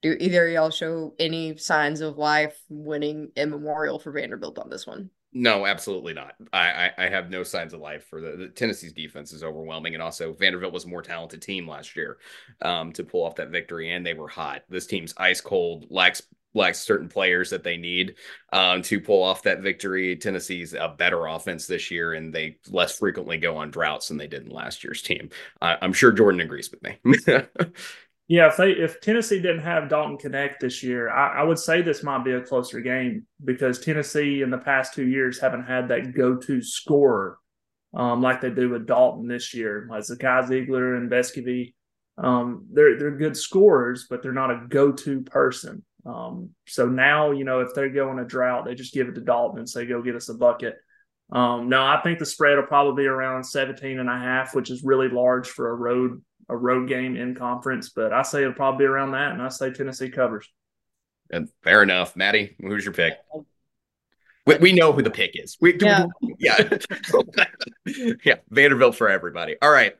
Do 0.01 0.15
either 0.17 0.47
y'all 0.47 0.69
show 0.69 1.13
any 1.19 1.57
signs 1.57 1.99
of 1.99 2.17
life 2.17 2.57
winning 2.69 3.31
a 3.35 3.45
memorial 3.45 3.99
for 3.99 4.11
Vanderbilt 4.11 4.57
on 4.57 4.69
this 4.69 4.87
one? 4.87 5.09
No, 5.31 5.67
absolutely 5.67 6.13
not. 6.13 6.33
I, 6.51 6.91
I, 6.97 7.05
I 7.05 7.09
have 7.09 7.29
no 7.29 7.43
signs 7.43 7.73
of 7.73 7.79
life 7.81 8.05
for 8.05 8.19
the, 8.19 8.35
the, 8.35 8.47
Tennessee's 8.47 8.93
defense 8.93 9.31
is 9.31 9.43
overwhelming, 9.43 9.93
and 9.93 10.01
also 10.01 10.33
Vanderbilt 10.33 10.73
was 10.73 10.85
a 10.85 10.87
more 10.87 11.03
talented 11.03 11.41
team 11.41 11.67
last 11.67 11.95
year 11.95 12.17
um, 12.63 12.91
to 12.93 13.03
pull 13.03 13.23
off 13.23 13.35
that 13.35 13.51
victory, 13.51 13.91
and 13.91 14.03
they 14.03 14.15
were 14.15 14.27
hot. 14.27 14.63
This 14.69 14.87
team's 14.87 15.13
ice 15.17 15.39
cold, 15.39 15.85
lacks 15.91 16.23
lacks 16.55 16.79
certain 16.79 17.07
players 17.07 17.51
that 17.51 17.63
they 17.63 17.77
need 17.77 18.15
um, 18.53 18.81
to 18.81 18.99
pull 18.99 19.21
off 19.21 19.43
that 19.43 19.61
victory. 19.61 20.15
Tennessee's 20.15 20.73
a 20.73 20.95
better 20.97 21.27
offense 21.27 21.67
this 21.67 21.91
year, 21.91 22.13
and 22.13 22.33
they 22.33 22.57
less 22.67 22.97
frequently 22.97 23.37
go 23.37 23.55
on 23.57 23.69
droughts 23.69 24.07
than 24.07 24.17
they 24.17 24.25
did 24.25 24.45
in 24.45 24.49
last 24.49 24.83
year's 24.83 25.03
team. 25.03 25.29
I, 25.61 25.77
I'm 25.79 25.93
sure 25.93 26.11
Jordan 26.11 26.41
agrees 26.41 26.71
with 26.71 26.81
me. 26.81 26.97
Yeah, 28.29 28.47
if 28.47 28.57
they 28.57 28.71
if 28.73 29.01
Tennessee 29.01 29.41
didn't 29.41 29.63
have 29.63 29.89
Dalton 29.89 30.15
Knecht 30.15 30.59
this 30.59 30.83
year, 30.83 31.09
I, 31.09 31.39
I, 31.39 31.43
would 31.43 31.57
say 31.57 31.81
this 31.81 32.03
might 32.03 32.23
be 32.23 32.33
a 32.33 32.41
closer 32.41 32.79
game 32.79 33.25
because 33.43 33.79
Tennessee 33.79 34.43
in 34.43 34.51
the 34.51 34.59
past 34.59 34.93
two 34.93 35.07
years 35.07 35.39
haven't 35.39 35.63
had 35.63 35.87
that 35.87 36.13
go 36.13 36.35
to 36.35 36.61
scorer 36.61 37.39
um, 37.95 38.21
like 38.21 38.39
they 38.39 38.51
do 38.51 38.69
with 38.69 38.85
Dalton 38.85 39.27
this 39.27 39.55
year, 39.55 39.87
like 39.89 40.03
Zakai 40.03 40.47
Zeigler 40.47 40.95
and 40.95 41.09
Vescovi. 41.09 41.73
Um, 42.19 42.67
they're 42.71 42.99
they're 42.99 43.17
good 43.17 43.35
scorers, 43.35 44.05
but 44.07 44.21
they're 44.21 44.31
not 44.31 44.51
a 44.51 44.67
go 44.69 44.91
to 44.91 45.21
person. 45.21 45.83
Um, 46.05 46.51
so 46.67 46.87
now 46.87 47.31
you 47.31 47.45
know 47.45 47.61
if 47.61 47.73
they're 47.73 47.89
going 47.89 48.19
a 48.19 48.25
drought, 48.25 48.65
they 48.65 48.75
just 48.75 48.93
give 48.93 49.07
it 49.07 49.15
to 49.15 49.21
Dalton 49.21 49.57
and 49.57 49.67
say 49.67 49.87
go 49.87 50.03
get 50.03 50.15
us 50.15 50.29
a 50.29 50.35
bucket. 50.35 50.75
Um, 51.31 51.67
no, 51.67 51.81
I 51.81 51.99
think 52.03 52.19
the 52.19 52.27
spread 52.27 52.57
will 52.57 52.67
probably 52.67 53.03
be 53.03 53.07
around 53.07 53.43
17 53.43 53.99
and 53.99 54.09
a 54.09 54.17
half, 54.17 54.53
which 54.53 54.69
is 54.69 54.83
really 54.83 55.09
large 55.09 55.47
for 55.47 55.71
a 55.71 55.75
road 55.75 56.21
a 56.49 56.57
road 56.57 56.87
game 56.89 57.15
in 57.15 57.35
conference, 57.35 57.89
but 57.89 58.11
I 58.11 58.23
say 58.23 58.41
it'll 58.41 58.53
probably 58.53 58.85
be 58.85 58.89
around 58.89 59.11
that, 59.11 59.31
and 59.31 59.41
I 59.41 59.49
say 59.49 59.71
Tennessee 59.71 60.09
covers. 60.09 60.49
And 61.31 61.49
fair 61.63 61.83
enough, 61.83 62.15
Maddie. 62.15 62.55
Who's 62.59 62.83
your 62.83 62.93
pick? 62.93 63.13
We, 64.45 64.57
we 64.57 64.73
know 64.73 64.91
who 64.91 65.03
the 65.03 65.11
pick 65.11 65.31
is. 65.35 65.57
We, 65.61 65.77
yeah, 65.79 66.07
yeah, 66.39 66.77
yeah. 68.25 68.35
Vanderbilt 68.49 68.95
for 68.95 69.09
everybody. 69.09 69.55
All 69.61 69.71
right, 69.71 69.95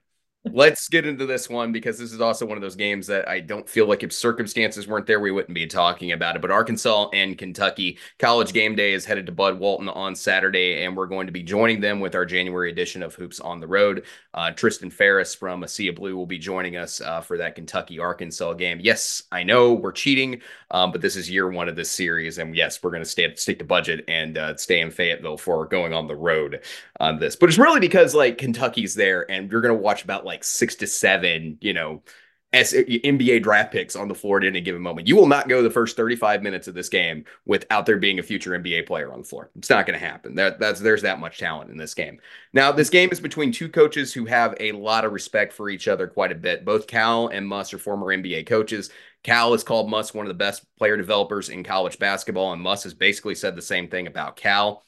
let's 0.54 0.88
get 0.90 1.06
into 1.06 1.26
this 1.26 1.50
one 1.50 1.72
because 1.72 1.98
this 1.98 2.14
is 2.14 2.22
also 2.22 2.46
one 2.46 2.58
of 2.58 2.62
those 2.62 2.76
games 2.76 3.08
that 3.08 3.28
I 3.28 3.40
don't 3.40 3.68
feel 3.68 3.88
like 3.88 4.04
if 4.04 4.14
circumstances 4.14 4.88
weren't 4.88 5.08
there, 5.08 5.20
we 5.20 5.32
wouldn't 5.32 5.54
be 5.54 5.68
talking 5.68 6.12
about 6.12 6.36
it. 6.36 6.42
But 6.42 6.52
Arkansas 6.52 7.10
and 7.14 7.38
Kentucky 7.38 7.98
college 8.18 8.54
game 8.54 8.76
day 8.76 8.94
is 8.94 9.06
headed 9.06 9.26
to 9.26 9.32
Bud 9.32 9.60
Walton 9.60 9.90
on 9.90 10.16
Saturday, 10.16 10.84
and 10.84 10.96
we're 10.96 11.08
going 11.08 11.28
to 11.28 11.34
be 11.34 11.44
joining 11.44 11.82
them 11.82 12.00
with 12.00 12.16
our 12.16 12.26
January 12.26 12.72
edition 12.72 13.04
of 13.04 13.16
Hoops 13.16 13.40
on 13.40 13.60
the 13.60 13.68
Road. 13.68 14.06
Uh, 14.34 14.52
Tristan 14.52 14.90
Ferris 14.90 15.36
from 15.36 15.64
A 15.64 15.68
Sea 15.68 15.90
of 15.90 15.96
Blue 15.96 16.16
will 16.16 16.26
be 16.26 16.38
joining 16.38 16.78
us 16.78 17.02
uh, 17.02 17.22
for 17.22 17.38
that 17.38 17.56
Kentucky 17.56 18.00
Arkansas 18.00 18.54
game. 18.54 18.80
Yes, 18.82 19.24
I 19.32 19.44
know 19.44 19.74
we're 19.74 19.92
cheating, 19.92 20.42
um, 20.72 20.92
but 20.92 21.02
this 21.02 21.16
is 21.16 21.30
year 21.30 21.50
one 21.50 21.68
of 21.68 21.76
this 21.76 21.92
series, 21.92 22.38
and 22.38 22.56
yes, 22.56 22.82
we're 22.84 22.92
going 22.92 23.04
to 23.04 23.10
stay 23.10 23.34
stick 23.36 23.60
to 23.60 23.66
budget 23.66 24.06
and 24.08 24.38
uh, 24.38 24.56
stay 24.56 24.82
in 24.82 24.92
Fayetteville 24.92 25.38
for 25.38 25.66
going 25.66 25.94
on 25.94 26.08
the 26.08 26.16
road 26.16 26.62
on 27.00 27.20
this. 27.20 27.36
But 27.36 27.50
it's 27.50 27.58
really 27.58 27.80
because 27.80 28.14
like 28.14 28.38
Kentucky's 28.38 28.96
there, 28.96 29.30
and 29.30 29.52
you're 29.52 29.62
going 29.62 29.76
to 29.76 29.82
watch 29.82 30.04
about 30.04 30.26
like 30.26 30.39
six 30.44 30.76
to 30.76 30.88
seven, 30.88 31.58
you 31.62 31.74
know, 31.74 32.04
as 32.52 32.74
NBA 32.74 33.44
draft 33.44 33.72
picks 33.72 33.96
on 33.96 34.08
the 34.08 34.16
floor 34.16 34.40
at 34.40 34.44
any 34.44 34.60
given 34.60 34.82
moment. 34.82 35.08
You 35.08 35.16
will 35.16 35.28
not 35.28 35.48
go 35.48 35.62
the 35.62 35.70
first 35.70 35.96
35 35.96 36.42
minutes 36.42 36.68
of 36.68 36.74
this 36.74 36.90
game 36.90 37.26
without 37.46 37.86
there 37.86 37.98
being 37.98 38.18
a 38.18 38.24
future 38.24 38.52
NBA 38.52 38.88
player 38.88 39.14
on 39.14 39.20
the 39.20 39.28
floor. 39.28 39.52
It's 39.56 39.70
not 39.70 39.86
going 39.86 40.00
to 40.00 40.06
happen. 40.06 40.34
That, 40.34 40.60
that's 40.60 40.80
there's 40.80 41.04
that 41.04 41.20
much 41.20 41.38
talent 41.38 41.70
in 41.70 41.78
this 41.78 41.94
game. 41.94 42.20
Now, 42.52 42.72
this 42.72 42.90
game 42.90 43.10
is 43.12 43.20
between 43.20 43.52
two 43.52 43.70
coaches 43.70 44.12
who 44.14 44.26
have 44.26 44.56
a 44.60 44.72
lot 44.72 45.06
of 45.06 45.14
respect 45.14 45.54
for 45.54 45.70
each 45.70 45.88
other 45.88 46.08
quite 46.08 46.32
a 46.32 46.36
bit. 46.36 46.66
Both 46.66 46.88
Cal 46.88 47.28
and 47.28 47.48
Muss 47.48 47.72
are 47.72 47.78
former 47.78 48.08
NBA 48.08 48.48
coaches. 48.48 48.90
Cal 49.24 49.52
has 49.52 49.64
called 49.64 49.90
Muss 49.90 50.14
one 50.14 50.26
of 50.26 50.30
the 50.30 50.34
best 50.34 50.66
player 50.78 50.98
developers 50.98 51.50
in 51.50 51.64
college 51.64 52.00
basketball, 52.00 52.54
and 52.54 52.62
Muss 52.62 52.84
has 52.84 52.96
basically 52.96 53.36
said 53.36 53.56
the 53.56 53.62
same 53.62 53.90
thing 53.90 54.08
about 54.08 54.38
Cal. 54.38 54.84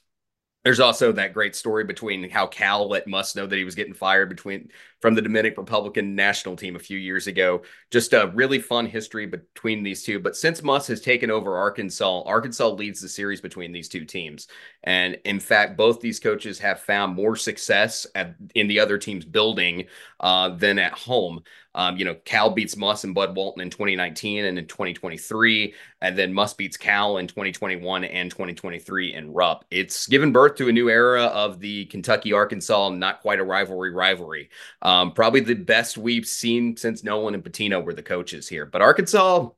There's 0.64 0.80
also 0.80 1.12
that 1.14 1.34
great 1.34 1.56
story 1.56 1.84
between 1.84 2.30
how 2.30 2.46
Cal 2.46 2.88
let 2.88 3.08
Muss 3.08 3.36
know 3.36 3.48
that 3.48 3.56
he 3.56 3.64
was 3.64 3.74
getting 3.74 3.96
fired 3.96 4.30
between 4.30 4.70
from 5.00 5.16
the 5.16 5.22
Dominican 5.22 5.62
Republican 5.62 6.16
national 6.16 6.56
team 6.56 6.76
a 6.76 6.80
few 6.80 7.00
years 7.00 7.26
ago. 7.26 7.64
Just 7.90 8.14
a 8.14 8.32
really 8.36 8.60
fun 8.60 8.86
history 8.86 9.26
between 9.26 9.82
these 9.82 10.04
two. 10.04 10.20
But 10.20 10.36
since 10.36 10.62
Muss 10.62 10.86
has 10.88 11.02
taken 11.02 11.32
over 11.32 11.58
Arkansas, 11.58 12.22
Arkansas 12.26 12.70
leads 12.70 13.02
the 13.02 13.10
series 13.10 13.42
between 13.42 13.72
these 13.72 13.90
two 13.90 14.06
teams. 14.06 14.48
And 14.84 15.18
in 15.26 15.40
fact, 15.40 15.78
both 15.78 16.00
these 16.00 16.20
coaches 16.20 16.60
have 16.60 16.82
found 16.82 17.16
more 17.16 17.36
success 17.36 18.06
at, 18.14 18.36
in 18.54 18.68
the 18.68 18.80
other 18.80 19.00
team's 19.00 19.26
building 19.26 19.86
uh, 20.20 20.50
than 20.50 20.78
at 20.78 20.94
home. 20.94 21.42
Um, 21.74 21.98
you 21.98 22.06
know, 22.06 22.16
Cal 22.26 22.50
beats 22.50 22.76
Muss 22.76 23.04
and 23.04 23.16
Bud 23.16 23.36
Walton 23.36 23.62
in 23.62 23.70
2019 23.70 24.46
and 24.46 24.58
in 24.58 24.68
2023, 24.68 25.74
and 26.02 26.18
then 26.18 26.34
Muss 26.34 26.54
beats 26.54 26.78
Cal 26.78 27.18
in 27.18 27.28
2021 27.28 28.04
and 28.04 28.30
2023 28.30 29.14
in 29.14 29.32
Rupp. 29.32 29.66
It's 29.72 30.08
given 30.08 30.32
birth 30.32 30.56
to 30.56 30.68
a 30.68 30.72
new 30.72 30.90
era 30.90 31.24
of 31.26 31.60
the 31.60 31.86
Kentucky 31.86 32.34
Arkansas, 32.34 32.90
not 32.90 33.22
quite 33.22 33.40
a 33.40 33.44
rivalry 33.44 33.92
rivalry. 33.92 34.50
Um, 34.82 35.14
probably 35.14 35.42
the 35.42 35.56
best 35.56 35.98
we've 35.98 36.28
seen 36.28 36.76
since 36.78 37.04
Nolan 37.04 37.36
and 37.36 37.44
Pitino 37.44 37.84
were 37.84 37.94
the 37.94 38.04
coaches 38.04 38.48
here. 38.48 38.66
But 38.66 38.82
Arkansas 38.82 39.50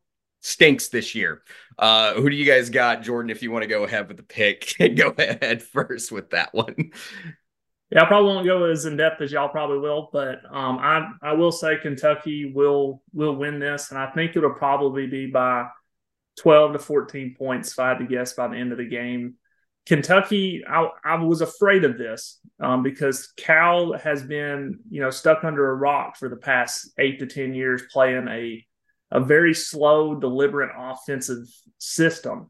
stinks 0.41 0.89
this 0.89 1.15
year. 1.15 1.41
Uh, 1.79 2.13
who 2.15 2.29
do 2.29 2.35
you 2.35 2.45
guys 2.45 2.69
got, 2.69 3.01
Jordan? 3.01 3.31
If 3.31 3.41
you 3.41 3.51
want 3.51 3.63
to 3.63 3.67
go 3.67 3.83
ahead 3.83 4.07
with 4.07 4.17
the 4.17 4.23
pick, 4.23 4.75
go 4.95 5.13
ahead 5.17 5.63
first 5.63 6.11
with 6.11 6.29
that 6.31 6.53
one. 6.53 6.91
Yeah, 7.93 8.01
I 8.01 8.05
probably 8.07 8.29
won't 8.29 8.47
go 8.47 8.63
as 8.63 8.85
in 8.85 8.97
depth 8.97 9.21
as 9.21 9.31
y'all 9.31 9.49
probably 9.49 9.77
will, 9.77 10.09
but 10.11 10.41
um, 10.49 10.79
I 10.79 11.11
I 11.21 11.33
will 11.33 11.51
say 11.51 11.77
Kentucky 11.77 12.51
will 12.51 13.03
will 13.13 13.35
win 13.35 13.59
this, 13.59 13.91
and 13.91 13.99
I 13.99 14.09
think 14.09 14.35
it'll 14.35 14.55
probably 14.55 15.05
be 15.05 15.27
by 15.27 15.67
twelve 16.35 16.73
to 16.73 16.79
fourteen 16.79 17.35
points. 17.37 17.73
If 17.73 17.77
I 17.79 17.89
had 17.89 17.99
to 17.99 18.07
guess 18.07 18.33
by 18.33 18.47
the 18.47 18.55
end 18.55 18.71
of 18.71 18.79
the 18.79 18.87
game, 18.89 19.35
Kentucky, 19.85 20.63
I, 20.67 20.87
I 21.05 21.23
was 21.23 21.41
afraid 21.41 21.83
of 21.83 21.99
this 21.99 22.39
um, 22.59 22.81
because 22.81 23.31
Cal 23.37 23.93
has 23.93 24.23
been 24.23 24.79
you 24.89 24.99
know 24.99 25.11
stuck 25.11 25.43
under 25.43 25.69
a 25.69 25.75
rock 25.75 26.17
for 26.17 26.29
the 26.29 26.37
past 26.37 26.93
eight 26.97 27.19
to 27.19 27.27
ten 27.27 27.53
years, 27.53 27.83
playing 27.91 28.27
a 28.27 28.65
a 29.11 29.19
very 29.19 29.53
slow, 29.53 30.15
deliberate 30.15 30.71
offensive 30.75 31.45
system 31.77 32.49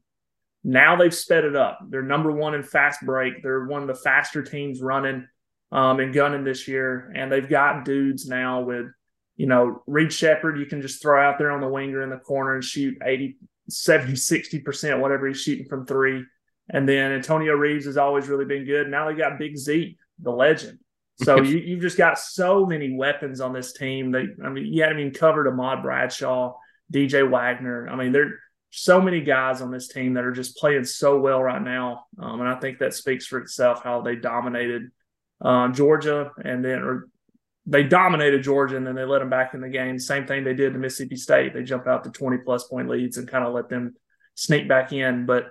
now 0.63 0.95
they've 0.95 1.13
sped 1.13 1.43
it 1.43 1.55
up. 1.55 1.79
They're 1.89 2.01
number 2.01 2.31
one 2.31 2.53
in 2.53 2.63
fast 2.63 3.01
break. 3.01 3.43
They're 3.43 3.65
one 3.65 3.81
of 3.81 3.87
the 3.89 4.01
faster 4.01 4.41
teams 4.41 4.81
running 4.81 5.27
um, 5.73 5.99
and 5.99 6.13
gunning 6.13 6.43
this 6.43 6.67
year. 6.67 7.11
And 7.15 7.31
they've 7.31 7.49
got 7.49 7.83
dudes 7.83 8.27
now 8.27 8.61
with, 8.61 8.85
you 9.35 9.47
know, 9.47 9.81
Reed 9.87 10.13
Sheppard, 10.13 10.59
you 10.59 10.67
can 10.67 10.81
just 10.81 11.01
throw 11.01 11.21
out 11.21 11.39
there 11.39 11.51
on 11.51 11.61
the 11.61 11.67
winger 11.67 12.03
in 12.03 12.11
the 12.11 12.17
corner 12.17 12.53
and 12.53 12.63
shoot 12.63 12.95
80, 13.03 13.37
70, 13.67 14.13
60%, 14.13 14.99
whatever 14.99 15.27
he's 15.27 15.41
shooting 15.41 15.65
from 15.65 15.87
three. 15.87 16.23
And 16.69 16.87
then 16.87 17.11
Antonio 17.11 17.53
Reeves 17.53 17.85
has 17.87 17.97
always 17.97 18.27
really 18.27 18.45
been 18.45 18.65
good. 18.65 18.87
Now 18.87 19.09
they 19.09 19.15
got 19.17 19.39
Big 19.39 19.57
Z, 19.57 19.97
the 20.19 20.31
legend. 20.31 20.77
So 21.23 21.41
you, 21.41 21.57
you've 21.57 21.81
just 21.81 21.97
got 21.97 22.19
so 22.19 22.65
many 22.65 22.95
weapons 22.95 23.41
on 23.41 23.51
this 23.51 23.73
team. 23.73 24.11
They, 24.11 24.27
I 24.43 24.49
mean, 24.49 24.71
you 24.71 24.83
haven't 24.83 24.99
even 24.99 25.13
covered 25.13 25.47
Aaron 25.47 25.81
Bradshaw, 25.81 26.53
DJ 26.91 27.29
Wagner. 27.29 27.89
I 27.89 27.95
mean, 27.95 28.11
they're 28.11 28.39
so 28.69 29.01
many 29.01 29.21
guys 29.21 29.61
on 29.61 29.71
this 29.71 29.87
team 29.87 30.13
that 30.13 30.23
are 30.23 30.31
just 30.31 30.57
playing 30.57 30.85
so 30.85 31.19
well 31.19 31.41
right 31.41 31.61
now. 31.61 32.05
Um, 32.19 32.39
and 32.39 32.49
I 32.49 32.55
think 32.59 32.79
that 32.79 32.93
speaks 32.93 33.25
for 33.25 33.39
itself 33.39 33.83
how 33.83 34.01
they 34.01 34.15
dominated 34.15 34.91
uh, 35.41 35.69
Georgia, 35.69 36.31
and 36.43 36.63
then 36.63 36.79
or 36.79 37.07
they 37.65 37.83
dominated 37.83 38.43
Georgia, 38.43 38.77
and 38.77 38.85
then 38.85 38.95
they 38.95 39.05
let 39.05 39.19
them 39.19 39.29
back 39.29 39.53
in 39.53 39.61
the 39.61 39.69
game. 39.69 39.99
Same 39.99 40.25
thing 40.25 40.43
they 40.43 40.53
did 40.53 40.73
to 40.73 40.79
Mississippi 40.79 41.15
State. 41.15 41.53
They 41.53 41.63
jump 41.63 41.87
out 41.87 42.03
to 42.03 42.11
twenty 42.11 42.37
plus 42.37 42.65
point 42.65 42.89
leads 42.89 43.17
and 43.17 43.27
kind 43.27 43.45
of 43.45 43.53
let 43.53 43.69
them 43.69 43.95
sneak 44.35 44.67
back 44.67 44.91
in. 44.93 45.25
But 45.25 45.45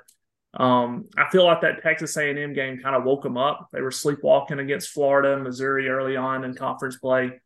um, 0.54 1.06
I 1.16 1.30
feel 1.30 1.44
like 1.44 1.62
that 1.62 1.82
Texas 1.82 2.16
A&M 2.16 2.52
game 2.52 2.78
kind 2.82 2.94
of 2.94 3.04
woke 3.04 3.22
them 3.22 3.38
up. 3.38 3.68
They 3.72 3.80
were 3.80 3.90
sleepwalking 3.90 4.58
against 4.58 4.90
Florida 4.90 5.34
and 5.34 5.42
Missouri 5.42 5.88
early 5.88 6.16
on 6.16 6.44
in 6.44 6.54
conference 6.54 6.98
play. 6.98 7.40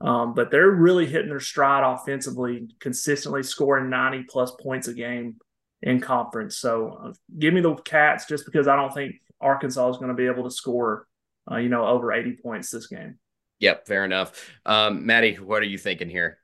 Um, 0.00 0.34
but 0.34 0.50
they're 0.50 0.70
really 0.70 1.06
hitting 1.06 1.28
their 1.28 1.40
stride 1.40 1.84
offensively, 1.84 2.68
consistently 2.80 3.42
scoring 3.42 3.88
90 3.88 4.24
plus 4.28 4.50
points 4.60 4.88
a 4.88 4.94
game 4.94 5.36
in 5.80 6.00
conference. 6.00 6.58
So 6.58 6.98
uh, 7.04 7.12
give 7.38 7.54
me 7.54 7.60
the 7.60 7.74
Cats 7.76 8.26
just 8.26 8.44
because 8.44 8.66
I 8.66 8.76
don't 8.76 8.92
think 8.92 9.14
Arkansas 9.40 9.90
is 9.90 9.96
going 9.98 10.08
to 10.08 10.14
be 10.14 10.26
able 10.26 10.44
to 10.44 10.50
score, 10.50 11.06
uh, 11.50 11.56
you 11.56 11.68
know, 11.68 11.86
over 11.86 12.12
80 12.12 12.38
points 12.42 12.70
this 12.70 12.86
game. 12.86 13.18
Yep, 13.60 13.86
fair 13.86 14.04
enough. 14.04 14.50
Um, 14.66 15.06
Maddie, 15.06 15.34
what 15.36 15.62
are 15.62 15.66
you 15.66 15.78
thinking 15.78 16.08
here? 16.08 16.38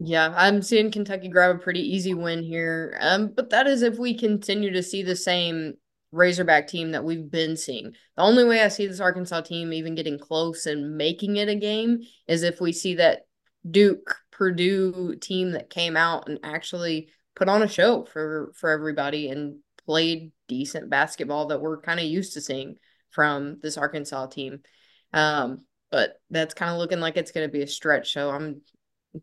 Yeah, 0.00 0.32
I'm 0.36 0.62
seeing 0.62 0.90
Kentucky 0.90 1.28
grab 1.28 1.56
a 1.56 1.58
pretty 1.58 1.80
easy 1.80 2.14
win 2.14 2.42
here. 2.42 2.96
Um, 3.00 3.32
but 3.34 3.50
that 3.50 3.66
is 3.66 3.82
if 3.82 3.98
we 3.98 4.14
continue 4.14 4.72
to 4.72 4.82
see 4.82 5.02
the 5.02 5.16
same 5.16 5.74
Razorback 6.10 6.68
team 6.68 6.92
that 6.92 7.04
we've 7.04 7.30
been 7.30 7.56
seeing. 7.56 7.92
The 8.16 8.22
only 8.22 8.44
way 8.44 8.62
I 8.62 8.68
see 8.68 8.86
this 8.86 9.00
Arkansas 9.00 9.42
team 9.42 9.72
even 9.72 9.94
getting 9.94 10.18
close 10.18 10.66
and 10.66 10.96
making 10.96 11.36
it 11.36 11.48
a 11.48 11.54
game 11.54 12.00
is 12.26 12.42
if 12.42 12.60
we 12.60 12.72
see 12.72 12.94
that 12.94 13.26
Duke 13.68 14.16
Purdue 14.30 15.16
team 15.16 15.52
that 15.52 15.68
came 15.68 15.96
out 15.96 16.28
and 16.28 16.38
actually 16.42 17.10
put 17.34 17.48
on 17.48 17.62
a 17.62 17.68
show 17.68 18.04
for 18.04 18.52
for 18.54 18.70
everybody 18.70 19.28
and 19.28 19.58
played 19.84 20.32
decent 20.48 20.88
basketball 20.88 21.46
that 21.46 21.60
we're 21.60 21.80
kind 21.80 22.00
of 22.00 22.06
used 22.06 22.32
to 22.34 22.40
seeing 22.40 22.76
from 23.10 23.58
this 23.62 23.76
Arkansas 23.76 24.26
team. 24.26 24.60
Um, 25.12 25.62
but 25.90 26.20
that's 26.30 26.54
kind 26.54 26.70
of 26.70 26.78
looking 26.78 27.00
like 27.00 27.16
it's 27.16 27.32
going 27.32 27.48
to 27.48 27.52
be 27.52 27.62
a 27.62 27.66
stretch. 27.66 28.12
So 28.12 28.30
I'm 28.30 28.60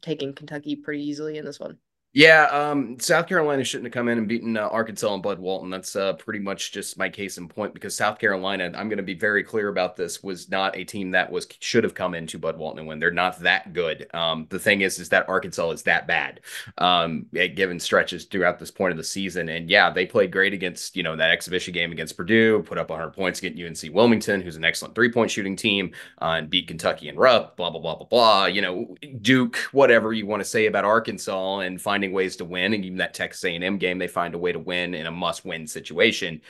taking 0.02 0.34
Kentucky 0.34 0.76
pretty 0.76 1.04
easily 1.04 1.38
in 1.38 1.46
this 1.46 1.60
one. 1.60 1.78
Yeah, 2.16 2.46
um, 2.46 2.98
South 2.98 3.28
Carolina 3.28 3.66
shouldn't 3.66 3.88
have 3.88 3.94
come 3.94 4.08
in 4.08 4.18
and 4.18 4.26
beaten 4.26 4.56
uh, 4.56 4.70
Arkansas 4.70 5.14
and 5.14 5.22
Bud 5.22 5.38
Walton. 5.38 5.70
That's 5.70 5.98
uh, 5.98 6.14
pretty 6.14 6.40
much 6.40 6.72
just 6.72 6.98
my 6.98 7.10
case 7.10 7.38
in 7.38 7.50
point 7.50 7.74
because 7.74 7.94
South 7.94 8.20
Carolina, 8.20 8.72
I'm 8.74 8.88
going 8.88 8.96
to 8.96 9.04
be 9.04 9.16
very 9.16 9.44
clear 9.44 9.68
about 9.68 9.98
this, 9.98 10.24
was 10.24 10.50
not 10.50 10.78
a 10.78 10.86
team 10.86 11.12
that 11.12 11.30
was 11.30 11.46
should 11.60 11.84
have 11.84 11.94
come 11.94 12.16
into 12.16 12.40
Bud 12.40 12.58
Walton 12.58 12.80
and 12.80 12.88
win. 12.88 13.00
They're 13.00 13.12
not 13.12 13.40
that 13.40 13.74
good. 13.74 14.08
Um, 14.14 14.48
the 14.50 14.60
thing 14.60 14.80
is, 14.80 14.98
is 14.98 15.10
that 15.10 15.28
Arkansas 15.28 15.72
is 15.72 15.84
that 15.84 16.08
bad, 16.08 16.40
um, 16.78 17.26
given 17.34 17.82
stretches 17.82 18.24
throughout 18.24 18.60
this 18.60 18.72
point 18.72 18.92
of 18.92 18.98
the 18.98 19.04
season. 19.04 19.50
And 19.50 19.70
yeah, 19.70 19.90
they 19.90 20.06
played 20.06 20.32
great 20.32 20.54
against 20.54 20.96
you 20.96 21.04
know 21.04 21.18
that 21.18 21.32
exhibition 21.32 21.74
game 21.74 21.92
against 21.92 22.16
Purdue, 22.16 22.64
put 22.64 22.78
up 22.78 22.92
100 22.92 23.12
points 23.12 23.40
against 23.44 23.84
UNC 23.84 23.94
Wilmington, 23.94 24.40
who's 24.40 24.56
an 24.56 24.64
excellent 24.64 24.96
three 24.96 25.12
point 25.12 25.32
shooting 25.32 25.58
team, 25.58 25.92
uh, 26.22 26.36
and 26.38 26.50
beat 26.50 26.70
Kentucky 26.70 27.10
and 27.10 27.18
Rupp. 27.18 27.58
Blah 27.58 27.72
blah 27.72 27.82
blah 27.82 27.96
blah 27.96 28.08
blah. 28.08 28.46
You 28.46 28.62
know, 28.62 28.96
Duke, 29.22 29.58
whatever 29.74 30.14
you 30.14 30.26
want 30.26 30.40
to 30.40 30.48
say 30.48 30.68
about 30.68 30.86
Arkansas, 30.86 31.60
and 31.60 31.82
finding 31.82 32.05
finding 32.06 32.16
ways 32.16 32.36
to 32.38 32.46
win. 32.46 32.74
And 32.74 32.86
even 32.86 32.98
that 33.00 33.14
Texas 33.14 33.44
A&M 33.44 33.78
game, 33.78 33.98
they 33.98 34.08
find 34.08 34.36
a 34.36 34.38
way 34.40 34.52
to 34.52 34.60
win 34.60 34.94
in 34.94 35.08
a 35.08 35.12
must-win 35.12 35.68
situation. 35.68 36.42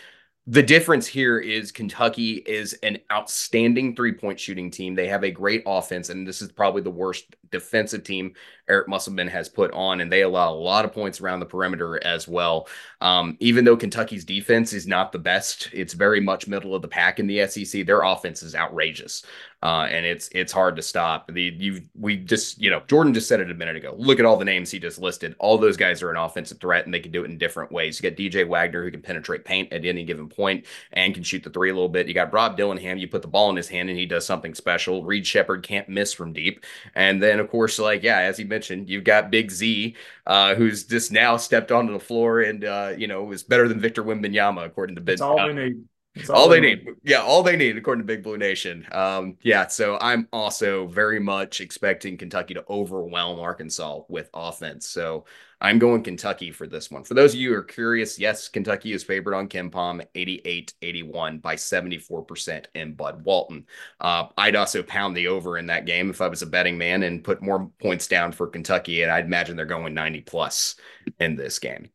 The 0.47 0.61
difference 0.61 1.07
here 1.07 1.39
is 1.39 1.71
Kentucky 1.71 2.33
is 2.33 2.73
an 2.83 2.99
outstanding 3.11 3.95
three 3.95 4.11
point 4.11 4.39
shooting 4.39 4.69
team. 4.69 4.93
They 4.93 5.07
have 5.07 5.23
a 5.23 5.31
great 5.31 5.63
offense, 5.65 6.09
and 6.09 6.27
this 6.27 6.41
is 6.41 6.51
probably 6.51 6.83
the 6.83 6.91
worst 6.91 7.35
defensive 7.51 8.03
team 8.03 8.35
Eric 8.67 8.87
Musselman 8.87 9.27
has 9.27 9.49
put 9.49 9.71
on, 9.71 10.01
and 10.01 10.11
they 10.11 10.21
allow 10.21 10.51
a 10.51 10.55
lot 10.55 10.85
of 10.85 10.93
points 10.93 11.21
around 11.21 11.39
the 11.39 11.45
perimeter 11.45 12.03
as 12.03 12.27
well. 12.27 12.67
Um, 13.01 13.37
even 13.39 13.65
though 13.65 13.77
Kentucky's 13.77 14.25
defense 14.25 14.73
is 14.73 14.87
not 14.87 15.11
the 15.11 15.19
best, 15.19 15.69
it's 15.73 15.93
very 15.93 16.19
much 16.19 16.47
middle 16.47 16.73
of 16.73 16.81
the 16.81 16.87
pack 16.87 17.19
in 17.19 17.27
the 17.27 17.45
SEC. 17.47 17.85
Their 17.85 18.01
offense 18.01 18.43
is 18.43 18.55
outrageous. 18.55 19.23
Uh, 19.65 19.87
and 19.89 20.05
it's 20.05 20.29
it's 20.31 20.51
hard 20.51 20.75
to 20.75 20.81
stop. 20.83 21.27
The 21.33 21.41
you 21.57 21.81
we 21.99 22.17
just 22.17 22.61
you 22.61 22.69
know 22.69 22.83
Jordan 22.87 23.15
just 23.15 23.27
said 23.27 23.39
it 23.39 23.49
a 23.49 23.55
minute 23.55 23.75
ago. 23.75 23.95
Look 23.97 24.19
at 24.19 24.25
all 24.25 24.37
the 24.37 24.45
names 24.45 24.69
he 24.69 24.77
just 24.77 24.99
listed. 24.99 25.35
All 25.39 25.57
those 25.57 25.75
guys 25.75 26.03
are 26.03 26.11
an 26.11 26.17
offensive 26.17 26.59
threat, 26.59 26.85
and 26.85 26.93
they 26.93 26.99
can 26.99 27.11
do 27.11 27.23
it 27.23 27.31
in 27.31 27.39
different 27.39 27.71
ways. 27.71 27.99
You 27.99 28.07
got 28.07 28.15
DJ 28.15 28.47
Wagner 28.47 28.83
who 28.83 28.91
can 28.91 29.01
penetrate 29.01 29.43
paint 29.43 29.73
at 29.73 29.83
any 29.83 30.03
given 30.03 30.29
point 30.29 30.67
and 30.93 31.15
can 31.15 31.23
shoot 31.23 31.41
the 31.41 31.49
three 31.49 31.71
a 31.71 31.73
little 31.73 31.89
bit. 31.89 32.07
You 32.07 32.13
got 32.13 32.31
Rob 32.31 32.57
Dillingham. 32.57 32.99
You 32.99 33.07
put 33.07 33.23
the 33.23 33.27
ball 33.27 33.49
in 33.49 33.55
his 33.55 33.67
hand 33.67 33.89
and 33.89 33.97
he 33.97 34.05
does 34.05 34.23
something 34.23 34.53
special. 34.53 35.03
Reed 35.03 35.25
Sheppard 35.25 35.63
can't 35.63 35.89
miss 35.89 36.13
from 36.13 36.31
deep. 36.31 36.63
And 36.93 37.23
then 37.23 37.39
of 37.39 37.49
course, 37.49 37.79
like 37.79 38.03
yeah, 38.03 38.19
as 38.19 38.37
he 38.37 38.43
mentioned, 38.55 38.89
you've 38.89 39.03
got 39.03 39.29
Big 39.29 39.51
Z, 39.51 39.95
uh, 40.25 40.55
who's 40.55 40.85
just 40.85 41.11
now 41.11 41.35
stepped 41.35 41.71
onto 41.71 41.91
the 41.91 41.99
floor 41.99 42.41
and 42.41 42.63
uh, 42.63 42.93
you 42.97 43.07
know 43.07 43.31
is 43.31 43.43
better 43.43 43.67
than 43.67 43.79
Victor 43.79 44.03
Wembanyama 44.03 44.65
according 44.65 44.95
to 44.95 45.01
Ben. 45.01 45.13
That's 45.13 45.21
all 45.21 45.45
we 45.47 45.53
need. 45.53 45.83
All, 46.29 46.35
all, 46.35 46.49
they 46.49 46.61
need. 46.61 46.85
need. 46.85 46.95
Yeah, 47.03 47.21
all 47.21 47.43
they 47.43 47.57
need, 47.57 47.77
according 47.77 48.03
to 48.03 48.07
Big 48.07 48.23
Blue 48.23 48.37
Nation. 48.37 48.87
Um, 48.91 49.37
yeah, 49.41 49.67
so 49.67 49.97
I'm 49.99 50.27
also 50.31 50.87
very 50.87 51.19
much 51.19 51.59
expecting 51.59 52.17
Kentucky 52.17 52.53
to 52.53 52.63
overwhelm 52.69 53.39
Arkansas 53.39 54.01
with 54.07 54.29
offense. 54.33 54.87
So 54.87 55.25
I'm 55.59 55.77
going 55.77 56.03
Kentucky 56.03 56.51
for 56.51 56.67
this 56.67 56.89
one. 56.89 57.03
For 57.03 57.15
those 57.15 57.33
of 57.33 57.39
you 57.39 57.49
who 57.49 57.55
are 57.55 57.63
curious, 57.63 58.17
yes, 58.17 58.47
Kentucky 58.47 58.93
is 58.93 59.03
favored 59.03 59.33
on 59.33 59.49
KenPom 59.49 60.05
88 60.15 60.73
81 60.81 61.39
by 61.39 61.55
74% 61.55 62.65
in 62.75 62.93
Bud 62.93 63.25
Walton. 63.25 63.65
Uh, 63.99 64.27
I'd 64.37 64.55
also 64.55 64.83
pound 64.83 65.17
the 65.17 65.27
over 65.27 65.57
in 65.57 65.65
that 65.67 65.85
game 65.85 66.09
if 66.09 66.21
I 66.21 66.27
was 66.27 66.41
a 66.41 66.47
betting 66.47 66.77
man 66.77 67.03
and 67.03 67.23
put 67.23 67.41
more 67.41 67.69
points 67.81 68.07
down 68.07 68.31
for 68.31 68.47
Kentucky. 68.47 69.01
And 69.01 69.11
I'd 69.11 69.25
imagine 69.25 69.57
they're 69.57 69.65
going 69.65 69.93
90 69.93 70.21
plus 70.21 70.75
in 71.19 71.35
this 71.35 71.59
game. 71.59 71.89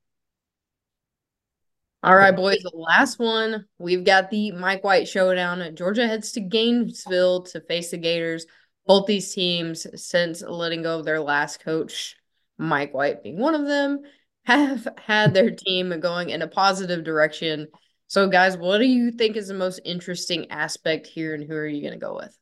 All 2.03 2.17
right, 2.17 2.35
boys. 2.35 2.61
The 2.63 2.73
last 2.75 3.19
one. 3.19 3.67
We've 3.79 4.05
got 4.05 4.31
the 4.31 4.53
Mike 4.53 4.83
White 4.83 5.07
showdown. 5.07 5.77
Georgia 5.77 6.07
heads 6.07 6.33
to 6.33 6.41
Gainesville 6.41 7.43
to 7.43 7.61
face 7.61 7.91
the 7.91 7.99
Gators. 7.99 8.47
Both 8.87 9.07
these 9.07 9.35
teams, 9.35 9.87
since 10.03 10.43
letting 10.43 10.83
go 10.83 10.99
of 10.99 11.05
their 11.05 11.21
last 11.21 11.63
coach, 11.63 12.17
Mike 12.57 12.95
White 12.95 13.23
being 13.23 13.39
one 13.39 13.55
of 13.55 13.67
them, 13.67 14.01
have 14.45 14.89
had 15.07 15.35
their 15.35 15.51
team 15.51 16.01
going 16.01 16.31
in 16.31 16.41
a 16.41 16.49
positive 16.49 17.05
direction. 17.05 17.69
So, 18.07 18.29
guys, 18.29 18.57
what 18.57 18.79
do 18.79 18.87
you 18.87 19.13
think 19.13 19.37
is 19.37 19.49
the 19.49 19.55
most 19.55 19.81
interesting 19.85 20.51
aspect 20.51 21.07
here, 21.07 21.35
and 21.35 21.45
who 21.45 21.55
are 21.55 21.67
you 21.67 21.83
going 21.83 21.93
to 21.93 21.99
go 21.99 22.17
with? 22.17 22.35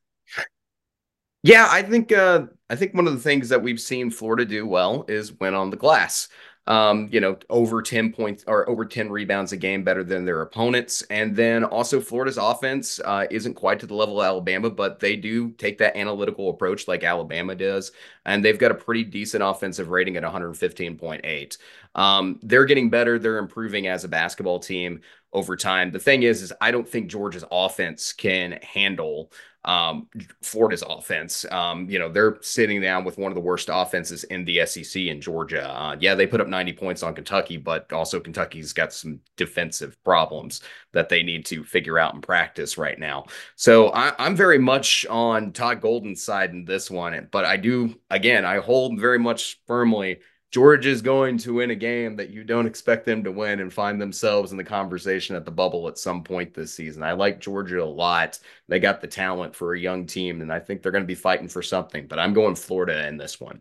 Yeah, 1.43 1.69
I 1.69 1.83
think 1.83 2.13
uh, 2.13 2.47
I 2.71 2.77
think 2.77 2.95
one 2.95 3.07
of 3.07 3.13
the 3.13 3.21
things 3.21 3.49
that 3.49 3.63
we've 3.63 3.81
seen 3.81 4.11
Florida 4.11 4.45
do 4.45 4.67
well 4.67 5.05
is 5.09 5.33
win 5.33 5.55
on 5.55 5.71
the 5.71 5.77
glass 5.77 6.29
um, 6.69 7.09
you 7.11 7.19
know, 7.19 7.39
over 7.49 7.81
10 7.81 8.13
points 8.13 8.45
or 8.47 8.69
over 8.69 8.85
10 8.85 9.11
rebounds 9.11 9.53
a 9.53 9.57
game 9.57 9.83
better 9.83 10.05
than 10.05 10.27
their 10.27 10.43
opponents. 10.43 11.01
And 11.09 11.35
then 11.35 11.65
also 11.65 11.99
Florida's 11.99 12.37
offense 12.37 13.01
uh, 13.07 13.25
isn't 13.31 13.55
quite 13.55 13.81
to 13.81 13.87
the 13.87 13.95
level 13.95 14.21
of 14.21 14.27
Alabama, 14.27 14.69
but 14.69 15.01
they 15.01 15.17
do 15.17 15.51
take 15.53 15.79
that 15.79 15.97
analytical 15.97 16.51
approach 16.51 16.87
like 16.87 17.05
Alabama 17.05 17.55
does. 17.55 17.91
And 18.27 18.45
they've 18.45 18.59
got 18.59 18.71
a 18.71 18.75
pretty 18.75 19.03
decent 19.03 19.43
offensive 19.43 19.89
rating 19.89 20.19
at 20.19 20.23
115.8. 20.23 21.59
Um, 21.95 22.39
they're 22.43 22.67
getting 22.67 22.91
better. 22.91 23.19
They're 23.19 23.39
improving 23.39 23.87
as 23.87 24.05
a 24.05 24.09
basketball 24.09 24.61
team 24.61 25.01
over 25.33 25.57
time. 25.57 25.91
The 25.91 25.99
thing 25.99 26.23
is, 26.23 26.43
is 26.43 26.53
I 26.61 26.71
don't 26.71 26.89
think 26.89 27.11
Georgia's 27.11 27.45
offense 27.51 28.13
can 28.13 28.59
handle 28.63 29.33
um, 29.65 30.09
Florida's 30.43 30.85
offense. 30.89 31.45
Um, 31.51 31.91
you 31.91 31.99
know, 31.99 32.11
they're 32.11 32.39
sitting 32.41 32.81
down 32.81 33.05
with 33.05 33.19
one 33.19 33.31
of 33.31 33.35
the 33.35 33.41
worst 33.41 33.69
offenses 33.73 34.25
in 34.25 34.45
the 34.45 34.65
SEC 34.65 35.03
in 35.03 35.21
Georgia. 35.21 35.69
Uh, 35.69 35.97
yeah, 36.01 36.15
they 36.15 36.27
put 36.27 36.41
up 36.41 36.49
90 36.49 36.73
points 36.75 37.03
on 37.03 37.15
Kentucky, 37.15 37.57
but 37.57 37.93
also 37.93 38.21
Kentucky's 38.21 38.73
got 38.73 38.93
some 38.93 39.21
defensive 39.37 40.03
problems 40.05 40.63
that 40.93 41.09
they 41.09 41.23
need 41.23 41.45
to 41.47 41.65
figure 41.65 41.99
out 41.99 42.15
and 42.15 42.23
practice 42.23 42.79
right 42.79 42.99
now. 42.99 43.25
So 43.57 43.89
I, 43.91 44.15
I'm 44.19 44.37
very 44.37 44.59
much 44.59 45.05
on 45.07 45.53
Todd 45.53 45.81
Golden's 45.81 46.23
side 46.23 46.51
in 46.51 46.65
this 46.65 46.91
one, 46.91 47.29
but 47.31 47.45
I 47.45 47.57
do, 47.57 47.95
again, 48.11 48.45
I 48.45 48.59
hold 48.59 48.99
very 48.99 49.19
much 49.19 49.61
firmly 49.67 50.21
Georgia's 50.51 51.03
going 51.03 51.37
to 51.39 51.55
win 51.55 51.71
a 51.71 51.77
game 51.77 52.17
that 52.17 52.31
you 52.31 52.43
don't 52.43 52.67
expect 52.67 53.05
them 53.05 53.23
to 53.25 53.31
win 53.31 53.61
and 53.61 53.73
find 53.73 54.01
themselves 54.01 54.51
in 54.51 54.57
the 54.57 54.65
conversation 54.65 55.37
at 55.37 55.45
the 55.45 55.51
bubble 55.51 55.89
at 55.89 55.99
some 55.99 56.25
point 56.25 56.55
this 56.55 56.73
season. 56.73 57.03
I 57.03 57.13
like 57.13 57.41
Georgia 57.41 57.83
a 57.83 57.85
lot. 57.85 58.39
They 58.67 58.79
got 58.81 59.03
the 59.03 59.09
talent 59.09 59.55
for 59.55 59.75
a 59.75 59.81
young 59.81 60.07
team, 60.07 60.41
and 60.41 60.51
I 60.51 60.59
think 60.59 60.81
they're 60.81 60.93
going 60.93 61.05
to 61.05 61.09
be 61.09 61.15
fighting 61.15 61.49
for 61.49 61.63
something. 61.63 62.07
But 62.07 62.19
I'm 62.19 62.33
going 62.33 62.55
Florida 62.55 63.07
in 63.07 63.19
this 63.19 63.39
one. 63.39 63.61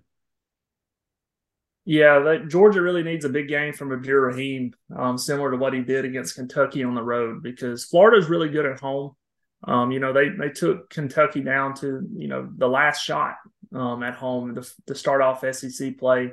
Yeah, 1.83 2.19
that, 2.19 2.47
Georgia 2.49 2.81
really 2.81 3.03
needs 3.03 3.25
a 3.25 3.29
big 3.29 3.47
game 3.49 3.73
from 3.73 3.91
Abdur 3.91 4.21
Rahim, 4.21 4.73
um, 4.95 5.17
similar 5.17 5.51
to 5.51 5.57
what 5.57 5.73
he 5.73 5.81
did 5.81 6.05
against 6.05 6.35
Kentucky 6.35 6.83
on 6.83 6.95
the 6.95 7.03
road, 7.03 7.43
because 7.43 7.85
Florida's 7.85 8.29
really 8.29 8.49
good 8.49 8.65
at 8.65 8.79
home. 8.79 9.13
Um, 9.63 9.91
you 9.91 9.99
know, 9.99 10.13
they 10.13 10.29
they 10.29 10.49
took 10.49 10.89
Kentucky 10.89 11.41
down 11.41 11.73
to 11.75 12.07
you 12.15 12.27
know 12.27 12.49
the 12.55 12.67
last 12.67 13.03
shot 13.03 13.35
um, 13.73 14.03
at 14.03 14.15
home 14.15 14.55
to, 14.55 14.63
to 14.87 14.95
start 14.95 15.21
off 15.21 15.43
SEC 15.53 15.97
play. 15.97 16.31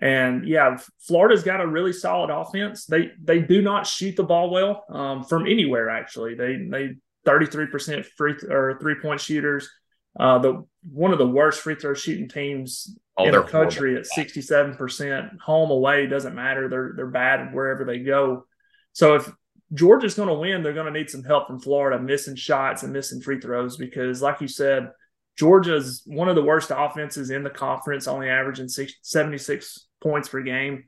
And 0.00 0.46
yeah, 0.46 0.76
Florida's 1.00 1.42
got 1.42 1.60
a 1.60 1.66
really 1.66 1.92
solid 1.92 2.30
offense. 2.30 2.84
They 2.84 3.12
they 3.22 3.40
do 3.40 3.62
not 3.62 3.86
shoot 3.86 4.16
the 4.16 4.24
ball 4.24 4.50
well 4.50 4.84
um, 4.90 5.24
from 5.24 5.46
anywhere. 5.46 5.88
Actually, 5.88 6.34
they 6.34 6.56
they 6.70 6.96
thirty 7.24 7.46
three 7.46 7.66
percent 7.66 8.04
free 8.04 8.34
th- 8.34 8.50
or 8.50 8.78
three 8.80 8.96
point 9.00 9.20
shooters. 9.20 9.70
Uh, 10.18 10.38
the 10.38 10.66
one 10.90 11.12
of 11.12 11.18
the 11.18 11.26
worst 11.26 11.60
free 11.60 11.76
throw 11.76 11.94
shooting 11.94 12.28
teams 12.28 12.94
oh, 13.16 13.24
in 13.24 13.32
the 13.32 13.42
country 13.42 13.92
horrible. 13.92 14.00
at 14.00 14.06
sixty 14.06 14.42
seven 14.42 14.74
percent. 14.74 15.40
Home 15.42 15.70
away 15.70 16.06
doesn't 16.06 16.34
matter. 16.34 16.68
They're 16.68 16.92
they're 16.94 17.06
bad 17.06 17.54
wherever 17.54 17.84
they 17.84 18.00
go. 18.00 18.44
So 18.92 19.14
if 19.14 19.30
Georgia's 19.72 20.14
going 20.14 20.28
to 20.28 20.34
win, 20.34 20.62
they're 20.62 20.74
going 20.74 20.92
to 20.92 20.98
need 20.98 21.10
some 21.10 21.24
help 21.24 21.46
from 21.46 21.58
Florida, 21.58 22.02
missing 22.02 22.36
shots 22.36 22.82
and 22.82 22.92
missing 22.92 23.20
free 23.20 23.40
throws 23.40 23.76
because, 23.76 24.22
like 24.22 24.40
you 24.40 24.48
said, 24.48 24.90
Georgia's 25.36 26.02
one 26.06 26.28
of 26.28 26.36
the 26.36 26.42
worst 26.42 26.70
offenses 26.74 27.30
in 27.30 27.42
the 27.42 27.50
conference, 27.50 28.06
only 28.06 28.28
averaging 28.28 28.68
76 28.68 29.85
points 30.02 30.28
per 30.28 30.42
game. 30.42 30.84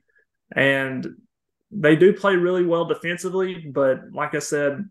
And 0.55 1.07
they 1.71 1.95
do 1.95 2.13
play 2.13 2.35
really 2.35 2.65
well 2.65 2.85
defensively, 2.85 3.65
but 3.71 3.99
like 4.13 4.33
I 4.33 4.39
said, 4.39 4.89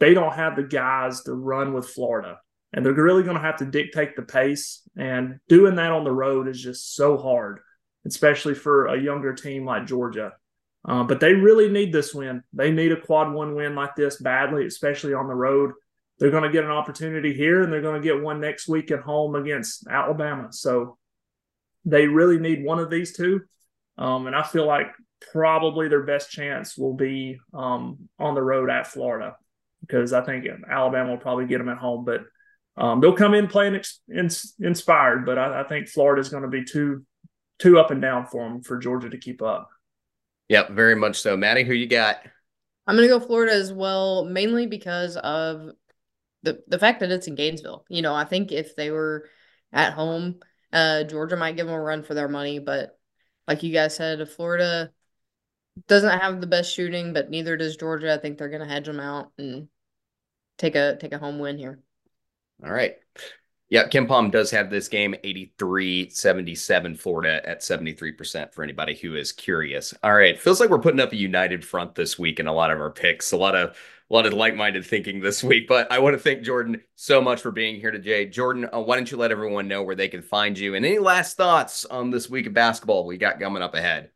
they 0.00 0.14
don't 0.14 0.34
have 0.34 0.56
the 0.56 0.62
guys 0.62 1.22
to 1.22 1.34
run 1.34 1.72
with 1.72 1.88
Florida. 1.88 2.38
And 2.72 2.84
they're 2.84 2.92
really 2.92 3.22
going 3.22 3.36
to 3.36 3.42
have 3.42 3.58
to 3.58 3.66
dictate 3.66 4.16
the 4.16 4.22
pace. 4.22 4.82
And 4.96 5.40
doing 5.48 5.76
that 5.76 5.92
on 5.92 6.04
the 6.04 6.12
road 6.12 6.48
is 6.48 6.60
just 6.60 6.94
so 6.94 7.16
hard, 7.16 7.60
especially 8.06 8.54
for 8.54 8.86
a 8.86 9.00
younger 9.00 9.34
team 9.34 9.64
like 9.64 9.86
Georgia. 9.86 10.32
Uh, 10.88 11.04
but 11.04 11.20
they 11.20 11.34
really 11.34 11.68
need 11.68 11.92
this 11.92 12.14
win. 12.14 12.42
They 12.52 12.70
need 12.70 12.92
a 12.92 13.00
quad 13.00 13.32
one 13.32 13.54
win 13.54 13.74
like 13.74 13.94
this 13.96 14.20
badly, 14.20 14.66
especially 14.66 15.14
on 15.14 15.28
the 15.28 15.34
road. 15.34 15.72
They're 16.18 16.30
going 16.30 16.44
to 16.44 16.52
get 16.52 16.64
an 16.64 16.70
opportunity 16.70 17.34
here, 17.34 17.62
and 17.62 17.72
they're 17.72 17.82
going 17.82 18.00
to 18.00 18.06
get 18.06 18.22
one 18.22 18.40
next 18.40 18.68
week 18.68 18.90
at 18.90 19.00
home 19.00 19.34
against 19.34 19.86
Alabama. 19.86 20.48
So 20.52 20.96
they 21.84 22.06
really 22.06 22.38
need 22.38 22.64
one 22.64 22.78
of 22.78 22.90
these 22.90 23.16
two. 23.16 23.40
Um, 23.98 24.26
and 24.26 24.36
I 24.36 24.42
feel 24.42 24.66
like 24.66 24.88
probably 25.32 25.88
their 25.88 26.02
best 26.02 26.30
chance 26.30 26.76
will 26.76 26.94
be 26.94 27.38
um, 27.52 28.08
on 28.18 28.34
the 28.34 28.42
road 28.42 28.70
at 28.70 28.86
Florida 28.86 29.36
because 29.80 30.12
I 30.12 30.22
think 30.22 30.46
Alabama 30.70 31.10
will 31.10 31.18
probably 31.18 31.46
get 31.46 31.58
them 31.58 31.68
at 31.68 31.78
home. 31.78 32.04
But 32.04 32.22
um, 32.76 33.00
they'll 33.00 33.16
come 33.16 33.34
in 33.34 33.46
playing 33.46 33.74
ex- 33.74 34.54
inspired. 34.58 35.26
But 35.26 35.38
I, 35.38 35.60
I 35.60 35.64
think 35.64 35.88
Florida 35.88 36.20
is 36.20 36.28
going 36.28 36.44
to 36.44 36.48
be 36.48 36.64
too 36.64 37.04
too 37.58 37.78
up 37.78 37.90
and 37.90 38.00
down 38.00 38.26
for 38.26 38.48
them 38.48 38.62
for 38.62 38.78
Georgia 38.78 39.10
to 39.10 39.18
keep 39.18 39.42
up. 39.42 39.68
Yep, 40.48 40.70
very 40.70 40.96
much 40.96 41.20
so. 41.20 41.36
Maddie, 41.36 41.62
who 41.62 41.74
you 41.74 41.86
got? 41.86 42.16
I'm 42.86 42.96
gonna 42.96 43.06
go 43.06 43.20
Florida 43.20 43.52
as 43.52 43.72
well, 43.72 44.24
mainly 44.24 44.66
because 44.66 45.16
of 45.16 45.68
the 46.42 46.60
the 46.66 46.78
fact 46.78 47.00
that 47.00 47.12
it's 47.12 47.28
in 47.28 47.36
Gainesville. 47.36 47.84
You 47.88 48.02
know, 48.02 48.14
I 48.14 48.24
think 48.24 48.50
if 48.50 48.74
they 48.74 48.90
were 48.90 49.28
at 49.72 49.92
home, 49.92 50.40
uh, 50.72 51.04
Georgia 51.04 51.36
might 51.36 51.56
give 51.56 51.66
them 51.66 51.74
a 51.74 51.80
run 51.80 52.02
for 52.02 52.14
their 52.14 52.28
money. 52.28 52.58
But 52.58 52.98
like 53.46 53.62
you 53.62 53.72
guys 53.72 53.96
said, 53.96 54.28
Florida 54.28 54.92
doesn't 55.86 56.18
have 56.18 56.40
the 56.40 56.46
best 56.46 56.72
shooting, 56.72 57.12
but 57.12 57.30
neither 57.30 57.56
does 57.56 57.76
Georgia. 57.76 58.14
I 58.14 58.18
think 58.18 58.38
they're 58.38 58.48
gonna 58.48 58.66
hedge 58.66 58.86
them 58.86 59.00
out 59.00 59.32
and 59.38 59.68
take 60.58 60.74
a 60.74 60.96
take 60.96 61.12
a 61.12 61.18
home 61.18 61.38
win 61.38 61.58
here. 61.58 61.80
All 62.64 62.72
right. 62.72 62.96
Yeah, 63.70 63.86
KenPom 63.86 64.32
does 64.32 64.50
have 64.50 64.68
this 64.68 64.88
game 64.88 65.14
83 65.22 66.10
77, 66.10 66.96
Florida 66.96 67.48
at 67.48 67.60
73% 67.60 68.52
for 68.52 68.64
anybody 68.64 68.96
who 68.96 69.14
is 69.14 69.30
curious. 69.30 69.94
All 70.02 70.12
right. 70.12 70.38
Feels 70.38 70.58
like 70.58 70.70
we're 70.70 70.80
putting 70.80 71.00
up 71.00 71.12
a 71.12 71.16
united 71.16 71.64
front 71.64 71.94
this 71.94 72.18
week 72.18 72.40
in 72.40 72.48
a 72.48 72.52
lot 72.52 72.72
of 72.72 72.80
our 72.80 72.90
picks, 72.90 73.30
a 73.30 73.36
lot 73.36 73.54
of 73.54 73.76
a 74.10 74.14
lot 74.14 74.26
of 74.26 74.32
like-minded 74.32 74.84
thinking 74.84 75.20
this 75.20 75.44
week. 75.44 75.68
But 75.68 75.90
I 75.92 76.00
want 76.00 76.14
to 76.14 76.18
thank 76.18 76.42
Jordan 76.42 76.80
so 76.96 77.20
much 77.20 77.40
for 77.40 77.50
being 77.50 77.76
here 77.76 77.90
today. 77.90 78.26
Jordan, 78.26 78.68
uh, 78.72 78.80
why 78.80 78.96
don't 78.96 79.10
you 79.10 79.16
let 79.16 79.30
everyone 79.30 79.68
know 79.68 79.82
where 79.82 79.94
they 79.94 80.08
can 80.08 80.22
find 80.22 80.58
you 80.58 80.74
and 80.74 80.84
any 80.84 80.98
last 80.98 81.36
thoughts 81.36 81.84
on 81.84 82.10
this 82.10 82.28
week 82.28 82.46
of 82.46 82.54
basketball 82.54 83.06
we 83.06 83.18
got 83.18 83.38
coming 83.38 83.62
up 83.62 83.74
ahead? 83.74 84.10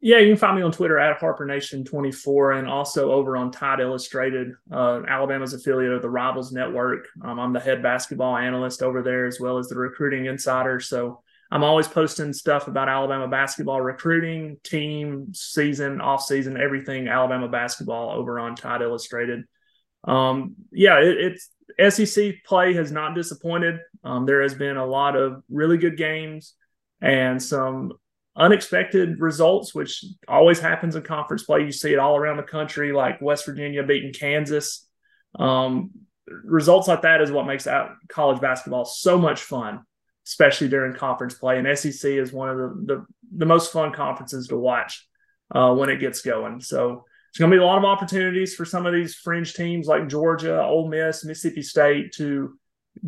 Yeah, 0.00 0.18
you 0.18 0.32
can 0.32 0.36
find 0.36 0.56
me 0.56 0.62
on 0.62 0.70
Twitter 0.70 0.98
at 0.98 1.18
HarperNation24 1.18 2.58
and 2.58 2.68
also 2.68 3.10
over 3.10 3.38
on 3.38 3.50
Tide 3.50 3.80
Illustrated, 3.80 4.52
uh, 4.70 5.00
Alabama's 5.08 5.54
affiliate 5.54 5.94
of 5.94 6.02
the 6.02 6.10
Rivals 6.10 6.52
Network. 6.52 7.06
Um, 7.22 7.40
I'm 7.40 7.54
the 7.54 7.60
head 7.60 7.82
basketball 7.82 8.36
analyst 8.36 8.82
over 8.82 9.00
there 9.00 9.24
as 9.24 9.40
well 9.40 9.56
as 9.56 9.68
the 9.68 9.76
recruiting 9.76 10.26
insider. 10.26 10.78
So 10.78 11.22
I'm 11.50 11.64
always 11.64 11.86
posting 11.86 12.32
stuff 12.32 12.68
about 12.68 12.88
Alabama 12.88 13.28
basketball 13.28 13.80
recruiting, 13.80 14.56
team, 14.64 15.28
season, 15.34 16.00
off 16.00 16.24
season, 16.24 16.56
everything 16.56 17.08
Alabama 17.08 17.48
basketball 17.48 18.10
over 18.10 18.38
on 18.40 18.56
Tide 18.56 18.82
Illustrated. 18.82 19.44
Um, 20.04 20.54
yeah, 20.72 20.98
it, 21.00 21.38
it's 21.78 21.96
SEC 21.96 22.44
play 22.44 22.74
has 22.74 22.92
not 22.92 23.14
disappointed. 23.14 23.80
Um, 24.02 24.26
there 24.26 24.42
has 24.42 24.54
been 24.54 24.76
a 24.76 24.86
lot 24.86 25.16
of 25.16 25.42
really 25.48 25.78
good 25.78 25.96
games 25.96 26.54
and 27.00 27.42
some 27.42 27.92
unexpected 28.36 29.20
results, 29.20 29.74
which 29.74 30.04
always 30.26 30.58
happens 30.58 30.96
in 30.96 31.02
conference 31.02 31.44
play. 31.44 31.60
You 31.60 31.72
see 31.72 31.92
it 31.92 31.98
all 31.98 32.16
around 32.16 32.36
the 32.36 32.42
country, 32.42 32.92
like 32.92 33.20
West 33.20 33.46
Virginia 33.46 33.82
beating 33.82 34.12
Kansas. 34.12 34.86
Um, 35.38 35.90
results 36.26 36.88
like 36.88 37.02
that 37.02 37.20
is 37.20 37.30
what 37.30 37.46
makes 37.46 37.66
college 38.08 38.40
basketball 38.40 38.84
so 38.84 39.18
much 39.18 39.42
fun, 39.42 39.80
especially 40.26 40.68
during 40.68 40.94
conference 40.94 41.34
play. 41.34 41.58
And 41.58 41.78
SEC 41.78 42.10
is 42.10 42.32
one 42.32 42.50
of 42.50 42.56
the 42.56 42.68
the, 42.86 43.06
the 43.36 43.46
most 43.46 43.72
fun 43.72 43.92
conferences 43.92 44.48
to 44.48 44.56
watch 44.56 45.06
uh, 45.54 45.74
when 45.74 45.90
it 45.90 46.00
gets 46.00 46.22
going. 46.22 46.60
So 46.60 47.04
it's 47.30 47.38
going 47.38 47.50
to 47.50 47.56
be 47.56 47.62
a 47.62 47.66
lot 47.66 47.78
of 47.78 47.84
opportunities 47.84 48.54
for 48.54 48.64
some 48.64 48.86
of 48.86 48.92
these 48.92 49.16
fringe 49.16 49.54
teams 49.54 49.88
like 49.88 50.08
Georgia, 50.08 50.62
Ole 50.62 50.88
Miss, 50.88 51.24
Mississippi 51.24 51.62
State 51.62 52.12
to 52.12 52.56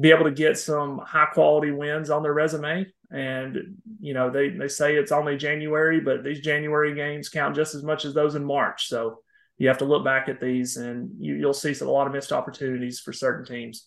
be 0.01 0.11
able 0.11 0.25
to 0.25 0.33
get 0.33 0.59
some 0.59 0.99
high 0.99 1.27
quality 1.27 1.71
wins 1.71 2.11
on 2.11 2.23
their 2.23 2.35
resume. 2.35 2.87
And 3.11 3.77
you 4.01 4.15
know 4.15 4.31
they 4.31 4.49
they 4.49 4.69
say 4.69 4.97
it's 4.97 5.13
only 5.13 5.37
January, 5.37 6.01
but 6.01 6.25
these 6.25 6.41
January 6.41 6.95
games 6.95 7.29
count 7.29 7.55
just 7.55 7.75
as 7.75 7.85
much 7.85 8.05
as 8.05 8.15
those 8.15 8.35
in 8.35 8.45
March. 8.45 8.89
So 8.89 9.21
you 9.59 9.69
have 9.69 9.79
to 9.79 9.85
look 9.85 10.05
back 10.05 10.29
at 10.29 10.41
these, 10.41 10.77
and 10.77 11.11
you, 11.19 11.35
you'll 11.35 11.55
see 11.55 11.73
a 11.81 11.85
lot 11.85 12.07
of 12.07 12.13
missed 12.13 12.33
opportunities 12.33 13.01
for 13.01 13.13
certain 13.13 13.47
teams. 13.47 13.87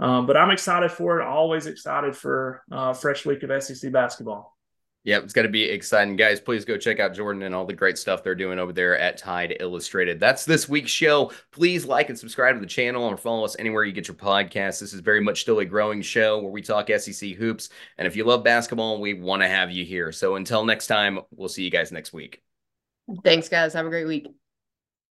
Um, 0.00 0.26
but 0.26 0.36
I'm 0.36 0.50
excited 0.50 0.90
for 0.90 1.20
it. 1.20 1.26
Always 1.26 1.66
excited 1.66 2.16
for 2.16 2.64
uh, 2.72 2.94
fresh 2.94 3.26
week 3.26 3.42
of 3.42 3.62
SEC 3.62 3.92
basketball. 3.92 4.56
Yeah, 5.02 5.18
it's 5.18 5.32
going 5.32 5.46
to 5.46 5.52
be 5.52 5.64
exciting. 5.64 6.16
Guys, 6.16 6.40
please 6.40 6.66
go 6.66 6.76
check 6.76 7.00
out 7.00 7.14
Jordan 7.14 7.42
and 7.42 7.54
all 7.54 7.64
the 7.64 7.72
great 7.72 7.96
stuff 7.96 8.22
they're 8.22 8.34
doing 8.34 8.58
over 8.58 8.72
there 8.72 8.98
at 8.98 9.16
Tide 9.16 9.56
Illustrated. 9.58 10.20
That's 10.20 10.44
this 10.44 10.68
week's 10.68 10.90
show. 10.90 11.32
Please 11.52 11.86
like 11.86 12.10
and 12.10 12.18
subscribe 12.18 12.56
to 12.56 12.60
the 12.60 12.66
channel 12.66 13.04
or 13.04 13.16
follow 13.16 13.44
us 13.44 13.56
anywhere 13.58 13.84
you 13.84 13.92
get 13.92 14.08
your 14.08 14.14
podcasts. 14.14 14.80
This 14.80 14.92
is 14.92 15.00
very 15.00 15.22
much 15.22 15.40
still 15.40 15.58
a 15.60 15.64
growing 15.64 16.02
show 16.02 16.38
where 16.38 16.50
we 16.50 16.60
talk 16.60 16.90
SEC 16.90 17.30
hoops. 17.30 17.70
And 17.96 18.06
if 18.06 18.14
you 18.14 18.24
love 18.24 18.44
basketball, 18.44 19.00
we 19.00 19.14
want 19.14 19.40
to 19.40 19.48
have 19.48 19.70
you 19.70 19.86
here. 19.86 20.12
So 20.12 20.36
until 20.36 20.66
next 20.66 20.86
time, 20.86 21.20
we'll 21.30 21.48
see 21.48 21.64
you 21.64 21.70
guys 21.70 21.92
next 21.92 22.12
week. 22.12 22.42
Thanks, 23.24 23.48
guys. 23.48 23.72
Have 23.72 23.86
a 23.86 23.90
great 23.90 24.06
week. 24.06 24.26